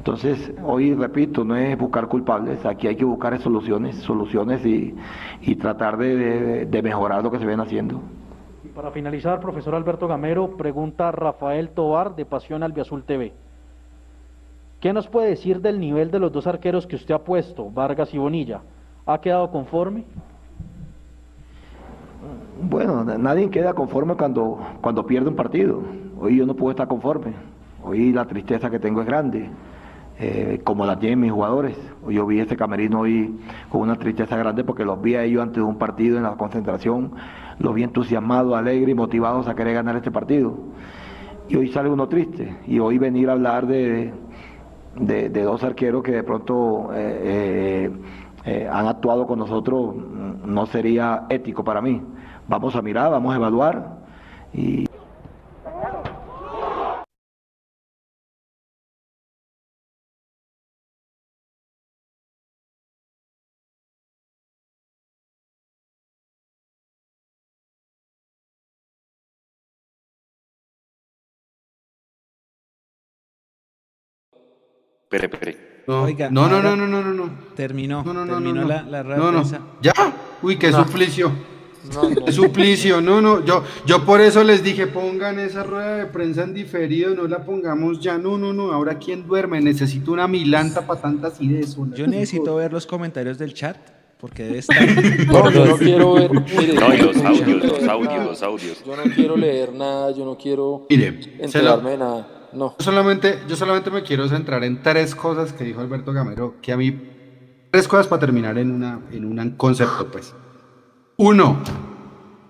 Entonces, 0.00 0.52
hoy 0.64 0.94
repito, 0.94 1.44
no 1.44 1.56
es 1.56 1.76
buscar 1.76 2.08
culpables, 2.08 2.64
aquí 2.64 2.86
hay 2.86 2.96
que 2.96 3.04
buscar 3.04 3.38
soluciones, 3.38 3.96
soluciones 3.96 4.64
y, 4.64 4.94
y 5.42 5.56
tratar 5.56 5.98
de, 5.98 6.64
de, 6.64 6.82
mejorar 6.82 7.22
lo 7.22 7.30
que 7.30 7.38
se 7.38 7.44
ven 7.44 7.60
haciendo. 7.60 8.00
Para 8.74 8.90
finalizar, 8.90 9.40
profesor 9.40 9.74
Alberto 9.74 10.06
Gamero, 10.06 10.56
pregunta 10.58 11.10
Rafael 11.10 11.70
Tobar 11.70 12.14
de 12.14 12.26
Pasión 12.26 12.62
Albiazul 12.62 13.04
TV. 13.04 13.32
¿Qué 14.80 14.92
nos 14.92 15.08
puede 15.08 15.30
decir 15.30 15.62
del 15.62 15.80
nivel 15.80 16.10
de 16.10 16.18
los 16.18 16.30
dos 16.30 16.46
arqueros 16.46 16.86
que 16.86 16.96
usted 16.96 17.14
ha 17.14 17.24
puesto, 17.24 17.70
Vargas 17.70 18.12
y 18.12 18.18
Bonilla? 18.18 18.60
¿Ha 19.06 19.18
quedado 19.18 19.50
conforme? 19.50 20.04
Bueno, 22.62 23.02
nadie 23.02 23.48
queda 23.48 23.72
conforme 23.72 24.14
cuando, 24.14 24.58
cuando 24.82 25.06
pierde 25.06 25.30
un 25.30 25.36
partido. 25.36 25.82
Hoy 26.20 26.36
yo 26.36 26.44
no 26.44 26.54
puedo 26.54 26.72
estar 26.72 26.86
conforme. 26.86 27.32
Hoy 27.82 28.12
la 28.12 28.26
tristeza 28.26 28.70
que 28.70 28.78
tengo 28.78 29.00
es 29.00 29.06
grande, 29.06 29.48
eh, 30.18 30.60
como 30.64 30.84
la 30.84 30.98
tienen 30.98 31.20
mis 31.20 31.32
jugadores. 31.32 31.78
Yo 32.10 32.26
vi 32.26 32.40
este 32.40 32.58
camerino 32.58 33.00
hoy 33.00 33.40
con 33.70 33.80
una 33.80 33.96
tristeza 33.96 34.36
grande 34.36 34.64
porque 34.64 34.84
los 34.84 35.00
vi 35.00 35.14
a 35.14 35.24
ellos 35.24 35.42
antes 35.42 35.56
de 35.56 35.62
un 35.62 35.78
partido 35.78 36.18
en 36.18 36.24
la 36.24 36.32
concentración, 36.36 37.12
los 37.60 37.74
vi 37.74 37.84
entusiasmados, 37.84 38.56
alegres 38.56 38.88
y 38.88 38.94
motivados 38.94 39.46
a 39.46 39.54
querer 39.54 39.74
ganar 39.74 39.96
este 39.96 40.10
partido. 40.10 40.54
Y 41.48 41.56
hoy 41.56 41.68
sale 41.68 41.88
uno 41.88 42.08
triste. 42.08 42.56
Y 42.66 42.78
hoy 42.78 42.98
venir 42.98 43.28
a 43.28 43.32
hablar 43.32 43.66
de, 43.66 44.12
de, 44.96 45.42
dos 45.42 45.62
arqueros 45.62 46.02
que 46.02 46.12
de 46.12 46.22
pronto 46.22 46.90
eh, 46.94 47.90
eh, 48.44 48.68
han 48.70 48.86
actuado 48.86 49.26
con 49.26 49.38
nosotros 49.38 49.94
no 50.44 50.66
sería 50.66 51.26
ético 51.28 51.62
para 51.62 51.80
mí. 51.80 52.02
Vamos 52.48 52.74
a 52.74 52.82
mirar, 52.82 53.10
vamos 53.10 53.32
a 53.32 53.36
evaluar 53.36 54.00
y 54.52 54.89
Pere, 75.10 75.28
pere. 75.28 75.82
No, 75.88 76.04
Oiga, 76.04 76.30
no, 76.30 76.48
no, 76.48 76.62
no, 76.62 76.76
no, 76.76 76.86
no, 76.86 77.02
no. 77.02 77.30
Terminó, 77.56 78.04
No, 78.04 78.14
no, 78.14 78.24
no, 78.24 78.34
terminó 78.34 78.54
no, 78.54 78.62
no. 78.62 78.68
la, 78.68 78.82
la 78.82 79.02
rueda 79.02 79.18
No, 79.18 79.30
prensa. 79.32 79.60
¿Ya? 79.82 79.92
Uy, 80.40 80.56
qué 80.56 80.70
No. 80.70 80.84
suplicio. 80.84 81.32
No, 81.92 82.10
no. 82.10 82.24
Qué 82.26 82.32
suplicio. 82.32 83.00
No, 83.00 83.20
no. 83.20 83.44
Yo, 83.44 83.64
yo 83.86 84.04
por 84.04 84.20
eso 84.20 84.44
les 84.44 84.62
dije, 84.62 84.86
pongan 84.86 85.40
esa 85.40 85.64
rueda 85.64 85.96
de 85.96 86.06
prensa 86.06 86.44
en 86.44 86.54
diferido, 86.54 87.12
no 87.16 87.26
la 87.26 87.44
pongamos 87.44 87.98
ya. 88.00 88.18
No, 88.18 88.38
no, 88.38 88.52
no. 88.52 88.70
Ahora, 88.70 88.98
¿quién 88.98 89.26
duerme? 89.26 89.60
Necesito 89.60 90.12
una 90.12 90.28
milanta 90.28 90.86
para 90.86 91.00
tantas 91.00 91.40
ideas. 91.40 91.76
Yo 91.96 92.06
necesito 92.06 92.54
ver 92.54 92.72
los 92.72 92.86
comentarios 92.86 93.36
del 93.36 93.52
chat 93.52 93.76
porque 94.20 94.44
debe 94.44 94.58
estar. 94.58 94.76
No, 95.26 95.50
yo 95.50 95.64
no 95.66 95.76
quiero 95.76 96.12
ver. 96.14 96.30
mire, 96.30 96.74
No, 96.74 96.88
los 96.88 97.16
no 97.16 97.28
audios, 97.28 97.42
quiero 97.42 97.58
los 97.58 97.78
leer 97.80 97.90
audios, 97.90 98.12
nada. 98.12 98.24
los 98.26 98.42
audios. 98.44 98.84
Yo 98.86 98.96
no 98.96 99.02
quiero 99.12 99.36
leer 99.36 99.72
nada, 99.72 100.10
yo 100.12 100.24
no 100.24 100.36
quiero 100.38 100.86
Mire, 100.88 101.18
enterarme 101.40 101.90
de 101.90 101.98
nada. 101.98 102.28
No. 102.52 102.74
Yo 102.78 102.84
solamente, 102.84 103.42
yo 103.48 103.56
solamente 103.56 103.90
me 103.90 104.02
quiero 104.02 104.28
centrar 104.28 104.64
en 104.64 104.82
tres 104.82 105.14
cosas 105.14 105.52
que 105.52 105.64
dijo 105.64 105.80
Alberto 105.80 106.12
Gamero, 106.12 106.56
que 106.60 106.72
a 106.72 106.76
mí, 106.76 106.98
tres 107.70 107.86
cosas 107.86 108.06
para 108.06 108.20
terminar 108.20 108.58
en, 108.58 108.70
una, 108.70 109.00
en 109.10 109.24
un 109.24 109.50
concepto, 109.52 110.10
pues. 110.10 110.34
Uno, 111.16 111.58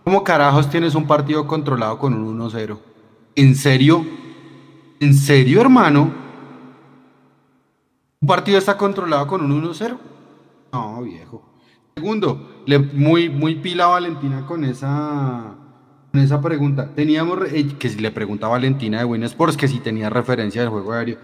¿cómo 0.05 0.25
carajos 0.25 0.71
tienes 0.71 0.95
un 0.95 1.07
partido 1.07 1.47
controlado 1.47 1.99
con 1.99 2.15
un 2.15 2.39
1-0? 2.39 2.79
¿En 3.35 3.55
serio? 3.55 4.07
¿En 5.01 5.15
serio, 5.15 5.61
hermano? 5.61 6.13
¿Un 8.21 8.29
partido 8.29 8.59
está 8.59 8.77
controlado 8.77 9.27
con 9.27 9.41
un 9.43 9.63
1-0? 9.65 9.99
No, 10.73 11.03
viejo. 11.03 11.43
Segundo, 11.97 12.63
le, 12.67 12.79
muy, 12.79 13.29
muy 13.29 13.57
pila 13.57 13.87
Valentina 13.87 14.47
con 14.47 14.65
esa, 14.65 15.57
con 16.11 16.20
esa 16.20 16.41
pregunta. 16.41 16.89
Teníamos, 16.95 17.39
eh, 17.53 17.66
que 17.78 17.89
si 17.89 17.99
le 17.99 18.11
pregunta 18.11 18.47
a 18.47 18.51
Valentina 18.51 18.99
de 18.99 19.05
Win 19.05 19.23
Sports 19.24 19.57
que 19.57 19.69
si 19.69 19.78
tenía 19.78 20.11
referencia 20.11 20.61
del 20.62 20.70
juego 20.70 20.93
aéreo. 20.93 21.19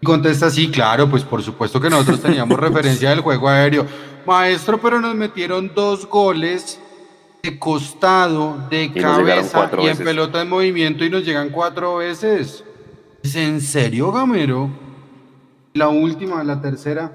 Y 0.00 0.06
contesta, 0.06 0.50
sí, 0.50 0.68
claro, 0.70 1.08
pues 1.08 1.22
por 1.22 1.42
supuesto 1.42 1.80
que 1.80 1.88
nosotros 1.88 2.20
teníamos 2.20 2.58
referencia 2.60 3.10
del 3.10 3.20
juego 3.20 3.48
aéreo. 3.48 3.86
Maestro, 4.26 4.80
pero 4.80 5.00
nos 5.00 5.14
metieron 5.14 5.70
dos 5.74 6.08
goles 6.08 6.80
de 7.42 7.58
costado, 7.58 8.66
de 8.70 8.92
cabeza 8.92 9.70
y 9.74 9.80
en 9.80 9.86
veces. 9.86 10.04
pelota 10.04 10.42
en 10.42 10.48
movimiento 10.48 11.04
y 11.04 11.10
nos 11.10 11.24
llegan 11.24 11.50
cuatro 11.50 11.96
veces. 11.96 12.64
¿Es 13.22 13.36
en 13.36 13.60
serio, 13.60 14.12
Gamero? 14.12 14.70
La 15.74 15.88
última, 15.88 16.42
la 16.44 16.60
tercera. 16.60 17.12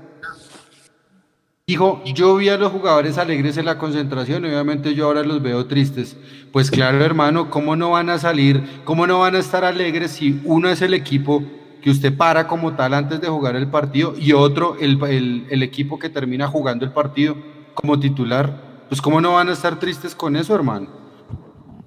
Dijo, 1.69 2.02
yo 2.06 2.38
vi 2.38 2.48
a 2.48 2.56
los 2.57 2.72
jugadores 2.72 3.18
alegres 3.18 3.57
en 3.57 3.65
la 3.65 3.77
concentración, 3.77 4.45
y 4.45 4.48
obviamente 4.48 4.95
yo 4.95 5.06
ahora 5.07 5.22
los 5.23 5.41
veo 5.41 5.65
tristes. 5.65 6.15
Pues 6.53 6.72
claro, 6.72 7.03
hermano, 7.03 7.49
¿cómo 7.49 7.76
no 7.76 7.91
van 7.91 8.10
a 8.10 8.18
salir? 8.19 8.64
¿Cómo 8.85 9.06
no 9.06 9.19
van 9.19 9.35
a 9.35 9.39
estar 9.39 9.65
alegres 9.65 10.11
si 10.11 10.39
uno 10.45 10.69
es 10.69 10.81
el 10.81 10.94
equipo 10.94 11.44
que 11.81 11.89
usted 11.89 12.15
para 12.15 12.48
como 12.48 12.73
tal 12.77 12.94
antes 12.94 13.19
de 13.19 13.27
jugar 13.27 13.57
el 13.57 13.68
partido 13.69 14.14
y 14.18 14.31
otro 14.31 14.77
el, 14.80 14.98
el- 15.10 15.45
el 15.49 15.61
equipo 15.61 15.99
que 15.99 16.07
termina 16.07 16.48
jugando 16.48 16.85
el 16.85 16.91
partido 16.94 17.35
como 17.73 17.99
titular? 17.99 18.85
Pues 18.88 19.02
¿cómo 19.02 19.19
no 19.19 19.34
van 19.34 19.49
a 19.49 19.52
estar 19.52 19.77
tristes 19.77 20.15
con 20.15 20.38
eso, 20.38 20.56
hermano? 20.56 20.88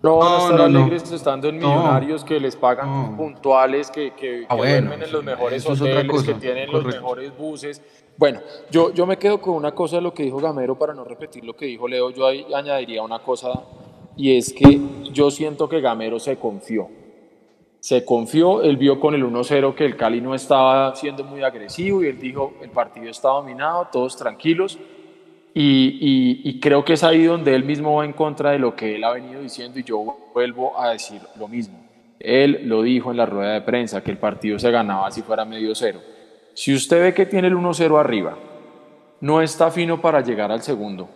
No 0.03 0.17
van 0.19 0.29
a 0.29 0.31
No, 0.37 0.43
estar 0.45 0.59
no, 0.59 0.69
no. 0.69 0.79
alegres 0.81 1.11
estando 1.11 1.49
en 1.49 1.59
No. 1.59 1.69
millonarios 1.69 2.23
que 2.25 2.39
les 2.39 2.57
pagan 2.57 3.17
puntuales, 3.17 3.91
que, 3.91 4.13
que, 4.15 4.45
Ah, 4.49 4.55
que 4.55 4.57
bueno, 4.57 4.89
duermen 4.89 5.03
en 5.07 5.13
los 5.13 5.25
mejores 5.25 5.65
es 5.67 5.81
que 5.81 6.35
tienen 6.35 6.71
los 6.71 6.85
mejores 6.85 7.37
buses. 7.37 7.83
Bueno, 8.17 8.41
yo, 8.71 8.93
yo 8.93 9.07
me 9.07 9.17
quedo 9.17 9.41
con 9.41 9.55
una 9.55 9.73
cosa 9.73 9.97
de 9.97 10.03
lo 10.03 10.13
que 10.13 10.23
dijo 10.25 10.39
Gamero 10.39 10.77
para 10.79 10.93
no 10.93 11.05
repetir 11.05 11.45
lo 11.45 11.55
que 11.57 11.67
dijo 11.67 11.89
Leo. 11.89 12.11
Yo 12.11 12.27
ahí 12.27 12.47
añadiría 12.55 13.03
una 13.03 13.21
cosa 13.21 13.49
y 14.17 14.37
es 14.37 14.53
que 14.53 14.79
yo 15.13 15.31
siento 15.31 15.69
que 15.69 15.81
Gamero 15.81 16.19
se 16.19 16.37
confió. 16.37 16.89
Se 17.81 18.05
confió, 18.05 18.63
él 18.63 18.77
vio 18.77 19.01
con 19.01 19.15
el 19.15 19.25
1-0 19.25 19.75
que 19.75 19.87
el 19.87 19.97
Cali 19.97 20.21
no 20.21 20.35
estaba 20.35 20.95
siendo 20.95 21.25
muy 21.25 21.43
agresivo 21.43 22.05
y 22.05 22.09
él 22.09 22.19
dijo, 22.21 22.53
el 22.61 22.69
partido 22.69 23.09
está 23.09 23.29
dominado, 23.31 23.89
todos 23.91 24.17
tranquilos. 24.19 24.79
Y, 25.55 25.99
y- 26.45 26.49
y 26.49 26.61
creo 26.61 26.85
que 26.85 26.93
es 26.93 27.03
ahí 27.03 27.25
donde 27.25 27.55
él 27.55 27.65
mismo 27.65 27.97
va 27.97 28.05
en 28.05 28.13
contra 28.13 28.51
de 28.51 28.59
lo 28.59 28.77
que 28.77 28.97
él 28.97 29.03
ha 29.05 29.13
venido 29.13 29.41
diciendo 29.41 29.79
y 29.81 29.83
yo 29.83 29.99
vuelvo 30.35 30.79
a 30.79 30.91
decir 30.91 31.23
lo 31.39 31.49
mismo. 31.49 31.79
Él 32.19 32.61
lo 32.65 32.83
dijo 32.83 33.11
en 33.11 33.17
la 33.17 33.25
rueda 33.25 33.55
de 33.55 33.63
prensa, 33.63 34.03
que 34.03 34.11
el 34.11 34.19
partido 34.19 34.59
se 34.59 34.71
ganaba 34.71 35.11
si 35.11 35.23
fuera 35.23 35.47
medio 35.47 35.75
cero. 35.75 36.01
Si 36.61 36.75
usted 36.75 37.01
ve 37.01 37.15
que 37.15 37.25
tiene 37.25 37.49
el 37.49 37.57
1-0 37.57 37.99
arriba, 37.99 38.37
no 39.23 39.41
está 39.41 39.71
fino 39.71 39.99
para 39.99 40.21
llegar 40.21 40.53
al 40.53 40.61
segundo, 40.61 41.09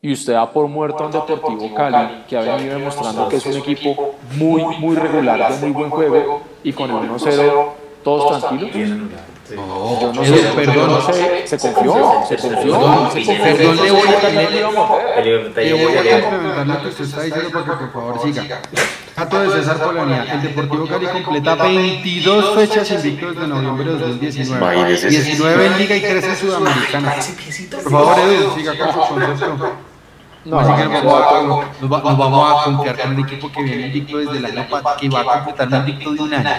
y 0.00 0.14
usted 0.14 0.32
da 0.32 0.50
por 0.50 0.66
muerto 0.66 1.04
a 1.04 1.08
un 1.08 1.12
Deportivo 1.12 1.74
Cali, 1.74 2.22
que 2.26 2.38
ha 2.38 2.56
venido 2.56 2.78
demostrando 2.78 3.28
que 3.28 3.36
es 3.36 3.44
un 3.44 3.58
equipo 3.58 4.14
muy, 4.38 4.62
muy 4.78 4.96
regular, 4.96 5.52
de 5.52 5.60
muy 5.60 5.72
buen 5.72 5.90
juego, 5.90 6.40
y 6.64 6.72
con 6.72 6.88
el 6.88 7.10
1-0 7.10 7.68
todos 8.02 8.40
tranquilos. 8.40 8.70
Yo 8.74 8.86
no 10.14 10.24
Edu, 10.24 10.36
sé, 10.36 10.52
perdón. 10.54 10.74
yo 10.74 10.86
no 10.86 11.00
sé, 11.02 11.46
se 11.46 11.58
confió, 11.58 11.94
se 12.26 12.36
confió, 12.38 12.78
Perdón, 13.42 13.76
no 13.76 13.84
le 13.84 13.90
voy 13.90 14.08
a 14.08 14.20
complementar 16.22 16.66
lo 16.66 16.82
que 16.82 16.88
usted 16.88 17.04
está 17.04 17.22
diciendo 17.24 17.50
para 17.52 17.64
que 17.64 17.70
por 17.84 17.92
favor 17.92 18.22
siga. 18.22 18.62
Dato 19.20 19.40
de 19.40 19.50
César 19.50 19.78
Polonia, 19.84 20.22
el 20.32 20.42
Deportivo 20.42 20.86
Cali 20.86 21.06
completa 21.06 21.54
22 21.56 22.54
fechas 22.54 22.90
invictos 22.92 23.34
desde 23.34 23.46
noviembre 23.48 23.84
de 23.92 23.98
2019. 23.98 24.74
Imagínese. 24.76 25.08
19 25.08 25.66
en 25.66 25.78
Liga 25.78 25.96
y 25.96 26.00
13 26.00 26.28
en 26.30 26.36
Sudamericana. 26.36 27.14
Por 27.82 27.92
favor, 27.92 28.18
Edu, 28.18 28.50
siga 28.54 28.78
con 28.78 28.92
su 28.92 28.98
concepto. 29.14 29.70
No, 30.42 30.58
Así 30.58 30.72
que 30.72 30.84
no, 30.88 30.90
nos 30.90 31.04
vamos, 31.04 31.64
a, 31.66 31.82
nos 31.82 31.92
va- 31.92 32.02
nos 32.02 32.18
vamos 32.18 32.50
a 32.60 32.64
confiar 32.64 32.98
con 32.98 33.10
un 33.14 33.20
equipo 33.24 33.52
que 33.52 33.62
viene 33.62 33.86
invicto 33.88 34.16
desde 34.18 34.38
el 34.38 34.46
año 34.46 34.66
pa- 34.70 34.96
que 34.96 35.08
va 35.10 35.20
a 35.20 35.24
completar 35.44 35.68
un 35.68 35.74
invicto 35.88 36.12
de 36.14 36.20
un 36.22 36.32
año. 36.34 36.50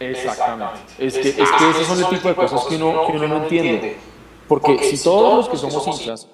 Exactamente. 0.00 0.80
Es 0.98 1.14
que, 1.18 1.28
es 1.28 1.34
que 1.36 1.70
esos 1.70 1.86
son 1.86 1.98
el 2.00 2.06
tipo 2.08 2.28
de 2.28 2.34
cosas 2.34 2.64
que 2.64 2.74
uno, 2.76 3.06
que 3.06 3.12
uno 3.12 3.28
no 3.28 3.36
entiende. 3.44 3.98
Porque 4.48 4.78
si 4.82 5.02
todos 5.04 5.36
los 5.36 5.48
que 5.48 5.56
somos 5.56 5.86
hinchas, 5.86 6.26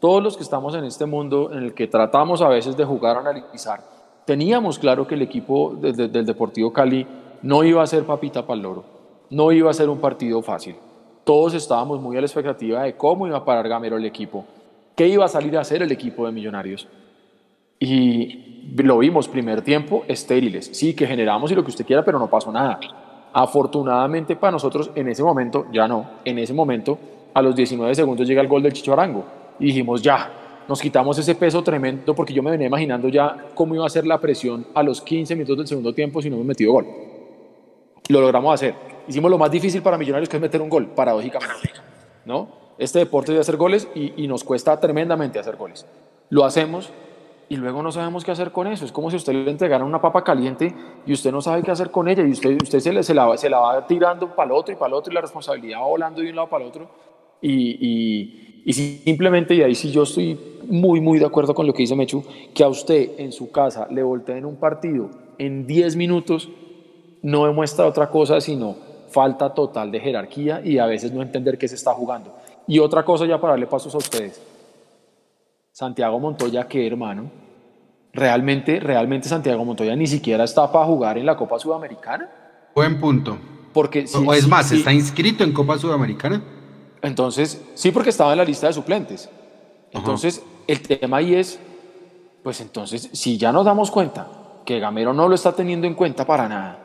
todos 0.00 0.22
los 0.22 0.36
que 0.36 0.42
estamos 0.44 0.74
en 0.76 0.84
este 0.84 1.06
mundo 1.06 1.50
en 1.52 1.64
el 1.64 1.74
que 1.74 1.88
tratamos 1.88 2.40
a 2.40 2.48
veces 2.48 2.76
de 2.76 2.84
jugar, 2.84 3.16
analizar, 3.16 3.82
teníamos 4.24 4.78
claro 4.78 5.06
que 5.06 5.14
el 5.14 5.22
equipo 5.22 5.74
de- 5.80 5.92
de- 5.92 6.08
del 6.08 6.24
Deportivo 6.26 6.72
Cali 6.72 7.06
no 7.42 7.62
iba 7.64 7.82
a 7.82 7.86
ser 7.86 8.04
papita 8.04 8.46
para 8.46 8.56
el 8.56 8.62
loro, 8.62 8.84
no 9.30 9.52
iba 9.52 9.70
a 9.70 9.74
ser 9.74 9.88
un 9.88 9.98
partido 9.98 10.40
fácil. 10.42 10.76
Todos 11.24 11.54
estábamos 11.54 12.00
muy 12.00 12.16
a 12.16 12.20
la 12.20 12.26
expectativa 12.26 12.82
de 12.82 12.96
cómo 12.96 13.26
iba 13.26 13.38
a 13.38 13.44
parar 13.44 13.68
Gamero 13.68 13.96
el 13.96 14.04
equipo, 14.04 14.44
qué 14.94 15.08
iba 15.08 15.24
a 15.24 15.28
salir 15.28 15.56
a 15.56 15.60
hacer 15.62 15.82
el 15.82 15.90
equipo 15.92 16.26
de 16.26 16.32
Millonarios. 16.32 16.86
Y 17.80 18.72
lo 18.76 18.98
vimos, 18.98 19.28
primer 19.28 19.62
tiempo, 19.62 20.04
estériles. 20.08 20.70
Sí, 20.72 20.94
que 20.94 21.06
generamos 21.06 21.50
y 21.50 21.54
lo 21.54 21.62
que 21.64 21.70
usted 21.70 21.84
quiera, 21.84 22.04
pero 22.04 22.18
no 22.18 22.28
pasó 22.28 22.50
nada. 22.52 22.78
Afortunadamente 23.32 24.36
para 24.36 24.52
nosotros, 24.52 24.90
en 24.94 25.08
ese 25.08 25.22
momento, 25.22 25.66
ya 25.72 25.88
no, 25.88 26.06
en 26.24 26.38
ese 26.38 26.54
momento, 26.54 26.98
a 27.34 27.42
los 27.42 27.54
19 27.56 27.94
segundos 27.94 28.26
llega 28.28 28.40
el 28.40 28.48
gol 28.48 28.62
del 28.62 28.72
Chicho 28.72 28.92
Arango. 28.92 29.24
Y 29.58 29.66
dijimos, 29.66 30.00
ya, 30.02 30.30
nos 30.68 30.80
quitamos 30.80 31.18
ese 31.18 31.34
peso 31.34 31.62
tremendo, 31.62 32.14
porque 32.14 32.32
yo 32.32 32.42
me 32.42 32.50
venía 32.50 32.66
imaginando 32.66 33.08
ya 33.08 33.48
cómo 33.54 33.74
iba 33.74 33.86
a 33.86 33.90
ser 33.90 34.06
la 34.06 34.20
presión 34.20 34.66
a 34.74 34.82
los 34.82 35.00
15 35.00 35.34
minutos 35.34 35.56
del 35.58 35.66
segundo 35.66 35.92
tiempo 35.92 36.22
si 36.22 36.30
no 36.30 36.36
hemos 36.36 36.46
metido 36.46 36.72
gol. 36.72 36.86
Lo 38.08 38.20
logramos 38.20 38.54
hacer. 38.54 38.74
Hicimos 39.08 39.30
lo 39.30 39.38
más 39.38 39.50
difícil 39.50 39.82
para 39.82 39.98
Millonarios, 39.98 40.28
que 40.28 40.36
es 40.36 40.42
meter 40.42 40.60
un 40.60 40.68
gol, 40.68 40.86
paradójicamente. 40.88 41.70
¿no? 42.24 42.48
Este 42.78 42.98
deporte 42.98 43.32
de 43.32 43.40
hacer 43.40 43.56
goles 43.56 43.88
y, 43.94 44.22
y 44.22 44.26
nos 44.26 44.44
cuesta 44.44 44.78
tremendamente 44.80 45.38
hacer 45.38 45.56
goles. 45.56 45.86
Lo 46.30 46.44
hacemos 46.44 46.92
y 47.48 47.56
luego 47.56 47.82
no 47.82 47.92
sabemos 47.92 48.24
qué 48.24 48.30
hacer 48.30 48.52
con 48.52 48.66
eso. 48.66 48.84
Es 48.84 48.92
como 48.92 49.10
si 49.10 49.16
usted 49.16 49.32
le 49.32 49.50
entregara 49.50 49.84
una 49.84 50.00
papa 50.00 50.24
caliente 50.24 50.74
y 51.06 51.12
usted 51.12 51.30
no 51.30 51.40
sabe 51.40 51.62
qué 51.62 51.70
hacer 51.70 51.90
con 51.90 52.08
ella 52.08 52.22
y 52.22 52.30
usted, 52.30 52.60
usted 52.62 52.80
se 52.80 52.92
la, 52.92 53.36
se 53.36 53.50
la 53.50 53.58
va 53.58 53.86
tirando 53.86 54.34
para 54.34 54.46
el 54.46 54.52
otro 54.52 54.72
y 54.72 54.76
para 54.76 54.88
el 54.88 54.94
otro 54.94 55.12
y 55.12 55.14
la 55.14 55.20
responsabilidad 55.20 55.80
va 55.80 55.86
volando 55.86 56.20
de 56.20 56.30
un 56.30 56.36
lado 56.36 56.48
para 56.48 56.64
el 56.64 56.70
otro. 56.70 56.88
Y, 57.40 57.78
y, 57.80 58.43
y 58.64 58.72
simplemente, 58.72 59.54
y 59.54 59.62
ahí 59.62 59.74
sí 59.74 59.90
yo 59.90 60.04
estoy 60.04 60.38
muy, 60.68 61.00
muy 61.00 61.18
de 61.18 61.26
acuerdo 61.26 61.54
con 61.54 61.66
lo 61.66 61.74
que 61.74 61.82
dice 61.82 61.94
Mechu, 61.94 62.24
que 62.54 62.64
a 62.64 62.68
usted 62.68 63.10
en 63.18 63.32
su 63.32 63.50
casa 63.50 63.86
le 63.90 64.02
volteen 64.02 64.44
un 64.46 64.56
partido 64.56 65.10
en 65.38 65.66
10 65.66 65.96
minutos 65.96 66.48
no 67.22 67.46
demuestra 67.46 67.86
otra 67.86 68.08
cosa 68.08 68.40
sino 68.40 68.76
falta 69.10 69.52
total 69.54 69.90
de 69.90 70.00
jerarquía 70.00 70.60
y 70.64 70.78
a 70.78 70.86
veces 70.86 71.12
no 71.12 71.22
entender 71.22 71.56
qué 71.58 71.68
se 71.68 71.74
está 71.74 71.92
jugando. 71.92 72.34
Y 72.66 72.78
otra 72.78 73.04
cosa 73.04 73.26
ya 73.26 73.40
para 73.40 73.52
darle 73.52 73.66
pasos 73.66 73.94
a 73.94 73.98
ustedes. 73.98 74.40
Santiago 75.72 76.18
Montoya, 76.18 76.66
¿qué 76.68 76.86
hermano? 76.86 77.30
¿Realmente, 78.12 78.78
realmente 78.80 79.28
Santiago 79.28 79.64
Montoya 79.64 79.94
ni 79.96 80.06
siquiera 80.06 80.44
está 80.44 80.70
para 80.70 80.84
jugar 80.86 81.18
en 81.18 81.26
la 81.26 81.36
Copa 81.36 81.58
Sudamericana? 81.58 82.30
Buen 82.74 83.00
punto. 83.00 83.36
Porque 83.72 84.06
si, 84.06 84.24
o 84.24 84.32
es 84.32 84.46
más, 84.46 84.68
si- 84.68 84.76
está 84.78 84.92
inscrito 84.92 85.42
en 85.42 85.52
Copa 85.52 85.76
Sudamericana. 85.78 86.42
Entonces, 87.04 87.62
sí, 87.74 87.90
porque 87.90 88.10
estaba 88.10 88.32
en 88.32 88.38
la 88.38 88.44
lista 88.44 88.66
de 88.66 88.72
suplentes. 88.72 89.28
Entonces, 89.92 90.42
el 90.66 90.80
tema 90.80 91.18
ahí 91.18 91.34
es, 91.34 91.60
pues 92.42 92.62
entonces, 92.62 93.10
si 93.12 93.36
ya 93.36 93.52
nos 93.52 93.66
damos 93.66 93.90
cuenta 93.90 94.26
que 94.64 94.80
Gamero 94.80 95.12
no 95.12 95.28
lo 95.28 95.34
está 95.34 95.52
teniendo 95.52 95.86
en 95.86 95.94
cuenta 95.94 96.26
para 96.26 96.48
nada, 96.48 96.78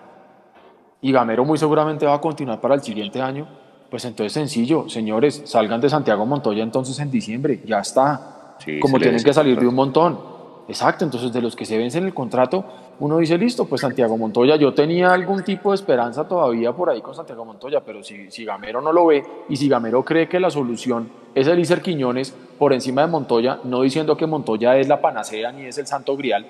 y 1.01 1.13
Gamero 1.13 1.45
muy 1.45 1.57
seguramente 1.57 2.05
va 2.05 2.15
a 2.15 2.21
continuar 2.21 2.59
para 2.59 2.75
el 2.75 2.83
siguiente 2.83 3.21
año, 3.21 3.47
pues 3.89 4.03
entonces 4.03 4.33
sencillo, 4.33 4.89
señores, 4.89 5.41
salgan 5.45 5.79
de 5.79 5.89
Santiago 5.89 6.25
Montoya 6.25 6.63
entonces 6.63 6.99
en 6.99 7.09
diciembre, 7.09 7.63
ya 7.65 7.79
está. 7.79 8.55
Sí, 8.59 8.77
Como 8.81 8.99
tienen 8.99 9.23
que 9.23 9.33
salir 9.33 9.57
de 9.57 9.67
un 9.67 9.75
montón. 9.75 10.19
Exacto, 10.67 11.05
entonces 11.05 11.31
de 11.31 11.41
los 11.41 11.55
que 11.55 11.65
se 11.65 11.77
vencen 11.77 12.03
el 12.03 12.13
contrato, 12.13 12.65
uno 12.99 13.17
dice, 13.17 13.38
listo, 13.38 13.65
pues 13.65 13.81
Santiago 13.81 14.17
Montoya, 14.17 14.57
yo 14.57 14.73
tenía 14.73 15.13
algún 15.13 15.43
tipo 15.43 15.71
de 15.71 15.76
esperanza 15.76 16.27
todavía 16.27 16.73
por 16.73 16.89
ahí 16.89 17.01
con 17.01 17.15
Santiago 17.15 17.45
Montoya, 17.45 17.81
pero 17.81 18.03
si, 18.03 18.30
si 18.30 18.43
Gamero 18.43 18.81
no 18.81 18.91
lo 18.91 19.05
ve 19.05 19.23
y 19.47 19.55
si 19.55 19.69
Gamero 19.69 20.03
cree 20.03 20.27
que 20.27 20.39
la 20.39 20.49
solución 20.49 21.09
es 21.34 21.47
Elícer 21.47 21.81
Quiñones 21.81 22.35
por 22.57 22.73
encima 22.73 23.01
de 23.01 23.07
Montoya, 23.07 23.59
no 23.63 23.81
diciendo 23.84 24.17
que 24.17 24.27
Montoya 24.27 24.77
es 24.77 24.89
la 24.89 24.99
panacea 24.99 25.51
ni 25.53 25.65
es 25.65 25.77
el 25.77 25.88
santo 25.88 26.17
grial, 26.17 26.45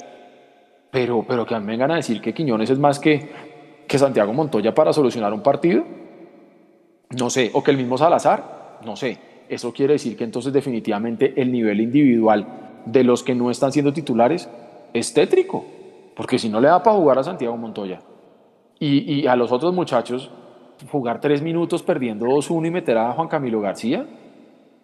pero, 0.89 1.23
pero 1.27 1.45
que 1.45 1.59
me 1.59 1.67
vengan 1.67 1.91
a 1.91 1.95
decir 1.97 2.19
que 2.19 2.33
Quiñones 2.33 2.71
es 2.71 2.79
más 2.79 2.99
que, 2.99 3.29
que 3.87 3.99
Santiago 3.99 4.33
Montoya 4.33 4.73
para 4.73 4.91
solucionar 4.91 5.31
un 5.33 5.43
partido, 5.43 5.83
no 7.11 7.29
sé, 7.29 7.51
o 7.53 7.63
que 7.63 7.71
el 7.71 7.77
mismo 7.77 7.97
Salazar, 7.97 8.79
no 8.85 8.95
sé. 8.95 9.17
Eso 9.49 9.73
quiere 9.73 9.93
decir 9.93 10.15
que 10.15 10.23
entonces 10.23 10.53
definitivamente 10.53 11.33
el 11.39 11.51
nivel 11.51 11.81
individual 11.81 12.81
de 12.85 13.03
los 13.03 13.23
que 13.23 13.33
no 13.33 13.49
están 13.49 13.71
siendo 13.71 13.93
titulares 13.93 14.47
es 14.93 15.13
tétrico, 15.13 15.65
porque 16.19 16.37
si 16.37 16.49
no 16.49 16.59
le 16.59 16.67
da 16.67 16.83
para 16.83 16.97
jugar 16.97 17.17
a 17.17 17.23
Santiago 17.23 17.55
Montoya 17.55 18.01
y, 18.77 19.25
a 19.25 19.37
los 19.37 19.53
otros 19.53 19.73
muchachos 19.73 20.29
jugar 20.91 21.21
tres 21.21 21.41
minutos 21.41 21.81
perdiendo 21.81 22.25
2-1 22.25 22.67
y 22.67 22.71
meter 22.71 22.97
a 22.97 23.13
Juan 23.13 23.29
Camilo 23.29 23.61
García. 23.61 24.05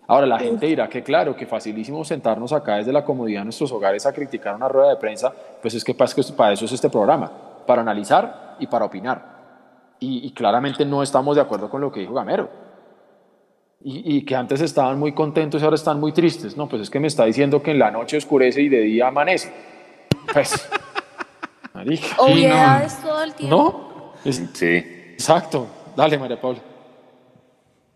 Ahora 0.07 0.27
la 0.27 0.39
gente 0.39 0.65
dirá 0.65 0.87
que 0.87 1.03
claro, 1.03 1.35
que 1.35 1.45
facilísimo 1.45 2.05
sentarnos 2.05 2.53
acá 2.53 2.77
desde 2.77 2.93
la 2.93 3.03
comodidad 3.03 3.41
de 3.41 3.45
nuestros 3.47 3.69
hogares 3.73 4.05
a 4.05 4.13
criticar 4.13 4.55
una 4.55 4.69
rueda 4.69 4.91
de 4.91 4.95
prensa, 4.95 5.33
pues 5.61 5.73
es 5.73 5.83
que 5.83 5.93
para 5.93 6.53
eso 6.53 6.63
es 6.63 6.71
este 6.71 6.89
programa, 6.89 7.29
para 7.67 7.81
analizar 7.81 8.55
y 8.57 8.67
para 8.67 8.85
opinar. 8.85 9.25
Y, 9.99 10.25
y 10.25 10.31
claramente 10.31 10.85
no 10.85 11.03
estamos 11.03 11.35
de 11.35 11.41
acuerdo 11.41 11.69
con 11.69 11.81
lo 11.81 11.91
que 11.91 11.99
dijo 11.99 12.13
Gamero. 12.13 12.47
Y, 13.83 14.19
y, 14.19 14.21
que 14.23 14.37
antes 14.37 14.61
estaban 14.61 14.97
muy 14.97 15.11
contentos 15.11 15.61
y 15.61 15.65
ahora 15.65 15.75
están 15.75 15.99
muy 15.99 16.13
tristes. 16.13 16.55
No, 16.55 16.69
pues 16.69 16.83
es 16.83 16.89
que 16.89 17.01
me 17.01 17.07
está 17.07 17.25
diciendo 17.25 17.61
que 17.61 17.71
en 17.71 17.79
la 17.79 17.91
noche 17.91 18.15
oscurece 18.15 18.61
y 18.61 18.69
de 18.69 18.79
día 18.79 19.09
amanece. 19.09 19.51
Pues, 20.33 20.69
marica. 21.76 22.07
Obviedades 22.18 22.97
no. 23.03 23.10
todo 23.10 23.23
el 23.23 23.34
tiempo. 23.34 23.56
¿No? 24.23 24.30
Es, 24.30 24.41
Sí. 24.53 25.11
Exacto. 25.14 25.68
Dale, 25.95 26.18
María 26.18 26.39
Paula. 26.39 26.60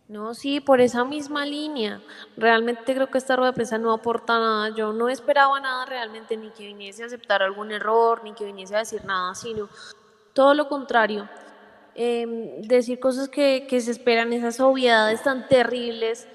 No, 0.07 0.33
sí, 0.33 0.59
por 0.59 0.81
esa 0.81 1.05
misma 1.05 1.45
línea. 1.45 2.01
Realmente 2.35 2.95
creo 2.95 3.11
que 3.11 3.17
esta 3.19 3.35
rueda 3.35 3.51
de 3.51 3.55
prensa 3.55 3.77
no 3.77 3.93
aporta 3.93 4.39
nada. 4.39 4.69
Yo 4.75 4.91
no 4.91 5.07
esperaba 5.07 5.59
nada 5.59 5.85
realmente, 5.85 6.35
ni 6.35 6.49
que 6.49 6.65
viniese 6.65 7.03
a 7.03 7.05
aceptar 7.05 7.43
algún 7.43 7.71
error, 7.71 8.21
ni 8.23 8.33
que 8.33 8.45
viniese 8.45 8.75
a 8.75 8.79
decir 8.79 9.05
nada, 9.05 9.35
sino 9.35 9.69
todo 10.33 10.53
lo 10.55 10.67
contrario. 10.67 11.29
Eh, 11.93 12.55
decir 12.61 12.99
cosas 12.99 13.29
que, 13.29 13.67
que, 13.69 13.81
se 13.81 13.91
esperan, 13.91 14.33
esas 14.33 14.59
obviedades 14.59 15.21
tan 15.21 15.47
terribles, 15.47 16.27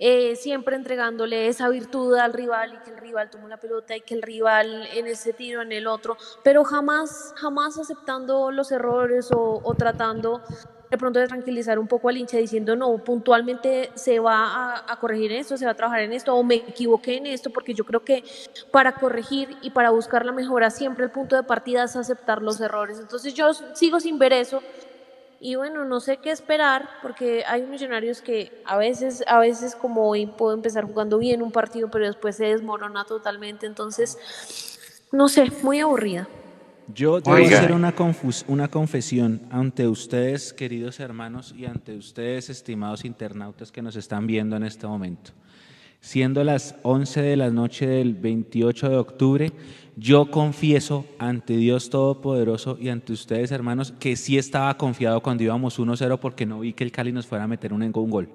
eh, 0.00 0.36
siempre 0.36 0.76
entregándole 0.76 1.48
esa 1.48 1.68
virtud 1.68 2.14
al 2.14 2.32
rival 2.32 2.74
y 2.74 2.84
que 2.84 2.90
el 2.90 2.98
rival 2.98 3.30
tome 3.30 3.48
la 3.48 3.56
pelota 3.56 3.96
y 3.96 4.00
que 4.00 4.14
el 4.14 4.22
rival 4.22 4.86
en 4.94 5.08
ese 5.08 5.32
tiro, 5.32 5.60
en 5.60 5.72
el 5.72 5.88
otro, 5.88 6.16
pero 6.44 6.62
jamás, 6.62 7.34
jamás 7.36 7.78
aceptando 7.78 8.52
los 8.52 8.70
errores 8.70 9.28
o, 9.32 9.74
tratando 9.76 10.40
de 10.88 10.96
pronto 10.96 11.18
de 11.18 11.26
tranquilizar 11.26 11.78
un 11.78 11.86
poco 11.86 12.08
al 12.08 12.16
hincha 12.16 12.38
diciendo 12.38 12.74
no, 12.76 12.96
puntualmente 13.04 13.90
se 13.94 14.20
va 14.20 14.46
a, 14.46 14.92
a, 14.92 15.00
corregir 15.00 15.32
esto, 15.32 15.56
se 15.56 15.66
va 15.66 15.72
a 15.72 15.74
trabajar 15.74 16.00
en 16.00 16.12
esto 16.12 16.34
o 16.34 16.42
me 16.42 16.54
equivoqué 16.54 17.16
en 17.16 17.26
esto, 17.26 17.50
porque 17.50 17.74
yo 17.74 17.84
creo 17.84 18.04
que 18.04 18.24
para 18.70 18.92
corregir 18.92 19.56
y 19.62 19.70
para 19.70 19.90
buscar 19.90 20.24
la 20.24 20.32
mejora 20.32 20.70
siempre 20.70 21.04
el 21.04 21.10
punto 21.10 21.36
de 21.36 21.42
partida 21.42 21.84
es 21.84 21.96
aceptar 21.96 22.40
los 22.40 22.60
errores. 22.60 22.98
Entonces 23.00 23.34
yo 23.34 23.52
sigo 23.74 24.00
sin 24.00 24.18
ver 24.18 24.32
eso 24.32 24.62
y 25.40 25.54
bueno, 25.54 25.84
no 25.84 26.00
sé 26.00 26.18
qué 26.18 26.30
esperar 26.30 26.88
porque 27.02 27.44
hay 27.46 27.62
millonarios 27.62 28.20
que 28.20 28.62
a 28.64 28.76
veces, 28.76 29.22
a 29.26 29.38
veces 29.38 29.74
como 29.76 30.08
hoy 30.08 30.26
puedo 30.26 30.54
empezar 30.54 30.84
jugando 30.84 31.18
bien 31.18 31.42
un 31.42 31.52
partido, 31.52 31.90
pero 31.90 32.06
después 32.06 32.36
se 32.36 32.46
desmorona 32.46 33.04
totalmente, 33.04 33.66
entonces 33.66 34.18
no 35.12 35.28
sé, 35.28 35.50
muy 35.62 35.80
aburrida. 35.80 36.28
Yo 36.94 37.20
debo 37.20 37.36
hacer 37.36 37.72
una, 37.72 37.94
confus 37.94 38.44
una 38.48 38.68
confesión 38.68 39.42
ante 39.50 39.86
ustedes, 39.86 40.54
queridos 40.54 41.00
hermanos, 41.00 41.54
y 41.56 41.66
ante 41.66 41.96
ustedes, 41.96 42.48
estimados 42.48 43.04
internautas 43.04 43.70
que 43.70 43.82
nos 43.82 43.94
están 43.96 44.26
viendo 44.26 44.56
en 44.56 44.62
este 44.64 44.86
momento. 44.86 45.32
Siendo 46.00 46.42
las 46.44 46.76
11 46.82 47.20
de 47.20 47.36
la 47.36 47.50
noche 47.50 47.86
del 47.86 48.14
28 48.14 48.88
de 48.88 48.96
octubre, 48.96 49.52
yo 49.98 50.30
confieso 50.30 51.06
ante 51.18 51.56
Dios 51.56 51.90
Todopoderoso 51.90 52.78
y 52.80 52.88
ante 52.88 53.12
ustedes, 53.12 53.50
hermanos, 53.50 53.92
que 53.98 54.14
sí 54.14 54.38
estaba 54.38 54.76
confiado 54.78 55.20
cuando 55.20 55.42
íbamos 55.42 55.78
1-0 55.78 56.20
porque 56.20 56.46
no 56.46 56.60
vi 56.60 56.72
que 56.72 56.84
el 56.84 56.92
Cali 56.92 57.10
nos 57.10 57.26
fuera 57.26 57.44
a 57.44 57.48
meter 57.48 57.72
un, 57.72 57.82
un 57.82 58.10
gol. 58.10 58.28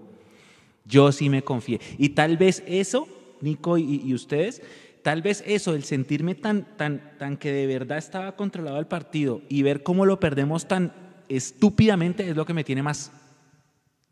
Yo 0.86 1.12
sí 1.14 1.30
me 1.30 1.42
confié. 1.42 1.80
Y 1.98 2.10
tal 2.10 2.38
vez 2.38 2.64
eso, 2.68 3.08
Nico 3.40 3.78
y, 3.78 4.14
ustedes, 4.14 4.62
tal 5.04 5.22
vez 5.22 5.42
eso, 5.48 5.74
el 5.74 5.86
sentirme 5.86 6.36
tan, 6.36 6.66
tan, 6.76 7.14
tan 7.18 7.38
que 7.38 7.54
de 7.54 7.66
verdad 7.66 7.98
estaba 7.98 8.36
controlado 8.36 8.80
el 8.80 8.88
partido 8.88 9.42
y 9.48 9.62
ver 9.62 9.84
cómo 9.84 10.06
lo 10.06 10.20
perdemos 10.20 10.68
tan 10.68 10.92
estúpidamente 11.30 12.30
es 12.30 12.36
lo 12.36 12.46
que 12.46 12.54
me 12.54 12.66
tiene 12.66 12.84
más 12.84 13.12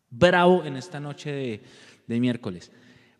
bravo 0.09 0.63
en 0.63 0.77
esta 0.77 1.01
noche 1.01 1.61
de 2.07 2.19
miércoles. 2.19 2.71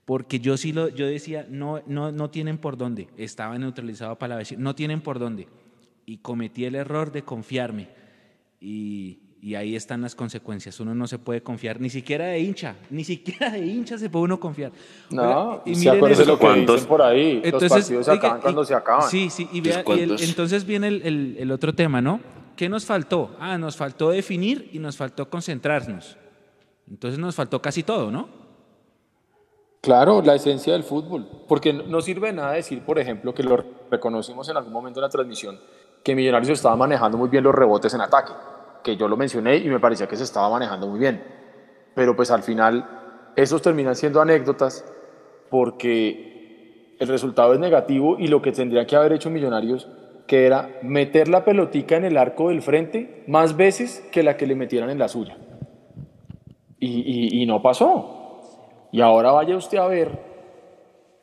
Porque 0.05 0.39
yo 0.39 0.57
sí 0.57 0.73
lo, 0.73 0.89
yo 0.89 1.05
decía, 1.05 1.45
no, 1.49 1.81
no, 1.85 2.11
no 2.11 2.29
tienen 2.29 2.57
por 2.57 2.77
dónde. 2.77 3.07
Estaba 3.17 3.57
neutralizado 3.57 4.17
para 4.17 4.37
decir, 4.37 4.59
no 4.59 4.75
tienen 4.75 5.01
por 5.01 5.19
dónde. 5.19 5.47
Y 6.05 6.17
cometí 6.17 6.65
el 6.65 6.75
error 6.75 7.11
de 7.11 7.23
confiarme. 7.23 7.89
Y, 8.59 9.19
y 9.41 9.55
ahí 9.55 9.75
están 9.75 10.01
las 10.01 10.13
consecuencias. 10.13 10.79
Uno 10.79 10.93
no 10.93 11.07
se 11.07 11.17
puede 11.17 11.41
confiar, 11.41 11.81
ni 11.81 11.89
siquiera 11.89 12.25
de 12.27 12.39
hincha, 12.39 12.75
ni 12.91 13.03
siquiera 13.03 13.49
de 13.49 13.65
hincha 13.65 13.97
se 13.97 14.09
puede 14.09 14.25
uno 14.25 14.39
confiar. 14.39 14.71
No, 15.09 15.63
y 15.65 15.71
miren 15.75 16.05
eso, 16.11 16.25
lo 16.25 16.37
que 16.37 16.53
dicen 16.53 16.85
por 16.87 17.01
ahí. 17.01 17.41
Entonces, 17.43 17.89
los 17.89 18.05
partidos 18.05 18.05
se 18.05 18.11
acaban 18.11 18.37
y, 18.37 18.41
cuando 18.41 18.65
se 18.65 18.75
acaban. 18.75 19.09
Sí, 19.09 19.29
sí, 19.31 19.49
y, 19.51 19.61
vea, 19.61 19.83
y 19.87 19.99
el, 19.99 20.21
entonces 20.21 20.65
viene 20.65 20.87
el, 20.89 21.01
el, 21.01 21.35
el, 21.39 21.51
otro 21.51 21.73
tema, 21.73 22.01
¿no? 22.01 22.19
¿Qué 22.55 22.69
nos 22.69 22.85
faltó? 22.85 23.35
Ah, 23.39 23.57
nos 23.57 23.75
faltó 23.75 24.11
definir 24.11 24.69
y 24.71 24.77
nos 24.77 24.95
faltó 24.95 25.27
concentrarnos. 25.27 26.17
Entonces 26.87 27.19
nos 27.19 27.33
faltó 27.33 27.61
casi 27.61 27.81
todo, 27.81 28.11
¿no? 28.11 28.40
Claro, 29.81 30.21
la 30.21 30.35
esencia 30.35 30.73
del 30.73 30.83
fútbol. 30.83 31.27
Porque 31.47 31.73
no 31.73 32.01
sirve 32.01 32.31
nada 32.31 32.53
decir, 32.53 32.85
por 32.85 32.99
ejemplo, 32.99 33.33
que 33.33 33.41
lo 33.41 33.57
reconocimos 33.89 34.47
en 34.47 34.57
algún 34.57 34.71
momento 34.71 34.99
en 34.99 35.03
la 35.03 35.09
transmisión, 35.09 35.59
que 36.03 36.15
Millonarios 36.15 36.51
estaba 36.51 36.75
manejando 36.75 37.17
muy 37.17 37.29
bien 37.29 37.43
los 37.43 37.55
rebotes 37.55 37.91
en 37.95 38.01
ataque, 38.01 38.31
que 38.83 38.95
yo 38.95 39.07
lo 39.07 39.17
mencioné 39.17 39.57
y 39.57 39.69
me 39.69 39.79
parecía 39.79 40.07
que 40.07 40.15
se 40.15 40.23
estaba 40.23 40.51
manejando 40.51 40.87
muy 40.87 40.99
bien. 40.99 41.23
Pero 41.95 42.15
pues 42.15 42.29
al 42.29 42.43
final 42.43 42.87
esos 43.35 43.63
terminan 43.63 43.95
siendo 43.95 44.21
anécdotas 44.21 44.85
porque 45.49 46.95
el 46.99 47.07
resultado 47.07 47.53
es 47.55 47.59
negativo 47.59 48.19
y 48.19 48.27
lo 48.27 48.43
que 48.43 48.51
tendría 48.51 48.85
que 48.85 48.95
haber 48.95 49.13
hecho 49.13 49.31
Millonarios, 49.31 49.89
que 50.27 50.45
era 50.45 50.69
meter 50.83 51.27
la 51.27 51.43
pelotica 51.43 51.97
en 51.97 52.05
el 52.05 52.17
arco 52.17 52.49
del 52.49 52.61
frente 52.61 53.23
más 53.27 53.57
veces 53.57 54.07
que 54.11 54.21
la 54.21 54.37
que 54.37 54.45
le 54.45 54.53
metieran 54.53 54.91
en 54.91 54.99
la 54.99 55.07
suya. 55.07 55.37
Y, 56.77 57.41
y 57.41 57.45
no 57.47 57.63
pasó. 57.63 58.20
Y 58.91 59.01
ahora 59.01 59.31
vaya 59.31 59.55
usted 59.55 59.77
a 59.77 59.87
ver 59.87 60.31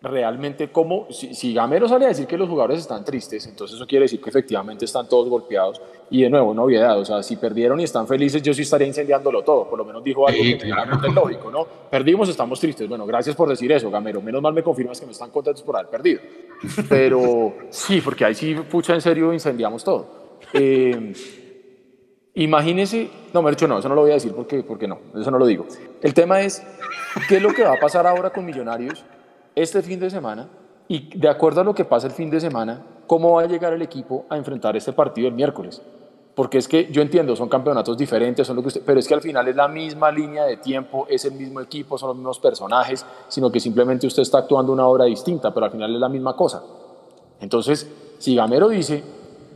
realmente 0.01 0.71
cómo, 0.71 1.09
si, 1.11 1.35
si, 1.35 1.53
Gamero 1.53 1.89
sale 1.89 2.05
a 2.05 2.09
decir 2.09 2.27
que 2.27 2.39
los 2.39 2.49
jugadores 2.49 2.79
están 2.81 3.05
tristes, 3.05 3.47
entonces 3.47 3.77
eso 3.77 3.87
quiere 3.87 4.05
decir 4.05 4.21
que 4.21 4.31
efectivamente 4.31 4.85
están 4.85 5.09
todos 5.09 5.29
golpeados. 5.29 5.81
Y 6.11 6.23
de 6.23 6.31
nuevo, 6.31 6.55
no 6.55 6.63
obviedad, 6.63 6.99
o 6.99 7.05
sea, 7.05 7.23
si 7.23 7.37
perdieron 7.37 7.81
y 7.81 7.85
están 7.85 8.07
felices, 8.07 8.41
yo 8.43 8.55
sí 8.55 8.63
estaría 8.63 8.87
incendiándolo 8.87 9.43
todo, 9.43 9.69
por 9.69 9.79
lo 9.79 9.85
menos 9.85 10.03
dijo 10.03 10.27
algo 10.27 10.41
sí, 10.43 10.57
que 10.57 10.67
claramente 10.67 11.09
es 11.09 11.15
lógico, 11.15 11.51
¿no? 11.51 11.67
Perdimos, 11.91 12.29
estamos 12.29 12.59
tristes. 12.61 12.89
Bueno, 12.89 13.05
gracias 13.07 13.37
por 13.37 13.49
decir 13.49 13.71
eso, 13.73 13.91
Gamero. 13.91 14.23
Menos 14.23 14.41
mal 14.41 14.55
me 14.55 14.63
confirmas 14.63 14.99
que 15.01 15.07
no 15.07 15.13
están 15.13 15.31
contentos 15.31 15.63
por 15.63 15.77
haber 15.77 15.91
perdido. 15.91 16.21
Pero 16.89 17.55
sí, 17.71 18.01
porque 18.01 18.25
ahí 18.25 18.35
sí, 18.35 18.55
pucha, 18.55 18.95
en 18.95 19.03
serio, 19.03 19.33
incendiamos 19.33 19.85
todo. 19.85 20.07
Eh, 20.55 21.13
Imagínese, 22.39 23.11
no, 23.35 23.43
me 23.43 23.49
he 23.49 23.51
dicho 23.51 23.67
no, 23.67 23.81
eso 23.81 23.89
no 23.89 23.97
lo 23.97 24.03
voy 24.03 24.13
a 24.13 24.15
decir 24.15 24.33
porque, 24.33 24.63
porque 24.63 24.87
no, 24.87 25.01
eso 25.17 25.29
no 25.29 25.39
lo 25.39 25.47
digo. 25.47 25.67
El 26.01 26.15
tema 26.15 26.41
es, 26.41 26.65
¿qué 27.29 27.39
es 27.39 27.43
lo 27.43 27.53
que 27.53 27.65
va 27.65 27.73
a 27.73 27.81
pasar 27.81 28.07
ahora 28.07 28.31
con 28.31 28.45
Millonarios 28.45 29.05
este 29.57 29.83
fin 29.83 29.99
de 29.99 30.09
semana? 30.09 30.49
Y 30.87 31.19
de 31.19 31.29
acuerdo 31.29 31.63
a 31.63 31.65
lo 31.65 31.75
que 31.75 31.85
pasa 31.85 32.07
el 32.07 32.13
fin 32.13 32.31
de 32.31 32.39
semana, 32.39 32.87
¿cómo 33.09 33.33
va 33.33 33.43
a 33.43 33.47
llegar 33.47 33.73
el 33.73 33.83
equipo 33.83 34.25
a 34.29 34.37
enfrentar 34.37 34.77
este 34.77 34.93
partido 34.93 35.27
el 35.27 35.35
miércoles? 35.35 35.83
Porque 36.37 36.59
es 36.59 36.69
que 36.69 36.89
yo 36.93 37.03
entiendo, 37.03 37.35
son 37.35 37.49
campeonatos 37.49 37.99
diferentes, 37.99 38.47
son 38.47 38.55
lo 38.55 38.63
que 38.63 38.69
usted, 38.69 38.83
pero 38.87 39.01
es 39.01 39.09
que 39.09 39.15
al 39.15 39.21
final 39.21 39.49
es 39.49 39.57
la 39.57 39.67
misma 39.67 40.13
línea 40.13 40.45
de 40.45 40.59
tiempo, 40.59 41.09
es 41.11 41.25
el 41.25 41.33
mismo 41.33 41.61
equipo, 41.61 41.99
son 41.99 42.11
los 42.11 42.17
mismos 42.19 42.39
personajes, 42.39 43.05
sino 43.27 43.51
que 43.51 43.59
simplemente 43.59 44.07
usted 44.07 44.23
está 44.23 44.39
actuando 44.39 44.73
una 44.73 44.87
hora 44.87 45.07
distinta, 45.07 45.53
pero 45.53 45.67
al 45.67 45.73
final 45.73 45.93
es 45.93 46.01
la 46.01 46.09
misma 46.09 46.37
cosa. 46.37 46.63
Entonces, 47.41 47.91
si 48.19 48.37
Gamero 48.37 48.69
dice 48.69 49.03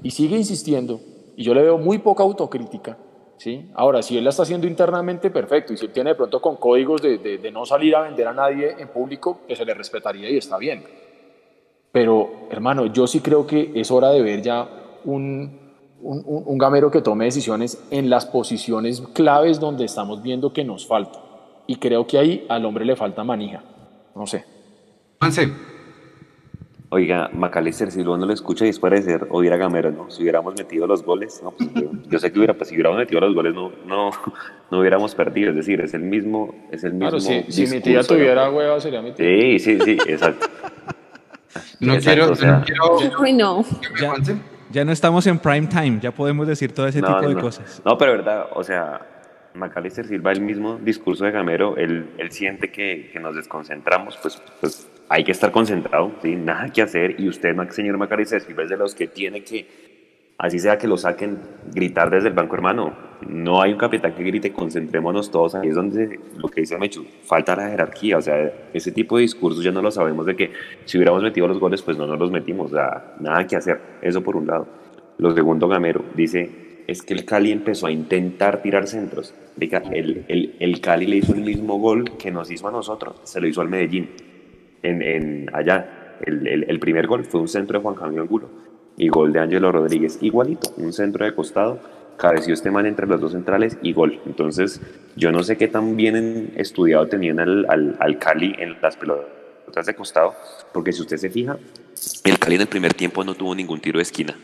y 0.02 0.10
sigue 0.10 0.36
insistiendo 0.36 0.98
y 1.36 1.44
yo 1.44 1.54
le 1.54 1.62
veo 1.62 1.78
muy 1.78 1.98
poca 1.98 2.22
autocrítica. 2.22 2.96
¿sí? 3.36 3.70
Ahora, 3.74 4.02
si 4.02 4.16
él 4.16 4.24
la 4.24 4.30
está 4.30 4.42
haciendo 4.42 4.66
internamente, 4.66 5.30
perfecto. 5.30 5.72
Y 5.72 5.76
si 5.76 5.86
él 5.86 5.92
tiene 5.92 6.10
de 6.10 6.16
pronto 6.16 6.40
con 6.40 6.56
códigos 6.56 7.02
de, 7.02 7.18
de, 7.18 7.38
de 7.38 7.50
no 7.50 7.64
salir 7.64 7.96
a 7.96 8.02
vender 8.02 8.28
a 8.28 8.32
nadie 8.32 8.76
en 8.78 8.88
público, 8.88 9.40
que 9.46 9.56
se 9.56 9.64
le 9.64 9.74
respetaría 9.74 10.30
y 10.30 10.36
está 10.36 10.58
bien. 10.58 10.84
Pero, 11.90 12.46
hermano, 12.50 12.86
yo 12.86 13.06
sí 13.06 13.20
creo 13.20 13.46
que 13.46 13.72
es 13.74 13.90
hora 13.90 14.10
de 14.10 14.22
ver 14.22 14.42
ya 14.42 14.68
un, 15.04 15.60
un, 16.00 16.42
un, 16.46 16.58
gamero 16.58 16.90
que 16.90 17.02
tome 17.02 17.26
decisiones 17.26 17.82
en 17.90 18.08
las 18.08 18.26
posiciones 18.26 19.02
claves 19.12 19.60
donde 19.60 19.84
estamos 19.84 20.22
viendo 20.22 20.52
que 20.52 20.64
nos 20.64 20.86
falta. 20.86 21.20
Y 21.66 21.76
creo 21.76 22.06
que 22.06 22.18
ahí 22.18 22.46
al 22.48 22.64
hombre 22.64 22.84
le 22.84 22.96
falta 22.96 23.24
manija. 23.24 23.62
No 24.14 24.26
sé. 24.26 24.44
Juanse. 25.18 25.71
Oiga, 26.94 27.30
Macalister, 27.32 27.90
si 27.90 28.02
uno 28.02 28.18
lo 28.18 28.34
escucha 28.34 28.66
y 28.66 28.68
es 28.68 28.78
parecer 28.78 29.26
oír 29.30 29.50
a 29.50 29.56
Gamero, 29.56 29.90
¿no? 29.90 30.10
Si 30.10 30.20
hubiéramos 30.20 30.54
metido 30.54 30.86
los 30.86 31.02
goles, 31.02 31.40
no, 31.42 31.52
pues, 31.52 31.70
yo, 32.06 32.18
sé 32.18 32.30
que 32.30 32.38
hubiera, 32.38 32.52
pues, 32.52 32.68
si 32.68 32.74
hubiéramos 32.74 32.98
metido 32.98 33.18
los 33.22 33.34
goles, 33.34 33.54
no, 33.54 33.72
no, 33.86 34.10
no 34.70 34.78
hubiéramos 34.78 35.14
perdido. 35.14 35.48
Es 35.48 35.56
decir, 35.56 35.80
es 35.80 35.94
el 35.94 36.02
mismo, 36.02 36.54
es 36.70 36.84
el 36.84 36.92
mismo. 36.92 37.08
Claro, 37.08 37.18
si, 37.18 37.50
si 37.50 37.66
mi 37.66 37.80
tía 37.80 38.02
tuviera 38.02 38.50
hueva, 38.50 38.78
sería 38.78 39.00
mi 39.00 39.12
tía. 39.12 39.26
Sí, 39.26 39.58
sí, 39.58 39.78
sí, 39.80 39.98
exacto. 40.06 40.46
no, 41.80 41.96
quiero, 41.96 42.26
no 42.26 42.62
quiero. 42.62 43.38
no. 43.38 43.64
Ya, 43.98 44.34
ya, 44.70 44.84
no 44.84 44.92
estamos 44.92 45.26
en 45.26 45.38
prime 45.38 45.68
time, 45.68 45.98
ya 45.98 46.10
podemos 46.12 46.46
decir 46.46 46.72
todo 46.74 46.86
ese 46.86 47.00
tipo 47.00 47.26
de 47.26 47.40
cosas. 47.40 47.80
No, 47.86 47.96
pero 47.96 48.12
verdad, 48.12 48.48
o 48.54 48.62
sea, 48.62 49.00
Macalister 49.54 50.06
Silva, 50.06 50.30
el 50.32 50.42
mismo 50.42 50.76
discurso 50.76 51.24
de 51.24 51.30
Gamero, 51.30 51.74
él, 51.78 52.10
él 52.18 52.30
siente 52.32 52.70
que, 52.70 53.08
que 53.10 53.18
nos 53.18 53.34
desconcentramos, 53.34 54.18
pues, 54.20 54.42
pues 54.60 54.90
hay 55.12 55.24
que 55.24 55.32
estar 55.32 55.52
concentrado, 55.52 56.10
¿sí? 56.22 56.36
nada 56.36 56.70
que 56.70 56.80
hacer. 56.80 57.20
Y 57.20 57.28
usted, 57.28 57.54
señor 57.68 57.98
Macarice, 57.98 58.38
es 58.38 58.46
de 58.46 58.76
los 58.78 58.94
que 58.94 59.06
tiene 59.08 59.44
que, 59.44 59.66
así 60.38 60.58
sea 60.58 60.78
que 60.78 60.88
lo 60.88 60.96
saquen, 60.96 61.38
gritar 61.70 62.08
desde 62.08 62.28
el 62.28 62.34
banco, 62.34 62.54
hermano. 62.54 62.94
No 63.28 63.60
hay 63.60 63.72
un 63.72 63.78
capitán 63.78 64.14
que 64.14 64.22
grite, 64.22 64.52
concentrémonos 64.52 65.30
todos. 65.30 65.54
Ahí 65.54 65.68
es 65.68 65.74
donde 65.74 66.18
lo 66.38 66.48
que 66.48 66.62
dice 66.62 66.78
Mechu, 66.78 67.04
falta 67.24 67.54
la 67.54 67.68
jerarquía. 67.68 68.16
O 68.16 68.22
sea, 68.22 68.50
ese 68.72 68.90
tipo 68.90 69.18
de 69.18 69.22
discursos 69.22 69.62
ya 69.62 69.70
no 69.70 69.82
lo 69.82 69.90
sabemos 69.90 70.24
de 70.24 70.34
que 70.34 70.50
si 70.86 70.96
hubiéramos 70.96 71.22
metido 71.22 71.46
los 71.46 71.60
goles, 71.60 71.82
pues 71.82 71.98
no 71.98 72.06
nos 72.06 72.18
los 72.18 72.30
metimos. 72.30 72.72
O 72.72 72.74
sea, 72.74 73.14
nada 73.20 73.46
que 73.46 73.56
hacer. 73.56 73.80
Eso 74.00 74.22
por 74.22 74.36
un 74.36 74.46
lado. 74.46 74.66
Lo 75.18 75.34
segundo, 75.34 75.68
Gamero, 75.68 76.02
dice, 76.14 76.82
es 76.86 77.02
que 77.02 77.12
el 77.12 77.26
Cali 77.26 77.52
empezó 77.52 77.86
a 77.86 77.90
intentar 77.90 78.62
tirar 78.62 78.86
centros. 78.86 79.34
El, 79.60 80.24
el, 80.28 80.56
el 80.58 80.80
Cali 80.80 81.06
le 81.06 81.16
hizo 81.16 81.34
el 81.34 81.42
mismo 81.42 81.78
gol 81.78 82.16
que 82.16 82.30
nos 82.30 82.50
hizo 82.50 82.66
a 82.66 82.72
nosotros, 82.72 83.16
se 83.24 83.42
lo 83.42 83.46
hizo 83.46 83.60
al 83.60 83.68
Medellín 83.68 84.08
en, 84.82 85.50
allá. 85.52 86.18
El, 86.24 86.78
primer 86.78 87.06
gol 87.06 87.24
fue 87.24 87.40
un 87.40 87.48
centro 87.48 87.78
de 87.78 87.82
Juan 87.82 87.96
Camilo 87.96 88.22
Angulo 88.22 88.48
y 88.96 89.08
gol 89.08 89.32
de 89.32 89.40
Ángelo 89.40 89.72
Rodríguez, 89.72 90.18
igualito, 90.20 90.72
un 90.76 90.92
centro 90.92 91.24
de 91.24 91.34
costado, 91.34 91.80
cabeció 92.16 92.54
este 92.54 92.70
man 92.70 92.86
entre 92.86 93.06
los 93.06 93.20
dos 93.20 93.32
centrales 93.32 93.78
y 93.82 93.92
gol. 93.92 94.20
Entonces, 94.26 94.80
yo 95.16 95.32
no 95.32 95.42
sé 95.42 95.56
qué 95.56 95.66
tan 95.68 95.96
bien 95.96 96.52
estudiado 96.56 97.08
tenían 97.08 97.40
al, 97.40 97.96
al, 97.98 98.18
Cali 98.18 98.54
en 98.58 98.80
las 98.80 98.96
pelotas 98.96 99.86
de 99.86 99.94
costado, 99.94 100.34
porque 100.72 100.92
si 100.92 101.00
usted 101.00 101.16
se 101.16 101.30
fija, 101.30 101.58
el 102.24 102.38
Cali 102.38 102.56
en 102.56 102.60
el 102.62 102.68
primer 102.68 102.94
tiempo 102.94 103.24
no 103.24 103.34
tuvo 103.34 103.54
ningún 103.54 103.80
tiro 103.80 103.98
de 103.98 104.02
esquina. 104.02 104.36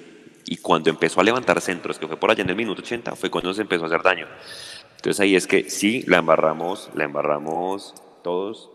Y 0.46 0.56
cuando 0.56 0.88
empezó 0.88 1.20
a 1.20 1.24
levantar 1.24 1.60
centros, 1.60 1.98
que 1.98 2.06
fue 2.06 2.16
por 2.16 2.30
allá 2.30 2.42
en 2.42 2.48
el 2.48 2.56
minuto 2.56 2.80
80, 2.80 3.14
fue 3.16 3.30
cuando 3.30 3.52
se 3.52 3.62
empezó 3.62 3.84
a 3.84 3.86
hacer 3.86 4.02
daño. 4.02 4.26
Entonces 4.96 5.20
ahí 5.20 5.36
es 5.36 5.46
que 5.46 5.68
sí, 5.68 6.04
la 6.06 6.18
embarramos, 6.18 6.90
la 6.94 7.04
embarramos 7.04 7.94
todos, 8.24 8.70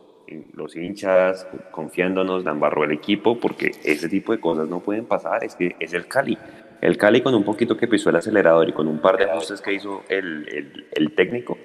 los 0.53 0.75
hinchas 0.75 1.47
confiándonos, 1.71 2.43
dan 2.43 2.59
barro 2.59 2.83
el 2.83 2.91
equipo, 2.91 3.39
porque 3.39 3.71
ese 3.83 4.09
tipo 4.09 4.31
de 4.31 4.39
cosas 4.39 4.67
no 4.67 4.79
pueden 4.79 5.05
pasar, 5.05 5.43
es 5.43 5.55
que 5.55 5.75
es 5.79 5.93
el 5.93 6.07
Cali. 6.07 6.37
El 6.81 6.97
Cali 6.97 7.21
con 7.21 7.33
un 7.33 7.43
poquito 7.43 7.77
que 7.77 7.87
pisó 7.87 8.09
el 8.09 8.17
acelerador 8.17 8.67
y 8.67 8.73
con 8.73 8.87
un 8.87 8.99
par 8.99 9.17
de 9.17 9.25
ajustes 9.25 9.61
que 9.61 9.73
hizo 9.73 10.03
el, 10.09 10.85
el, 10.91 11.15
técnico, 11.15 11.57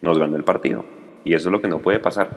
nos 0.00 0.18
ganó 0.18 0.36
el 0.36 0.44
partido. 0.44 0.84
Y 1.24 1.34
eso 1.34 1.48
es 1.48 1.52
lo 1.52 1.60
que 1.60 1.68
no 1.68 1.80
puede 1.80 1.98
pasar. 1.98 2.30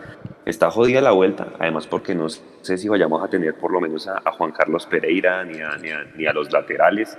Está 0.46 0.72
jodida 0.72 1.00
la 1.00 1.12
vuelta, 1.12 1.54
además 1.60 1.88
porque 1.88 2.16
no 2.16 2.28
sé 2.30 2.78
si 2.78 2.90
vayamos 2.90 3.24
a 3.24 3.30
tener 3.30 3.56
por 3.56 3.72
lo 3.72 3.80
menos 3.80 4.08
a, 4.08 4.20
Juan 4.32 4.52
Carlos 4.52 4.86
Pereira 4.88 5.44
ni 5.46 5.62
a, 5.62 5.78
ni, 5.78 5.90
a, 5.90 6.04
ni 6.16 6.26
a, 6.26 6.34
los 6.34 6.52
laterales. 6.52 7.18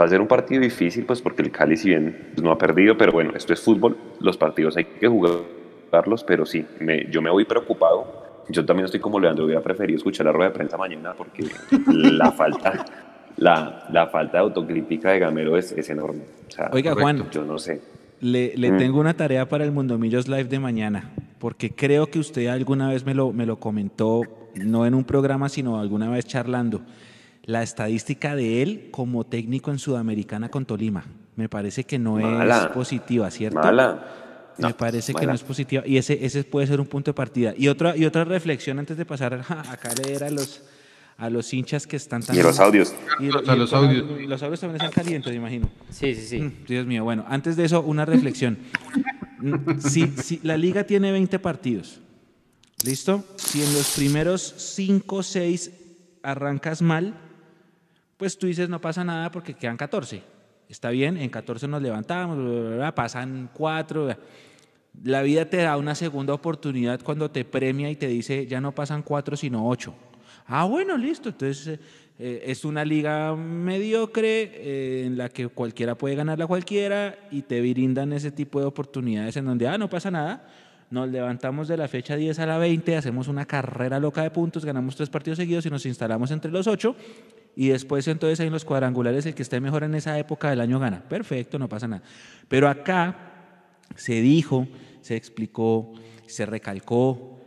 Va 0.00 0.04
a 0.04 0.08
ser 0.08 0.20
un 0.20 0.26
partido 0.26 0.62
difícil, 0.62 1.04
pues 1.04 1.20
porque 1.20 1.42
el 1.42 1.50
Cali 1.50 1.76
si 1.76 1.90
bien 1.90 2.32
no 2.42 2.50
ha 2.50 2.58
perdido, 2.58 2.96
pero 2.96 3.12
bueno, 3.12 3.32
esto 3.36 3.52
es 3.52 3.60
fútbol, 3.60 3.96
los 4.20 4.36
partidos 4.36 4.76
hay 4.76 4.84
que 4.84 5.06
jugar 5.06 5.57
Carlos, 5.90 6.24
pero 6.24 6.46
sí, 6.46 6.64
me, 6.80 7.06
yo 7.10 7.22
me 7.22 7.30
voy 7.30 7.44
preocupado. 7.44 8.28
Yo 8.48 8.64
también 8.64 8.86
estoy 8.86 9.00
como 9.00 9.20
Leandro, 9.20 9.44
hubiera 9.44 9.60
preferido 9.60 9.98
escuchar 9.98 10.26
la 10.26 10.32
rueda 10.32 10.50
de 10.50 10.54
prensa 10.54 10.76
mañana 10.76 11.14
porque 11.16 11.46
la 11.86 12.32
falta, 12.32 12.84
la, 13.36 13.86
la, 13.90 14.06
falta 14.06 14.38
de 14.38 14.44
autocrítica 14.44 15.10
de 15.10 15.18
Gamero 15.18 15.56
es, 15.56 15.72
es 15.72 15.90
enorme. 15.90 16.22
Oiga, 16.72 16.94
Juan, 16.94 17.30
yo 17.30 17.44
no 17.44 17.58
sé. 17.58 17.82
Le, 18.20 18.56
le 18.56 18.72
mm. 18.72 18.78
tengo 18.78 19.00
una 19.00 19.14
tarea 19.14 19.48
para 19.48 19.64
el 19.64 19.70
Mundo 19.70 19.98
Millos 19.98 20.28
Live 20.28 20.44
de 20.44 20.58
mañana, 20.58 21.10
porque 21.38 21.74
creo 21.74 22.06
que 22.06 22.18
usted 22.18 22.46
alguna 22.46 22.88
vez 22.88 23.04
me 23.04 23.14
lo, 23.14 23.32
me 23.32 23.44
lo 23.44 23.56
comentó, 23.56 24.22
no 24.54 24.86
en 24.86 24.94
un 24.94 25.04
programa, 25.04 25.48
sino 25.48 25.78
alguna 25.78 26.08
vez 26.08 26.24
charlando, 26.24 26.80
la 27.44 27.62
estadística 27.62 28.34
de 28.34 28.62
él 28.62 28.88
como 28.90 29.24
técnico 29.24 29.70
en 29.70 29.78
Sudamericana 29.78 30.48
con 30.48 30.64
Tolima. 30.64 31.04
Me 31.36 31.48
parece 31.48 31.84
que 31.84 31.98
no 31.98 32.18
es 32.18 32.66
positiva, 32.68 33.30
¿cierto? 33.30 33.60
Mala 33.60 34.27
me 34.58 34.74
parece 34.74 35.14
que 35.14 35.26
no 35.26 35.34
es 35.34 35.42
positiva 35.42 35.82
y 35.86 35.96
ese, 35.96 36.24
ese 36.24 36.44
puede 36.44 36.66
ser 36.66 36.80
un 36.80 36.86
punto 36.86 37.10
de 37.10 37.14
partida. 37.14 37.54
Y 37.56 37.68
otra, 37.68 37.96
y 37.96 38.04
otra 38.04 38.24
reflexión 38.24 38.78
antes 38.78 38.96
de 38.96 39.04
pasar 39.04 39.34
acá 39.34 39.90
a 39.90 39.94
leer 39.94 40.24
a 40.24 40.30
los, 40.30 40.62
a 41.16 41.30
los 41.30 41.52
hinchas 41.52 41.86
que 41.86 41.96
están 41.96 42.22
también. 42.22 42.44
Y 42.44 42.48
los 42.48 42.60
audios. 42.60 42.94
Y, 43.20 43.28
a 43.28 43.56
los 43.56 43.72
audios. 43.72 44.04
Los 44.28 44.42
audios 44.42 44.60
también 44.60 44.76
están 44.76 44.92
calientes, 44.92 45.34
imagino. 45.34 45.68
Sí, 45.90 46.14
sí, 46.14 46.26
sí. 46.26 46.40
Mm, 46.40 46.64
Dios 46.66 46.86
mío. 46.86 47.04
Bueno, 47.04 47.24
antes 47.28 47.56
de 47.56 47.64
eso, 47.64 47.80
una 47.82 48.04
reflexión. 48.04 48.58
Mm, 49.40 49.78
si, 49.80 50.08
si 50.16 50.40
la 50.42 50.56
liga 50.56 50.84
tiene 50.84 51.12
20 51.12 51.38
partidos, 51.38 52.00
¿listo? 52.84 53.24
Si 53.36 53.62
en 53.62 53.72
los 53.72 53.94
primeros 53.94 54.54
5 54.56 55.16
o 55.16 55.22
6 55.22 55.70
arrancas 56.22 56.82
mal, 56.82 57.14
pues 58.16 58.36
tú 58.36 58.48
dices 58.48 58.68
no 58.68 58.80
pasa 58.80 59.04
nada 59.04 59.30
porque 59.30 59.54
quedan 59.54 59.76
14. 59.76 60.22
Está 60.68 60.90
bien, 60.90 61.16
en 61.16 61.30
14 61.30 61.66
nos 61.66 61.80
levantamos, 61.80 62.38
pasan 62.94 63.48
4 63.54 64.08
la 65.04 65.22
vida 65.22 65.44
te 65.46 65.58
da 65.58 65.76
una 65.76 65.94
segunda 65.94 66.34
oportunidad 66.34 67.00
cuando 67.02 67.30
te 67.30 67.44
premia 67.44 67.90
y 67.90 67.96
te 67.96 68.08
dice, 68.08 68.46
ya 68.46 68.60
no 68.60 68.72
pasan 68.72 69.02
cuatro, 69.02 69.36
sino 69.36 69.68
ocho. 69.68 69.94
Ah, 70.46 70.64
bueno, 70.64 70.96
listo. 70.96 71.28
Entonces, 71.28 71.78
eh, 72.18 72.42
es 72.46 72.64
una 72.64 72.84
liga 72.84 73.36
mediocre 73.36 74.50
eh, 74.54 75.04
en 75.06 75.16
la 75.16 75.28
que 75.28 75.46
cualquiera 75.48 75.94
puede 75.94 76.16
ganarla 76.16 76.46
cualquiera 76.46 77.16
y 77.30 77.42
te 77.42 77.60
brindan 77.60 78.12
ese 78.12 78.32
tipo 78.32 78.58
de 78.58 78.66
oportunidades 78.66 79.36
en 79.36 79.44
donde, 79.44 79.68
ah, 79.68 79.78
no 79.78 79.88
pasa 79.88 80.10
nada. 80.10 80.48
Nos 80.90 81.08
levantamos 81.10 81.68
de 81.68 81.76
la 81.76 81.86
fecha 81.86 82.16
10 82.16 82.38
a 82.38 82.46
la 82.46 82.56
20, 82.56 82.96
hacemos 82.96 83.28
una 83.28 83.44
carrera 83.44 84.00
loca 84.00 84.22
de 84.22 84.30
puntos, 84.30 84.64
ganamos 84.64 84.96
tres 84.96 85.10
partidos 85.10 85.36
seguidos 85.36 85.66
y 85.66 85.70
nos 85.70 85.84
instalamos 85.84 86.30
entre 86.30 86.50
los 86.50 86.66
ocho. 86.66 86.96
Y 87.54 87.68
después 87.68 88.08
entonces 88.08 88.40
ahí 88.40 88.46
en 88.46 88.52
los 88.52 88.64
cuadrangulares 88.64 89.26
el 89.26 89.34
que 89.34 89.42
esté 89.42 89.60
mejor 89.60 89.84
en 89.84 89.94
esa 89.94 90.18
época 90.18 90.48
del 90.48 90.60
año 90.60 90.80
gana. 90.80 91.02
Perfecto, 91.06 91.58
no 91.58 91.68
pasa 91.68 91.88
nada. 91.88 92.02
Pero 92.48 92.68
acá 92.68 93.37
se 93.96 94.20
dijo 94.20 94.66
se 95.08 95.16
explicó, 95.16 95.94
se 96.26 96.44
recalcó 96.44 97.38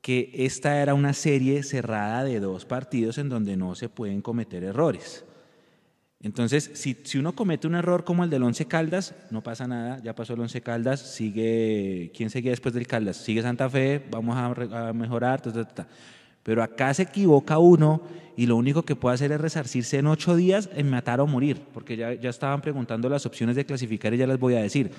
que 0.00 0.30
esta 0.32 0.80
era 0.80 0.94
una 0.94 1.12
serie 1.12 1.64
cerrada 1.64 2.22
de 2.22 2.38
dos 2.38 2.64
partidos 2.64 3.18
en 3.18 3.28
donde 3.28 3.56
no 3.56 3.74
se 3.74 3.88
pueden 3.88 4.22
cometer 4.22 4.62
errores. 4.62 5.24
Entonces, 6.22 6.70
si, 6.74 6.96
uno 7.18 7.34
comete 7.34 7.66
un 7.66 7.74
error 7.74 8.04
como 8.04 8.22
el 8.22 8.30
del 8.30 8.44
Once 8.44 8.64
Caldas, 8.66 9.16
no 9.32 9.42
pasa 9.42 9.66
nada, 9.66 10.00
ya 10.02 10.14
pasó 10.14 10.34
el 10.34 10.40
Once 10.40 10.60
Caldas, 10.60 11.00
sigue, 11.00 12.12
¿quién 12.16 12.30
sigue 12.30 12.50
después 12.50 12.72
del 12.72 12.86
Caldas? 12.86 13.16
Sigue 13.16 13.42
Santa 13.42 13.68
Fe, 13.68 14.00
vamos 14.12 14.36
a, 14.36 14.92
mejorar, 14.92 15.42
pero 16.44 16.62
acá 16.62 16.94
se 16.94 17.02
equivoca 17.02 17.58
uno 17.58 18.02
y 18.36 18.46
lo 18.46 18.56
único 18.56 18.84
que 18.84 18.94
puede 18.94 19.16
hacer 19.16 19.32
es 19.32 19.40
resarcirse 19.40 19.98
en 19.98 20.06
ocho 20.06 20.36
días 20.36 20.70
en 20.76 20.88
matar 20.88 21.20
o 21.20 21.26
morir, 21.26 21.60
porque 21.74 21.96
ya, 21.96 22.14
ya 22.14 22.30
estaban 22.30 22.60
preguntando 22.60 23.08
las 23.08 23.26
opciones 23.26 23.56
de 23.56 23.66
clasificar 23.66 24.14
y 24.14 24.18
ya 24.18 24.28
las 24.28 24.38
voy 24.38 24.54
a 24.54 24.62
decir. 24.62 24.92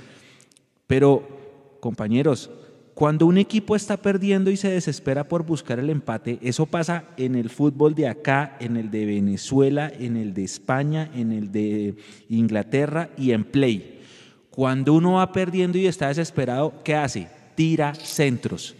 Pero 0.88 1.78
compañeros, 1.80 2.50
cuando 2.98 3.28
un 3.28 3.38
equipo 3.38 3.76
está 3.76 3.98
perdiendo 3.98 4.50
y 4.50 4.58
se 4.58 4.72
desespera 4.72 5.26
por 5.26 5.46
buscar 5.46 5.78
el 5.78 5.92
empate, 5.92 6.40
eso 6.42 6.66
pasa 6.66 7.04
en 7.16 7.36
el 7.36 7.52
fútbol 7.52 7.94
de 7.94 8.08
acá, 8.08 8.58
en 8.60 8.76
el 8.76 8.90
de 8.90 9.06
Venezuela, 9.06 9.92
en 10.00 10.18
el 10.18 10.34
de 10.34 10.44
España, 10.44 11.12
en 11.14 11.32
el 11.32 11.52
de 11.52 11.96
Inglaterra 12.28 13.10
y 13.16 13.34
en 13.34 13.44
Play. 13.44 14.02
Cuando 14.50 14.96
uno 14.96 15.14
va 15.14 15.32
perdiendo 15.32 15.78
y 15.78 15.86
está 15.86 16.08
desesperado, 16.08 16.82
¿qué 16.84 16.96
hace? 16.96 17.28
Tira 17.54 17.94
centros. 17.94 18.76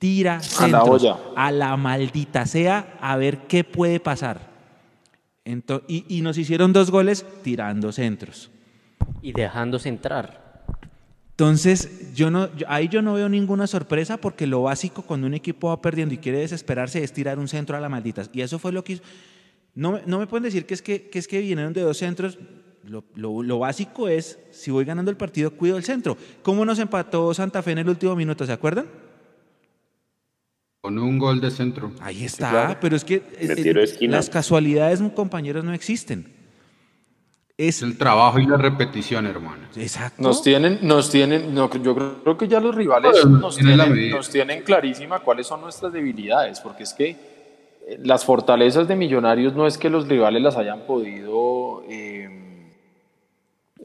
Tira 0.00 0.40
centros. 0.40 1.06
A 1.36 1.52
la, 1.52 1.76
maldita 1.76 2.46
sea 2.46 2.98
a 3.00 3.16
ver 3.16 3.46
qué 3.46 3.62
puede 3.62 4.00
pasar. 4.00 4.50
y, 5.86 6.04
y 6.08 6.22
nos 6.22 6.36
hicieron 6.36 6.72
dos 6.72 6.90
goles 6.90 7.24
tirando 7.44 7.92
centros. 7.92 8.50
Y 9.22 9.32
dejándose 9.32 9.88
entrar. 9.88 10.41
Entonces, 11.32 12.12
yo 12.14 12.30
no, 12.30 12.50
ahí 12.68 12.88
yo 12.88 13.00
no 13.00 13.14
veo 13.14 13.28
ninguna 13.28 13.66
sorpresa 13.66 14.18
porque 14.18 14.46
lo 14.46 14.62
básico 14.62 15.02
cuando 15.02 15.26
un 15.26 15.34
equipo 15.34 15.68
va 15.68 15.80
perdiendo 15.80 16.14
y 16.14 16.18
quiere 16.18 16.38
desesperarse 16.38 17.02
es 17.02 17.12
tirar 17.12 17.38
un 17.38 17.48
centro 17.48 17.76
a 17.76 17.80
la 17.80 17.88
maldita. 17.88 18.22
Y 18.32 18.42
eso 18.42 18.58
fue 18.58 18.70
lo 18.70 18.84
que 18.84 18.94
hizo. 18.94 19.02
No, 19.74 19.98
no 20.04 20.18
me 20.18 20.26
pueden 20.26 20.44
decir 20.44 20.66
que 20.66 20.74
es 20.74 20.82
que, 20.82 21.08
que, 21.08 21.18
es 21.18 21.26
que 21.26 21.40
vinieron 21.40 21.72
de 21.72 21.80
dos 21.80 21.96
centros. 21.96 22.38
Lo, 22.84 23.04
lo, 23.14 23.58
básico 23.58 24.08
es, 24.08 24.38
si 24.50 24.70
voy 24.70 24.84
ganando 24.84 25.10
el 25.10 25.16
partido, 25.16 25.52
cuido 25.52 25.78
el 25.78 25.84
centro. 25.84 26.18
¿Cómo 26.42 26.64
nos 26.66 26.78
empató 26.78 27.32
Santa 27.32 27.62
Fe 27.62 27.72
en 27.72 27.78
el 27.78 27.88
último 27.88 28.14
minuto? 28.14 28.44
¿Se 28.44 28.52
acuerdan? 28.52 28.86
Con 30.82 30.98
un 30.98 31.18
gol 31.18 31.40
de 31.40 31.50
centro. 31.50 31.92
Ahí 32.00 32.24
está, 32.24 32.78
pero 32.80 32.96
es 32.96 33.04
que 33.04 33.22
las 34.00 34.28
casualidades, 34.28 35.00
compañeros, 35.14 35.64
no 35.64 35.72
existen. 35.72 36.41
Es 37.56 37.82
el 37.82 37.98
trabajo 37.98 38.38
y 38.38 38.46
la 38.46 38.56
repetición, 38.56 39.26
hermano. 39.26 39.68
Exacto. 39.76 40.22
Nos 40.22 40.42
tienen, 40.42 40.78
nos 40.82 41.10
tienen, 41.10 41.54
no, 41.54 41.70
yo 41.70 41.94
creo 41.94 42.38
que 42.38 42.48
ya 42.48 42.60
los 42.60 42.74
rivales 42.74 43.24
nos, 43.26 43.56
tienen, 43.56 44.10
nos 44.10 44.30
tienen 44.30 44.62
clarísima 44.62 45.20
cuáles 45.20 45.46
son 45.46 45.60
nuestras 45.60 45.92
debilidades, 45.92 46.60
porque 46.60 46.84
es 46.84 46.94
que 46.94 47.16
las 47.98 48.24
fortalezas 48.24 48.88
de 48.88 48.96
Millonarios 48.96 49.54
no 49.54 49.66
es 49.66 49.76
que 49.76 49.90
los 49.90 50.08
rivales 50.08 50.42
las 50.42 50.56
hayan 50.56 50.80
podido 50.86 51.84
eh, 51.88 52.68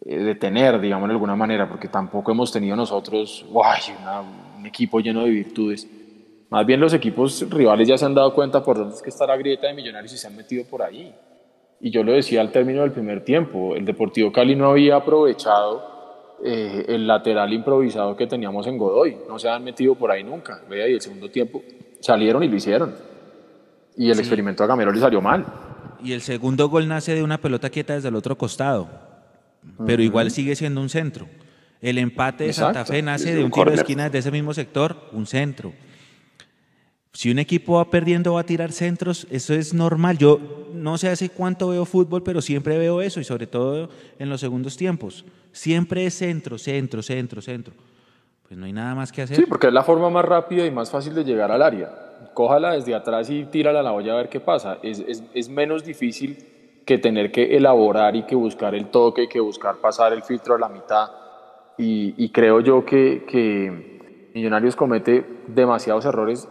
eh, 0.05 0.17
detener, 0.17 0.79
digamos 0.79 1.09
de 1.09 1.13
alguna 1.13 1.35
manera, 1.35 1.67
porque 1.67 1.87
tampoco 1.87 2.31
hemos 2.31 2.51
tenido 2.51 2.75
nosotros 2.75 3.45
un 3.49 4.65
equipo 4.65 4.99
lleno 4.99 5.23
de 5.23 5.29
virtudes. 5.29 5.87
Más 6.49 6.65
bien 6.65 6.79
los 6.79 6.93
equipos 6.93 7.45
rivales 7.49 7.87
ya 7.87 7.97
se 7.97 8.05
han 8.05 8.15
dado 8.15 8.33
cuenta 8.33 8.63
por 8.63 8.77
dónde 8.77 8.95
es 8.95 9.01
que 9.01 9.09
está 9.09 9.27
la 9.27 9.35
grieta 9.35 9.67
de 9.67 9.73
Millonarios 9.73 10.13
y 10.13 10.17
se 10.17 10.27
han 10.27 10.35
metido 10.35 10.63
por 10.65 10.81
ahí. 10.81 11.13
Y 11.79 11.91
yo 11.91 12.03
lo 12.03 12.13
decía 12.13 12.41
al 12.41 12.51
término 12.51 12.81
del 12.81 12.91
primer 12.91 13.23
tiempo, 13.23 13.75
el 13.75 13.85
Deportivo 13.85 14.31
Cali 14.31 14.55
no 14.55 14.71
había 14.71 14.95
aprovechado 14.95 15.97
eh, 16.43 16.85
el 16.87 17.07
lateral 17.07 17.51
improvisado 17.53 18.15
que 18.15 18.27
teníamos 18.27 18.65
en 18.67 18.77
Godoy, 18.77 19.17
no 19.27 19.39
se 19.39 19.49
han 19.49 19.63
metido 19.63 19.95
por 19.95 20.11
ahí 20.11 20.23
nunca. 20.23 20.61
Vea, 20.69 20.87
y 20.87 20.93
el 20.93 21.01
segundo 21.01 21.29
tiempo 21.29 21.63
salieron 21.99 22.43
y 22.43 22.47
lo 22.47 22.55
hicieron. 22.55 22.95
Y 23.95 24.11
el 24.11 24.19
experimento 24.19 24.63
a 24.63 24.67
Gamero 24.67 24.91
le 24.91 24.99
salió 24.99 25.21
mal. 25.21 25.45
Y 26.03 26.13
el 26.13 26.21
segundo 26.21 26.69
gol 26.69 26.87
nace 26.87 27.15
de 27.15 27.23
una 27.23 27.39
pelota 27.39 27.69
quieta 27.69 27.93
desde 27.93 28.09
el 28.09 28.15
otro 28.15 28.37
costado, 28.37 28.87
pero 29.85 30.01
igual 30.03 30.29
sigue 30.29 30.55
siendo 30.55 30.81
un 30.81 30.89
centro. 30.89 31.27
El 31.81 31.97
empate 31.97 32.45
de 32.45 32.53
Santa 32.53 32.85
Fe 32.85 33.01
nace 33.01 33.35
de 33.35 33.43
un 33.43 33.51
tiro 33.51 33.71
de 33.71 33.77
esquina 33.77 34.09
de 34.09 34.19
ese 34.19 34.31
mismo 34.31 34.53
sector, 34.53 34.95
un 35.11 35.25
centro. 35.25 35.73
Si 37.17 37.31
un 37.31 37.39
equipo 37.39 37.77
va 37.77 37.85
perdiendo, 37.85 38.35
va 38.35 38.41
a 38.41 38.45
tirar 38.45 38.71
centros, 38.71 39.25
eso 39.31 39.55
es 39.55 39.73
normal. 39.73 40.19
Yo 40.19 40.39
no 40.71 40.99
sé 40.99 41.09
hace 41.09 41.31
cuánto 41.31 41.69
veo 41.69 41.83
fútbol, 41.83 42.21
pero 42.21 42.41
siempre 42.41 42.77
veo 42.77 43.01
eso, 43.01 43.19
y 43.19 43.23
sobre 43.23 43.47
todo 43.47 43.89
en 44.19 44.29
los 44.29 44.39
segundos 44.39 44.77
tiempos. 44.77 45.25
Siempre 45.51 46.05
es 46.05 46.13
centro, 46.13 46.59
centro, 46.59 47.01
centro, 47.01 47.41
centro. 47.41 47.73
Pues 48.47 48.55
no 48.59 48.67
hay 48.67 48.71
nada 48.71 48.93
más 48.93 49.11
que 49.11 49.23
hacer. 49.23 49.35
Sí, 49.35 49.45
porque 49.49 49.65
es 49.65 49.73
la 49.73 49.81
forma 49.81 50.11
más 50.11 50.25
rápida 50.25 50.63
y 50.63 50.69
más 50.69 50.91
fácil 50.91 51.15
de 51.15 51.23
llegar 51.23 51.51
al 51.51 51.63
área 51.63 51.89
cójala 52.35 52.73
desde 52.73 52.93
atrás 52.93 53.31
y 53.31 53.45
tírala 53.45 53.79
a 53.79 53.83
la 53.83 53.93
olla 53.93 54.13
a 54.13 54.17
ver 54.17 54.29
qué 54.29 54.39
pasa. 54.39 54.77
Es, 54.83 54.99
es, 54.99 55.23
es, 55.33 55.49
menos 55.49 55.83
difícil 55.83 56.37
que 56.85 56.99
tener 56.99 57.31
que 57.31 57.57
elaborar 57.57 58.15
y 58.15 58.27
que 58.27 58.35
buscar 58.35 58.75
el 58.75 58.89
toque 58.91 59.27
que 59.27 59.39
buscar 59.39 59.77
pasar 59.77 60.13
el 60.13 60.21
filtro 60.21 60.53
a 60.53 60.59
la 60.59 60.69
mitad. 60.69 61.09
Y, 61.79 62.13
y 62.15 62.29
creo 62.29 62.59
yo 62.59 62.85
que, 62.85 63.25
que, 63.27 64.29
Millonarios 64.35 64.75
comete 64.75 65.25
demasiados 65.47 66.05
errores 66.05 66.47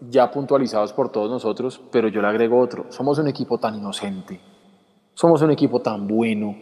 ya 0.00 0.30
puntualizados 0.30 0.92
por 0.92 1.10
todos 1.10 1.30
nosotros, 1.30 1.80
pero 1.90 2.08
yo 2.08 2.20
le 2.20 2.28
agrego 2.28 2.60
otro. 2.60 2.86
Somos 2.90 3.18
un 3.18 3.28
equipo 3.28 3.58
tan 3.58 3.74
inocente, 3.74 4.40
somos 5.14 5.42
un 5.42 5.50
equipo 5.50 5.80
tan 5.80 6.06
bueno, 6.06 6.56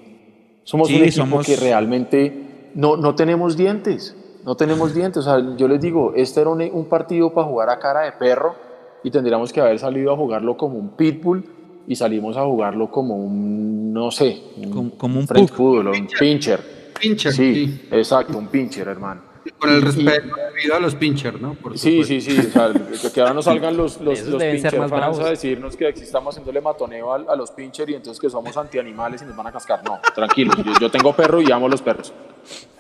somos 0.65 0.91
un 0.91 1.03
equipo 1.05 1.41
que 1.41 1.57
realmente 1.57 2.71
no, 2.75 2.97
no 2.97 3.15
tenemos 3.15 3.57
dientes 3.57 4.17
no 4.47 4.55
tenemos 4.55 4.95
dientes. 4.95 5.19
O 5.19 5.23
sea, 5.23 5.57
yo 5.57 5.69
les 5.69 5.81
digo, 5.81 6.13
este 6.15 6.41
era 6.41 6.51
un, 6.51 6.87
partido 6.89 7.35
para 7.35 7.49
jugar 7.49 7.69
a 7.69 7.79
cara 7.79 8.03
de 8.03 8.13
perro 8.13 8.55
y 9.03 9.11
tendríamos 9.11 9.53
que 9.53 9.61
haber 9.61 9.79
salido 9.79 10.13
a 10.13 10.17
jugarlo 10.17 10.57
como 10.57 10.79
un 10.79 10.91
pitbull 10.91 11.45
y 11.89 11.97
salimos 11.97 12.37
a 12.37 12.45
jugarlo 12.45 12.91
como 12.91 13.17
un, 13.17 13.93
no 13.93 14.11
sé, 14.11 14.41
un, 14.57 14.91
como, 14.91 15.19
un 15.19 15.27
fútbol, 15.27 15.89
un 15.89 16.07
pincher. 16.19 16.61
Pincher. 16.99 17.33
Sí, 17.33 17.89
exacto, 17.91 18.39
un 18.39 18.47
pincher, 18.47 18.89
hermano. 18.89 19.23
Con 19.59 19.71
el 19.71 19.83
respeto 19.83 20.35
debido 20.55 20.75
a 20.75 20.81
los 20.81 20.95
pincher, 20.95 21.41
¿no? 21.41 21.57
sí, 21.75 22.05
sí, 22.05 22.21
sí, 22.21 22.39
o 22.39 22.43
sea, 22.51 22.73
que 23.13 23.21
ahora 23.21 23.35
no 23.35 23.43
salgan 23.43 23.77
los, 23.77 24.01
los, 24.01 24.23
los 24.23 24.43
pinchers 24.43 24.91
vamos 24.91 25.21
a 25.21 25.31
decirnos 25.31 25.77
que 25.77 25.87
aquí 25.87 26.03
estamos 26.03 26.35
haciéndole 26.35 26.61
matoneo 26.61 27.13
a, 27.13 27.17
a 27.33 27.37
los 27.37 27.51
pincher 27.51 27.89
y 27.91 27.95
entonces 27.95 28.21
que 28.21 28.31
somos 28.31 28.57
antianimales 28.57 29.23
y 29.23 29.25
nos 29.25 29.37
van 29.37 29.47
a 29.49 29.53
cascar. 29.53 29.85
No, 29.85 30.01
tranquilos, 30.15 30.57
yo, 30.57 30.73
yo 30.81 30.91
tengo 30.91 31.13
perro 31.15 31.41
y 31.41 31.51
amo 31.51 31.69
los 31.69 31.83
perros. 31.83 32.13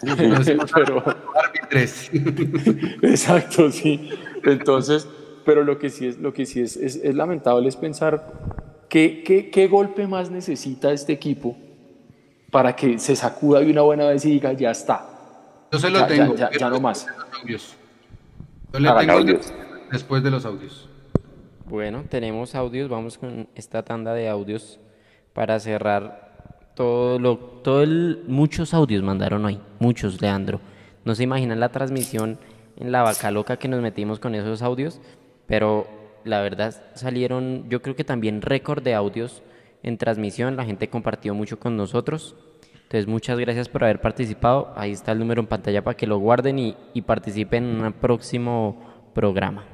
pero, 0.74 1.02
exacto, 3.02 3.70
sí. 3.70 4.10
Entonces, 4.44 5.08
pero 5.44 5.64
lo 5.64 5.78
que 5.78 5.90
sí 5.90 6.06
es, 6.06 6.18
lo 6.18 6.32
que 6.32 6.46
sí 6.46 6.60
es, 6.60 6.76
es, 6.76 6.96
es 6.96 7.14
lamentable 7.14 7.68
es 7.68 7.76
pensar 7.76 8.32
qué, 8.88 9.22
qué, 9.24 9.50
qué 9.50 9.68
golpe 9.68 10.06
más 10.06 10.30
necesita 10.30 10.92
este 10.92 11.12
equipo 11.12 11.56
para 12.50 12.76
que 12.76 12.98
se 12.98 13.16
sacuda 13.16 13.60
de 13.60 13.70
una 13.70 13.82
buena 13.82 14.08
vez 14.08 14.24
y 14.24 14.30
diga, 14.30 14.52
ya 14.52 14.70
está, 14.70 15.15
yo 15.72 15.78
se 15.78 15.90
lo 15.90 16.06
tengo. 16.06 16.34
Ya, 16.36 16.50
ya, 16.50 16.70
no 16.70 16.80
más. 16.80 17.06
Yo 17.46 18.78
le 18.78 18.90
tengo 18.92 19.12
audios. 19.12 19.52
después 19.90 20.22
de 20.22 20.30
los 20.30 20.44
audios. 20.44 20.88
Bueno, 21.64 22.04
tenemos 22.08 22.54
audios. 22.54 22.88
Vamos 22.88 23.18
con 23.18 23.48
esta 23.54 23.82
tanda 23.82 24.14
de 24.14 24.28
audios 24.28 24.78
para 25.32 25.58
cerrar 25.60 26.26
todo 26.74 27.18
lo, 27.18 27.38
todo 27.38 27.82
el, 27.82 28.22
muchos 28.28 28.74
audios 28.74 29.02
mandaron 29.02 29.44
hoy, 29.44 29.58
muchos, 29.78 30.20
Leandro. 30.20 30.60
No 31.04 31.14
se 31.14 31.22
imaginan 31.22 31.58
la 31.58 31.70
transmisión 31.70 32.38
en 32.76 32.92
la 32.92 33.02
vaca 33.02 33.30
loca 33.30 33.56
que 33.56 33.68
nos 33.68 33.80
metimos 33.80 34.20
con 34.20 34.34
esos 34.34 34.60
audios, 34.60 35.00
pero 35.46 35.86
la 36.24 36.42
verdad 36.42 36.74
salieron, 36.94 37.68
yo 37.70 37.80
creo 37.80 37.96
que 37.96 38.04
también 38.04 38.42
récord 38.42 38.82
de 38.82 38.94
audios 38.94 39.42
en 39.82 39.96
transmisión. 39.96 40.56
La 40.56 40.64
gente 40.64 40.88
compartió 40.88 41.34
mucho 41.34 41.58
con 41.58 41.76
nosotros. 41.76 42.36
Entonces, 42.86 43.08
muchas 43.08 43.36
gracias 43.36 43.68
por 43.68 43.82
haber 43.82 44.00
participado. 44.00 44.72
Ahí 44.76 44.92
está 44.92 45.10
el 45.10 45.18
número 45.18 45.40
en 45.40 45.48
pantalla 45.48 45.82
para 45.82 45.96
que 45.96 46.06
lo 46.06 46.18
guarden 46.18 46.60
y, 46.60 46.76
y 46.94 47.02
participen 47.02 47.64
en 47.64 47.84
un 47.84 47.92
próximo 47.92 49.10
programa. 49.12 49.64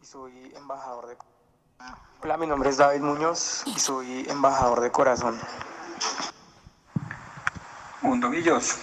Soy 0.00 0.32
embajador 0.56 1.08
de... 1.08 1.16
Hola, 2.22 2.38
mi 2.38 2.46
nombre 2.46 2.70
es 2.70 2.78
David 2.78 3.02
Muñoz 3.02 3.62
y 3.66 3.78
soy 3.78 4.26
embajador 4.26 4.80
de 4.80 4.90
corazón. 4.90 5.38
Mundo 8.00 8.30
Millos. 8.30 8.78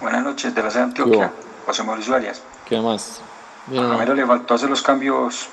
Buenas 0.00 0.24
noches 0.24 0.52
de 0.52 0.62
la 0.64 0.70
ciudad 0.70 0.86
de 0.86 0.90
Antioquia. 0.90 1.32
José 1.64 1.84
Mauricio 1.84 2.16
Arias. 2.16 2.42
¿Qué 2.66 2.80
más? 2.80 3.22
Bien, 3.68 3.84
a 3.84 3.90
Camero 3.90 4.14
le 4.16 4.26
faltó 4.26 4.54
hacer 4.54 4.68
los 4.68 4.82
cambios 4.82 5.48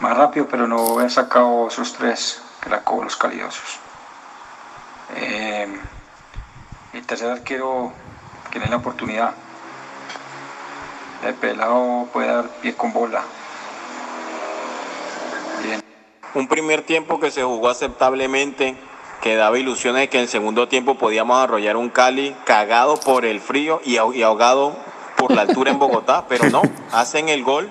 más 0.00 0.16
rápido, 0.16 0.46
pero 0.50 0.66
no 0.66 1.02
he 1.02 1.10
sacado 1.10 1.68
esos 1.68 1.92
tres 1.92 2.42
cobo 2.84 3.04
los 3.04 3.16
calidosos. 3.16 3.78
Eh, 5.16 5.66
el 6.92 7.06
tercer 7.06 7.30
arquero 7.30 7.92
que 8.50 8.58
tiene 8.58 8.70
la 8.70 8.76
oportunidad. 8.76 9.32
El 11.24 11.34
pelado 11.34 12.08
puede 12.12 12.28
dar 12.28 12.48
pie 12.60 12.74
con 12.74 12.92
bola. 12.92 13.22
Bien. 15.62 15.82
Un 16.34 16.48
primer 16.48 16.82
tiempo 16.82 17.20
que 17.20 17.30
se 17.30 17.42
jugó 17.42 17.68
aceptablemente, 17.68 18.76
que 19.20 19.36
daba 19.36 19.58
ilusiones 19.58 20.02
de 20.02 20.08
que 20.08 20.18
en 20.18 20.22
el 20.22 20.28
segundo 20.28 20.68
tiempo 20.68 20.96
podíamos 20.96 21.42
arrollar 21.42 21.76
un 21.76 21.90
Cali 21.90 22.34
cagado 22.44 22.98
por 22.98 23.24
el 23.24 23.40
frío 23.40 23.80
y 23.84 23.96
ahogado 23.96 24.76
por 25.16 25.32
la 25.32 25.42
altura 25.42 25.70
en 25.70 25.78
Bogotá, 25.78 26.24
pero 26.28 26.48
no, 26.48 26.62
hacen 26.92 27.28
el 27.28 27.44
gol 27.44 27.70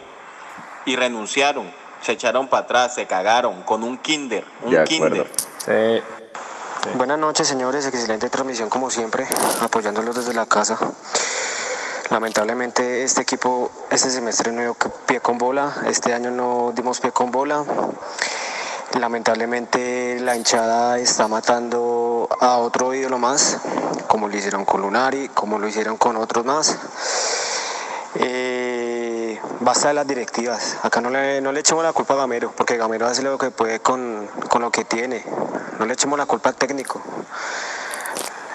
y 0.86 0.96
renunciaron 0.96 1.79
se 2.02 2.14
echaron 2.14 2.48
para 2.48 2.64
atrás, 2.64 2.96
se 2.96 3.06
cagaron 3.08 3.64
con 3.64 3.84
un 3.84 3.98
kinder, 3.98 4.46
un 4.64 4.84
kinder. 4.84 5.28
Buenas 6.96 7.20
noches, 7.20 7.48
señores. 7.48 7.86
Excelente 7.86 8.30
transmisión 8.30 8.70
como 8.70 8.90
siempre, 8.90 9.28
apoyándolos 9.62 10.16
desde 10.16 10.34
la 10.34 10.46
casa. 10.46 10.78
Lamentablemente 12.10 13.04
este 13.04 13.22
equipo 13.22 13.70
este 13.92 14.10
semestre 14.10 14.52
no 14.52 14.62
dio 14.62 14.76
pie 15.06 15.20
con 15.20 15.38
bola, 15.38 15.76
este 15.86 16.14
año 16.14 16.32
no 16.32 16.72
dimos 16.76 17.00
pie 17.00 17.12
con 17.12 17.32
bola. 17.32 17.64
Lamentablemente 19.00 20.20
la 20.20 20.36
hinchada 20.36 20.98
está 20.98 21.28
matando 21.28 22.28
a 22.40 22.58
otro 22.58 22.96
ídolo 22.96 23.20
más, 23.20 23.60
como 24.08 24.28
lo 24.28 24.36
hicieron 24.36 24.66
con 24.66 24.82
Lunari, 24.82 25.30
como 25.30 25.60
lo 25.60 25.68
hicieron 25.68 25.98
con 25.98 26.18
otros 26.18 26.46
más. 26.46 26.76
Eh, 28.16 28.69
basta 29.60 29.90
de 29.90 29.94
las 29.94 30.08
directivas. 30.08 30.78
Acá 30.84 31.02
no 31.02 31.10
le, 31.10 31.42
no 31.42 31.52
le 31.52 31.60
echemos 31.60 31.84
la 31.84 31.94
culpa 31.94 32.14
a 32.14 32.18
Gamero, 32.18 32.52
porque 32.56 32.78
Gamero 32.78 33.08
hace 33.08 33.22
lo 33.22 33.38
que 33.38 33.52
puede 33.52 33.80
con, 33.80 34.28
con 34.50 34.62
lo 34.62 34.72
que 34.72 34.86
tiene. 34.86 35.24
No 35.80 35.86
le 35.86 35.94
echemos 35.94 36.18
la 36.18 36.26
culpa 36.26 36.50
al 36.50 36.56
técnico. 36.56 37.02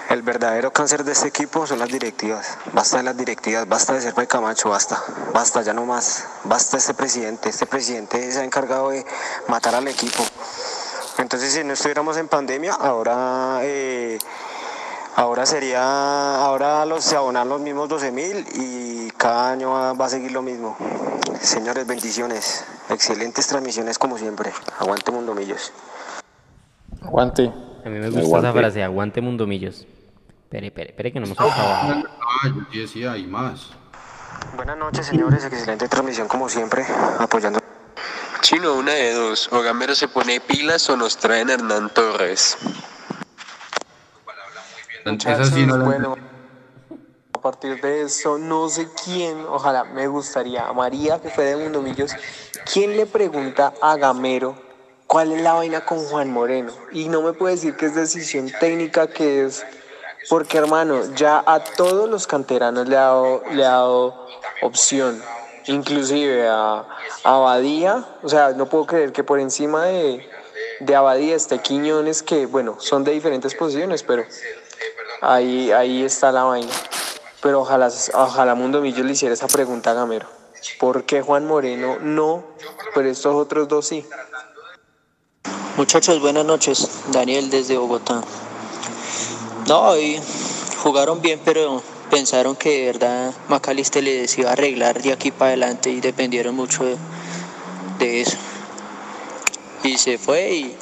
El 0.09 0.21
verdadero 0.21 0.71
cáncer 0.71 1.03
de 1.03 1.13
este 1.13 1.27
equipo 1.27 1.65
son 1.65 1.79
las 1.79 1.89
directivas. 1.89 2.57
Basta 2.73 2.97
de 2.97 3.03
las 3.03 3.17
directivas, 3.17 3.67
basta 3.67 3.93
de 3.93 4.01
ser 4.01 4.13
Camacho, 4.27 4.69
basta, 4.69 5.03
basta, 5.33 5.61
ya 5.61 5.73
no 5.73 5.85
más. 5.85 6.25
Basta 6.43 6.77
este 6.77 6.93
presidente. 6.93 7.49
Este 7.49 7.65
presidente 7.65 8.31
se 8.31 8.39
ha 8.39 8.43
encargado 8.43 8.91
de 8.91 9.05
matar 9.47 9.73
al 9.75 9.87
equipo. 9.87 10.23
Entonces, 11.17 11.53
si 11.53 11.63
no 11.63 11.73
estuviéramos 11.73 12.17
en 12.17 12.27
pandemia, 12.27 12.73
ahora 12.73 13.59
eh, 13.61 14.19
Ahora 15.17 15.45
sería, 15.45 16.43
ahora 16.43 16.85
los, 16.85 17.05
se 17.05 17.15
abonan 17.15 17.47
los 17.47 17.61
mismos 17.61 17.87
12 17.87 18.11
mil 18.11 18.45
y 18.53 19.09
cada 19.11 19.51
año 19.51 19.71
va, 19.71 20.05
a 20.05 20.09
seguir 20.09 20.33
lo 20.33 20.41
mismo. 20.41 20.75
Señores, 21.39 21.87
bendiciones. 21.87 22.65
Excelentes 22.89 23.47
transmisiones 23.47 23.97
como 23.97 24.17
siempre. 24.17 24.51
Aguante 24.77 25.11
Mundomillos. 25.11 25.71
Aguante. 27.01 27.49
A 27.85 27.89
mí 27.89 27.97
me 27.97 28.09
gusta 28.09 28.39
esa 28.39 28.51
frase, 28.51 28.83
aguante 28.83 29.21
Mundomillos. 29.21 29.87
Espere, 30.43 30.67
espere, 30.67 30.89
espere 30.89 31.13
que 31.13 31.19
no 31.21 31.27
hemos 31.27 31.39
acabado. 31.39 32.03
Ah, 32.21 32.49
yo 32.73 32.81
decía, 32.81 33.13
hay 33.13 33.25
más. 33.25 33.69
Buenas 34.57 34.77
noches, 34.77 35.05
señores. 35.05 35.45
Excelente 35.45 35.87
transmisión 35.87 36.27
como 36.27 36.49
siempre, 36.49 36.85
apoyando. 37.19 37.59
Chino, 38.41 38.73
una 38.73 38.91
de 38.91 39.13
dos. 39.13 39.47
O 39.53 39.61
Gamero 39.61 39.95
se 39.95 40.09
pone 40.09 40.41
pilas 40.41 40.89
o 40.89 40.97
nos 40.97 41.15
traen 41.17 41.49
Hernán 41.49 41.89
Torres. 41.93 42.57
Esa 45.05 45.45
sí 45.45 45.65
no 45.65 45.83
bueno, 45.85 46.15
partir 47.45 47.79
de 47.79 48.01
eso, 48.01 48.39
no 48.39 48.67
sé 48.69 48.87
quién, 49.03 49.45
ojalá 49.47 49.83
me 49.83 50.07
gustaría, 50.07 50.65
a 50.65 50.73
María, 50.73 51.21
que 51.21 51.29
fue 51.29 51.43
de 51.43 51.55
Mundomillos, 51.55 52.11
¿quién 52.73 52.97
le 52.97 53.05
pregunta 53.05 53.71
a 53.83 53.97
Gamero 53.97 54.55
cuál 55.05 55.31
es 55.31 55.43
la 55.43 55.53
vaina 55.53 55.85
con 55.85 55.99
Juan 55.99 56.31
Moreno? 56.31 56.71
Y 56.91 57.07
no 57.07 57.21
me 57.21 57.33
puede 57.33 57.53
decir 57.53 57.75
que 57.75 57.85
es 57.85 57.93
decisión 57.93 58.51
técnica, 58.59 59.05
que 59.05 59.45
es... 59.45 59.63
Porque 60.27 60.57
hermano, 60.57 61.13
ya 61.13 61.43
a 61.45 61.63
todos 61.63 62.09
los 62.09 62.25
canteranos 62.25 62.89
le 62.89 62.97
ha 62.97 63.01
dado, 63.01 63.43
le 63.51 63.63
ha 63.63 63.69
dado 63.73 64.25
opción, 64.63 65.21
inclusive 65.67 66.47
a, 66.47 66.79
a 67.23 67.35
Abadía, 67.35 68.07
o 68.23 68.29
sea, 68.29 68.53
no 68.53 68.65
puedo 68.65 68.87
creer 68.87 69.11
que 69.11 69.23
por 69.23 69.39
encima 69.39 69.85
de, 69.85 70.27
de 70.79 70.95
Abadía 70.95 71.35
esté 71.35 71.59
Quiñones, 71.59 72.23
que 72.23 72.47
bueno, 72.47 72.77
son 72.79 73.03
de 73.03 73.11
diferentes 73.11 73.53
posiciones, 73.53 74.01
pero 74.01 74.25
ahí, 75.21 75.71
ahí 75.71 76.03
está 76.03 76.31
la 76.31 76.43
vaina. 76.43 76.71
Pero 77.41 77.61
ojalá, 77.61 77.91
ojalá 78.13 78.55
Mundo 78.55 78.81
Millos 78.81 79.05
le 79.05 79.13
hiciera 79.13 79.33
esa 79.33 79.47
pregunta 79.47 79.91
a 79.91 79.93
Gamero. 79.93 80.27
¿Por 80.79 81.03
qué 81.03 81.21
Juan 81.21 81.45
Moreno 81.45 81.97
no, 82.01 82.43
pero 82.93 83.09
estos 83.09 83.35
otros 83.35 83.67
dos 83.67 83.87
sí? 83.87 84.05
Muchachos, 85.77 86.19
buenas 86.21 86.45
noches. 86.45 86.89
Daniel 87.11 87.49
desde 87.49 87.77
Bogotá. 87.77 88.23
No, 89.67 89.97
y 89.97 90.19
jugaron 90.81 91.21
bien, 91.21 91.39
pero 91.43 91.83
pensaron 92.09 92.55
que 92.55 92.69
de 92.69 92.85
verdad 92.87 93.33
Macalister 93.47 94.03
les 94.03 94.37
iba 94.37 94.49
a 94.49 94.53
arreglar 94.53 95.01
de 95.01 95.11
aquí 95.11 95.31
para 95.31 95.49
adelante 95.49 95.89
y 95.89 96.01
dependieron 96.01 96.55
mucho 96.55 96.83
de, 96.83 96.97
de 97.99 98.21
eso. 98.21 98.37
Y 99.83 99.97
se 99.97 100.17
fue 100.17 100.51
y, 100.51 100.77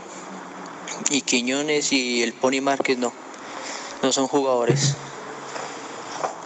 y 1.09 1.21
Quiñones 1.21 1.91
y 1.91 2.23
el 2.23 2.33
Pony 2.33 2.61
Márquez 2.61 2.97
no, 2.97 3.11
no 4.03 4.11
son 4.11 4.27
jugadores. 4.27 4.95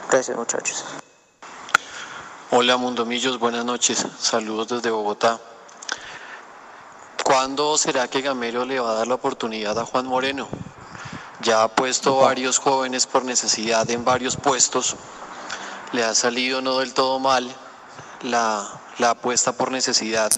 Gracias 0.09 0.37
muchachos. 0.37 0.85
Hola 2.51 2.77
Mundomillos, 2.77 3.39
buenas 3.39 3.65
noches. 3.65 4.05
Saludos 4.19 4.67
desde 4.67 4.91
Bogotá. 4.91 5.39
¿Cuándo 7.23 7.77
será 7.77 8.07
que 8.07 8.21
Gamero 8.21 8.63
le 8.63 8.79
va 8.79 8.91
a 8.91 8.93
dar 8.93 9.07
la 9.07 9.15
oportunidad 9.15 9.77
a 9.79 9.85
Juan 9.85 10.05
Moreno? 10.05 10.47
Ya 11.41 11.63
ha 11.63 11.67
puesto 11.67 12.17
varios 12.17 12.59
jóvenes 12.59 13.07
por 13.07 13.25
necesidad 13.25 13.89
en 13.89 14.05
varios 14.05 14.37
puestos. 14.37 14.95
Le 15.93 16.03
ha 16.03 16.13
salido 16.13 16.61
no 16.61 16.77
del 16.77 16.93
todo 16.93 17.17
mal 17.19 17.53
la, 18.21 18.67
la 18.99 19.09
apuesta 19.11 19.53
por 19.53 19.71
necesidad. 19.71 20.31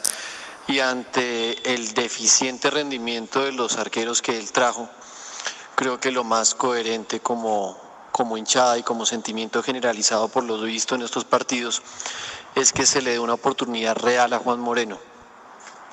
Y 0.67 0.79
ante 0.79 1.73
el 1.73 1.93
deficiente 1.93 2.69
rendimiento 2.69 3.43
de 3.43 3.51
los 3.51 3.77
arqueros 3.77 4.21
que 4.21 4.37
él 4.37 4.51
trajo, 4.51 4.89
creo 5.79 5.97
que 5.97 6.11
lo 6.11 6.25
más 6.25 6.55
coherente 6.55 7.21
como, 7.21 7.77
como 8.11 8.35
hinchada 8.35 8.77
y 8.77 8.83
como 8.83 9.05
sentimiento 9.05 9.63
generalizado 9.63 10.27
por 10.27 10.43
lo 10.43 10.61
visto 10.61 10.95
en 10.95 11.03
estos 11.03 11.23
partidos 11.23 11.81
es 12.53 12.73
que 12.73 12.85
se 12.85 13.01
le 13.01 13.11
dé 13.11 13.19
una 13.19 13.35
oportunidad 13.35 13.95
real 13.95 14.33
a 14.33 14.39
Juan 14.39 14.59
Moreno. 14.59 14.99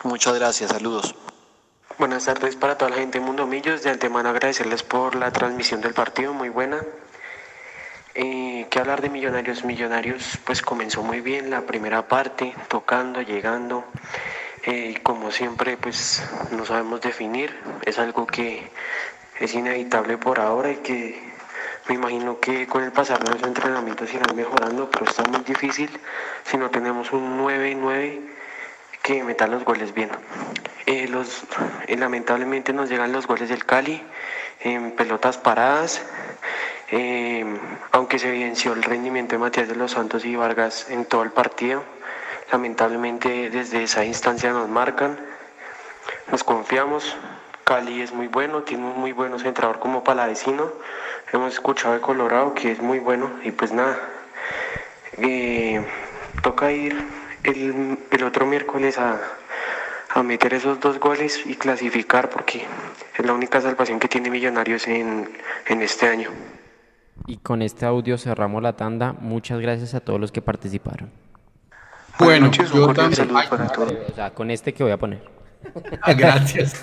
Muchas 0.02 0.34
gracias, 0.34 0.72
saludos. 0.72 1.14
Buenas 1.98 2.24
tardes 2.24 2.56
para 2.56 2.76
toda 2.76 2.90
la 2.90 2.96
gente 2.96 3.20
de 3.20 3.24
Mundo 3.24 3.46
Millos. 3.46 3.84
De 3.84 3.90
antemano 3.90 4.28
agradecerles 4.28 4.82
por 4.82 5.14
la 5.14 5.30
transmisión 5.30 5.80
del 5.82 5.94
partido, 5.94 6.34
muy 6.34 6.48
buena. 6.48 6.82
Eh, 8.16 8.66
¿Qué 8.68 8.80
hablar 8.80 9.02
de 9.02 9.08
Millonarios? 9.08 9.64
Millonarios 9.64 10.36
pues 10.44 10.62
comenzó 10.62 11.04
muy 11.04 11.20
bien 11.20 11.48
la 11.48 11.60
primera 11.60 12.08
parte, 12.08 12.56
tocando, 12.66 13.22
llegando. 13.22 13.84
Eh, 14.64 14.98
como 15.04 15.30
siempre 15.30 15.76
pues 15.76 16.24
no 16.50 16.66
sabemos 16.66 17.00
definir, 17.00 17.56
es 17.84 18.00
algo 18.00 18.26
que 18.26 18.68
es 19.40 19.54
inevitable 19.54 20.18
por 20.18 20.40
ahora 20.40 20.70
y 20.70 20.76
que 20.76 21.20
me 21.88 21.94
imagino 21.94 22.40
que 22.40 22.66
con 22.66 22.82
el 22.82 22.92
pasar 22.92 23.22
de 23.22 23.32
los 23.32 23.42
entrenamientos 23.42 24.12
irán 24.12 24.34
mejorando, 24.34 24.90
pero 24.90 25.04
está 25.04 25.22
muy 25.24 25.40
difícil 25.40 25.90
si 26.44 26.56
no 26.56 26.70
tenemos 26.70 27.12
un 27.12 27.38
9-9 27.38 28.20
que 29.02 29.22
meta 29.22 29.46
los 29.46 29.64
goles 29.64 29.94
bien. 29.94 30.10
Eh, 30.86 31.08
eh, 31.86 31.96
lamentablemente 31.96 32.72
nos 32.72 32.88
llegan 32.88 33.12
los 33.12 33.28
goles 33.28 33.48
del 33.48 33.64
Cali 33.64 34.02
en 34.60 34.92
pelotas 34.92 35.38
paradas, 35.38 36.02
eh, 36.90 37.44
aunque 37.92 38.18
se 38.18 38.30
evidenció 38.30 38.72
el 38.72 38.82
rendimiento 38.82 39.36
de 39.36 39.38
Matías 39.38 39.68
de 39.68 39.76
los 39.76 39.92
Santos 39.92 40.24
y 40.24 40.34
Vargas 40.34 40.90
en 40.90 41.04
todo 41.04 41.22
el 41.22 41.30
partido. 41.30 41.84
Lamentablemente 42.50 43.50
desde 43.50 43.84
esa 43.84 44.04
instancia 44.04 44.50
nos 44.50 44.68
marcan, 44.68 45.18
nos 46.30 46.42
confiamos. 46.42 47.16
Cali 47.66 48.00
es 48.00 48.12
muy 48.12 48.28
bueno, 48.28 48.62
tiene 48.62 48.84
un 48.84 49.00
muy 49.00 49.10
buen 49.10 49.36
centrador 49.40 49.80
como 49.80 50.04
Palavecino. 50.04 50.70
Hemos 51.32 51.54
escuchado 51.54 51.94
de 51.94 52.00
Colorado 52.00 52.54
que 52.54 52.70
es 52.70 52.80
muy 52.80 53.00
bueno 53.00 53.28
y 53.42 53.50
pues 53.50 53.72
nada, 53.72 53.98
toca 56.44 56.70
ir 56.70 56.96
el, 57.42 57.98
el 58.12 58.22
otro 58.22 58.46
miércoles 58.46 58.98
a, 58.98 59.20
a 60.14 60.22
meter 60.22 60.54
esos 60.54 60.78
dos 60.78 61.00
goles 61.00 61.44
y 61.44 61.56
clasificar 61.56 62.30
porque 62.30 62.64
es 63.18 63.26
la 63.26 63.32
única 63.32 63.60
salvación 63.60 63.98
que 63.98 64.06
tiene 64.06 64.30
Millonarios 64.30 64.86
en, 64.86 65.28
en 65.66 65.82
este 65.82 66.06
año. 66.06 66.30
Y 67.26 67.38
con 67.38 67.62
este 67.62 67.84
audio 67.84 68.16
cerramos 68.16 68.62
la 68.62 68.76
tanda. 68.76 69.12
Muchas 69.18 69.58
gracias 69.58 69.92
a 69.94 70.00
todos 70.00 70.20
los 70.20 70.30
que 70.30 70.40
participaron. 70.40 71.10
Bueno, 72.20 72.48
yo 72.52 72.62
cordial 72.70 72.94
también. 72.94 73.16
saludo 73.16 73.40
para 73.50 73.66
todos. 73.66 73.92
O 74.08 74.14
sea, 74.14 74.30
con 74.30 74.52
este 74.52 74.72
que 74.72 74.84
voy 74.84 74.92
a 74.92 74.98
poner. 74.98 75.34
Gracias. 76.16 76.80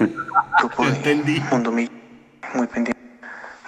Grupo 0.60 0.86
de 0.86 1.16
Mundo 1.52 1.72
Mi- 1.72 1.90
muy 2.54 2.68
pendiente. 2.68 3.00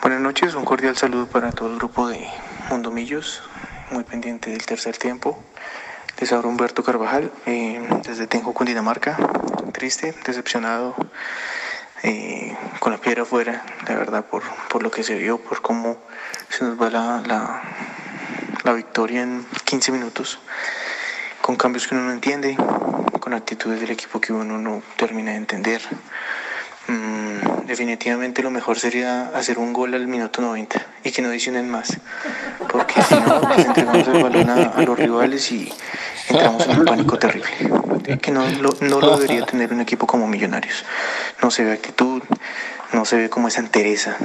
Buenas 0.02 0.22
noches, 0.22 0.54
un 0.54 0.66
cordial 0.66 0.96
saludo 0.96 1.28
para 1.28 1.52
todo 1.52 1.70
el 1.72 1.78
grupo 1.78 2.08
de 2.08 2.28
Mundomillos, 2.70 3.42
muy 3.92 4.04
pendiente 4.04 4.52
del 4.52 4.66
tercer 4.66 4.98
tiempo. 4.98 5.44
Les 6.20 6.32
habla 6.32 6.48
Humberto 6.48 6.84
Carvajal, 6.84 7.32
eh, 7.46 7.82
desde 8.06 8.28
Tenjo, 8.28 8.54
Cundinamarca. 8.54 9.18
Triste, 9.74 10.14
decepcionado, 10.26 10.96
eh, 12.04 12.56
con 12.80 12.94
la 12.94 13.00
piedra 13.00 13.24
afuera, 13.24 13.64
la 13.88 13.96
verdad, 13.96 14.26
por, 14.26 14.44
por 14.70 14.84
lo 14.84 14.92
que 14.92 15.04
se 15.04 15.16
vio, 15.16 15.38
por 15.40 15.62
cómo 15.62 15.98
se 16.50 16.64
nos 16.64 16.80
va 16.82 16.90
la, 16.90 17.22
la, 17.26 17.62
la 18.64 18.74
victoria 18.74 19.24
en 19.24 19.46
15 19.66 19.92
minutos, 19.92 20.40
con 21.42 21.56
cambios 21.58 21.88
que 21.88 21.96
uno 21.96 22.06
no 22.06 22.12
entiende, 22.14 22.56
con 23.26 23.34
actitudes 23.34 23.82
del 23.82 23.90
equipo 23.90 24.22
que 24.22 24.32
uno 24.32 24.60
no 24.60 24.84
termina 24.98 25.32
de 25.32 25.38
entender. 25.38 25.82
Mm, 26.88 27.66
definitivamente 27.66 28.44
lo 28.44 28.52
mejor 28.52 28.78
sería 28.78 29.32
hacer 29.34 29.58
un 29.58 29.74
gol 29.74 29.96
al 29.96 30.08
minuto 30.08 30.44
90 30.44 30.80
y 31.04 31.12
que 31.12 31.24
no 31.24 31.30
adicionen 31.30 31.68
más, 31.68 31.98
porque 32.70 33.02
si 33.02 33.16
no, 33.16 33.42
les 33.50 33.66
entregamos 33.66 34.08
el 34.08 34.22
balón 34.22 34.48
a, 34.52 34.54
a 34.66 34.82
los 34.84 35.00
rivales 35.00 35.52
y 35.52 35.74
entramos 36.30 36.68
en 36.68 36.78
un 36.82 36.86
pánico 36.86 37.18
terrible, 37.18 37.50
que 38.22 38.30
no 38.30 38.48
lo, 38.48 38.70
no 38.82 39.00
lo 39.00 39.18
debería 39.18 39.44
tener 39.44 39.74
un 39.74 39.82
equipo 39.82 40.06
como 40.06 40.28
Millonarios. 40.28 40.86
No 41.42 41.50
se 41.50 41.64
ve 41.64 41.74
actitud, 41.74 42.22
no 42.94 43.06
se 43.06 43.18
ve 43.18 43.30
como 43.32 43.48
esa 43.48 43.62
entereza 43.62 44.18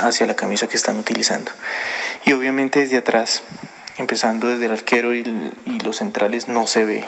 hacia 0.00 0.26
la 0.26 0.34
camisa 0.34 0.66
que 0.66 0.76
están 0.76 0.98
utilizando. 0.98 1.52
Y 2.24 2.32
obviamente 2.32 2.80
desde 2.80 2.96
atrás, 2.96 3.44
empezando 3.96 4.48
desde 4.48 4.66
el 4.66 4.72
arquero 4.72 5.14
y, 5.14 5.52
y 5.66 5.78
los 5.84 5.98
centrales, 5.98 6.48
no 6.48 6.66
se 6.66 6.84
ve 6.84 7.04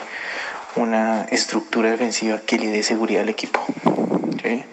una 0.76 1.24
estructura 1.24 1.90
defensiva 1.90 2.40
que 2.40 2.58
le 2.58 2.68
dé 2.68 2.82
seguridad 2.82 3.22
al 3.22 3.28
equipo. 3.28 3.64
¿sí? 4.42 4.64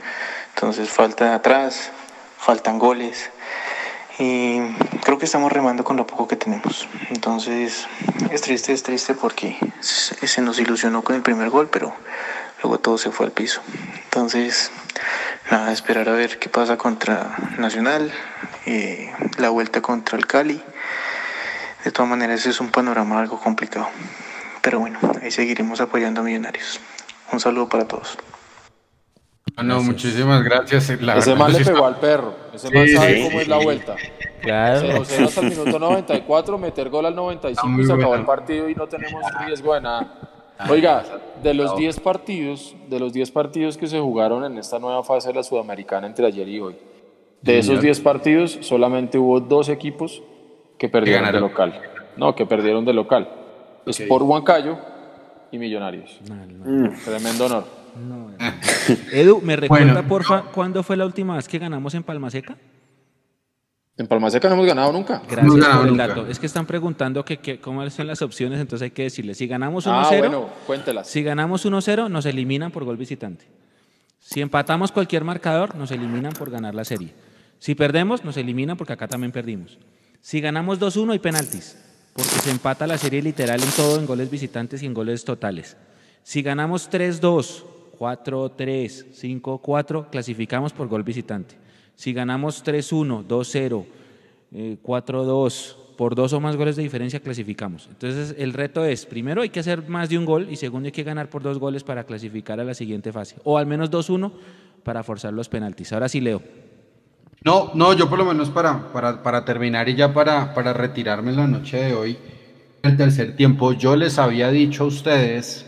Entonces 0.56 0.90
falta 0.90 1.36
atrás, 1.36 1.92
faltan 2.38 2.80
goles 2.80 3.30
y 4.20 4.60
creo 5.04 5.20
que 5.20 5.26
estamos 5.26 5.52
remando 5.52 5.84
con 5.84 5.98
lo 5.98 6.08
poco 6.08 6.28
que 6.28 6.36
tenemos. 6.36 6.88
Entonces 7.10 7.88
es 8.32 8.42
triste, 8.42 8.74
es 8.74 8.84
triste 8.84 9.14
porque 9.14 9.58
se 9.80 10.42
nos 10.42 10.60
ilusionó 10.60 11.04
con 11.04 11.16
el 11.16 11.22
primer 11.22 11.50
gol, 11.50 11.70
pero 11.72 11.94
luego 12.64 12.80
todo 12.80 12.98
se 12.98 13.12
fue 13.12 13.28
al 13.28 13.32
piso. 13.32 13.62
Entonces, 14.06 14.72
nada, 15.52 15.72
esperar 15.72 16.10
a 16.10 16.14
ver 16.14 16.40
qué 16.40 16.50
pasa 16.50 16.78
contra 16.78 17.36
Nacional, 17.58 18.12
eh, 18.66 19.14
la 19.38 19.50
vuelta 19.50 19.82
contra 19.82 20.18
el 20.18 20.26
Cali. 20.26 20.62
De 21.84 21.92
todas 21.92 22.10
maneras 22.10 22.46
es 22.46 22.60
un 22.60 22.70
panorama 22.70 23.20
algo 23.20 23.40
complicado. 23.40 23.90
Pero 24.68 24.82
bueno, 24.82 25.00
ahí 25.22 25.32
seguiremos 25.32 25.80
apoyando 25.80 26.20
a 26.20 26.26
Millonarios. 26.26 26.82
Un 27.32 27.40
saludo 27.40 27.70
para 27.70 27.88
todos. 27.88 28.18
Ah, 29.56 29.64
No, 29.64 29.82
muchísimas 29.82 30.44
gracias. 30.44 31.02
La 31.02 31.16
Ese 31.16 31.38
sí 31.38 31.52
le 31.54 31.64
pegó 31.64 31.86
al 31.86 31.96
perro. 32.02 32.36
Ese 32.54 32.70
man 32.72 32.86
Sí, 32.86 32.94
sabe 32.96 33.16
sí, 33.16 33.24
cómo 33.24 33.40
es 33.40 33.46
sí. 33.46 33.50
la 33.50 33.58
vuelta. 33.60 33.96
Claro. 34.42 35.06
0-0 35.06 35.26
hasta 35.26 35.40
el 35.40 35.50
minuto 35.52 35.80
94, 35.80 36.58
meter 36.58 36.90
gol 36.90 37.06
al 37.06 37.16
95 37.16 37.66
muy 37.70 37.84
y 37.86 37.88
se 37.88 37.94
acabó 37.94 38.16
el 38.16 38.26
partido 38.26 38.68
y 38.68 38.76
no 38.76 38.88
tenemos 38.88 39.24
riesgo 39.46 39.74
de 39.74 39.80
nada. 39.80 40.56
Oiga, 40.70 41.06
de 41.42 41.54
los 41.54 41.78
10 41.78 42.02
partidos, 42.02 42.76
de 42.90 43.00
los 43.00 43.14
10 43.14 43.32
partidos 43.32 43.78
que 43.78 43.88
se 43.88 44.02
jugaron 44.02 44.44
en 44.44 44.58
esta 44.58 44.80
nueva 44.80 45.02
fase 45.02 45.30
de 45.30 45.36
la 45.36 45.44
Sudamericana 45.44 46.08
entre 46.08 46.26
ayer 46.28 46.46
y 46.46 46.60
hoy, 46.60 46.76
de 47.42 47.60
esos 47.60 47.68
Señor. 47.68 47.84
10 47.84 48.00
partidos 48.02 48.58
solamente 48.64 49.18
hubo 49.18 49.40
dos 49.40 49.70
equipos 49.70 50.22
que 50.78 50.90
perdieron 50.90 51.32
de 51.32 51.40
local. 51.40 51.82
No, 52.18 52.36
que 52.36 52.46
perdieron 52.46 52.84
de 52.84 52.92
local. 52.92 53.30
Es 53.88 54.02
por 54.02 54.24
Huancayo 54.24 54.78
y 55.52 55.58
Millonarios. 55.58 56.20
Tremendo 57.06 57.46
honor. 57.46 57.66
Edu, 59.12 59.42
¿me 59.42 59.56
recuerda, 59.56 59.94
Bueno. 59.94 60.08
porfa, 60.08 60.44
cuándo 60.54 60.84
fue 60.84 60.98
la 60.98 61.06
última 61.06 61.36
vez 61.36 61.48
que 61.48 61.58
ganamos 61.58 61.94
en 61.96 62.04
Palma 62.04 62.30
Seca? 62.30 62.56
En 63.98 64.06
Palma 64.06 64.30
Seca 64.30 64.48
no 64.50 64.54
hemos 64.56 64.68
ganado 64.68 64.92
nunca. 64.94 65.24
Gracias 65.28 65.56
ganado 65.56 65.78
por 65.80 65.86
el 65.88 65.92
nunca. 65.94 66.08
dato. 66.08 66.28
Es 66.28 66.38
que 66.38 66.46
están 66.46 66.68
preguntando 66.68 67.26
que, 67.26 67.38
que 67.38 67.60
cómo 67.60 67.90
son 67.90 68.06
las 68.06 68.22
opciones, 68.22 68.60
entonces 68.60 68.84
hay 68.86 68.92
que 68.92 69.04
decirle, 69.04 69.34
si 69.34 69.48
ganamos 69.48 69.88
1-0, 69.88 69.92
Ah, 69.92 70.16
bueno, 70.20 70.50
cuéntelas. 70.68 71.08
si 71.08 71.24
ganamos 71.24 71.66
1-0, 71.66 72.08
nos 72.10 72.26
eliminan 72.28 72.70
por 72.72 72.84
gol 72.84 72.98
visitante. 72.98 73.46
Si 74.20 74.42
empatamos 74.42 74.92
cualquier 74.92 75.24
marcador, 75.24 75.76
nos 75.76 75.90
eliminan 75.90 76.34
por 76.34 76.52
ganar 76.52 76.76
la 76.76 76.86
serie. 76.86 77.14
Si 77.58 77.74
perdemos, 77.74 78.24
nos 78.24 78.38
eliminan 78.38 78.78
porque 78.78 78.94
acá 78.94 79.08
también 79.08 79.32
perdimos. 79.32 79.80
Si 80.22 80.42
ganamos 80.42 80.80
2-1 80.80 81.14
hay 81.14 81.20
penaltis, 81.20 81.78
porque 82.18 82.40
se 82.40 82.50
empata 82.50 82.88
la 82.88 82.98
serie 82.98 83.22
literal 83.22 83.62
en 83.62 83.70
todo, 83.70 84.00
en 84.00 84.08
goles 84.08 84.32
visitantes 84.32 84.82
y 84.82 84.88
en 84.88 84.96
goles 84.96 85.24
totales. 85.24 85.78
Si 86.24 86.42
ganamos 86.42 86.90
3-2, 86.90 87.64
4-3, 88.00 89.42
5-4, 89.42 90.10
clasificamos 90.10 90.74
por 90.74 90.88
gol 90.88 91.04
visitante. 91.04 91.56
Si 91.96 92.14
ganamos 92.14 92.66
3-1, 92.66 93.28
2-0, 93.28 93.86
eh, 94.52 94.78
4-2, 94.84 95.76
por 95.96 96.16
dos 96.16 96.34
o 96.34 96.40
más 96.40 96.56
goles 96.56 96.76
de 96.76 96.82
diferencia 96.82 97.20
clasificamos. 97.20 97.88
Entonces 97.88 98.36
el 98.40 98.54
reto 98.54 98.84
es, 98.84 99.06
primero 99.06 99.44
hay 99.44 99.50
que 99.50 99.60
hacer 99.60 99.88
más 99.88 100.10
de 100.10 100.18
un 100.18 100.26
gol 100.26 100.48
y 100.50 100.56
segundo 100.56 100.88
hay 100.88 100.92
que 100.92 101.04
ganar 101.04 101.30
por 101.30 101.44
dos 101.44 101.60
goles 101.60 101.84
para 101.84 102.04
clasificar 102.04 102.60
a 102.60 102.64
la 102.64 102.74
siguiente 102.74 103.12
fase. 103.12 103.36
O 103.44 103.60
al 103.60 103.68
menos 103.68 103.92
2-1 103.92 104.32
para 104.84 105.04
forzar 105.04 105.34
los 105.34 105.50
penaltis. 105.50 105.94
Ahora 105.94 106.10
sí, 106.10 106.20
Leo. 106.20 106.42
No, 107.48 107.72
no, 107.76 107.94
yo 107.94 108.10
por 108.10 108.20
lo 108.20 108.26
menos 108.26 108.50
para, 108.50 108.92
para, 108.92 109.24
para 109.24 109.46
terminar 109.46 109.88
y 109.88 109.96
ya 109.96 110.14
para, 110.14 110.54
para 110.54 110.74
retirarme 110.74 111.32
en 111.32 111.38
la 111.38 111.48
noche 111.48 111.78
de 111.78 111.94
hoy, 111.94 112.18
el 112.84 112.98
tercer 112.98 113.38
tiempo, 113.38 113.72
yo 113.72 113.96
les 113.96 114.20
había 114.20 114.52
dicho 114.52 114.84
a 114.84 114.88
ustedes, 114.88 115.66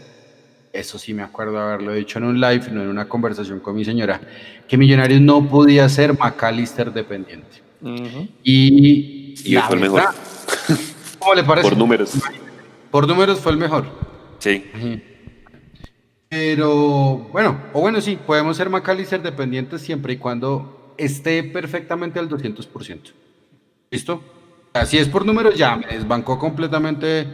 eso 0.73 0.99
sí 0.99 1.13
me 1.13 1.23
acuerdo 1.23 1.53
de 1.53 1.59
haberlo 1.59 1.93
dicho 1.93 2.19
en 2.19 2.25
un 2.25 2.41
live, 2.41 2.69
no 2.73 2.81
en 2.81 2.89
una 2.89 3.07
conversación 3.07 3.61
con 3.61 3.77
mi 3.77 3.85
señora, 3.85 4.19
que 4.67 4.75
Millonarios 4.75 5.21
no 5.21 5.47
podía 5.47 5.87
ser 5.87 6.19
McAllister 6.19 6.91
dependiente. 6.91 7.63
Y, 8.43 9.35
Y 9.45 9.53
la 9.53 9.61
fue 9.61 9.77
el 9.77 9.81
mejor. 9.83 10.01
verdad, 10.01 10.15
¿Cómo 11.17 11.33
le 11.33 11.45
parece? 11.45 11.69
Por 11.69 11.77
números. 11.77 12.11
Por 12.91 13.07
números 13.07 13.39
fue 13.39 13.53
el 13.53 13.57
mejor. 13.57 13.85
Sí. 14.39 14.65
Pero 16.27 17.29
bueno, 17.31 17.57
o 17.71 17.79
bueno, 17.79 18.01
sí, 18.01 18.19
podemos 18.27 18.57
ser 18.57 18.69
McAllister 18.69 19.21
dependientes 19.21 19.79
siempre 19.79 20.11
y 20.11 20.17
cuando 20.17 20.75
esté 20.99 21.43
perfectamente 21.43 22.19
al 22.19 22.29
200%. 22.29 23.11
¿Listo? 23.91 24.21
Así 24.73 24.97
es 24.97 25.07
por 25.07 25.25
números, 25.25 25.55
ya 25.55 25.75
me 25.75 25.87
desbancó 25.87 26.37
completamente 26.37 27.27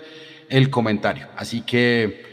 el 0.47 0.69
comentario. 0.69 1.27
Así 1.35 1.61
que, 1.61 2.23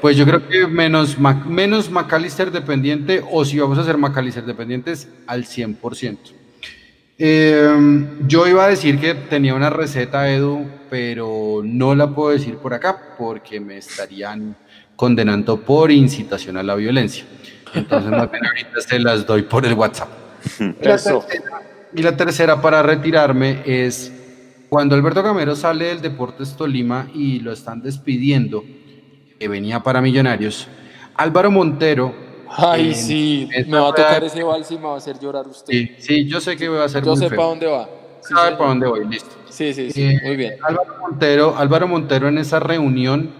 pues 0.00 0.16
yo 0.16 0.24
creo 0.24 0.48
que 0.48 0.66
menos, 0.66 1.18
Mac- 1.18 1.46
menos 1.46 1.90
McAllister 1.90 2.50
dependiente, 2.50 3.22
o 3.30 3.44
si 3.44 3.58
vamos 3.60 3.78
a 3.78 3.84
ser 3.84 3.96
McAllister 3.98 4.44
dependientes, 4.44 5.08
al 5.28 5.44
100%. 5.44 6.32
Eh, 7.20 8.06
yo 8.26 8.46
iba 8.46 8.64
a 8.64 8.68
decir 8.68 8.98
que 8.98 9.14
tenía 9.14 9.54
una 9.54 9.70
receta, 9.70 10.30
Edu, 10.32 10.66
pero 10.90 11.62
no 11.64 11.94
la 11.94 12.08
puedo 12.14 12.30
decir 12.30 12.56
por 12.56 12.74
acá 12.74 13.14
porque 13.18 13.60
me 13.60 13.76
estarían 13.78 14.56
condenando 14.96 15.60
por 15.60 15.90
incitación 15.92 16.56
a 16.56 16.62
la 16.62 16.74
violencia. 16.74 17.24
Entonces, 17.74 18.10
más 18.10 18.30
bien 18.30 18.44
ahorita 18.46 18.80
se 18.80 18.98
las 18.98 19.26
doy 19.26 19.42
por 19.42 19.64
el 19.66 19.74
WhatsApp. 19.74 20.08
Y 20.60 20.84
la, 20.84 20.94
Eso. 20.94 21.20
tercera, 21.20 21.62
y 21.94 22.02
la 22.02 22.16
tercera 22.16 22.60
para 22.60 22.82
retirarme 22.82 23.62
es 23.64 24.12
cuando 24.68 24.94
Alberto 24.94 25.22
Gamero 25.22 25.56
sale 25.56 25.86
del 25.86 26.00
Deportes 26.02 26.54
Tolima 26.56 27.08
y 27.14 27.40
lo 27.40 27.52
están 27.52 27.80
despidiendo, 27.82 28.64
que 29.38 29.48
venía 29.48 29.82
para 29.82 30.00
Millonarios, 30.00 30.68
Álvaro 31.14 31.50
Montero. 31.50 32.14
Ay, 32.50 32.88
en 32.88 32.94
sí, 32.94 33.48
me 33.66 33.78
va 33.78 33.88
a 33.90 33.94
tocar 33.94 34.24
ese 34.24 34.42
vals 34.42 34.70
y 34.70 34.76
me 34.76 34.84
va 34.84 34.94
a 34.94 34.96
hacer 34.96 35.18
llorar 35.20 35.46
usted. 35.46 35.72
Sí, 35.72 35.90
sí, 35.98 36.26
yo 36.28 36.40
sé 36.40 36.56
que 36.56 36.68
va 36.68 36.84
a 36.84 36.88
ser 36.88 37.04
Yo 37.04 37.10
muy 37.10 37.18
sé 37.20 37.28
para 37.30 37.42
dónde 37.48 37.66
va. 37.66 37.88
Sí, 38.22 38.34
Sabe 38.34 38.56
para 38.56 38.68
dónde 38.70 38.86
voy, 38.86 39.06
listo. 39.06 39.36
Sí, 39.48 39.72
sí, 39.74 39.90
sí, 39.90 40.02
Eh, 40.02 40.20
muy 40.24 40.36
bien. 40.36 40.54
Álvaro 40.62 40.94
Montero, 41.00 41.56
Álvaro 41.56 41.88
Montero 41.88 42.28
en 42.28 42.38
esa 42.38 42.58
reunión 42.60 43.30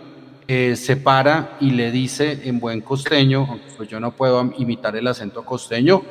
eh, 0.46 0.76
se 0.76 0.96
para 0.96 1.56
y 1.60 1.72
le 1.72 1.90
dice 1.90 2.40
en 2.44 2.58
buen 2.58 2.80
costeño, 2.80 3.46
aunque 3.48 3.66
pues 3.76 3.88
yo 3.88 4.00
no 4.00 4.12
puedo 4.12 4.50
imitar 4.56 4.96
el 4.96 5.06
acento 5.06 5.44
costeño, 5.44 6.02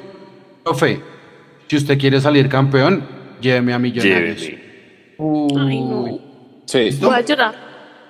profe, 0.68 1.02
si 1.68 1.76
usted 1.76 1.98
quiere 1.98 2.20
salir 2.22 2.50
campeón, 2.50 3.08
lléveme 3.42 3.74
a 3.74 3.80
Millonarios. 3.80 4.42
Ay, 4.42 5.82
no. 5.82 6.20
Sí. 6.66 6.90
Voy 7.02 7.16
a 7.16 7.22
llorar. 7.22 7.56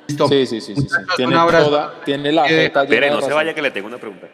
Listo. 0.08 0.28
Sí, 0.28 0.46
sí, 0.46 0.62
sí, 0.62 0.76
sí, 0.76 0.82
sí. 0.82 0.88
Tiene, 1.16 1.34
un 1.34 1.38
abrazo. 1.38 1.70
toda, 1.70 2.02
tiene 2.06 2.32
la 2.32 2.48
jeta 2.48 2.84
llena 2.84 2.96
Espere, 2.96 3.10
de 3.10 3.12
no 3.16 3.22
se 3.22 3.34
vaya 3.34 3.54
que 3.54 3.62
le 3.62 3.72
tengo 3.72 3.88
una 3.88 3.98
pregunta. 3.98 4.28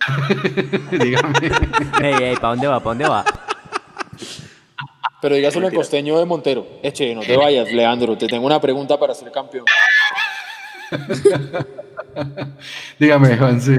Dígame. 0.90 1.38
Ey, 2.02 2.14
ey, 2.24 2.34
¿para 2.36 2.48
dónde 2.48 2.66
va? 2.66 2.80
¿Para 2.80 2.90
dónde 2.90 3.08
va? 3.08 3.24
Pero 5.22 5.34
dígaselo 5.34 5.68
en 5.68 5.74
costeño 5.74 6.18
de 6.18 6.24
Montero. 6.24 6.66
Eche, 6.82 7.14
no 7.14 7.20
te 7.20 7.36
vayas, 7.36 7.70
Leandro. 7.72 8.16
Te 8.16 8.26
tengo 8.26 8.46
una 8.46 8.60
pregunta 8.60 8.98
para 8.98 9.14
ser 9.14 9.30
campeón. 9.30 9.66
Dígame, 12.98 13.36
Juan, 13.36 13.60
sí. 13.60 13.78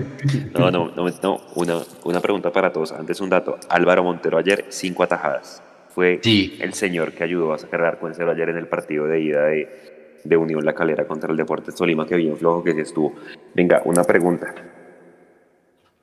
No, 0.53 0.71
no, 0.71 0.91
no, 0.95 1.09
no. 1.09 1.41
Una, 1.55 1.81
una 2.03 2.19
pregunta 2.19 2.51
para 2.51 2.71
todos. 2.71 2.91
Antes 2.91 3.21
un 3.21 3.29
dato. 3.29 3.57
Álvaro 3.69 4.03
Montero 4.03 4.37
ayer, 4.37 4.65
cinco 4.69 5.03
atajadas. 5.03 5.61
Fue 5.93 6.21
el 6.23 6.73
señor 6.73 7.13
que 7.13 7.23
ayudó 7.23 7.53
a 7.53 7.57
sacar 7.57 7.99
el 8.01 8.29
ayer 8.29 8.49
en 8.49 8.57
el 8.57 8.67
partido 8.67 9.07
de 9.07 9.19
ida 9.19 9.45
de, 9.45 10.21
de 10.23 10.37
Unión 10.37 10.63
La 10.63 10.73
Calera 10.73 11.05
contra 11.05 11.29
el 11.29 11.37
Deportes 11.37 11.75
Tolima, 11.75 12.07
que 12.07 12.15
bien 12.15 12.37
flojo 12.37 12.63
que 12.63 12.73
sí 12.73 12.79
estuvo. 12.79 13.13
Venga, 13.53 13.81
una 13.83 14.03
pregunta. 14.03 14.53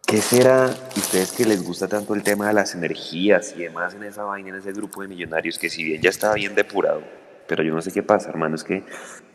¿Qué 0.06 0.18
será, 0.18 0.70
ustedes 0.96 1.32
que 1.32 1.44
les 1.44 1.62
gusta 1.62 1.86
tanto 1.86 2.14
el 2.14 2.22
tema 2.22 2.48
de 2.48 2.54
las 2.54 2.74
energías 2.74 3.54
y 3.56 3.64
demás 3.64 3.94
en 3.94 4.04
esa 4.04 4.24
vaina, 4.24 4.50
en 4.50 4.56
ese 4.56 4.72
grupo 4.72 5.02
de 5.02 5.08
millonarios, 5.08 5.58
que 5.58 5.68
si 5.68 5.84
bien 5.84 6.00
ya 6.00 6.08
estaba 6.08 6.34
bien 6.34 6.54
depurado, 6.54 7.02
pero 7.48 7.62
yo 7.62 7.74
no 7.74 7.80
sé 7.80 7.90
qué 7.92 8.02
pasa, 8.02 8.30
hermano, 8.30 8.54
es 8.54 8.62
que 8.62 8.84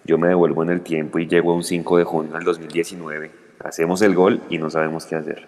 yo 0.06 0.18
me 0.18 0.28
devuelvo 0.28 0.64
en 0.64 0.70
el 0.70 0.82
tiempo 0.82 1.20
y 1.20 1.28
llego 1.28 1.52
a 1.52 1.56
un 1.56 1.64
5 1.64 1.98
de 1.98 2.04
junio 2.04 2.34
del 2.34 2.44
2019, 2.44 3.32
hacemos 3.60 4.02
el 4.02 4.14
gol 4.16 4.42
y 4.50 4.58
no 4.58 4.70
sabemos 4.70 5.06
qué 5.06 5.16
hacer. 5.16 5.48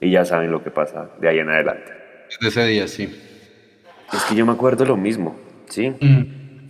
Y 0.00 0.10
ya 0.10 0.24
saben 0.24 0.50
lo 0.50 0.62
que 0.62 0.70
pasa 0.70 1.10
de 1.20 1.28
ahí 1.28 1.38
en 1.38 1.48
adelante. 1.48 1.92
Desde 2.28 2.48
ese 2.48 2.66
día, 2.66 2.88
sí. 2.88 3.04
Es 4.12 4.24
que 4.24 4.34
yo 4.34 4.44
me 4.44 4.52
acuerdo 4.52 4.84
lo 4.84 4.96
mismo, 4.96 5.36
¿sí? 5.68 5.94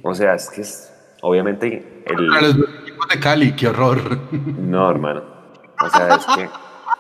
O 0.03 0.15
sea, 0.15 0.35
es 0.35 0.49
que 0.51 0.61
es, 0.61 0.93
obviamente, 1.23 2.03
el... 2.07 2.33
A 2.33 2.41
los 2.41 2.57
equipos 2.83 3.09
de 3.09 3.21
Cali, 3.21 3.53
qué 3.53 3.69
horror. 3.69 4.19
No, 4.59 4.89
hermano. 4.91 5.25
O 5.83 5.91
sea, 5.91 6.17
es 6.17 6.27
que, 6.27 6.49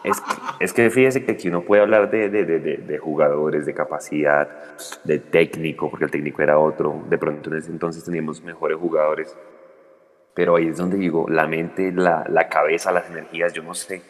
es 0.06 0.20
que, 0.20 0.32
es 0.64 0.72
que 0.72 0.90
fíjese 0.90 1.24
que 1.24 1.32
aquí 1.32 1.48
uno 1.48 1.62
puede 1.62 1.82
hablar 1.82 2.10
de, 2.10 2.28
de, 2.30 2.44
de, 2.44 2.58
de- 2.60 2.76
de 2.78 2.98
jugadores, 2.98 3.66
de 3.66 3.74
capacidad, 3.74 4.48
de 5.04 5.18
técnico, 5.18 5.90
porque 5.90 6.04
el 6.06 6.10
técnico 6.10 6.42
era 6.42 6.58
otro. 6.58 7.04
De 7.10 7.18
pronto 7.18 7.50
en 7.50 7.56
ese 7.58 7.70
entonces 7.70 8.04
teníamos 8.04 8.42
mejores 8.42 8.78
jugadores. 8.78 9.36
Pero 10.34 10.56
ahí 10.56 10.68
es 10.68 10.76
donde 10.76 10.96
digo, 10.98 11.26
la 11.28 11.46
mente, 11.46 11.92
la, 11.92 12.24
la 12.28 12.48
cabeza, 12.48 12.92
las 12.92 13.08
energías, 13.10 13.52
yo 13.52 13.62
no 13.62 13.74
sé. 13.74 14.02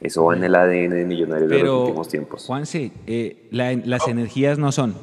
Eso 0.00 0.24
va 0.24 0.36
en 0.36 0.44
el 0.44 0.54
ADN 0.54 0.90
de 0.90 1.04
Millonarios 1.04 1.48
de 1.48 1.54
los 1.56 1.62
Pero, 1.62 1.80
últimos 1.84 2.08
tiempos. 2.08 2.44
Juanse, 2.46 2.90
eh, 3.06 3.48
la- 3.50 3.72
las 3.74 4.08
energías 4.08 4.58
no 4.58 4.72
son. 4.72 4.94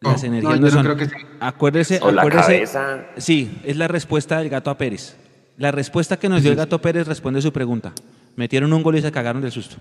Las 0.00 0.22
No, 0.22 0.28
energías 0.28 0.60
no, 0.60 0.66
no, 0.66 0.68
yo 0.68 0.76
no 0.76 0.82
son. 0.82 0.82
creo 0.84 0.96
que 0.96 1.04
sí. 1.06 1.26
Acuérdese, 1.40 2.00
O 2.02 2.10
la 2.10 2.22
acuérdese- 2.22 2.52
cabeza. 2.54 3.06
Sí, 3.16 3.60
es 3.64 3.76
la 3.76 3.88
respuesta 3.88 4.38
del 4.38 4.48
gato 4.48 4.68
a 4.70 4.76
Pérez. 4.76 5.16
La 5.56 5.70
respuesta 5.70 6.18
que 6.18 6.28
nos 6.28 6.42
dio 6.42 6.50
el 6.50 6.56
gato 6.56 6.80
Pérez 6.80 7.06
responde 7.06 7.40
su 7.40 7.52
pregunta. 7.52 7.92
Metieron 8.36 8.72
un 8.72 8.82
gol 8.82 8.96
y 8.96 9.02
se 9.02 9.12
cagaron 9.12 9.42
del 9.42 9.52
susto. 9.52 9.76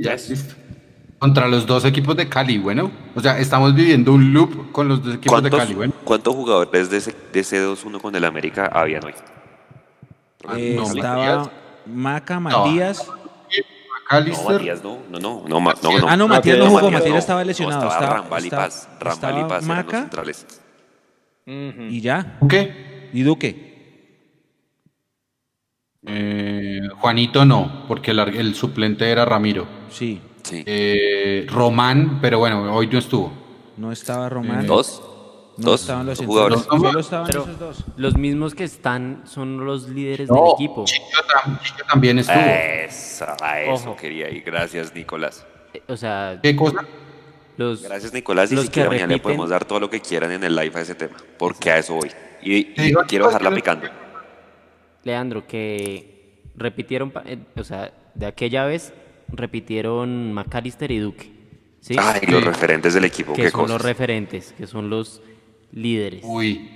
Ya, 0.00 0.14
listo. 0.14 0.54
Contra 1.18 1.46
los 1.46 1.66
dos 1.66 1.84
equipos 1.84 2.16
de 2.16 2.28
Cali, 2.28 2.58
bueno. 2.58 2.90
O 3.14 3.20
sea, 3.20 3.38
estamos 3.38 3.74
viviendo 3.74 4.12
un 4.12 4.32
loop 4.32 4.72
con 4.72 4.88
los 4.88 5.02
dos 5.04 5.14
equipos 5.14 5.40
de 5.42 5.50
¿Cuántos, 5.50 5.60
Cali, 5.60 5.74
bueno. 5.74 5.92
¿Cuántos 6.04 6.34
jugadores 6.34 6.90
de 6.90 6.96
ese, 6.96 7.14
de 7.32 7.40
ese 7.40 7.64
2-1 7.64 8.00
con 8.00 8.14
el 8.16 8.24
América 8.24 8.66
habían 8.72 9.04
hoy? 9.04 9.14
Eh, 10.56 10.74
no, 10.76 10.82
estaba 10.86 11.36
Matías. 11.36 11.50
Maca, 11.86 12.40
Matías. 12.40 13.06
No, 13.06 14.42
Matías 14.50 14.82
no, 14.82 14.98
no, 15.10 15.18
no, 15.20 15.44
no, 15.46 15.60
no, 15.60 15.60
no. 15.60 16.08
Ah, 16.08 16.16
no, 16.16 16.26
Matías 16.28 16.58
no 16.58 16.66
jugó, 16.66 16.90
Matías 16.90 17.12
no. 17.12 17.18
estaba 17.18 17.44
lesionado. 17.44 17.82
No, 17.82 17.88
estaba, 17.88 18.04
estaba- 18.04 18.20
Rambal 18.22 18.46
y 18.46 18.50
Paz, 18.50 18.88
Rambal 19.00 19.38
y 19.38 19.42
Paz 19.48 19.64
eran 19.64 19.76
los 19.76 19.86
Maca. 19.86 20.00
centrales. 20.00 20.46
Y 21.46 22.00
ya. 22.00 22.38
¿Qué? 22.48 23.10
¿Y 23.12 23.22
Duque? 23.22 23.71
Eh, 26.04 26.80
Juanito 26.98 27.44
no, 27.44 27.84
porque 27.86 28.10
el, 28.10 28.54
suplente 28.54 29.08
era 29.10 29.24
Ramiro. 29.24 29.66
Sí. 29.90 30.20
Eh, 30.50 31.46
Román, 31.48 32.18
pero 32.20 32.38
bueno, 32.40 32.74
hoy 32.74 32.88
no 32.88 32.98
estuvo. 32.98 33.32
No 33.76 33.92
estaba 33.92 34.28
Román. 34.28 34.66
¿Dos? 34.66 35.00
No 35.58 35.70
¿Dos 35.72 35.82
estaban 35.82 36.06
los 36.06 36.18
jugadores? 36.18 36.60
Solo 36.62 36.98
estaban 37.00 37.26
Pero 37.26 37.42
esos 37.42 37.58
dos. 37.58 37.84
los 37.96 38.16
mismos 38.16 38.54
que 38.54 38.64
están 38.64 39.22
son 39.26 39.64
los 39.64 39.88
líderes 39.88 40.28
No, 40.28 40.34
del 40.36 40.52
equipo. 40.54 40.84
Chicho, 40.86 41.02
tam- 41.32 41.60
Chicho 41.60 41.84
también 41.88 42.18
estuvo. 42.18 42.36
Eso, 42.38 43.26
a 43.40 43.60
eso 43.60 43.90
Ojo. 43.90 43.96
quería 43.96 44.30
ir. 44.30 44.42
Gracias, 44.44 44.94
Nicolás. 44.94 45.46
Eh, 45.74 45.82
O 45.88 45.96
sea, 45.96 46.40
¿Qué 46.42 46.56
cosa? 46.56 46.84
los, 47.58 47.82
Gracias, 47.82 48.12
Nicolás. 48.14 48.50
Y 48.50 48.54
los 48.54 48.64
si 48.64 48.70
que 48.70 48.74
quieren, 48.74 48.92
mañana 48.92 49.12
le 49.12 49.20
podemos 49.20 49.50
dar 49.50 49.64
todo 49.66 49.78
lo 49.78 49.90
que 49.90 50.00
quieran 50.00 50.32
en 50.32 50.42
el 50.42 50.56
live 50.56 50.72
a 50.74 50.80
ese 50.80 50.94
tema, 50.94 51.16
porque 51.38 51.70
a 51.70 51.78
eso 51.78 51.94
voy. 51.94 52.10
Y, 52.42 52.56
y 52.74 52.94
quiero 53.06 53.26
dejarla 53.26 53.54
picando. 53.54 53.86
Leandro, 55.04 55.46
que 55.46 56.42
repitieron, 56.56 57.12
eh, 57.24 57.38
o 57.56 57.64
sea, 57.64 57.92
de 58.14 58.26
aquella 58.26 58.64
vez 58.64 58.92
repitieron 59.28 60.32
McAllister 60.32 60.90
y 60.90 60.98
Duque. 60.98 61.30
¿sí? 61.80 61.96
Ay, 61.98 62.20
los 62.28 62.44
referentes 62.44 62.94
del 62.94 63.04
equipo, 63.04 63.32
que 63.32 63.42
qué 63.42 63.50
son 63.50 63.68
los 63.68 63.82
referentes, 63.82 64.54
que 64.56 64.66
son 64.66 64.90
los 64.90 65.22
líderes. 65.72 66.22
Uy, 66.24 66.70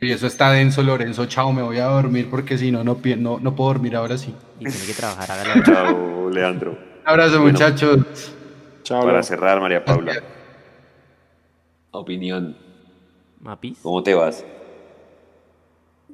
y 0.00 0.12
eso 0.12 0.26
está 0.26 0.52
denso, 0.52 0.82
Lorenzo. 0.82 1.26
Chao, 1.26 1.52
me 1.52 1.62
voy 1.62 1.78
a 1.78 1.86
dormir 1.86 2.28
porque 2.30 2.58
si 2.58 2.70
no, 2.70 2.84
no, 2.84 2.98
no, 3.16 3.38
no 3.40 3.56
puedo 3.56 3.72
dormir 3.72 3.96
ahora 3.96 4.18
sí. 4.18 4.34
Y 4.60 4.66
tiene 4.66 4.86
que 4.86 4.92
trabajar, 4.92 5.30
hágale. 5.30 5.62
Chao, 5.64 6.30
Leandro. 6.30 6.72
Un 6.72 6.78
abrazo, 7.04 7.40
Bueno, 7.40 7.52
muchachos. 7.52 8.32
Para 8.88 9.22
cerrar, 9.22 9.60
María 9.60 9.84
Paula. 9.84 10.22
Opinión. 11.90 12.56
¿Mapis? 13.40 13.78
¿Cómo 13.82 14.02
te 14.02 14.14
vas? 14.14 14.44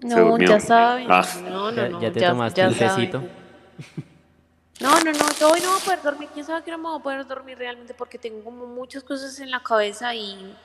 Se 0.02 0.08
No, 0.08 0.24
durmió. 0.30 0.48
ya 0.48 0.60
saben. 0.60 1.06
Ah. 1.10 1.24
No, 1.44 1.70
no, 1.70 1.76
Ya- 1.82 1.88
no. 1.88 2.00
ya 2.02 2.12
te 2.12 2.20
tomaste 2.20 2.66
un 2.66 2.74
saben. 2.74 2.96
tecito. 2.96 3.22
No, 4.80 4.90
no, 5.00 5.12
no, 5.12 5.26
yo 5.38 5.50
hoy 5.52 5.60
no 5.60 5.70
voy 5.70 5.80
a 5.80 5.84
poder 5.84 6.02
dormir. 6.02 6.28
¿Quién 6.34 6.44
sabe 6.44 6.64
que 6.64 6.70
no 6.72 6.78
me 6.78 6.84
voy 6.88 6.98
a 6.98 7.02
poder 7.02 7.26
dormir 7.26 7.56
realmente? 7.58 7.94
Porque 7.94 8.18
tengo 8.18 8.42
como 8.42 8.66
muchas 8.66 9.04
cosas 9.04 9.38
en 9.38 9.50
la 9.52 9.62
cabeza 9.62 10.12
y, 10.14 10.56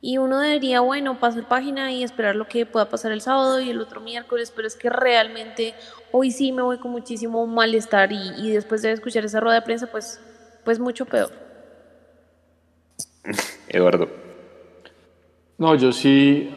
y 0.00 0.16
uno 0.16 0.38
debería, 0.40 0.80
bueno, 0.80 1.18
pasar 1.20 1.46
página 1.46 1.92
y 1.92 2.02
esperar 2.02 2.36
lo 2.36 2.48
que 2.48 2.64
pueda 2.64 2.88
pasar 2.88 3.12
el 3.12 3.20
sábado 3.20 3.60
y 3.60 3.68
el 3.68 3.80
otro 3.82 4.00
miércoles, 4.00 4.50
pero 4.54 4.66
es 4.66 4.76
que 4.76 4.88
realmente 4.88 5.74
hoy 6.10 6.30
sí 6.30 6.52
me 6.52 6.62
voy 6.62 6.78
con 6.78 6.90
muchísimo 6.90 7.46
malestar 7.46 8.12
y, 8.12 8.30
y 8.38 8.50
después 8.50 8.80
de 8.80 8.92
escuchar 8.92 9.24
esa 9.26 9.40
rueda 9.40 9.56
de 9.56 9.62
prensa, 9.62 9.88
pues, 9.90 10.20
pues 10.64 10.78
mucho 10.78 11.04
peor. 11.04 11.30
Eduardo. 13.68 14.08
No, 15.58 15.74
yo 15.74 15.92
sí, 15.92 16.48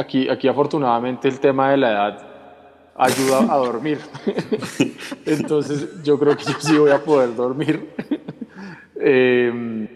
aquí, 0.00 0.28
aquí 0.28 0.48
afortunadamente 0.48 1.28
el 1.28 1.38
tema 1.40 1.70
de 1.70 1.76
la 1.76 1.90
edad 1.90 2.30
ayuda 2.96 3.52
a 3.52 3.56
dormir. 3.56 3.98
Entonces 5.26 6.02
yo 6.02 6.18
creo 6.18 6.36
que 6.36 6.44
yo 6.44 6.54
sí 6.58 6.76
voy 6.76 6.90
a 6.90 7.02
poder 7.02 7.34
dormir. 7.34 7.94
Em, 9.02 9.88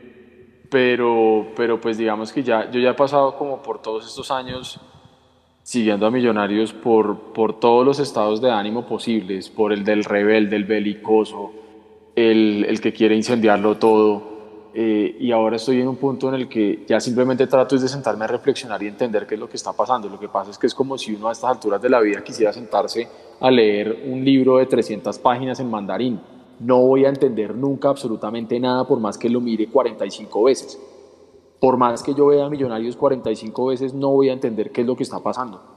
pero, 0.70 1.48
pero 1.54 1.80
pues 1.80 1.98
digamos 1.98 2.32
que 2.32 2.42
ya, 2.42 2.70
yo 2.70 2.80
ya 2.80 2.90
he 2.90 2.94
pasado 2.94 3.36
como 3.36 3.62
por 3.62 3.82
todos 3.82 4.06
estos 4.06 4.30
años 4.30 4.80
siguiendo 5.62 6.06
a 6.06 6.10
Millonarios 6.10 6.72
por, 6.72 7.32
por 7.32 7.58
todos 7.58 7.84
los 7.84 7.98
estados 7.98 8.40
de 8.40 8.50
ánimo 8.50 8.86
posibles, 8.86 9.48
por 9.48 9.72
el 9.72 9.84
del 9.84 10.04
rebelde, 10.04 10.56
el 10.56 10.64
belicoso, 10.64 11.52
el, 12.14 12.66
el 12.68 12.80
que 12.80 12.92
quiere 12.92 13.16
incendiarlo 13.16 13.76
todo. 13.78 14.33
Eh, 14.76 15.16
y 15.20 15.30
ahora 15.30 15.54
estoy 15.54 15.80
en 15.80 15.86
un 15.86 15.94
punto 15.94 16.28
en 16.28 16.34
el 16.34 16.48
que 16.48 16.84
ya 16.88 16.98
simplemente 16.98 17.46
trato 17.46 17.78
de 17.78 17.86
sentarme 17.86 18.24
a 18.24 18.28
reflexionar 18.28 18.82
y 18.82 18.88
entender 18.88 19.24
qué 19.24 19.34
es 19.34 19.40
lo 19.40 19.48
que 19.48 19.56
está 19.56 19.72
pasando. 19.72 20.08
Lo 20.08 20.18
que 20.18 20.28
pasa 20.28 20.50
es 20.50 20.58
que 20.58 20.66
es 20.66 20.74
como 20.74 20.98
si 20.98 21.14
uno 21.14 21.28
a 21.28 21.32
estas 21.32 21.50
alturas 21.50 21.80
de 21.80 21.88
la 21.88 22.00
vida 22.00 22.24
quisiera 22.24 22.52
sentarse 22.52 23.06
a 23.38 23.50
leer 23.52 24.02
un 24.10 24.24
libro 24.24 24.56
de 24.56 24.66
300 24.66 25.16
páginas 25.20 25.60
en 25.60 25.70
mandarín. 25.70 26.20
No 26.58 26.80
voy 26.80 27.04
a 27.04 27.08
entender 27.08 27.54
nunca 27.54 27.88
absolutamente 27.88 28.58
nada 28.58 28.84
por 28.84 28.98
más 28.98 29.16
que 29.16 29.30
lo 29.30 29.40
mire 29.40 29.68
45 29.68 30.42
veces. 30.42 30.80
Por 31.60 31.76
más 31.76 32.02
que 32.02 32.12
yo 32.12 32.26
vea 32.26 32.48
Millonarios 32.48 32.96
45 32.96 33.66
veces, 33.66 33.94
no 33.94 34.10
voy 34.10 34.28
a 34.28 34.32
entender 34.32 34.72
qué 34.72 34.80
es 34.80 34.86
lo 34.88 34.96
que 34.96 35.04
está 35.04 35.20
pasando. 35.20 35.73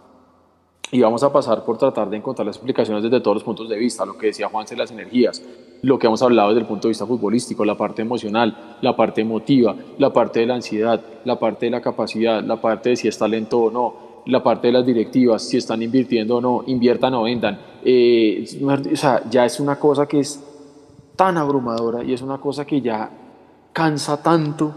Y 0.90 1.02
vamos 1.02 1.22
a 1.24 1.34
pasar 1.34 1.66
por 1.66 1.78
tratar 1.78 2.10
de 2.10 2.16
encontrar 2.16 2.46
las 2.46 2.56
explicaciones 2.56 3.04
desde 3.04 3.20
todos 3.20 3.36
los 3.36 3.44
puntos 3.44 3.68
de 3.68 3.78
vista, 3.78 4.06
lo 4.06 4.18
que 4.18 4.28
decía 4.28 4.48
Juanse, 4.48 4.76
las 4.78 4.90
energías, 4.92 5.44
lo 5.82 6.00
que 6.00 6.08
hemos 6.08 6.22
hablado 6.22 6.50
desde 6.50 6.62
el 6.62 6.66
punto 6.66 6.88
de 6.88 6.92
vista 6.92 7.06
futbolístico, 7.06 7.66
la 7.66 7.76
parte 7.76 8.02
emocional, 8.02 8.78
la 8.82 8.96
parte 8.96 9.22
emotiva, 9.22 9.76
la 9.98 10.14
parte 10.14 10.40
de 10.40 10.46
la 10.46 10.56
ansiedad, 10.56 11.02
la 11.26 11.38
parte 11.38 11.66
de 11.66 11.72
la 11.72 11.82
capacidad, 11.82 12.42
la 12.42 12.62
parte 12.62 12.92
de 12.92 12.96
si 12.96 13.10
es 13.10 13.18
talento 13.18 13.60
o 13.60 13.72
no, 13.72 14.08
la 14.28 14.42
parte 14.42 14.68
de 14.68 14.74
las 14.74 14.86
directivas, 14.86 15.44
si 15.44 15.58
están 15.58 15.82
invirtiendo 15.82 16.38
o 16.38 16.42
no, 16.42 16.64
inviertan 16.68 17.14
o 17.16 17.24
vendan. 17.24 17.60
Eh, 17.84 18.46
o 18.64 18.96
sea, 18.96 19.24
ya 19.30 19.46
es 19.46 19.60
una 19.60 19.78
cosa 19.78 20.06
que 20.06 20.20
es 20.20 20.42
tan 21.18 21.38
abrumadora 21.38 22.02
y 22.02 22.14
es 22.14 22.22
una 22.22 22.38
cosa 22.38 22.66
que 22.66 22.80
ya 22.80 23.10
cansa 23.74 24.24
tanto. 24.24 24.74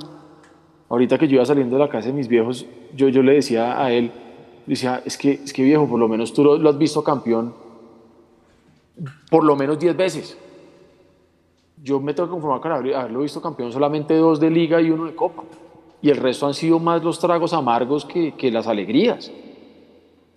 Ahorita 0.88 1.18
que 1.18 1.28
yo 1.28 1.36
iba 1.36 1.44
saliendo 1.44 1.76
de 1.76 1.84
la 1.84 1.88
casa 1.88 2.08
de 2.08 2.14
mis 2.14 2.26
viejos, 2.26 2.66
yo, 2.96 3.08
yo 3.08 3.22
le 3.22 3.34
decía 3.34 3.80
a 3.80 3.92
él, 3.92 4.10
decía, 4.66 5.02
es 5.04 5.16
que, 5.16 5.32
es 5.32 5.52
que 5.52 5.62
viejo, 5.62 5.86
por 5.88 5.98
lo 5.98 6.08
menos 6.08 6.32
tú 6.32 6.44
lo, 6.44 6.56
lo 6.56 6.68
has 6.70 6.78
visto 6.78 7.02
campeón 7.04 7.54
por 9.30 9.44
lo 9.44 9.56
menos 9.56 9.78
10 9.78 9.96
veces. 9.96 10.36
Yo 11.82 12.00
me 12.00 12.12
tengo 12.12 12.28
que 12.28 12.32
conformar 12.32 12.60
con 12.60 12.72
haber- 12.72 12.94
haberlo 12.94 13.20
visto 13.20 13.40
campeón 13.40 13.72
solamente 13.72 14.14
dos 14.16 14.38
de 14.40 14.50
liga 14.50 14.80
y 14.80 14.90
uno 14.90 15.06
de 15.06 15.14
copa. 15.14 15.44
Y 16.02 16.10
el 16.10 16.16
resto 16.18 16.46
han 16.46 16.54
sido 16.54 16.78
más 16.78 17.02
los 17.02 17.18
tragos 17.18 17.52
amargos 17.52 18.04
que, 18.04 18.32
que 18.34 18.50
las 18.50 18.66
alegrías. 18.66 19.30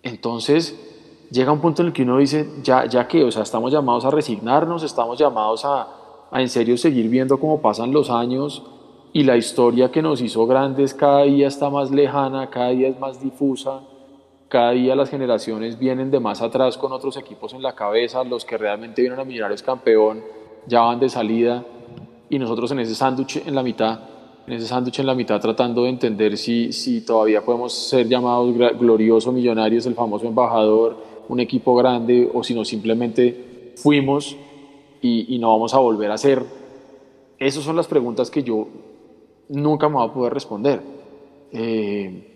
Entonces, 0.04 1.28
llega 1.32 1.52
un 1.52 1.60
punto 1.60 1.82
en 1.82 1.90
el 1.90 1.94
que 1.94 2.04
uno 2.04 2.18
dice, 2.18 2.48
ya, 2.64 2.86
ya 2.86 3.08
que, 3.08 3.24
o 3.24 3.32
sea, 3.32 3.44
estamos 3.44 3.72
llamados 3.72 4.06
a 4.06 4.12
resignarnos, 4.12 4.84
estamos 4.84 5.18
llamados 5.20 5.66
a, 5.66 5.88
a 6.32 6.42
en 6.42 6.50
serio 6.50 6.78
seguir 6.78 7.10
viendo 7.10 7.40
cómo 7.40 7.62
pasan 7.62 7.92
los 7.92 8.10
años 8.10 8.64
y 9.14 9.24
la 9.24 9.38
historia 9.38 9.92
que 9.92 10.02
nos 10.02 10.22
hizo 10.22 10.46
grandes 10.46 10.94
cada 10.94 11.24
día 11.24 11.48
está 11.48 11.70
más 11.70 11.92
lejana, 11.92 12.50
cada 12.50 12.70
día 12.70 12.88
es 12.90 13.00
más 13.00 13.22
difusa, 13.22 13.82
cada 14.54 14.70
día 14.70 14.96
las 14.96 15.10
generaciones 15.10 15.80
vienen 15.80 16.12
de 16.12 16.20
más 16.20 16.40
atrás 16.44 16.78
con 16.78 16.92
otros 16.92 17.18
equipos 17.18 17.54
en 17.54 17.64
la 17.64 17.74
cabeza, 17.74 18.24
los 18.24 18.46
que 18.46 18.56
realmente 18.56 19.02
vieron 19.02 19.20
a 19.20 19.24
Millonarios 19.24 19.64
campeón 19.64 20.24
ya 20.68 20.82
van 20.82 21.00
de 21.00 21.10
salida 21.10 21.66
y 22.30 22.38
nosotros 22.38 22.70
en 22.72 22.78
ese 22.78 22.94
sándwich 22.94 23.42
en 23.48 23.56
la 23.56 23.64
mitad, 23.64 24.02
en 24.46 24.54
ese 24.54 24.68
sándwich 24.68 25.00
en 25.00 25.08
la 25.08 25.16
mitad 25.16 25.42
tratando 25.42 25.86
de 25.86 25.90
entender 25.90 26.38
si, 26.38 26.72
si 26.72 27.04
todavía 27.04 27.44
podemos 27.44 27.74
ser 27.74 28.08
llamados 28.08 28.56
glorioso 28.80 29.32
Millonarios, 29.32 29.88
el 29.88 29.96
famoso 29.96 30.28
embajador, 30.28 30.98
un 31.30 31.40
equipo 31.40 31.74
grande 31.74 32.30
o 32.32 32.44
si 32.44 32.54
no 32.54 32.64
simplemente 32.64 33.74
fuimos 33.78 34.38
y, 35.02 35.34
y 35.34 35.40
no 35.40 35.50
vamos 35.50 35.74
a 35.74 35.80
volver 35.80 36.12
a 36.12 36.18
ser. 36.20 36.44
Esas 37.40 37.64
son 37.64 37.76
las 37.76 37.88
preguntas 37.88 38.30
que 38.30 38.44
yo 38.44 38.68
nunca 39.50 39.90
me 39.90 39.96
voy 39.96 40.08
a 40.08 40.14
poder 40.14 40.32
responder. 40.32 40.80
Eh, 41.52 42.33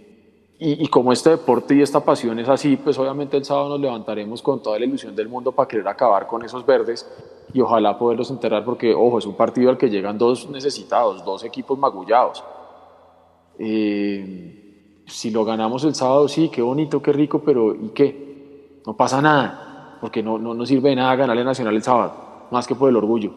y, 0.60 0.88
como 0.88 1.14
este 1.14 1.30
deporte 1.32 1.76
y 1.76 1.84
esta 1.84 2.00
pasión 2.00 2.40
es 2.40 2.50
así, 2.50 2.78
pues 2.78 2.98
obviamente 2.98 3.38
el 3.38 3.46
sábado 3.46 3.70
nos 3.70 3.80
levantaremos 3.80 4.42
con 4.42 4.62
toda 4.62 4.80
la 4.80 4.86
ilusión 4.86 5.16
del 5.16 5.30
mundo 5.30 5.52
para 5.52 5.68
querer 5.68 5.88
acabar 5.88 6.26
con 6.26 6.44
esos 6.44 6.66
verdes 6.66 7.08
y 7.54 7.62
ojalá 7.62 7.98
poderlos 8.00 8.32
enterrar 8.32 8.66
porque, 8.66 8.94
ojo, 8.96 9.20
es 9.20 9.28
un 9.28 9.36
partido 9.36 9.70
al 9.70 9.78
que 9.78 9.90
llegan 9.90 10.18
dos 10.18 10.50
necesitados, 10.50 11.24
dos 11.24 11.44
equipos 11.44 11.78
magullados. 11.78 12.44
Eh, 13.60 15.04
si 15.06 15.30
lo 15.30 15.46
ganamos 15.46 15.84
el 15.84 15.94
sábado, 15.94 16.28
sí, 16.28 16.50
qué 16.50 16.64
bonito, 16.64 17.04
qué 17.04 17.14
rico, 17.14 17.44
pero 17.46 17.76
¿y 17.76 17.90
qué? 17.90 18.82
No 18.84 18.98
pasa 18.98 19.22
nada, 19.22 20.00
porque 20.02 20.24
no, 20.24 20.40
no, 20.40 20.56
no 20.56 20.66
sirve 20.66 20.90
de 20.90 20.96
nada 20.96 21.16
ganarle 21.16 21.44
Nacional 21.44 21.76
el 21.76 21.84
sábado, 21.84 22.14
más 22.50 22.66
que 22.66 22.74
por 22.74 22.90
el 22.90 22.96
orgullo. 22.96 23.32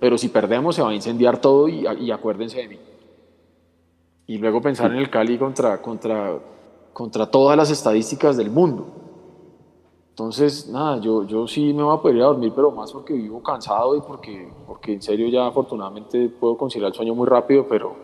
Pero 0.00 0.16
si 0.16 0.30
perdemos 0.30 0.76
se 0.76 0.82
va 0.82 0.90
a 0.90 0.94
incendiar 0.94 1.42
todo 1.42 1.68
y, 1.68 1.86
y 2.00 2.10
acuérdense 2.10 2.56
de 2.58 2.68
mí 2.68 2.78
y 4.28 4.38
luego 4.38 4.60
pensar 4.62 4.92
en 4.92 4.98
el 4.98 5.10
Cali 5.10 5.36
contra, 5.38 5.80
contra, 5.82 6.38
contra 6.92 7.26
todas 7.26 7.56
las 7.56 7.70
estadísticas 7.70 8.36
del 8.36 8.50
mundo. 8.50 8.86
Entonces, 10.10 10.68
nada, 10.68 11.00
yo, 11.00 11.24
yo 11.26 11.46
sí 11.48 11.72
me 11.72 11.82
voy 11.82 11.96
a 11.96 12.00
poder 12.00 12.16
ir 12.16 12.22
a 12.22 12.26
dormir, 12.26 12.52
pero 12.54 12.70
más 12.70 12.92
porque 12.92 13.14
vivo 13.14 13.42
cansado 13.42 13.96
y 13.96 14.00
porque, 14.00 14.48
porque 14.66 14.92
en 14.92 15.00
serio 15.02 15.28
ya 15.28 15.46
afortunadamente 15.46 16.28
puedo 16.28 16.56
conciliar 16.58 16.88
el 16.90 16.94
sueño 16.94 17.14
muy 17.14 17.26
rápido, 17.26 17.66
pero, 17.68 17.96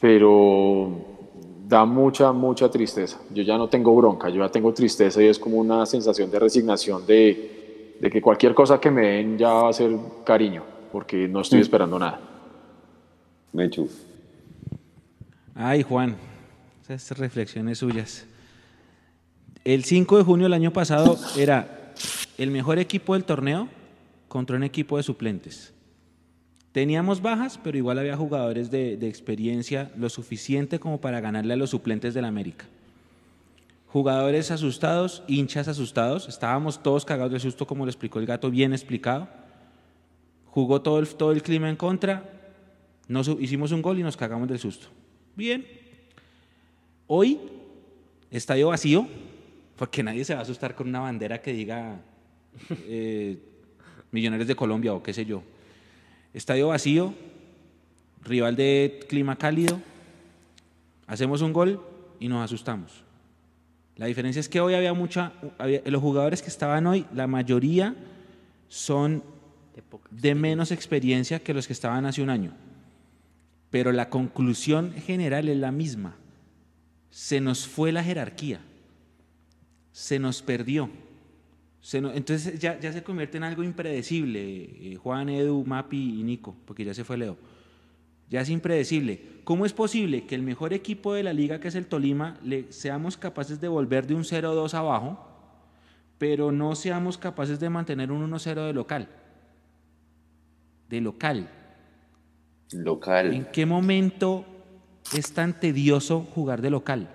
pero 0.00 0.88
da 1.68 1.84
mucha, 1.84 2.32
mucha 2.32 2.70
tristeza. 2.70 3.18
Yo 3.34 3.42
ya 3.42 3.58
no 3.58 3.68
tengo 3.68 3.94
bronca, 3.96 4.28
yo 4.28 4.42
ya 4.44 4.50
tengo 4.50 4.72
tristeza 4.72 5.20
y 5.22 5.26
es 5.26 5.38
como 5.38 5.58
una 5.58 5.84
sensación 5.86 6.30
de 6.30 6.38
resignación 6.38 7.04
de, 7.04 7.96
de 8.00 8.10
que 8.10 8.22
cualquier 8.22 8.54
cosa 8.54 8.80
que 8.80 8.90
me 8.90 9.06
den 9.08 9.36
ya 9.38 9.52
va 9.52 9.68
a 9.68 9.72
ser 9.72 9.96
cariño, 10.24 10.62
porque 10.92 11.26
no 11.28 11.40
estoy 11.40 11.58
Mm. 11.58 11.62
esperando 11.62 11.98
nada. 11.98 12.20
Mechu. 13.52 13.88
Ay, 15.58 15.82
Juan, 15.82 16.16
esas 16.86 17.16
reflexiones 17.16 17.78
suyas. 17.78 18.26
El 19.64 19.84
5 19.84 20.18
de 20.18 20.22
junio 20.22 20.44
del 20.44 20.52
año 20.52 20.70
pasado 20.70 21.18
era 21.38 21.94
el 22.36 22.50
mejor 22.50 22.78
equipo 22.78 23.14
del 23.14 23.24
torneo 23.24 23.70
contra 24.28 24.56
un 24.56 24.64
equipo 24.64 24.98
de 24.98 25.02
suplentes. 25.02 25.72
Teníamos 26.72 27.22
bajas, 27.22 27.58
pero 27.64 27.78
igual 27.78 27.98
había 27.98 28.18
jugadores 28.18 28.70
de, 28.70 28.98
experiencia 29.08 29.90
lo 29.96 30.10
suficiente 30.10 30.78
como 30.78 31.00
para 31.00 31.22
ganarle 31.22 31.54
a 31.54 31.56
los 31.56 31.70
suplentes 31.70 32.12
del 32.12 32.26
América. 32.26 32.66
Jugadores 33.86 34.50
asustados, 34.50 35.22
hinchas 35.26 35.68
asustados, 35.68 36.28
estábamos 36.28 36.82
todos 36.82 37.06
cagados 37.06 37.32
de 37.32 37.40
susto, 37.40 37.66
como 37.66 37.86
lo 37.86 37.90
explicó 37.90 38.18
el 38.18 38.26
gato, 38.26 38.50
bien 38.50 38.74
explicado. 38.74 39.26
Jugó 40.50 40.82
todo 40.82 40.98
el, 40.98 41.08
todo 41.08 41.32
el 41.32 41.42
clima 41.42 41.70
en 41.70 41.76
contra, 41.76 42.30
hicimos 43.40 43.72
un 43.72 43.80
gol 43.80 43.98
y 43.98 44.02
nos 44.02 44.18
cagamos 44.18 44.48
del 44.48 44.58
susto. 44.58 44.88
Bien. 45.36 45.66
Hoy, 47.06 47.38
estadio 48.30 48.68
vacío, 48.68 49.06
porque 49.76 50.02
nadie 50.02 50.24
se 50.24 50.32
va 50.34 50.40
a 50.40 50.42
asustar 50.42 50.74
con 50.74 50.88
una 50.88 51.00
bandera 51.00 51.40
que 51.40 51.52
diga 51.52 52.00
eh, 52.70 53.38
Millonarios 54.10 54.48
de 54.48 54.56
Colombia 54.56 54.94
o 54.94 55.02
qué 55.02 55.12
sé 55.12 55.24
yo. 55.26 55.42
Estadio 56.32 56.68
vacío, 56.68 57.12
rival 58.24 58.56
de 58.56 59.00
clima 59.08 59.36
cálido, 59.36 59.80
hacemos 61.06 61.42
un 61.42 61.52
gol 61.52 61.82
y 62.18 62.28
nos 62.28 62.42
asustamos. 62.44 63.02
La 63.96 64.06
diferencia 64.06 64.40
es 64.40 64.48
que 64.48 64.60
hoy 64.60 64.74
había 64.74 64.92
mucha, 64.94 65.32
había- 65.58 65.82
los 65.84 66.02
jugadores 66.02 66.42
que 66.42 66.48
estaban 66.48 66.86
hoy, 66.86 67.06
la 67.14 67.26
mayoría 67.26 67.94
son 68.68 69.22
de 70.10 70.34
menos 70.34 70.70
experiencia 70.72 71.38
que 71.40 71.54
los 71.54 71.66
que 71.66 71.72
estaban 71.74 72.04
hace 72.06 72.22
un 72.22 72.30
año. 72.30 72.52
Pero 73.70 73.92
la 73.92 74.08
conclusión 74.10 74.92
general 74.92 75.48
es 75.48 75.56
la 75.58 75.72
misma. 75.72 76.16
Se 77.10 77.40
nos 77.40 77.66
fue 77.66 77.92
la 77.92 78.04
jerarquía, 78.04 78.60
se 79.92 80.18
nos 80.18 80.42
perdió. 80.42 80.90
Se 81.80 82.00
no- 82.00 82.12
entonces 82.12 82.58
ya, 82.58 82.78
ya 82.80 82.92
se 82.92 83.02
convierte 83.02 83.36
en 83.36 83.44
algo 83.44 83.62
impredecible, 83.62 84.40
eh, 84.92 84.96
Juan, 84.96 85.28
Edu, 85.28 85.64
Mapi 85.64 86.20
y 86.20 86.22
Nico, 86.24 86.56
porque 86.64 86.84
ya 86.84 86.92
se 86.94 87.04
fue 87.04 87.16
Leo. 87.16 87.36
Ya 88.28 88.40
es 88.40 88.50
impredecible. 88.50 89.22
¿Cómo 89.44 89.64
es 89.66 89.72
posible 89.72 90.26
que 90.26 90.34
el 90.34 90.42
mejor 90.42 90.72
equipo 90.72 91.14
de 91.14 91.22
la 91.22 91.32
liga, 91.32 91.60
que 91.60 91.68
es 91.68 91.76
el 91.76 91.86
Tolima, 91.86 92.38
le 92.42 92.72
seamos 92.72 93.16
capaces 93.16 93.60
de 93.60 93.68
volver 93.68 94.06
de 94.08 94.14
un 94.14 94.24
0-2 94.24 94.74
abajo, 94.74 95.28
pero 96.18 96.50
no 96.50 96.74
seamos 96.74 97.18
capaces 97.18 97.60
de 97.60 97.70
mantener 97.70 98.10
un 98.10 98.22
1-0 98.28 98.66
de 98.66 98.72
local? 98.72 99.08
De 100.88 101.00
local. 101.00 101.48
Local. 102.72 103.32
¿En 103.32 103.44
qué 103.46 103.66
momento 103.66 104.44
es 105.16 105.32
tan 105.32 105.60
tedioso 105.60 106.20
jugar 106.20 106.62
de 106.62 106.70
local? 106.70 107.10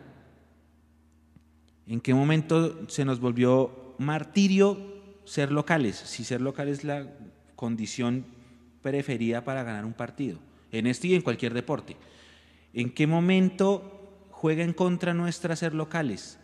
¿En 1.88 2.00
qué 2.00 2.14
momento 2.14 2.90
se 2.90 3.04
nos 3.04 3.20
volvió 3.20 3.96
martirio 3.98 4.78
ser 5.26 5.52
locales? 5.52 5.98
Si 5.98 6.24
ser 6.24 6.42
local 6.42 6.70
es 6.70 6.84
la 6.84 7.08
condición 7.56 8.26
preferida 8.82 9.44
para 9.44 9.64
ganar 9.64 9.86
un 9.86 9.94
partido, 9.94 10.40
en 10.72 10.88
este 10.88 11.10
y 11.10 11.16
en 11.16 11.22
cualquier 11.22 11.54
deporte. 11.54 11.98
¿En 12.74 12.94
qué 12.94 13.06
momento 13.08 14.28
juega 14.32 14.64
en 14.64 14.74
contra 14.74 15.14
nuestra 15.14 15.56
ser 15.56 15.74
locales? 15.74 16.40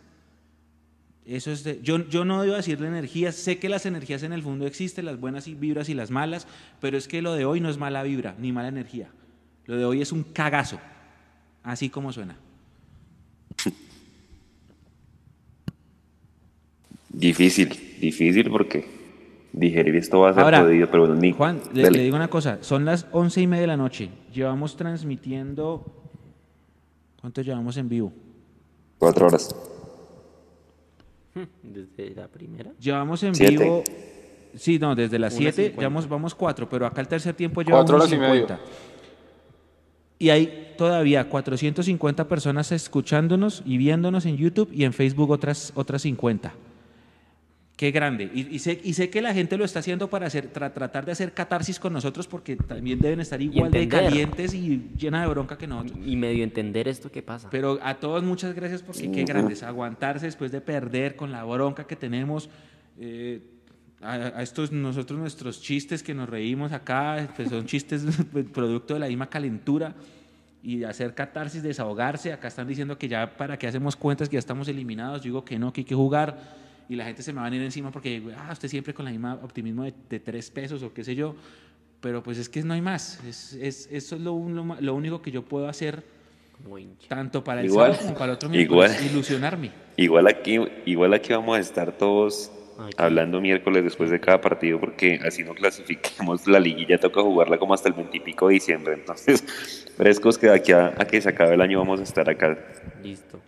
Eso 1.27 1.51
es 1.51 1.65
de- 1.65 1.81
yo, 1.83 2.07
yo 2.07 2.23
no 2.23 2.41
debo 2.41 2.55
decir 2.55 2.79
de 2.79 2.87
energías, 2.87 3.35
sé 3.35 3.59
que 3.59 3.67
las 3.67 3.85
energías 3.85 4.23
en 4.23 4.31
el 4.31 4.41
fondo 4.41 4.65
existen, 4.65 5.03
las 5.05 5.19
buenas 5.19 5.45
vibras 5.59 5.89
y 5.89 5.93
las 5.93 6.09
malas, 6.09 6.47
pero 6.79 6.97
es 6.97 7.09
que 7.09 7.21
lo 7.21 7.33
de 7.33 7.43
hoy 7.43 7.59
no 7.59 7.69
es 7.69 7.77
mala 7.77 8.01
vibra 8.03 8.33
ni 8.39 8.53
mala 8.53 8.69
energía. 8.69 9.09
Lo 9.65 9.75
de 9.75 9.83
hoy 9.83 10.01
es 10.01 10.13
un 10.13 10.23
cagazo, 10.23 10.79
así 11.63 11.89
como 11.89 12.13
suena. 12.13 12.37
Difícil, 17.09 17.69
difícil 17.99 18.49
porque 18.49 18.85
digerir 19.51 19.95
esto 19.95 20.19
va 20.19 20.29
a 20.29 20.33
ser 20.33 20.43
Ahora, 20.43 20.61
jodido, 20.61 20.87
pero 20.89 21.07
bueno, 21.07 21.19
Nico, 21.19 21.37
Juan, 21.37 21.61
le 21.73 21.89
digo 21.89 22.15
una 22.15 22.29
cosa, 22.29 22.59
son 22.61 22.85
las 22.85 23.07
once 23.11 23.41
y 23.41 23.47
media 23.47 23.61
de 23.61 23.67
la 23.67 23.77
noche, 23.77 24.09
llevamos 24.33 24.77
transmitiendo, 24.77 25.85
¿cuánto 27.19 27.41
llevamos 27.41 27.75
en 27.77 27.89
vivo? 27.89 28.13
Cuatro 28.99 29.27
horas. 29.27 29.53
Desde 31.63 32.15
la 32.15 32.27
primera. 32.27 32.71
Llevamos 32.79 33.23
en 33.23 33.35
Siete. 33.35 33.63
vivo, 33.63 33.83
sí, 34.55 34.79
no, 34.79 34.95
desde 34.95 35.19
las 35.19 35.33
Una 35.33 35.41
7, 35.41 35.55
cincuenta. 35.55 35.81
llevamos, 35.81 36.09
vamos 36.09 36.35
cuatro, 36.35 36.69
pero 36.69 36.85
acá 36.85 37.01
el 37.01 37.07
tercer 37.07 37.33
tiempo 37.35 37.61
llevamos 37.61 37.83
Cuatro 37.83 37.97
horas 37.97 38.11
y 38.11 38.17
medio. 38.17 38.47
50. 38.47 38.59
Y 40.19 40.29
hay 40.29 40.73
todavía 40.77 41.29
450 41.29 42.27
personas 42.27 42.71
escuchándonos 42.71 43.61
y 43.65 43.77
viéndonos 43.77 44.25
en 44.25 44.37
YouTube 44.37 44.69
y 44.73 44.83
en 44.83 44.93
Facebook 44.93 45.29
otras, 45.29 45.71
otras 45.75 46.01
50. 46.01 46.53
Qué 47.77 47.91
grande. 47.91 48.29
Y, 48.33 48.53
y 48.53 48.57
sé, 48.59 48.81
y 48.83 48.93
sé 48.93 49.09
que 49.11 49.21
la 49.21 49.33
gente 49.35 49.55
lo 49.55 49.63
está 49.63 49.79
haciendo 49.79 50.09
para 50.09 50.25
hacer, 50.25 50.51
tra- 50.51 50.73
tratar 50.73 51.05
de 51.05 51.11
hacer 51.11 51.31
catarsis 51.33 51.79
con 51.79 51.93
nosotros 51.93 52.27
porque 52.27 52.55
también 52.55 52.99
deben 52.99 53.19
estar 53.19 53.39
igual 53.39 53.69
de 53.69 53.87
calientes 53.87 54.53
y 54.55 54.89
llena 54.97 55.21
de 55.21 55.27
bronca 55.27 55.59
que 55.59 55.67
nosotros. 55.67 55.99
Y 56.03 56.15
medio 56.15 56.43
entender 56.43 56.87
esto 56.87 57.11
que 57.11 57.21
pasa. 57.21 57.49
Pero 57.51 57.77
a 57.83 57.93
todos 57.99 58.23
muchas 58.23 58.55
gracias 58.55 58.81
porque 58.81 59.03
qué 59.11 59.21
Ujú. 59.23 59.27
grandes. 59.27 59.61
Aguantarse 59.61 60.25
después 60.25 60.51
de 60.51 60.59
perder 60.59 61.15
con 61.15 61.31
la 61.31 61.43
bronca 61.43 61.85
que 61.85 61.95
tenemos. 61.95 62.49
eh, 62.99 63.41
a, 64.01 64.13
a 64.13 64.41
estos 64.43 64.71
nosotros 64.71 65.19
nuestros 65.19 65.59
chistes 65.61 66.03
que 66.03 66.13
nos 66.13 66.29
reímos 66.29 66.71
acá, 66.71 67.29
pues 67.35 67.49
son 67.49 67.65
chistes 67.65 68.03
pues, 68.31 68.45
producto 68.45 68.93
de 68.95 68.99
la 69.01 69.07
misma 69.07 69.27
calentura 69.29 69.95
y 70.63 70.77
de 70.77 70.85
hacer 70.87 71.13
catarsis, 71.13 71.61
desahogarse. 71.63 72.33
Acá 72.33 72.47
están 72.47 72.67
diciendo 72.67 72.97
que 72.97 73.07
ya 73.07 73.37
para 73.37 73.57
qué 73.57 73.67
hacemos 73.67 73.95
cuentas 73.95 74.29
que 74.29 74.33
ya 74.33 74.39
estamos 74.39 74.67
eliminados. 74.67 75.21
Yo 75.21 75.25
digo 75.25 75.45
que 75.45 75.59
no, 75.59 75.71
que 75.73 75.81
hay 75.81 75.85
que 75.85 75.95
jugar 75.95 76.66
y 76.89 76.95
la 76.95 77.05
gente 77.05 77.21
se 77.23 77.33
me 77.33 77.41
va 77.41 77.47
a 77.47 77.49
venir 77.49 77.63
encima 77.65 77.91
porque, 77.91 78.21
ah, 78.37 78.49
usted 78.51 78.67
siempre 78.67 78.93
con 78.93 79.05
la 79.05 79.11
misma 79.11 79.35
optimismo 79.43 79.83
de, 79.83 79.93
de 80.09 80.19
tres 80.19 80.49
pesos 80.51 80.81
o 80.83 80.93
qué 80.93 81.03
sé 81.03 81.15
yo. 81.15 81.35
Pero 81.99 82.21
pues 82.21 82.37
es 82.37 82.47
que 82.47 82.61
no 82.63 82.73
hay 82.75 82.81
más. 82.81 83.19
Es, 83.25 83.53
es- 83.53 83.89
eso 83.91 84.15
es 84.15 84.21
lo, 84.21 84.37
lo 84.49 84.77
lo 84.79 84.95
único 84.95 85.21
que 85.21 85.31
yo 85.31 85.41
puedo 85.43 85.67
hacer 85.67 86.03
tanto 87.07 87.43
para 87.43 87.61
el 87.61 87.67
Igual, 87.67 87.91
sábado 87.93 88.05
como 88.07 88.17
para 88.17 88.31
el 88.31 88.35
otro 88.35 88.53
igual. 88.55 88.91
ilusionarme. 89.11 89.71
Igual 89.95 90.27
aquí, 90.27 90.59
igual 90.85 91.13
aquí 91.13 91.33
vamos 91.33 91.57
a 91.57 91.59
estar 91.59 91.91
todos 91.97 92.51
hablando 92.97 93.41
miércoles 93.41 93.83
después 93.83 94.11
de 94.11 94.19
cada 94.19 94.39
partido 94.39 94.79
porque 94.79 95.19
así 95.25 95.43
no 95.43 95.55
clasifiquemos 95.55 96.45
la 96.47 96.59
liguilla, 96.59 96.99
toca 96.99 97.21
jugarla 97.21 97.57
como 97.57 97.73
hasta 97.73 97.89
el 97.89 97.95
20 97.95 98.17
y 98.17 98.19
pico 98.19 98.47
de 98.47 98.53
diciembre. 98.55 98.93
Entonces, 98.93 99.41
frescos 99.97 100.37
que 100.37 100.47
de 100.47 100.53
aquí 100.53 100.71
a, 100.73 100.87
a 100.89 101.05
que 101.05 101.19
se 101.19 101.29
acabe 101.29 101.55
el 101.55 101.61
año 101.61 101.79
vamos 101.79 101.99
a 101.99 102.03
estar 102.03 102.29
acá. 102.29 102.57
Listo. 103.03 103.39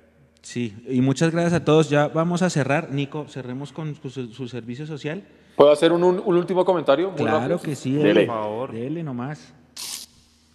Sí, 0.49 0.75
y 0.89 0.99
muchas 1.01 1.31
gracias 1.31 1.53
a 1.53 1.63
todos. 1.63 1.91
Ya 1.91 2.07
vamos 2.07 2.41
a 2.41 2.49
cerrar. 2.49 2.89
Nico, 2.89 3.25
cerremos 3.27 3.71
con 3.71 3.93
su, 3.93 4.09
su 4.09 4.47
servicio 4.47 4.87
social. 4.87 5.23
¿Puedo 5.55 5.71
hacer 5.71 5.91
un, 5.91 6.03
un- 6.03 6.19
un 6.25 6.35
último 6.37 6.65
comentario? 6.65 7.09
Muy 7.11 7.17
Claro 7.17 7.37
rápido? 7.41 7.59
que 7.61 7.75
sí, 7.75 7.93
Por 7.95 8.03
dele. 8.07 8.25
favor. 8.25 8.71
Dele 8.71 9.03
nomás. 9.03 9.53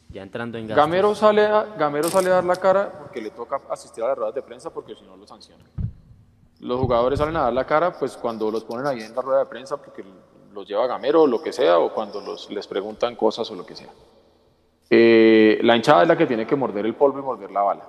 Ya 0.08 0.22
entrando 0.22 0.58
en 0.58 0.66
gastos. 0.66 0.84
Gamero 0.84 1.14
sale, 1.14 1.42
a, 1.46 1.62
Gamero 1.78 2.08
sale 2.08 2.26
a 2.30 2.34
dar 2.34 2.44
la 2.44 2.56
cara 2.56 2.90
porque 2.98 3.20
le 3.22 3.30
toca 3.30 3.60
asistir 3.70 4.02
a 4.02 4.08
las 4.08 4.18
ruedas 4.18 4.34
de 4.34 4.42
prensa 4.42 4.70
porque 4.70 4.96
si 4.96 5.04
no 5.04 5.16
lo 5.16 5.28
sancionan. 5.28 5.66
Los 6.58 6.80
jugadores 6.80 7.20
salen 7.20 7.36
a 7.36 7.42
dar 7.42 7.52
la 7.52 7.64
cara 7.64 7.92
pues 7.96 8.16
cuando 8.16 8.50
los 8.50 8.64
ponen 8.64 8.86
ahí 8.88 9.00
en 9.00 9.14
la 9.14 9.22
rueda 9.22 9.38
de 9.40 9.46
prensa 9.46 9.76
porque 9.76 10.04
los 10.52 10.66
lleva 10.66 10.88
Gamero 10.88 11.22
o 11.22 11.26
lo 11.28 11.40
que 11.40 11.52
sea 11.52 11.78
o 11.78 11.94
cuando 11.94 12.20
los, 12.20 12.50
les 12.50 12.66
preguntan 12.66 13.14
cosas 13.14 13.48
o 13.52 13.54
lo 13.54 13.64
que 13.64 13.76
sea. 13.76 13.90
Eh, 14.90 15.60
la 15.62 15.76
hinchada 15.76 16.02
es 16.02 16.08
la 16.08 16.16
que 16.16 16.26
tiene 16.26 16.44
que 16.48 16.56
morder 16.56 16.84
el 16.84 16.96
polvo 16.96 17.20
y 17.20 17.22
morder 17.22 17.52
la 17.52 17.62
bala 17.62 17.84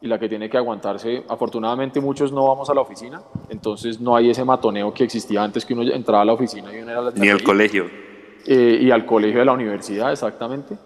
y 0.00 0.06
la 0.06 0.18
que 0.18 0.28
tiene 0.28 0.48
que 0.48 0.56
aguantarse. 0.56 1.24
Afortunadamente 1.28 2.00
muchos 2.00 2.32
no 2.32 2.46
vamos 2.46 2.70
a 2.70 2.74
la 2.74 2.80
oficina, 2.80 3.20
entonces 3.48 4.00
no 4.00 4.14
hay 4.16 4.30
ese 4.30 4.44
matoneo 4.44 4.92
que 4.94 5.04
existía 5.04 5.42
antes 5.42 5.64
que 5.64 5.74
uno 5.74 5.82
entraba 5.82 6.22
a 6.22 6.24
la 6.24 6.32
oficina 6.34 6.72
y 6.74 6.80
uno 6.80 6.90
era 6.90 7.00
la 7.02 7.10
Ni 7.12 7.28
al 7.28 7.42
colegio. 7.42 7.86
eh, 8.46 8.78
y 8.80 8.90
al 8.90 9.04
colegio 9.04 9.40
de 9.40 9.44
la 9.44 9.52
universidad, 9.52 10.10
exactamente. 10.12 10.76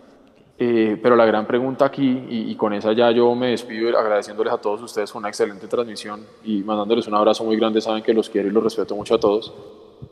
Eh, 0.59 0.97
pero 1.03 1.17
la 1.17 1.27
gran 1.27 1.45
pregunta 1.47 1.87
aquí, 1.87 2.07
y, 2.29 2.51
y 2.53 2.55
con 2.57 2.73
esa 2.73 2.93
ya 2.93 3.11
yo 3.11 3.35
me 3.35 3.49
despido 3.49 3.99
agradeciéndoles 3.99 4.53
a 4.53 4.59
todos 4.59 4.81
ustedes 4.83 5.13
una 5.15 5.29
excelente 5.29 5.67
transmisión 5.67 6.25
y 6.45 6.63
mandándoles 6.63 7.07
un 7.09 7.15
abrazo 7.15 7.43
muy 7.43 7.57
grande, 7.57 7.81
saben 7.81 8.03
que 8.03 8.13
los 8.15 8.29
quiero 8.31 8.49
y 8.49 8.53
los 8.53 8.63
respeto 8.63 8.95
mucho 8.95 9.15
a 9.17 9.19
todos. 9.19 9.53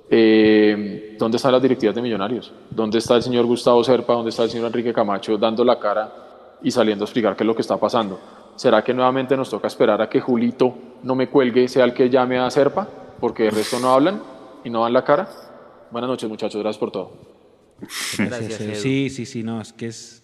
Eh, 0.08 1.14
¿Dónde 1.18 1.36
están 1.36 1.52
las 1.52 1.62
directivas 1.62 1.94
de 1.94 2.02
Millonarios? 2.02 2.52
¿Dónde 2.70 2.98
está 2.98 3.14
el 3.16 3.22
señor 3.22 3.46
Gustavo 3.46 3.84
Serpa? 3.84 4.14
¿Dónde 4.14 4.30
está 4.30 4.42
el 4.42 4.50
señor 4.50 4.66
Enrique 4.66 4.92
Camacho 4.92 5.36
dando 5.38 5.64
la 5.64 5.78
cara 5.78 6.12
y 6.62 6.70
saliendo 6.70 7.04
a 7.04 7.06
explicar 7.06 7.36
qué 7.36 7.44
es 7.44 7.46
lo 7.46 7.54
que 7.54 7.62
está 7.62 7.76
pasando? 7.76 8.18
¿Será 8.60 8.84
que 8.84 8.92
nuevamente 8.92 9.34
nos 9.38 9.48
toca 9.48 9.68
esperar 9.68 10.02
a 10.02 10.10
que 10.10 10.20
Julito 10.20 10.76
no 11.02 11.14
me 11.14 11.30
cuelgue, 11.30 11.66
sea 11.66 11.82
el 11.86 11.94
que 11.94 12.10
llame 12.10 12.38
a 12.38 12.50
Serpa? 12.50 12.86
Porque 13.18 13.46
el 13.46 13.52
resto 13.54 13.80
no 13.80 13.88
hablan 13.94 14.22
y 14.62 14.68
no 14.68 14.82
dan 14.82 14.92
la 14.92 15.02
cara. 15.02 15.30
Buenas 15.90 16.10
noches 16.10 16.28
muchachos, 16.28 16.60
gracias 16.60 16.78
por 16.78 16.92
todo. 16.92 17.10
Gracias, 18.18 18.60
Edu. 18.60 18.74
Sí, 18.74 19.08
sí, 19.08 19.24
sí, 19.24 19.42
no, 19.42 19.62
es 19.62 19.72
que 19.72 19.86
es. 19.86 20.22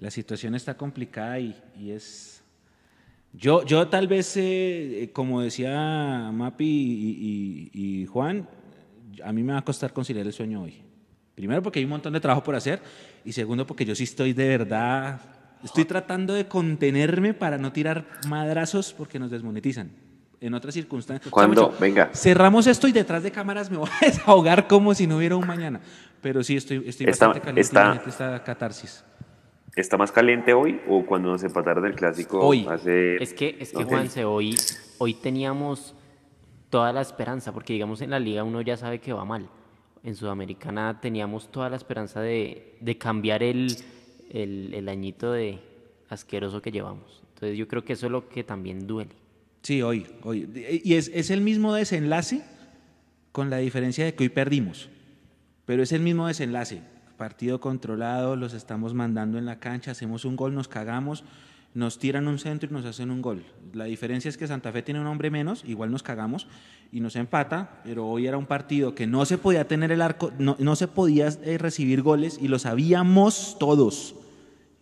La 0.00 0.10
situación 0.10 0.56
está 0.56 0.76
complicada 0.76 1.38
y, 1.38 1.56
y 1.78 1.92
es. 1.92 2.42
Yo, 3.32 3.64
yo 3.64 3.86
tal 3.86 4.08
vez, 4.08 4.36
eh, 4.36 5.04
eh, 5.04 5.12
como 5.12 5.40
decía 5.40 6.30
Mapi 6.32 6.64
y, 6.64 7.70
y- 7.72 8.00
y 8.02 8.06
Juan, 8.06 8.48
a 9.22 9.32
mí 9.32 9.44
me 9.44 9.52
va 9.52 9.60
a 9.60 9.64
costar 9.64 9.92
conciliar 9.92 10.26
el 10.26 10.32
sueño 10.32 10.60
hoy. 10.62 10.82
Primero 11.36 11.62
porque 11.62 11.78
hay 11.78 11.84
un 11.84 11.90
montón 11.92 12.12
de 12.14 12.18
trabajo 12.18 12.42
por 12.42 12.56
hacer 12.56 12.80
y 13.24 13.30
segundo 13.30 13.64
porque 13.64 13.84
yo 13.84 13.94
sí 13.94 14.02
estoy 14.02 14.32
de 14.32 14.48
verdad, 14.48 15.20
estoy 15.64 15.84
tratando 15.84 16.34
de 16.34 16.46
contenerme 16.46 17.34
para 17.34 17.58
no 17.58 17.72
tirar 17.72 18.04
madrazos 18.28 18.92
porque 18.92 19.18
nos 19.18 19.30
desmonetizan. 19.30 19.90
En 20.40 20.52
otras 20.52 20.74
circunstancias. 20.74 21.22
O 21.26 21.28
sea, 21.28 21.32
¿Cuándo? 21.32 21.68
mucho- 21.70 21.80
Venga. 21.80 22.10
Cerramos 22.12 22.66
esto 22.66 22.86
y 22.86 22.92
detrás 22.92 23.22
de 23.22 23.30
cámaras 23.30 23.70
me 23.70 23.78
voy 23.78 23.88
a 23.88 24.04
desahogar 24.06 24.66
como 24.68 24.94
si 24.94 25.06
no 25.06 25.16
hubiera 25.16 25.36
un 25.36 25.46
mañana. 25.46 25.80
Pero 26.20 26.42
sí, 26.42 26.56
estoy, 26.56 26.82
estoy 26.86 27.06
Está- 27.06 27.28
bastante 27.28 27.40
caliente 27.40 27.60
está- 27.60 27.94
esta 28.06 28.44
catarsis. 28.44 29.04
¿Está 29.74 29.96
más 29.96 30.12
caliente 30.12 30.52
hoy 30.54 30.80
o 30.88 31.04
cuando 31.04 31.30
nos 31.32 31.42
empataron 31.42 31.82
del 31.84 31.94
clásico 31.96 32.38
Hoy. 32.38 32.64
hace... 32.68 33.16
Es 33.22 33.32
que, 33.34 33.56
es 33.58 33.70
que 33.72 33.78
no 33.78 33.82
sé, 33.82 33.88
Juanse, 33.88 34.24
hoy, 34.24 34.54
hoy 34.98 35.14
teníamos 35.14 35.94
toda 36.70 36.92
la 36.92 37.00
esperanza, 37.00 37.52
porque 37.52 37.72
digamos 37.72 38.00
en 38.00 38.10
la 38.10 38.20
liga 38.20 38.44
uno 38.44 38.60
ya 38.60 38.76
sabe 38.76 39.00
que 39.00 39.12
va 39.12 39.24
mal. 39.24 39.48
En 40.04 40.14
Sudamericana 40.14 41.00
teníamos 41.00 41.50
toda 41.50 41.70
la 41.70 41.76
esperanza 41.76 42.20
de, 42.20 42.76
de 42.80 42.98
cambiar 42.98 43.42
el, 43.42 43.74
el, 44.34 44.88
añito 44.88 45.32
de 45.32 45.60
asqueroso 46.08 46.60
que 46.60 46.72
llevamos. 46.72 47.22
Entonces 47.34 47.56
yo 47.56 47.68
creo 47.68 47.84
que 47.84 47.94
eso 47.94 48.06
es 48.06 48.12
lo 48.12 48.28
que 48.28 48.44
también 48.44 48.86
duele. 48.86 49.12
Sí, 49.62 49.80
hoy, 49.80 50.06
hoy. 50.22 50.48
Y 50.84 50.94
es, 50.94 51.10
es 51.14 51.30
el 51.30 51.40
mismo 51.40 51.72
desenlace 51.72 52.42
con 53.32 53.48
la 53.48 53.58
diferencia 53.58 54.04
de 54.04 54.14
que 54.14 54.24
hoy 54.24 54.28
perdimos. 54.28 54.90
Pero 55.64 55.82
es 55.82 55.92
el 55.92 56.02
mismo 56.02 56.26
desenlace. 56.26 56.82
Partido 57.16 57.60
controlado, 57.60 58.36
los 58.36 58.52
estamos 58.52 58.92
mandando 58.92 59.38
en 59.38 59.46
la 59.46 59.60
cancha, 59.60 59.92
hacemos 59.92 60.24
un 60.24 60.36
gol, 60.36 60.54
nos 60.54 60.68
cagamos, 60.68 61.24
nos 61.72 61.98
tiran 61.98 62.28
un 62.28 62.38
centro 62.38 62.68
y 62.68 62.72
nos 62.72 62.84
hacen 62.84 63.10
un 63.10 63.22
gol. 63.22 63.44
La 63.72 63.84
diferencia 63.84 64.28
es 64.28 64.36
que 64.36 64.46
Santa 64.46 64.72
Fe 64.72 64.82
tiene 64.82 65.00
un 65.00 65.06
hombre 65.06 65.30
menos, 65.30 65.64
igual 65.64 65.90
nos 65.90 66.02
cagamos 66.02 66.48
y 66.92 67.00
nos 67.00 67.16
empata, 67.16 67.80
pero 67.84 68.06
hoy 68.06 68.26
era 68.26 68.36
un 68.36 68.46
partido 68.46 68.94
que 68.94 69.06
no 69.06 69.24
se 69.24 69.38
podía 69.38 69.66
tener 69.66 69.90
el 69.90 70.02
arco, 70.02 70.32
no, 70.38 70.56
no 70.58 70.76
se 70.76 70.88
podía 70.88 71.28
eh, 71.42 71.56
recibir 71.56 72.02
goles 72.02 72.38
y 72.40 72.48
lo 72.48 72.58
sabíamos 72.58 73.56
todos. 73.58 74.16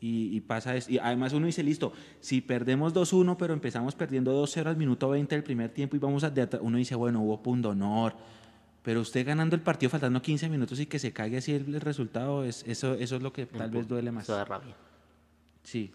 Y, 0.02 0.36
y 0.36 0.40
pasa 0.40 0.74
es- 0.74 0.90
y 0.90 0.98
además 0.98 1.32
uno 1.32 1.46
dice, 1.46 1.62
listo, 1.62 1.92
si 2.20 2.40
perdemos 2.40 2.92
2-1, 2.92 3.36
pero 3.38 3.54
empezamos 3.54 3.94
perdiendo 3.94 4.34
2-0 4.44 4.66
al 4.66 4.76
minuto 4.76 5.08
20 5.08 5.32
del 5.34 5.44
primer 5.44 5.70
tiempo 5.70 5.94
y 5.94 6.00
vamos 6.00 6.24
a... 6.24 6.32
uno 6.60 6.76
dice, 6.76 6.96
bueno, 6.96 7.22
hubo 7.22 7.40
punto 7.40 7.68
honor. 7.70 8.14
Pero 8.82 9.00
usted 9.00 9.24
ganando 9.24 9.54
el 9.54 9.62
partido 9.62 9.90
faltando 9.90 10.20
15 10.20 10.48
minutos 10.48 10.80
y 10.80 10.86
que 10.86 10.98
se 10.98 11.12
caiga 11.12 11.38
así 11.38 11.54
el, 11.54 11.72
el 11.72 11.80
resultado, 11.80 12.44
es, 12.44 12.64
eso, 12.66 12.94
eso 12.94 13.14
es 13.14 13.22
lo 13.22 13.32
que 13.32 13.46
tal 13.46 13.70
vez 13.70 13.86
duele 13.86 14.10
más. 14.10 14.24
Eso 14.24 14.34
da 14.34 14.44
rabia. 14.44 14.74
Sí. 15.62 15.92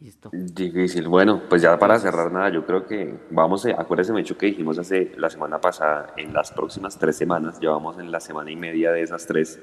Listo. 0.00 0.30
Difícil. 0.32 1.08
Bueno, 1.08 1.42
pues 1.48 1.60
ya 1.60 1.76
para 1.78 1.98
cerrar 1.98 2.32
nada, 2.32 2.48
yo 2.50 2.64
creo 2.64 2.86
que 2.86 3.18
vamos, 3.32 3.66
a, 3.66 3.70
acuérdese, 3.72 4.12
Mecho, 4.12 4.38
que 4.38 4.46
dijimos 4.46 4.78
hace 4.78 5.12
la 5.18 5.28
semana 5.28 5.60
pasada, 5.60 6.14
en 6.16 6.32
las 6.32 6.52
próximas 6.52 6.96
tres 6.98 7.16
semanas, 7.16 7.58
llevamos 7.60 7.98
en 7.98 8.10
la 8.12 8.20
semana 8.20 8.50
y 8.50 8.56
media 8.56 8.92
de 8.92 9.02
esas 9.02 9.26
tres, 9.26 9.60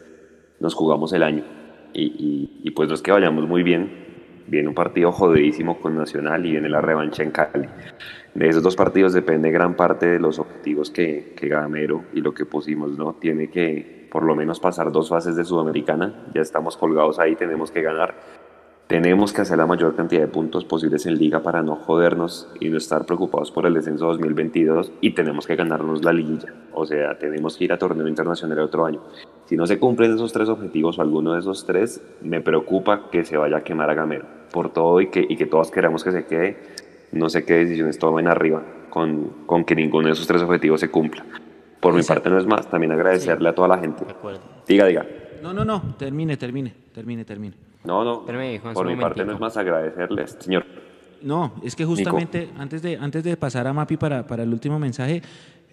nos 0.59 0.75
jugamos 0.75 1.11
el 1.13 1.23
año. 1.23 1.43
Y, 1.99 2.71
pues 2.71 2.87
no 2.89 2.95
es 2.95 3.01
que 3.01 3.11
vayamos 3.11 3.47
muy 3.47 3.63
bien, 3.63 3.89
viene 4.45 4.67
un 4.67 4.75
partido 4.75 5.11
jodidísimo 5.11 5.79
con 5.79 5.97
Nacional 5.97 6.45
y 6.45 6.51
viene 6.51 6.69
la 6.69 6.79
revancha 6.79 7.23
en 7.23 7.31
Cali. 7.31 7.67
De 8.35 8.47
esos 8.47 8.61
dos 8.61 8.75
partidos 8.75 9.13
depende 9.13 9.49
gran 9.49 9.75
parte 9.75 10.05
de 10.05 10.19
los 10.19 10.37
objetivos 10.37 10.91
que, 10.91 11.33
que 11.35 11.47
Gamero 11.47 12.03
y 12.13 12.21
lo 12.21 12.33
que 12.33 12.45
pusimos, 12.45 12.95
¿no? 12.97 13.13
Tiene 13.15 13.49
que 13.49 14.07
por 14.11 14.23
lo 14.23 14.35
menos 14.35 14.59
pasar 14.59 14.91
dos 14.91 15.09
fases 15.09 15.35
de 15.35 15.43
Sudamericana, 15.43 16.27
ya 16.33 16.41
estamos 16.41 16.77
colgados 16.77 17.19
ahí, 17.19 17.35
tenemos 17.35 17.71
que 17.71 17.81
ganar. 17.81 18.15
Tenemos 18.87 19.33
que 19.33 19.41
hacer 19.41 19.57
la 19.57 19.65
mayor 19.65 19.97
cantidad 19.97 20.21
de 20.21 20.29
puntos 20.29 20.63
posibles 20.63 21.05
en 21.05 21.17
liga 21.17 21.43
para 21.43 21.61
no 21.61 21.75
jodernos 21.75 22.47
y 22.61 22.69
no 22.69 22.77
estar 22.77 23.05
preocupados 23.05 23.51
por 23.51 23.65
el 23.65 23.73
descenso 23.73 24.05
2022 24.07 24.93
y 25.01 25.11
tenemos 25.11 25.45
que 25.45 25.57
ganarnos 25.57 26.05
la 26.05 26.13
liguilla. 26.13 26.53
O 26.73 26.85
sea, 26.85 27.17
tenemos 27.19 27.57
que 27.57 27.65
ir 27.65 27.73
a 27.73 27.77
torneo 27.77 28.07
internacional 28.07 28.57
el 28.57 28.63
otro 28.63 28.85
año. 28.85 29.01
Si 29.45 29.57
no 29.57 29.67
se 29.67 29.77
cumplen 29.77 30.13
esos 30.13 30.31
tres 30.31 30.47
objetivos 30.47 30.97
o 30.97 31.01
alguno 31.01 31.33
de 31.33 31.39
esos 31.39 31.65
tres, 31.65 32.01
me 32.21 32.39
preocupa 32.39 33.09
que 33.11 33.25
se 33.25 33.35
vaya 33.35 33.57
a 33.57 33.63
quemar 33.65 33.89
a 33.89 33.93
Gamero 33.93 34.25
por 34.53 34.71
todo 34.71 35.01
y 35.01 35.07
que, 35.07 35.25
y 35.27 35.35
que 35.35 35.47
todos 35.47 35.69
queramos 35.69 36.05
que 36.05 36.13
se 36.13 36.25
quede. 36.25 36.57
No 37.11 37.29
sé 37.29 37.43
qué 37.43 37.55
decisiones 37.55 37.99
tomen 37.99 38.29
arriba 38.29 38.63
con, 38.89 39.33
con 39.45 39.65
que 39.65 39.75
ninguno 39.75 40.07
de 40.07 40.13
esos 40.13 40.27
tres 40.27 40.41
objetivos 40.41 40.79
se 40.79 40.89
cumpla. 40.89 41.25
Por 41.81 41.93
mi 41.93 42.03
parte 42.03 42.29
no 42.29 42.37
es 42.37 42.45
más, 42.45 42.69
también 42.69 42.93
agradecerle 42.93 43.49
a 43.49 43.53
toda 43.53 43.67
la 43.67 43.79
gente. 43.79 44.05
Diga, 44.65 44.85
diga. 44.85 45.05
No, 45.43 45.51
no, 45.51 45.65
no, 45.65 45.95
termine, 45.97 46.37
termine, 46.37 46.73
termine, 46.93 47.25
termine. 47.25 47.66
No, 47.87 48.03
no, 48.03 48.19
Espérame, 48.19 48.59
Juan, 48.59 48.73
por 48.73 48.85
mi 48.85 48.95
parte 49.01 49.23
no 49.25 49.33
es 49.33 49.39
más 49.39 49.57
agradecerles, 49.57 50.37
señor. 50.39 50.65
No, 51.21 51.53
es 51.63 51.75
que 51.75 51.83
justamente 51.85 52.49
antes 52.57 52.81
de, 52.81 52.97
antes 52.97 53.23
de 53.23 53.35
pasar 53.37 53.65
a 53.65 53.73
Mapi 53.73 53.97
para, 53.97 54.27
para 54.27 54.43
el 54.43 54.53
último 54.53 54.77
mensaje, 54.77 55.21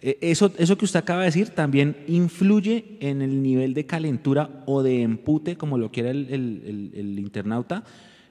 eh, 0.00 0.16
eso, 0.22 0.50
eso 0.56 0.78
que 0.78 0.84
usted 0.86 1.00
acaba 1.00 1.20
de 1.20 1.26
decir 1.26 1.50
también 1.50 1.96
influye 2.06 2.96
en 3.00 3.20
el 3.20 3.42
nivel 3.42 3.74
de 3.74 3.84
calentura 3.84 4.62
o 4.66 4.82
de 4.82 5.02
empute, 5.02 5.56
como 5.56 5.76
lo 5.76 5.90
quiera 5.90 6.10
el, 6.10 6.28
el- 6.30 6.62
el- 6.94 7.00
el 7.00 7.18
internauta, 7.18 7.84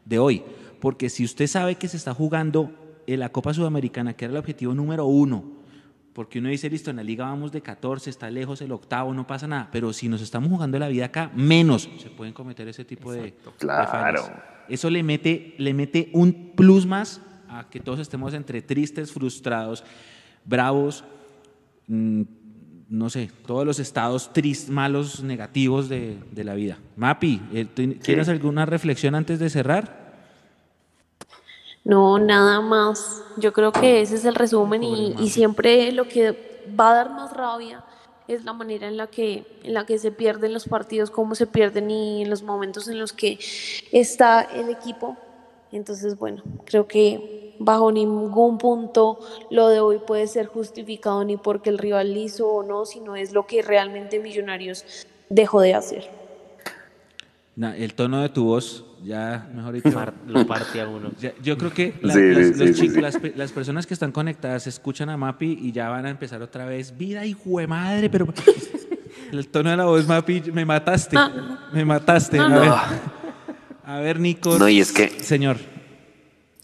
de 0.05 0.17
hoy. 0.17 0.41
Porque 0.79 1.09
si 1.09 1.23
usted 1.23 1.47
sabe 1.47 1.75
que 1.75 1.87
se 1.87 1.97
está 1.97 2.13
jugando 2.13 2.71
en 3.05 3.19
la 3.19 3.29
Copa 3.29 3.53
Sudamericana, 3.53 4.13
que 4.13 4.25
era 4.25 4.31
el 4.31 4.37
objetivo 4.39 4.73
número 4.73 5.05
uno, 5.05 5.43
porque 6.13 6.39
uno 6.39 6.49
dice, 6.49 6.69
listo, 6.69 6.89
en 6.91 6.97
la 6.97 7.03
liga 7.03 7.25
vamos 7.25 7.51
de 7.51 7.61
14, 7.61 8.09
está 8.09 8.29
lejos 8.29 8.61
el 8.61 8.71
octavo, 8.71 9.13
no 9.13 9.25
pasa 9.25 9.47
nada. 9.47 9.69
Pero 9.71 9.91
si 9.93 10.07
nos 10.07 10.21
estamos 10.21 10.49
jugando 10.49 10.77
la 10.79 10.87
vida 10.87 11.05
acá, 11.05 11.31
menos 11.35 11.89
se 11.97 12.09
pueden 12.09 12.33
cometer 12.33 12.67
ese 12.67 12.85
tipo 12.85 13.11
de, 13.11 13.21
de 13.21 13.33
Claro. 13.57 13.87
fallas. 13.89 14.31
Eso 14.69 14.89
le 14.89 15.01
mete, 15.03 15.55
le 15.57 15.73
mete 15.73 16.09
un 16.13 16.51
plus 16.55 16.85
más 16.85 17.19
a 17.49 17.69
que 17.69 17.79
todos 17.79 17.99
estemos 17.99 18.33
entre 18.33 18.61
tristes, 18.61 19.11
frustrados, 19.11 19.83
bravos, 20.45 21.03
mm, 21.87 22.21
no 22.89 23.09
sé, 23.09 23.31
todos 23.47 23.65
los 23.65 23.79
estados 23.79 24.31
tristes, 24.33 24.69
malos, 24.69 25.23
negativos 25.23 25.89
de, 25.89 26.17
de 26.31 26.43
la 26.43 26.53
vida. 26.53 26.77
Mapi, 26.95 27.41
eh, 27.53 27.65
¿tú- 27.65 27.93
¿tienes 27.95 28.29
alguna 28.29 28.65
reflexión 28.67 29.15
antes 29.15 29.39
de 29.39 29.49
cerrar? 29.49 30.02
No, 31.83 32.17
nada 32.19 32.61
más. 32.61 33.23
Yo 33.37 33.51
creo 33.53 33.71
que 33.71 34.01
ese 34.01 34.15
es 34.15 34.25
el 34.25 34.35
resumen 34.35 34.83
y, 34.83 35.15
y 35.19 35.29
siempre 35.29 35.91
lo 35.91 36.07
que 36.07 36.65
va 36.79 36.91
a 36.91 36.95
dar 36.95 37.09
más 37.11 37.33
rabia 37.33 37.83
es 38.27 38.45
la 38.45 38.53
manera 38.53 38.87
en 38.87 38.97
la 38.97 39.07
que 39.07 39.45
en 39.63 39.73
la 39.73 39.85
que 39.85 39.97
se 39.97 40.11
pierden 40.11 40.53
los 40.53 40.67
partidos, 40.67 41.11
cómo 41.11 41.35
se 41.35 41.47
pierden 41.47 41.91
y 41.91 42.21
en 42.21 42.29
los 42.29 42.43
momentos 42.43 42.87
en 42.87 42.99
los 42.99 43.13
que 43.13 43.37
está 43.91 44.41
el 44.41 44.69
equipo. 44.69 45.17
Entonces, 45.71 46.17
bueno, 46.17 46.43
creo 46.65 46.87
que 46.87 47.55
bajo 47.59 47.91
ningún 47.91 48.57
punto 48.57 49.19
lo 49.49 49.69
de 49.69 49.79
hoy 49.79 49.99
puede 49.99 50.27
ser 50.27 50.47
justificado 50.47 51.23
ni 51.23 51.37
porque 51.37 51.69
el 51.69 51.77
rival 51.77 52.15
hizo 52.15 52.47
o 52.47 52.63
no, 52.63 52.85
sino 52.85 53.15
es 53.15 53.33
lo 53.33 53.47
que 53.47 53.61
realmente 53.61 54.19
Millonarios 54.19 54.85
dejó 55.29 55.61
de 55.61 55.73
hacer. 55.73 56.09
El 57.57 57.93
tono 57.93 58.21
de 58.21 58.29
tu 58.29 58.45
voz, 58.45 58.85
ya, 59.03 59.47
mejor 59.53 59.73
dicho. 59.73 59.91
Par- 59.91 60.13
lo 60.27 60.45
parte 60.47 60.81
a 60.81 60.87
uno. 60.87 61.11
Ya- 61.19 61.33
yo 61.41 61.57
creo 61.57 61.73
que 61.73 61.95
la- 62.01 62.13
Sí, 62.13 62.21
las, 62.21 62.47
sí, 62.47 62.53
los 62.65 62.77
sí, 62.77 62.81
chicos- 62.87 62.93
sí. 62.95 63.01
Las, 63.01 63.17
pe- 63.17 63.33
las 63.35 63.51
personas 63.51 63.85
que 63.87 63.93
están 63.93 64.11
conectadas 64.11 64.65
escuchan 64.67 65.09
a 65.09 65.17
Mapi 65.17 65.59
y 65.61 65.71
ya 65.71 65.89
van 65.89 66.05
a 66.05 66.09
empezar 66.09 66.41
otra 66.41 66.65
vez. 66.65 66.97
Vida 66.97 67.25
y 67.25 67.35
madre, 67.67 68.09
pero. 68.09 68.27
El 69.31 69.47
tono 69.47 69.69
de 69.71 69.77
la 69.77 69.85
voz, 69.85 70.07
Mapi, 70.07 70.43
me 70.53 70.63
mataste. 70.65 71.17
Me 71.71 71.83
mataste. 71.85 72.37
No, 72.37 72.45
a, 72.45 72.49
no. 72.49 72.59
Ver, 72.61 72.71
a 73.85 73.99
ver, 73.99 74.19
Nico. 74.19 74.57
No, 74.57 74.69
y 74.69 74.79
es 74.79 74.91
que- 74.91 75.09
Señor. 75.23 75.57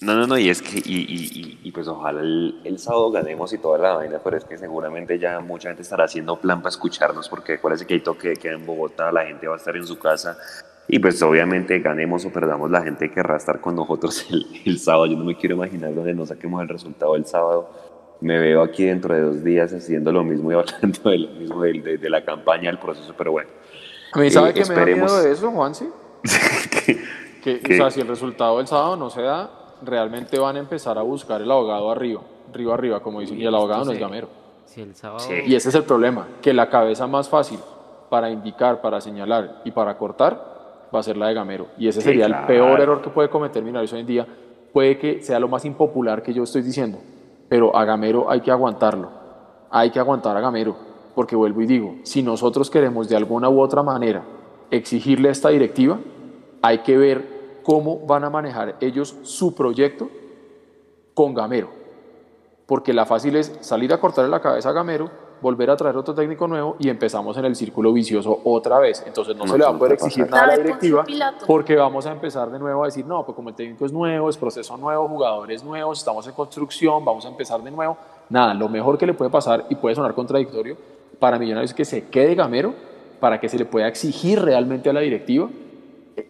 No, 0.02 0.16
no, 0.16 0.28
no, 0.28 0.38
y 0.38 0.50
es 0.50 0.62
que, 0.62 0.78
y, 0.78 0.96
y, 1.00 1.30
y, 1.34 1.60
y 1.62 1.72
pues 1.74 1.86
ojalá 1.90 2.22
el, 2.22 2.62
el 2.64 2.80
sábado 2.80 3.12
ganemos 3.12 3.52
y 3.52 3.58
toda 3.58 3.78
la 3.80 3.96
vaina, 3.96 4.20
pero 4.24 4.38
es 4.38 4.46
que 4.46 4.58
seguramente 4.58 5.20
ya 5.20 5.42
mucha 5.42 5.68
gente 5.68 5.82
estará 5.82 6.06
haciendo 6.06 6.38
plan 6.40 6.62
para 6.62 6.70
escucharnos, 6.70 7.28
porque 7.28 7.56
acuérdense 7.56 7.86
que 7.86 7.96
hay 7.96 8.00
toque 8.00 8.30
de 8.30 8.38
queda 8.38 8.54
en 8.54 8.66
Bogotá, 8.66 9.12
la 9.12 9.26
gente 9.26 9.46
va 9.48 9.56
a 9.56 9.58
estar 9.58 9.76
en 9.76 9.86
su 9.86 10.00
casa, 10.00 10.38
y 10.90 11.00
pues 11.00 11.22
obviamente 11.22 11.80
ganemos 11.80 12.26
o 12.26 12.32
perdamos, 12.32 12.70
la 12.72 12.82
gente 12.82 13.10
querrá 13.12 13.38
estar 13.38 13.62
con 13.62 13.76
nosotros 13.76 14.26
el, 14.32 14.46
el 14.66 14.80
sábado. 14.80 15.06
Yo 15.06 15.18
no 15.18 15.24
me 15.24 15.38
quiero 15.38 15.56
imaginar 15.56 15.94
donde 15.96 16.14
no 16.14 16.26
saquemos 16.26 16.62
el 16.62 16.68
resultado 16.68 17.16
el 17.16 17.26
sábado. 17.26 17.70
Me 18.22 18.38
veo 18.38 18.62
aquí 18.62 18.84
dentro 18.84 19.16
de 19.16 19.22
dos 19.22 19.44
días 19.44 19.72
haciendo 19.72 20.12
lo 20.12 20.24
mismo 20.24 20.52
y 20.52 20.56
hablando 20.60 21.10
de 21.10 21.18
lo 21.20 21.30
mismo 21.30 21.62
de, 21.62 21.74
de- 21.80 21.98
de 21.98 22.10
la 22.10 22.26
campaña, 22.26 22.70
del 22.70 22.80
proceso, 22.80 23.14
pero 23.18 23.32
bueno. 23.32 23.50
A 24.14 24.20
mí, 24.20 24.30
¿sabe 24.32 24.50
Eh, 24.50 24.54
qué 24.56 24.60
me 24.62 24.66
da 24.66 24.74
esperemos- 24.82 25.12
miedo 25.12 25.24
de 25.24 25.32
eso, 25.32 25.52
Juanse? 25.52 25.88
que, 27.44 27.60
¿Qué? 27.62 27.74
o 27.74 27.78
sea, 27.78 27.92
si 27.92 28.02
el 28.02 28.08
resultado 28.08 28.58
del 28.58 28.68
sábado 28.68 28.98
no 28.98 29.10
se 29.10 29.22
da, 29.22 29.50
realmente 29.84 30.38
van 30.40 30.58
a 30.58 30.60
empezar 30.60 30.98
a 30.98 31.02
buscar 31.04 31.42
el 31.42 31.50
abogado 31.50 31.90
arriba, 31.92 32.22
arriba, 32.52 32.74
arriba, 32.74 33.00
como 33.00 33.22
dicen, 33.22 33.40
y 33.40 33.46
el 33.46 33.56
abogado 33.56 33.86
no 33.86 33.92
es 33.92 34.00
gamero. 34.00 34.28
Si 34.66 34.82
el 34.82 34.94
sábado. 34.96 35.24
Y 35.46 35.56
ese 35.56 35.70
es 35.70 35.76
el 35.76 35.84
problema, 35.84 36.28
que 36.42 36.54
la 36.54 36.70
cabeza 36.70 37.08
más 37.08 37.30
fácil 37.30 37.60
para 38.10 38.30
indicar, 38.30 38.82
para 38.82 39.00
señalar 39.00 39.62
y 39.64 39.72
para 39.72 39.98
cortar 39.98 40.59
va 40.94 41.00
a 41.00 41.04
ser 41.04 41.18
la 41.18 41.28
de 41.28 41.34
gamero. 41.34 41.68
Y 41.78 41.88
ese 41.88 42.02
Sí, 42.02 42.08
sería 42.08 42.26
claro. 42.28 42.42
el 42.42 42.48
peor 42.48 42.80
error 42.82 43.02
que 43.02 43.10
puede 43.10 43.30
cometer 43.30 43.62
Millonarios 43.64 43.94
hoy 43.94 44.02
en 44.02 44.08
día. 44.08 44.28
Puede 44.74 44.98
que 44.98 45.22
sea 45.22 45.40
lo 45.40 45.48
más 45.48 45.66
impopular 45.66 46.22
que 46.22 46.34
yo 46.34 46.44
estoy 46.44 46.62
diciendo, 46.62 47.00
pero 47.48 47.76
a 47.76 47.86
gamero 47.86 48.30
hay 48.30 48.42
que 48.42 48.52
aguantarlo. 48.52 49.10
Hay 49.72 49.92
que 49.92 50.00
aguantar 50.00 50.36
a 50.38 50.42
gamero, 50.42 50.76
porque 51.16 51.36
vuelvo 51.36 51.62
y 51.62 51.66
digo, 51.68 51.96
si 52.04 52.24
nosotros 52.24 52.70
queremos 52.70 53.08
de 53.10 53.16
alguna 53.16 53.50
u 53.50 53.60
otra 53.62 53.84
manera 53.84 54.24
exigirle 54.72 55.30
a 55.30 55.32
esta 55.32 55.50
directiva, 55.50 56.00
hay 56.62 56.80
que 56.80 56.98
ver 56.98 57.40
cómo 57.64 58.00
van 58.06 58.24
a 58.24 58.30
manejar 58.30 58.76
ellos 58.82 59.16
su 59.24 59.54
proyecto 59.56 60.10
con 61.14 61.34
Gamero. 61.34 61.70
Porque 62.66 62.94
la 62.94 63.06
fácil 63.06 63.36
es 63.36 63.56
salir 63.62 63.92
a 63.94 64.00
cortarle 64.00 64.30
la 64.30 64.42
cabeza 64.42 64.70
a 64.70 64.74
Gamero, 64.74 65.10
volver 65.42 65.70
a 65.70 65.78
traer 65.78 65.96
otro 65.98 66.14
técnico 66.14 66.48
nuevo 66.48 66.76
y 66.80 66.90
empezamos 66.90 67.38
en 67.38 67.46
el 67.46 67.56
círculo 67.56 67.94
vicioso 67.94 68.42
otra 68.44 68.80
vez. 68.80 69.04
Entonces 69.06 69.36
no, 69.36 69.46
No, 69.46 69.52
se 69.52 69.58
le 69.58 69.64
va 69.64 69.72
a 69.72 69.78
poder 69.78 69.94
exigir 69.94 70.30
nada 70.30 70.44
a 70.44 70.48
la 70.48 70.58
directiva 70.58 71.06
porque 71.48 71.76
vamos 71.76 72.06
a 72.06 72.12
empezar 72.12 72.50
de 72.52 72.60
nuevo 72.60 72.84
a 72.84 72.88
decir, 72.88 73.06
no, 73.06 73.26
pues 73.26 73.36
como 73.36 73.50
el 73.50 73.56
técnico 73.56 73.86
es 73.86 73.94
nuevo, 73.94 74.30
es 74.30 74.38
proceso 74.38 74.78
nuevo, 74.78 75.08
jugadores 75.08 75.64
nuevos, 75.64 76.00
estamos 76.00 76.28
en 76.28 76.34
construcción, 76.34 77.04
vamos 77.04 77.26
a 77.26 77.30
empezar 77.30 77.62
de 77.62 77.72
nuevo. 77.72 77.98
Nada, 78.30 78.54
lo 78.54 78.70
mejor 78.70 78.98
que 78.98 79.06
le 79.06 79.14
puede 79.14 79.32
pasar 79.32 79.66
y 79.70 79.76
puede 79.76 79.96
sonar 79.96 80.14
contradictorio 80.14 80.78
para 81.20 81.38
Millonarios 81.38 81.72
es 81.72 81.76
que 81.76 81.86
se 81.86 82.08
quede 82.08 82.36
Gamero 82.36 82.74
para 83.20 83.40
que 83.40 83.50
se 83.50 83.58
le 83.58 83.66
pueda 83.66 83.88
exigir 83.88 84.42
realmente 84.42 84.90
a 84.90 84.94
la 84.94 85.02
directiva 85.02 85.50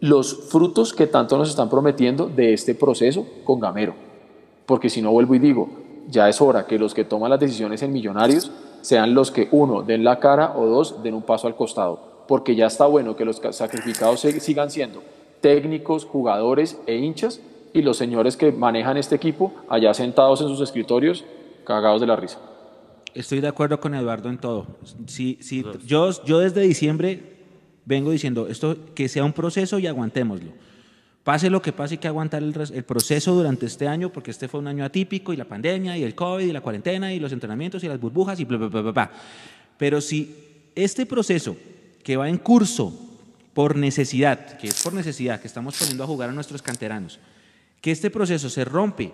los 0.02 0.50
frutos 0.50 0.94
que 0.94 1.08
tanto 1.08 1.38
nos 1.38 1.50
están 1.50 1.70
prometiendo 1.70 2.28
de 2.28 2.54
este 2.54 2.76
proceso 2.76 3.26
con 3.44 3.60
Gamero. 3.60 3.94
Porque 4.66 4.90
si 4.90 5.02
no 5.02 5.12
vuelvo 5.12 5.36
y 5.36 5.40
digo, 5.40 5.70
ya 6.08 6.30
es 6.30 6.42
hora 6.42 6.66
que 6.66 6.78
los 6.78 6.94
que 6.94 7.04
toman 7.04 7.30
las 7.30 7.40
decisiones 7.40 7.82
en 7.82 7.92
Millonarios 7.92 8.52
sean 8.82 9.14
los 9.14 9.32
que, 9.32 9.48
uno, 9.52 9.82
den 9.84 10.04
la 10.04 10.20
cara 10.20 10.54
o 10.58 10.66
dos, 10.66 11.02
den 11.04 11.14
un 11.16 11.22
paso 11.24 11.48
al 11.48 11.56
costado. 11.56 12.24
Porque 12.28 12.56
ya 12.56 12.68
está 12.68 12.86
bueno 12.86 13.16
que 13.16 13.26
los 13.26 13.40
ca- 13.40 13.54
sacrificados 13.54 14.20
sigan 14.22 14.70
siendo 14.70 15.02
técnicos, 15.42 16.06
jugadores 16.06 16.78
e 16.86 16.96
hinchas 16.98 17.40
y 17.74 17.82
los 17.82 17.98
señores 17.98 18.36
que 18.38 18.52
manejan 18.52 18.98
este 18.98 19.16
equipo 19.16 19.54
allá 19.70 19.94
sentados 19.94 20.42
en 20.42 20.48
sus 20.48 20.62
escritorios, 20.62 21.24
cagados 21.64 22.02
de 22.02 22.08
la 22.08 22.16
risa. 22.16 22.40
Estoy 23.14 23.40
de 23.42 23.48
acuerdo 23.48 23.80
con 23.80 23.96
Eduardo 23.96 24.30
en 24.30 24.38
todo. 24.38 24.68
Sí, 25.08 25.38
sí, 25.42 25.66
yo, 25.86 26.10
yo 26.26 26.40
desde 26.40 26.62
diciembre 26.62 27.38
vengo 27.86 28.12
diciendo 28.12 28.48
esto 28.48 28.76
que 28.94 29.08
sea 29.10 29.24
un 29.24 29.34
proceso 29.34 29.80
y 29.80 29.88
aguantémoslo. 29.88 30.52
Pase 31.24 31.50
lo 31.50 31.62
que 31.62 31.74
pase, 31.74 31.96
hay 31.96 31.98
que 31.98 32.08
aguantar 32.08 32.42
el, 32.42 32.84
proceso 32.84 33.34
durante 33.34 33.66
este 33.66 33.88
año, 33.88 34.12
porque 34.12 34.32
este 34.32 34.48
fue 34.48 34.60
un 34.60 34.68
año 34.68 34.86
atípico 34.86 35.34
y 35.34 35.38
la 35.38 35.46
pandemia 35.46 35.98
y 35.98 36.04
el 36.04 36.16
COVID 36.16 36.46
y 36.46 36.52
la 36.52 36.62
cuarentena 36.62 37.14
y 37.14 37.20
los 37.20 37.32
entrenamientos 37.32 37.84
y 37.84 37.88
las 37.88 38.00
burbujas 38.00 38.40
y 38.40 38.46
bla, 38.46 38.58
bla, 38.58 38.68
bla, 38.68 38.82
bla, 38.82 38.92
bla. 38.92 39.12
Pero 39.78 40.02
si 40.02 40.36
este 40.76 41.06
proceso 41.06 41.58
que 42.04 42.18
va 42.18 42.30
en 42.30 42.38
curso 42.38 42.98
por 43.54 43.76
necesidad, 43.76 44.58
que 44.58 44.68
es 44.68 44.82
por 44.82 44.94
necesidad, 44.94 45.42
que 45.42 45.48
estamos 45.48 45.78
poniendo 45.78 46.04
a 46.04 46.08
jugar 46.08 46.30
a 46.30 46.34
nuestros 46.34 46.62
canteranos, 46.62 47.20
que 47.82 47.92
este 47.92 48.10
proceso 48.10 48.50
se 48.50 48.66
rompe, 48.66 49.12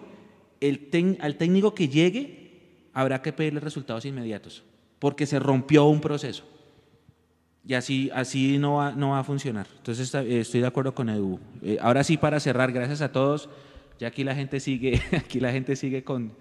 al 1.20 1.36
técnico 1.36 1.76
que 1.76 1.88
llegue 1.88 2.46
habrá 2.94 3.22
que 3.22 3.34
pedirle 3.34 3.60
resultados 3.60 4.06
inmediatos, 4.06 4.64
porque 5.00 5.26
se 5.26 5.40
rompió 5.40 5.86
un 5.86 6.02
proceso. 6.02 6.44
Y 7.68 7.74
así, 7.74 8.12
así 8.14 8.58
no, 8.60 8.76
va, 8.76 8.92
no 8.92 9.12
va 9.12 9.20
a 9.20 9.24
funcionar. 9.24 9.68
Entonces 9.78 10.14
estoy 10.14 10.62
de 10.62 10.68
acuerdo 10.68 10.94
con 10.94 11.10
Edu. 11.10 11.40
Eh, 11.64 11.78
ahora 11.82 12.04
sí, 12.04 12.18
para 12.18 12.40
cerrar, 12.40 12.72
gracias 12.72 13.02
a 13.02 13.12
todos. 13.12 13.50
Ya 14.00 14.10
aquí 14.10 14.24
la 14.24 14.36
gente 14.36 14.60
sigue, 14.60 15.02
aquí 15.12 15.40
la 15.40 15.52
gente 15.52 15.76
sigue 15.76 16.04
con, 16.04 16.34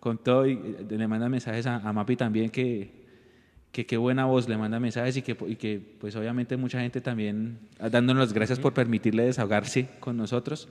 con 0.00 0.18
todo 0.18 0.46
y 0.46 0.52
eh, 0.52 0.86
le 0.88 1.08
manda 1.08 1.28
mensajes 1.28 1.66
a, 1.66 1.92
Mapi 1.92 2.16
también 2.16 2.50
que 2.50 3.06
que 3.72 3.84
qué 3.84 3.98
buena 3.98 4.24
voz, 4.24 4.48
le 4.48 4.56
manda 4.56 4.80
mensajes 4.80 5.18
y 5.18 5.22
que, 5.22 5.36
y 5.48 5.56
que 5.56 5.78
pues 6.00 6.16
obviamente 6.16 6.56
mucha 6.56 6.80
gente 6.80 7.02
también 7.02 7.58
dándonos 7.78 8.28
las 8.28 8.32
gracias 8.32 8.58
por 8.58 8.72
permitirle 8.72 9.24
desahogarse 9.24 9.86
con 10.00 10.16
nosotros. 10.16 10.68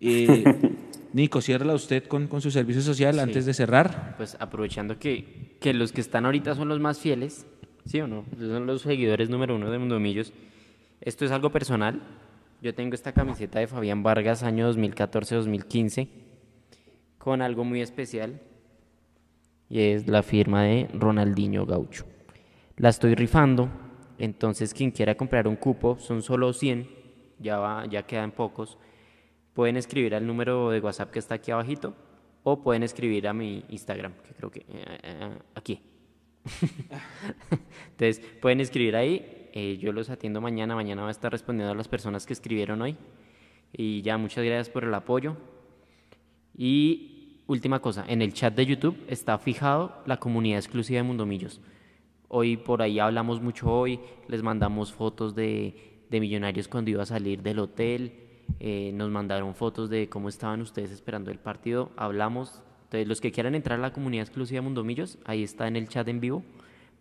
Eh, 0.00 0.44
Nico, 1.12 1.40
cierra 1.40 1.74
usted 1.74 2.04
con, 2.04 2.28
con, 2.28 2.40
su 2.40 2.52
servicio 2.52 2.80
social 2.80 3.18
antes 3.18 3.44
de 3.44 3.54
cerrar. 3.54 4.14
Pues 4.16 4.36
aprovechando 4.38 5.00
que, 5.00 5.56
que 5.60 5.74
los 5.74 5.90
que 5.90 6.00
están 6.00 6.26
ahorita 6.26 6.54
son 6.54 6.68
los 6.68 6.78
más 6.78 7.00
fieles, 7.00 7.44
¿sí 7.88 8.00
o 8.02 8.06
no? 8.06 8.24
Son 8.38 8.66
los 8.66 8.82
seguidores 8.82 9.30
número 9.30 9.56
uno 9.56 9.70
de 9.70 9.78
Mundomillos. 9.78 10.32
Esto 11.00 11.24
es 11.24 11.30
algo 11.30 11.50
personal. 11.50 12.02
Yo 12.60 12.74
tengo 12.74 12.94
esta 12.94 13.12
camiseta 13.12 13.60
de 13.60 13.66
Fabián 13.66 14.02
Vargas, 14.02 14.42
año 14.42 14.70
2014-2015, 14.72 16.08
con 17.16 17.40
algo 17.40 17.64
muy 17.64 17.80
especial 17.80 18.40
y 19.70 19.80
es 19.80 20.06
la 20.06 20.22
firma 20.22 20.64
de 20.64 20.88
Ronaldinho 20.92 21.64
Gaucho. 21.64 22.04
La 22.76 22.90
estoy 22.90 23.14
rifando, 23.14 23.68
entonces 24.18 24.74
quien 24.74 24.90
quiera 24.90 25.16
comprar 25.16 25.48
un 25.48 25.56
cupo, 25.56 25.98
son 25.98 26.22
solo 26.22 26.52
100, 26.52 26.88
ya, 27.38 27.58
va, 27.58 27.86
ya 27.86 28.02
quedan 28.02 28.32
pocos. 28.32 28.76
Pueden 29.54 29.76
escribir 29.76 30.14
al 30.14 30.26
número 30.26 30.70
de 30.70 30.80
WhatsApp 30.80 31.10
que 31.10 31.18
está 31.18 31.36
aquí 31.36 31.52
abajito 31.52 31.94
o 32.42 32.62
pueden 32.62 32.82
escribir 32.82 33.28
a 33.28 33.32
mi 33.32 33.64
Instagram, 33.70 34.12
que 34.26 34.34
creo 34.34 34.50
que 34.50 34.60
eh, 34.60 34.98
eh, 35.02 35.38
aquí. 35.54 35.80
Entonces 37.90 38.20
pueden 38.40 38.60
escribir 38.60 38.96
ahí, 38.96 39.48
eh, 39.52 39.78
yo 39.80 39.92
los 39.92 40.10
atiendo 40.10 40.40
mañana, 40.40 40.74
mañana 40.74 41.02
va 41.02 41.08
a 41.08 41.12
estar 41.12 41.32
respondiendo 41.32 41.72
a 41.72 41.74
las 41.74 41.88
personas 41.88 42.26
que 42.26 42.32
escribieron 42.32 42.80
hoy. 42.82 42.96
Y 43.72 44.02
ya, 44.02 44.16
muchas 44.18 44.44
gracias 44.44 44.70
por 44.70 44.84
el 44.84 44.94
apoyo. 44.94 45.36
Y 46.56 47.42
última 47.46 47.80
cosa, 47.80 48.04
en 48.08 48.22
el 48.22 48.32
chat 48.32 48.54
de 48.54 48.66
YouTube 48.66 48.96
está 49.08 49.38
fijado 49.38 50.02
la 50.06 50.18
comunidad 50.18 50.58
exclusiva 50.58 50.98
de 50.98 51.02
Mundomillos. 51.02 51.60
Hoy 52.28 52.56
por 52.56 52.82
ahí 52.82 52.98
hablamos 52.98 53.40
mucho 53.40 53.72
hoy, 53.72 54.00
les 54.28 54.42
mandamos 54.42 54.92
fotos 54.92 55.34
de, 55.34 56.04
de 56.10 56.20
Millonarios 56.20 56.68
cuando 56.68 56.90
iba 56.90 57.02
a 57.02 57.06
salir 57.06 57.42
del 57.42 57.58
hotel, 57.58 58.12
eh, 58.60 58.90
nos 58.94 59.10
mandaron 59.10 59.54
fotos 59.54 59.88
de 59.88 60.08
cómo 60.08 60.28
estaban 60.28 60.60
ustedes 60.60 60.90
esperando 60.90 61.30
el 61.30 61.38
partido, 61.38 61.90
hablamos. 61.96 62.62
Entonces, 62.88 63.06
los 63.06 63.20
que 63.20 63.30
quieran 63.32 63.54
entrar 63.54 63.78
a 63.78 63.82
la 63.82 63.92
comunidad 63.92 64.24
exclusiva 64.24 64.62
Mundomillos, 64.62 65.18
ahí 65.26 65.42
está 65.42 65.68
en 65.68 65.76
el 65.76 65.88
chat 65.88 66.08
en 66.08 66.20
vivo 66.20 66.42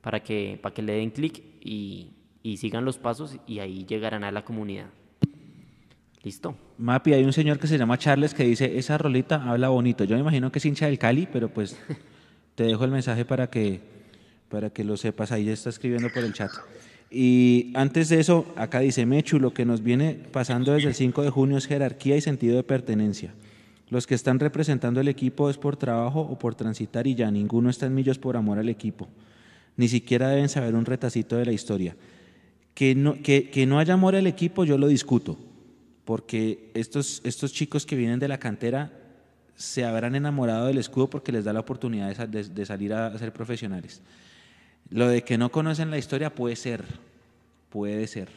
para 0.01 0.21
que, 0.21 0.59
para 0.61 0.75
que 0.75 0.81
le 0.81 0.93
den 0.93 1.11
clic 1.11 1.41
y, 1.61 2.09
y 2.43 2.57
sigan 2.57 2.83
los 2.83 2.97
pasos 2.97 3.37
y 3.47 3.59
ahí 3.59 3.85
llegarán 3.85 4.25
a 4.25 4.31
la 4.31 4.43
comunidad. 4.43 4.87
Listo. 6.23 6.57
Mapi, 6.77 7.13
hay 7.13 7.23
un 7.23 7.31
señor 7.31 7.57
que 7.57 7.67
se 7.67 7.77
llama 7.77 7.97
Charles 7.97 8.33
que 8.33 8.43
dice, 8.43 8.77
esa 8.77 8.97
rolita 8.97 9.49
habla 9.49 9.69
bonito. 9.69 10.03
Yo 10.03 10.15
me 10.15 10.21
imagino 10.21 10.51
que 10.51 10.59
es 10.59 10.65
hincha 10.65 10.87
del 10.87 10.99
Cali, 10.99 11.25
pero 11.31 11.47
pues 11.47 11.77
te 12.55 12.65
dejo 12.65 12.83
el 12.83 12.91
mensaje 12.91 13.23
para 13.23 13.49
que, 13.49 13.79
para 14.49 14.69
que 14.69 14.83
lo 14.83 14.97
sepas. 14.97 15.31
Ahí 15.31 15.47
está 15.47 15.69
escribiendo 15.69 16.09
por 16.13 16.25
el 16.25 16.33
chat. 16.33 16.51
Y 17.09 17.71
antes 17.75 18.09
de 18.09 18.19
eso, 18.19 18.45
acá 18.57 18.81
dice 18.81 19.05
Mechu, 19.05 19.39
lo 19.39 19.53
que 19.53 19.63
nos 19.63 19.81
viene 19.81 20.19
pasando 20.33 20.73
desde 20.73 20.89
el 20.89 20.95
5 20.95 21.23
de 21.23 21.29
junio 21.29 21.57
es 21.57 21.65
jerarquía 21.65 22.17
y 22.17 22.21
sentido 22.21 22.57
de 22.57 22.63
pertenencia. 22.63 23.33
Los 23.89 24.05
que 24.05 24.15
están 24.15 24.39
representando 24.39 24.99
el 24.99 25.07
equipo 25.07 25.49
es 25.49 25.57
por 25.57 25.77
trabajo 25.77 26.21
o 26.21 26.37
por 26.37 26.55
transitar 26.55 27.07
y 27.07 27.15
ya, 27.15 27.31
ninguno 27.31 27.69
está 27.69 27.85
en 27.85 27.95
millos 27.95 28.19
por 28.19 28.35
amor 28.35 28.59
al 28.59 28.69
equipo. 28.69 29.07
Ni 29.77 29.87
siquiera 29.87 30.29
deben 30.29 30.49
saber 30.49 30.75
un 30.75 30.85
retacito 30.85 31.37
de 31.37 31.45
la 31.45 31.51
historia. 31.51 31.95
Que 32.73 32.95
no, 32.95 33.21
que, 33.21 33.49
que 33.49 33.65
no 33.65 33.79
haya 33.79 33.93
amor 33.93 34.15
al 34.15 34.27
equipo, 34.27 34.65
yo 34.65 34.77
lo 34.77 34.87
discuto 34.87 35.37
porque 36.07 36.71
estos, 36.73 37.19
estos 37.25 37.51
chicos 37.51 37.85
que 37.85 37.97
vienen 37.97 38.17
de 38.17 38.29
la 38.29 38.39
cantera 38.39 38.93
se 39.57 39.83
habrán 39.83 40.15
enamorado 40.15 40.67
del 40.67 40.77
escudo 40.77 41.09
porque 41.09 41.33
les 41.33 41.43
da 41.43 41.51
la 41.51 41.59
oportunidad 41.59 42.15
de, 42.29 42.65
salir 42.65 42.93
a, 42.93 43.17
ser 43.17 43.33
profesionales. 43.33 44.01
Lo 44.89 45.09
de 45.09 45.25
que 45.25 45.37
no 45.37 45.51
conocen 45.51 45.91
la 45.91 45.97
historia 45.97 46.33
puede 46.33 46.55
ser, 46.55 46.85
puede 47.69 48.07
ser, 48.07 48.29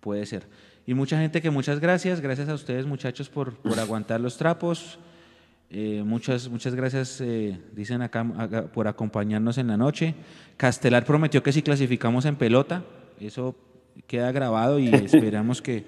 puede 0.00 0.24
ser. 0.24 0.46
Y 0.86 0.94
mucha 0.94 1.18
gente 1.18 1.42
que 1.42 1.50
muchas 1.50 1.80
gracias, 1.80 2.20
gracias 2.20 2.48
a 2.48 2.54
ustedes 2.54 2.86
muchachos 2.86 3.28
por, 3.28 3.56
por 3.56 3.78
aguantar 3.80 4.20
los 4.20 4.36
trapos. 4.36 5.00
Eh, 5.68 6.04
muchas, 6.06 6.48
muchas 6.48 6.76
gracias, 6.76 7.20
eh, 7.20 7.60
dicen 7.72 8.02
acá, 8.02 8.24
por 8.72 8.86
acompañarnos 8.86 9.58
en 9.58 9.66
la 9.66 9.76
noche. 9.76 10.14
Castelar 10.56 11.04
prometió 11.04 11.42
que 11.42 11.50
si 11.50 11.62
clasificamos 11.62 12.24
en 12.24 12.36
pelota, 12.36 12.84
eso 13.18 13.56
queda 14.06 14.30
grabado 14.30 14.78
y 14.78 14.86
esperamos 14.94 15.60
que 15.60 15.84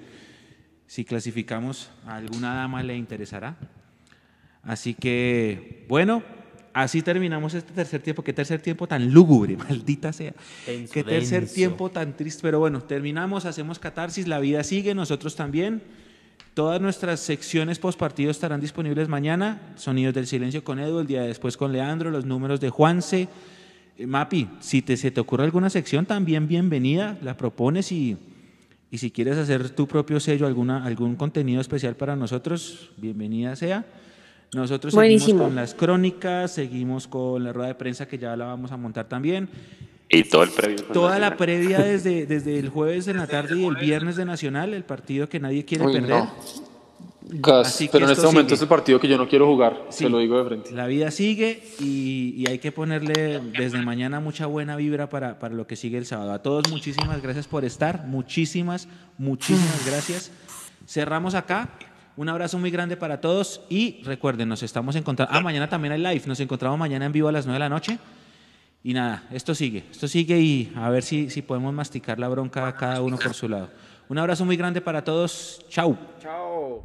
si 0.89 1.05
clasificamos 1.05 1.91
a 2.05 2.17
alguna 2.17 2.57
dama 2.57 2.83
le 2.83 2.97
interesará. 2.97 3.57
Así 4.65 4.95
que, 4.95 5.87
bueno, 5.89 6.25
así 6.73 7.03
terminamos 7.03 7.55
este 7.55 7.73
tercer 7.73 8.03
tiempo. 8.03 8.23
Qué 8.23 8.33
tercer 8.33 8.61
tiempo 8.61 8.87
tan 8.87 9.13
lúgubre, 9.13 9.57
maldita 9.69 10.13
sea. 10.13 10.35
Qué 10.67 11.05
tercer 11.05 11.47
tiempo 11.47 11.91
tan 11.91 12.17
triste. 12.17 12.43
Pero 12.43 12.59
bueno, 12.59 12.83
terminamos, 12.83 13.45
hacemos 13.45 13.79
catarsis, 13.79 14.29
la 14.29 14.41
vida 14.41 14.63
sigue, 14.65 14.95
nosotros 14.95 15.37
también. 15.37 15.83
Todas 16.55 16.81
nuestras 16.81 17.21
secciones 17.21 17.79
post 17.79 17.99
partido 17.99 18.31
estarán 18.31 18.61
disponibles 18.61 19.09
mañana. 19.09 19.61
Sonidos 19.77 20.15
del 20.15 20.27
silencio 20.27 20.65
con 20.65 20.79
Edu, 20.79 21.01
el 21.01 21.07
día 21.07 21.23
después 21.23 21.57
con 21.57 21.73
Leandro, 21.73 22.11
los 22.11 22.25
números 22.25 22.61
de 22.61 22.71
Juanse. 22.71 23.29
Eh, 23.97 24.07
Mapi, 24.07 24.49
si 24.61 24.83
te, 24.83 24.97
se 24.97 25.11
te 25.11 25.21
ocurre 25.21 25.45
alguna 25.45 25.71
sección, 25.71 26.07
también 26.07 26.49
bienvenida, 26.49 27.17
la 27.23 27.37
propones 27.37 27.93
y 27.93 28.17
y 28.91 28.99
si 28.99 29.11
quieres 29.11 29.37
hacer 29.37 29.71
tu 29.71 29.87
propio 29.87 30.19
sello, 30.19 30.47
alguna, 30.47 30.85
algún 30.85 31.17
contenido 31.17 31.61
especial 31.61 31.95
para 31.95 32.17
nosotros, 32.17 32.91
bienvenida 32.97 33.55
sea. 33.55 33.85
Nosotros 34.55 34.95
seguimos 34.95 35.43
con 35.43 35.55
las 35.55 35.75
crónicas, 35.75 36.53
seguimos 36.53 37.07
con 37.07 37.45
la 37.45 37.53
rueda 37.53 37.69
de 37.69 37.75
prensa 37.75 38.09
que 38.09 38.19
ya 38.19 38.37
la 38.37 38.47
vamos 38.47 38.73
a 38.73 38.77
montar 38.77 39.07
también. 39.07 39.49
Y 40.09 40.25
todo 40.25 40.43
el 40.43 40.51
previo. 40.51 40.85
Toda 40.93 41.19
la 41.19 41.37
previa 41.37 41.79
desde, 41.85 42.25
desde 42.25 42.59
el 42.59 42.71
jueves 42.71 43.09
en 43.09 43.19
la 43.19 43.27
tarde 43.27 43.59
y 43.59 43.65
el 43.65 43.77
viernes 43.77 44.17
de 44.17 44.25
Nacional, 44.25 44.73
el 44.73 44.85
partido 44.85 45.29
que 45.29 45.39
nadie 45.39 45.65
quiere 45.65 45.85
perder. 45.85 46.25
Gas, 47.31 47.87
pero 47.93 48.07
en 48.07 48.13
este 48.13 48.25
momento 48.25 48.55
es 48.55 48.63
el 48.63 48.69
partido 48.69 48.99
que 48.99 49.07
yo 49.07 49.19
no 49.19 49.29
quiero 49.29 49.47
jugar, 49.47 49.85
se 49.91 50.09
lo 50.09 50.19
digo 50.19 50.39
de 50.39 50.45
frente. 50.47 50.73
La 50.73 50.87
vida 50.87 51.11
sigue 51.11 51.63
y, 51.79 52.43
hay 52.49 52.59
que 52.59 52.73
ponerle 52.73 53.39
desde 53.59 53.83
mañana 53.83 54.19
mucha 54.19 54.47
buena 54.47 54.77
vibra 54.77 55.11
para, 55.11 55.39
para, 55.39 55.55
lo 55.55 55.67
que 55.67 55.77
sigue 55.77 55.99
el 55.99 56.07
sábado. 56.07 56.33
A 56.33 56.41
todos 56.41 56.71
muchísimas 56.71 57.21
gracias 57.21 57.47
por 57.47 57.67
estar, 57.67 58.07
muchísimas, 58.07 58.89
muchísimas 59.19 59.85
gracias. 59.87 60.31
Cerramos 60.87 61.35
acá. 61.35 61.69
Un 62.19 62.29
abrazo 62.29 62.59
muy 62.59 62.73
grande 62.73 62.97
para 62.97 63.21
todos 63.21 63.61
y 63.69 64.03
recuerden, 64.03 64.49
nos 64.49 64.65
estamos 64.65 64.97
encontrando. 64.97 65.33
Ah, 65.33 65.41
mañana 65.41 65.69
también 65.69 65.93
hay 65.93 66.01
live. 66.01 66.23
Nos 66.27 66.41
encontramos 66.41 66.77
mañana 66.77 67.07
en 67.07 67.13
vivo 67.13 67.29
a 67.29 67.33
las 67.33 67.47
9 67.47 67.55
de 67.55 67.61
la 67.61 67.69
noche. 67.69 67.97
Y 68.83 68.93
nada, 68.93 69.23
esto 69.31 69.55
sigue, 69.55 69.85
esto 69.89 70.09
sigue 70.09 70.37
y 70.41 70.73
a 70.75 70.91
ver 70.91 71.05
si, 71.05 71.31
si 71.31 71.43
podemos 71.43 71.73
masticar 71.73 72.19
la 72.19 72.27
bronca 72.27 72.75
cada 72.75 73.03
uno 73.03 73.19
por 73.19 73.35
su 73.35 73.49
lado. 73.49 73.71
Un 74.09 74.19
abrazo 74.19 74.45
muy 74.45 74.57
grande 74.57 74.81
para 74.81 75.05
todos. 75.05 75.65
Chau. 75.69 75.97
Chao. 76.21 76.83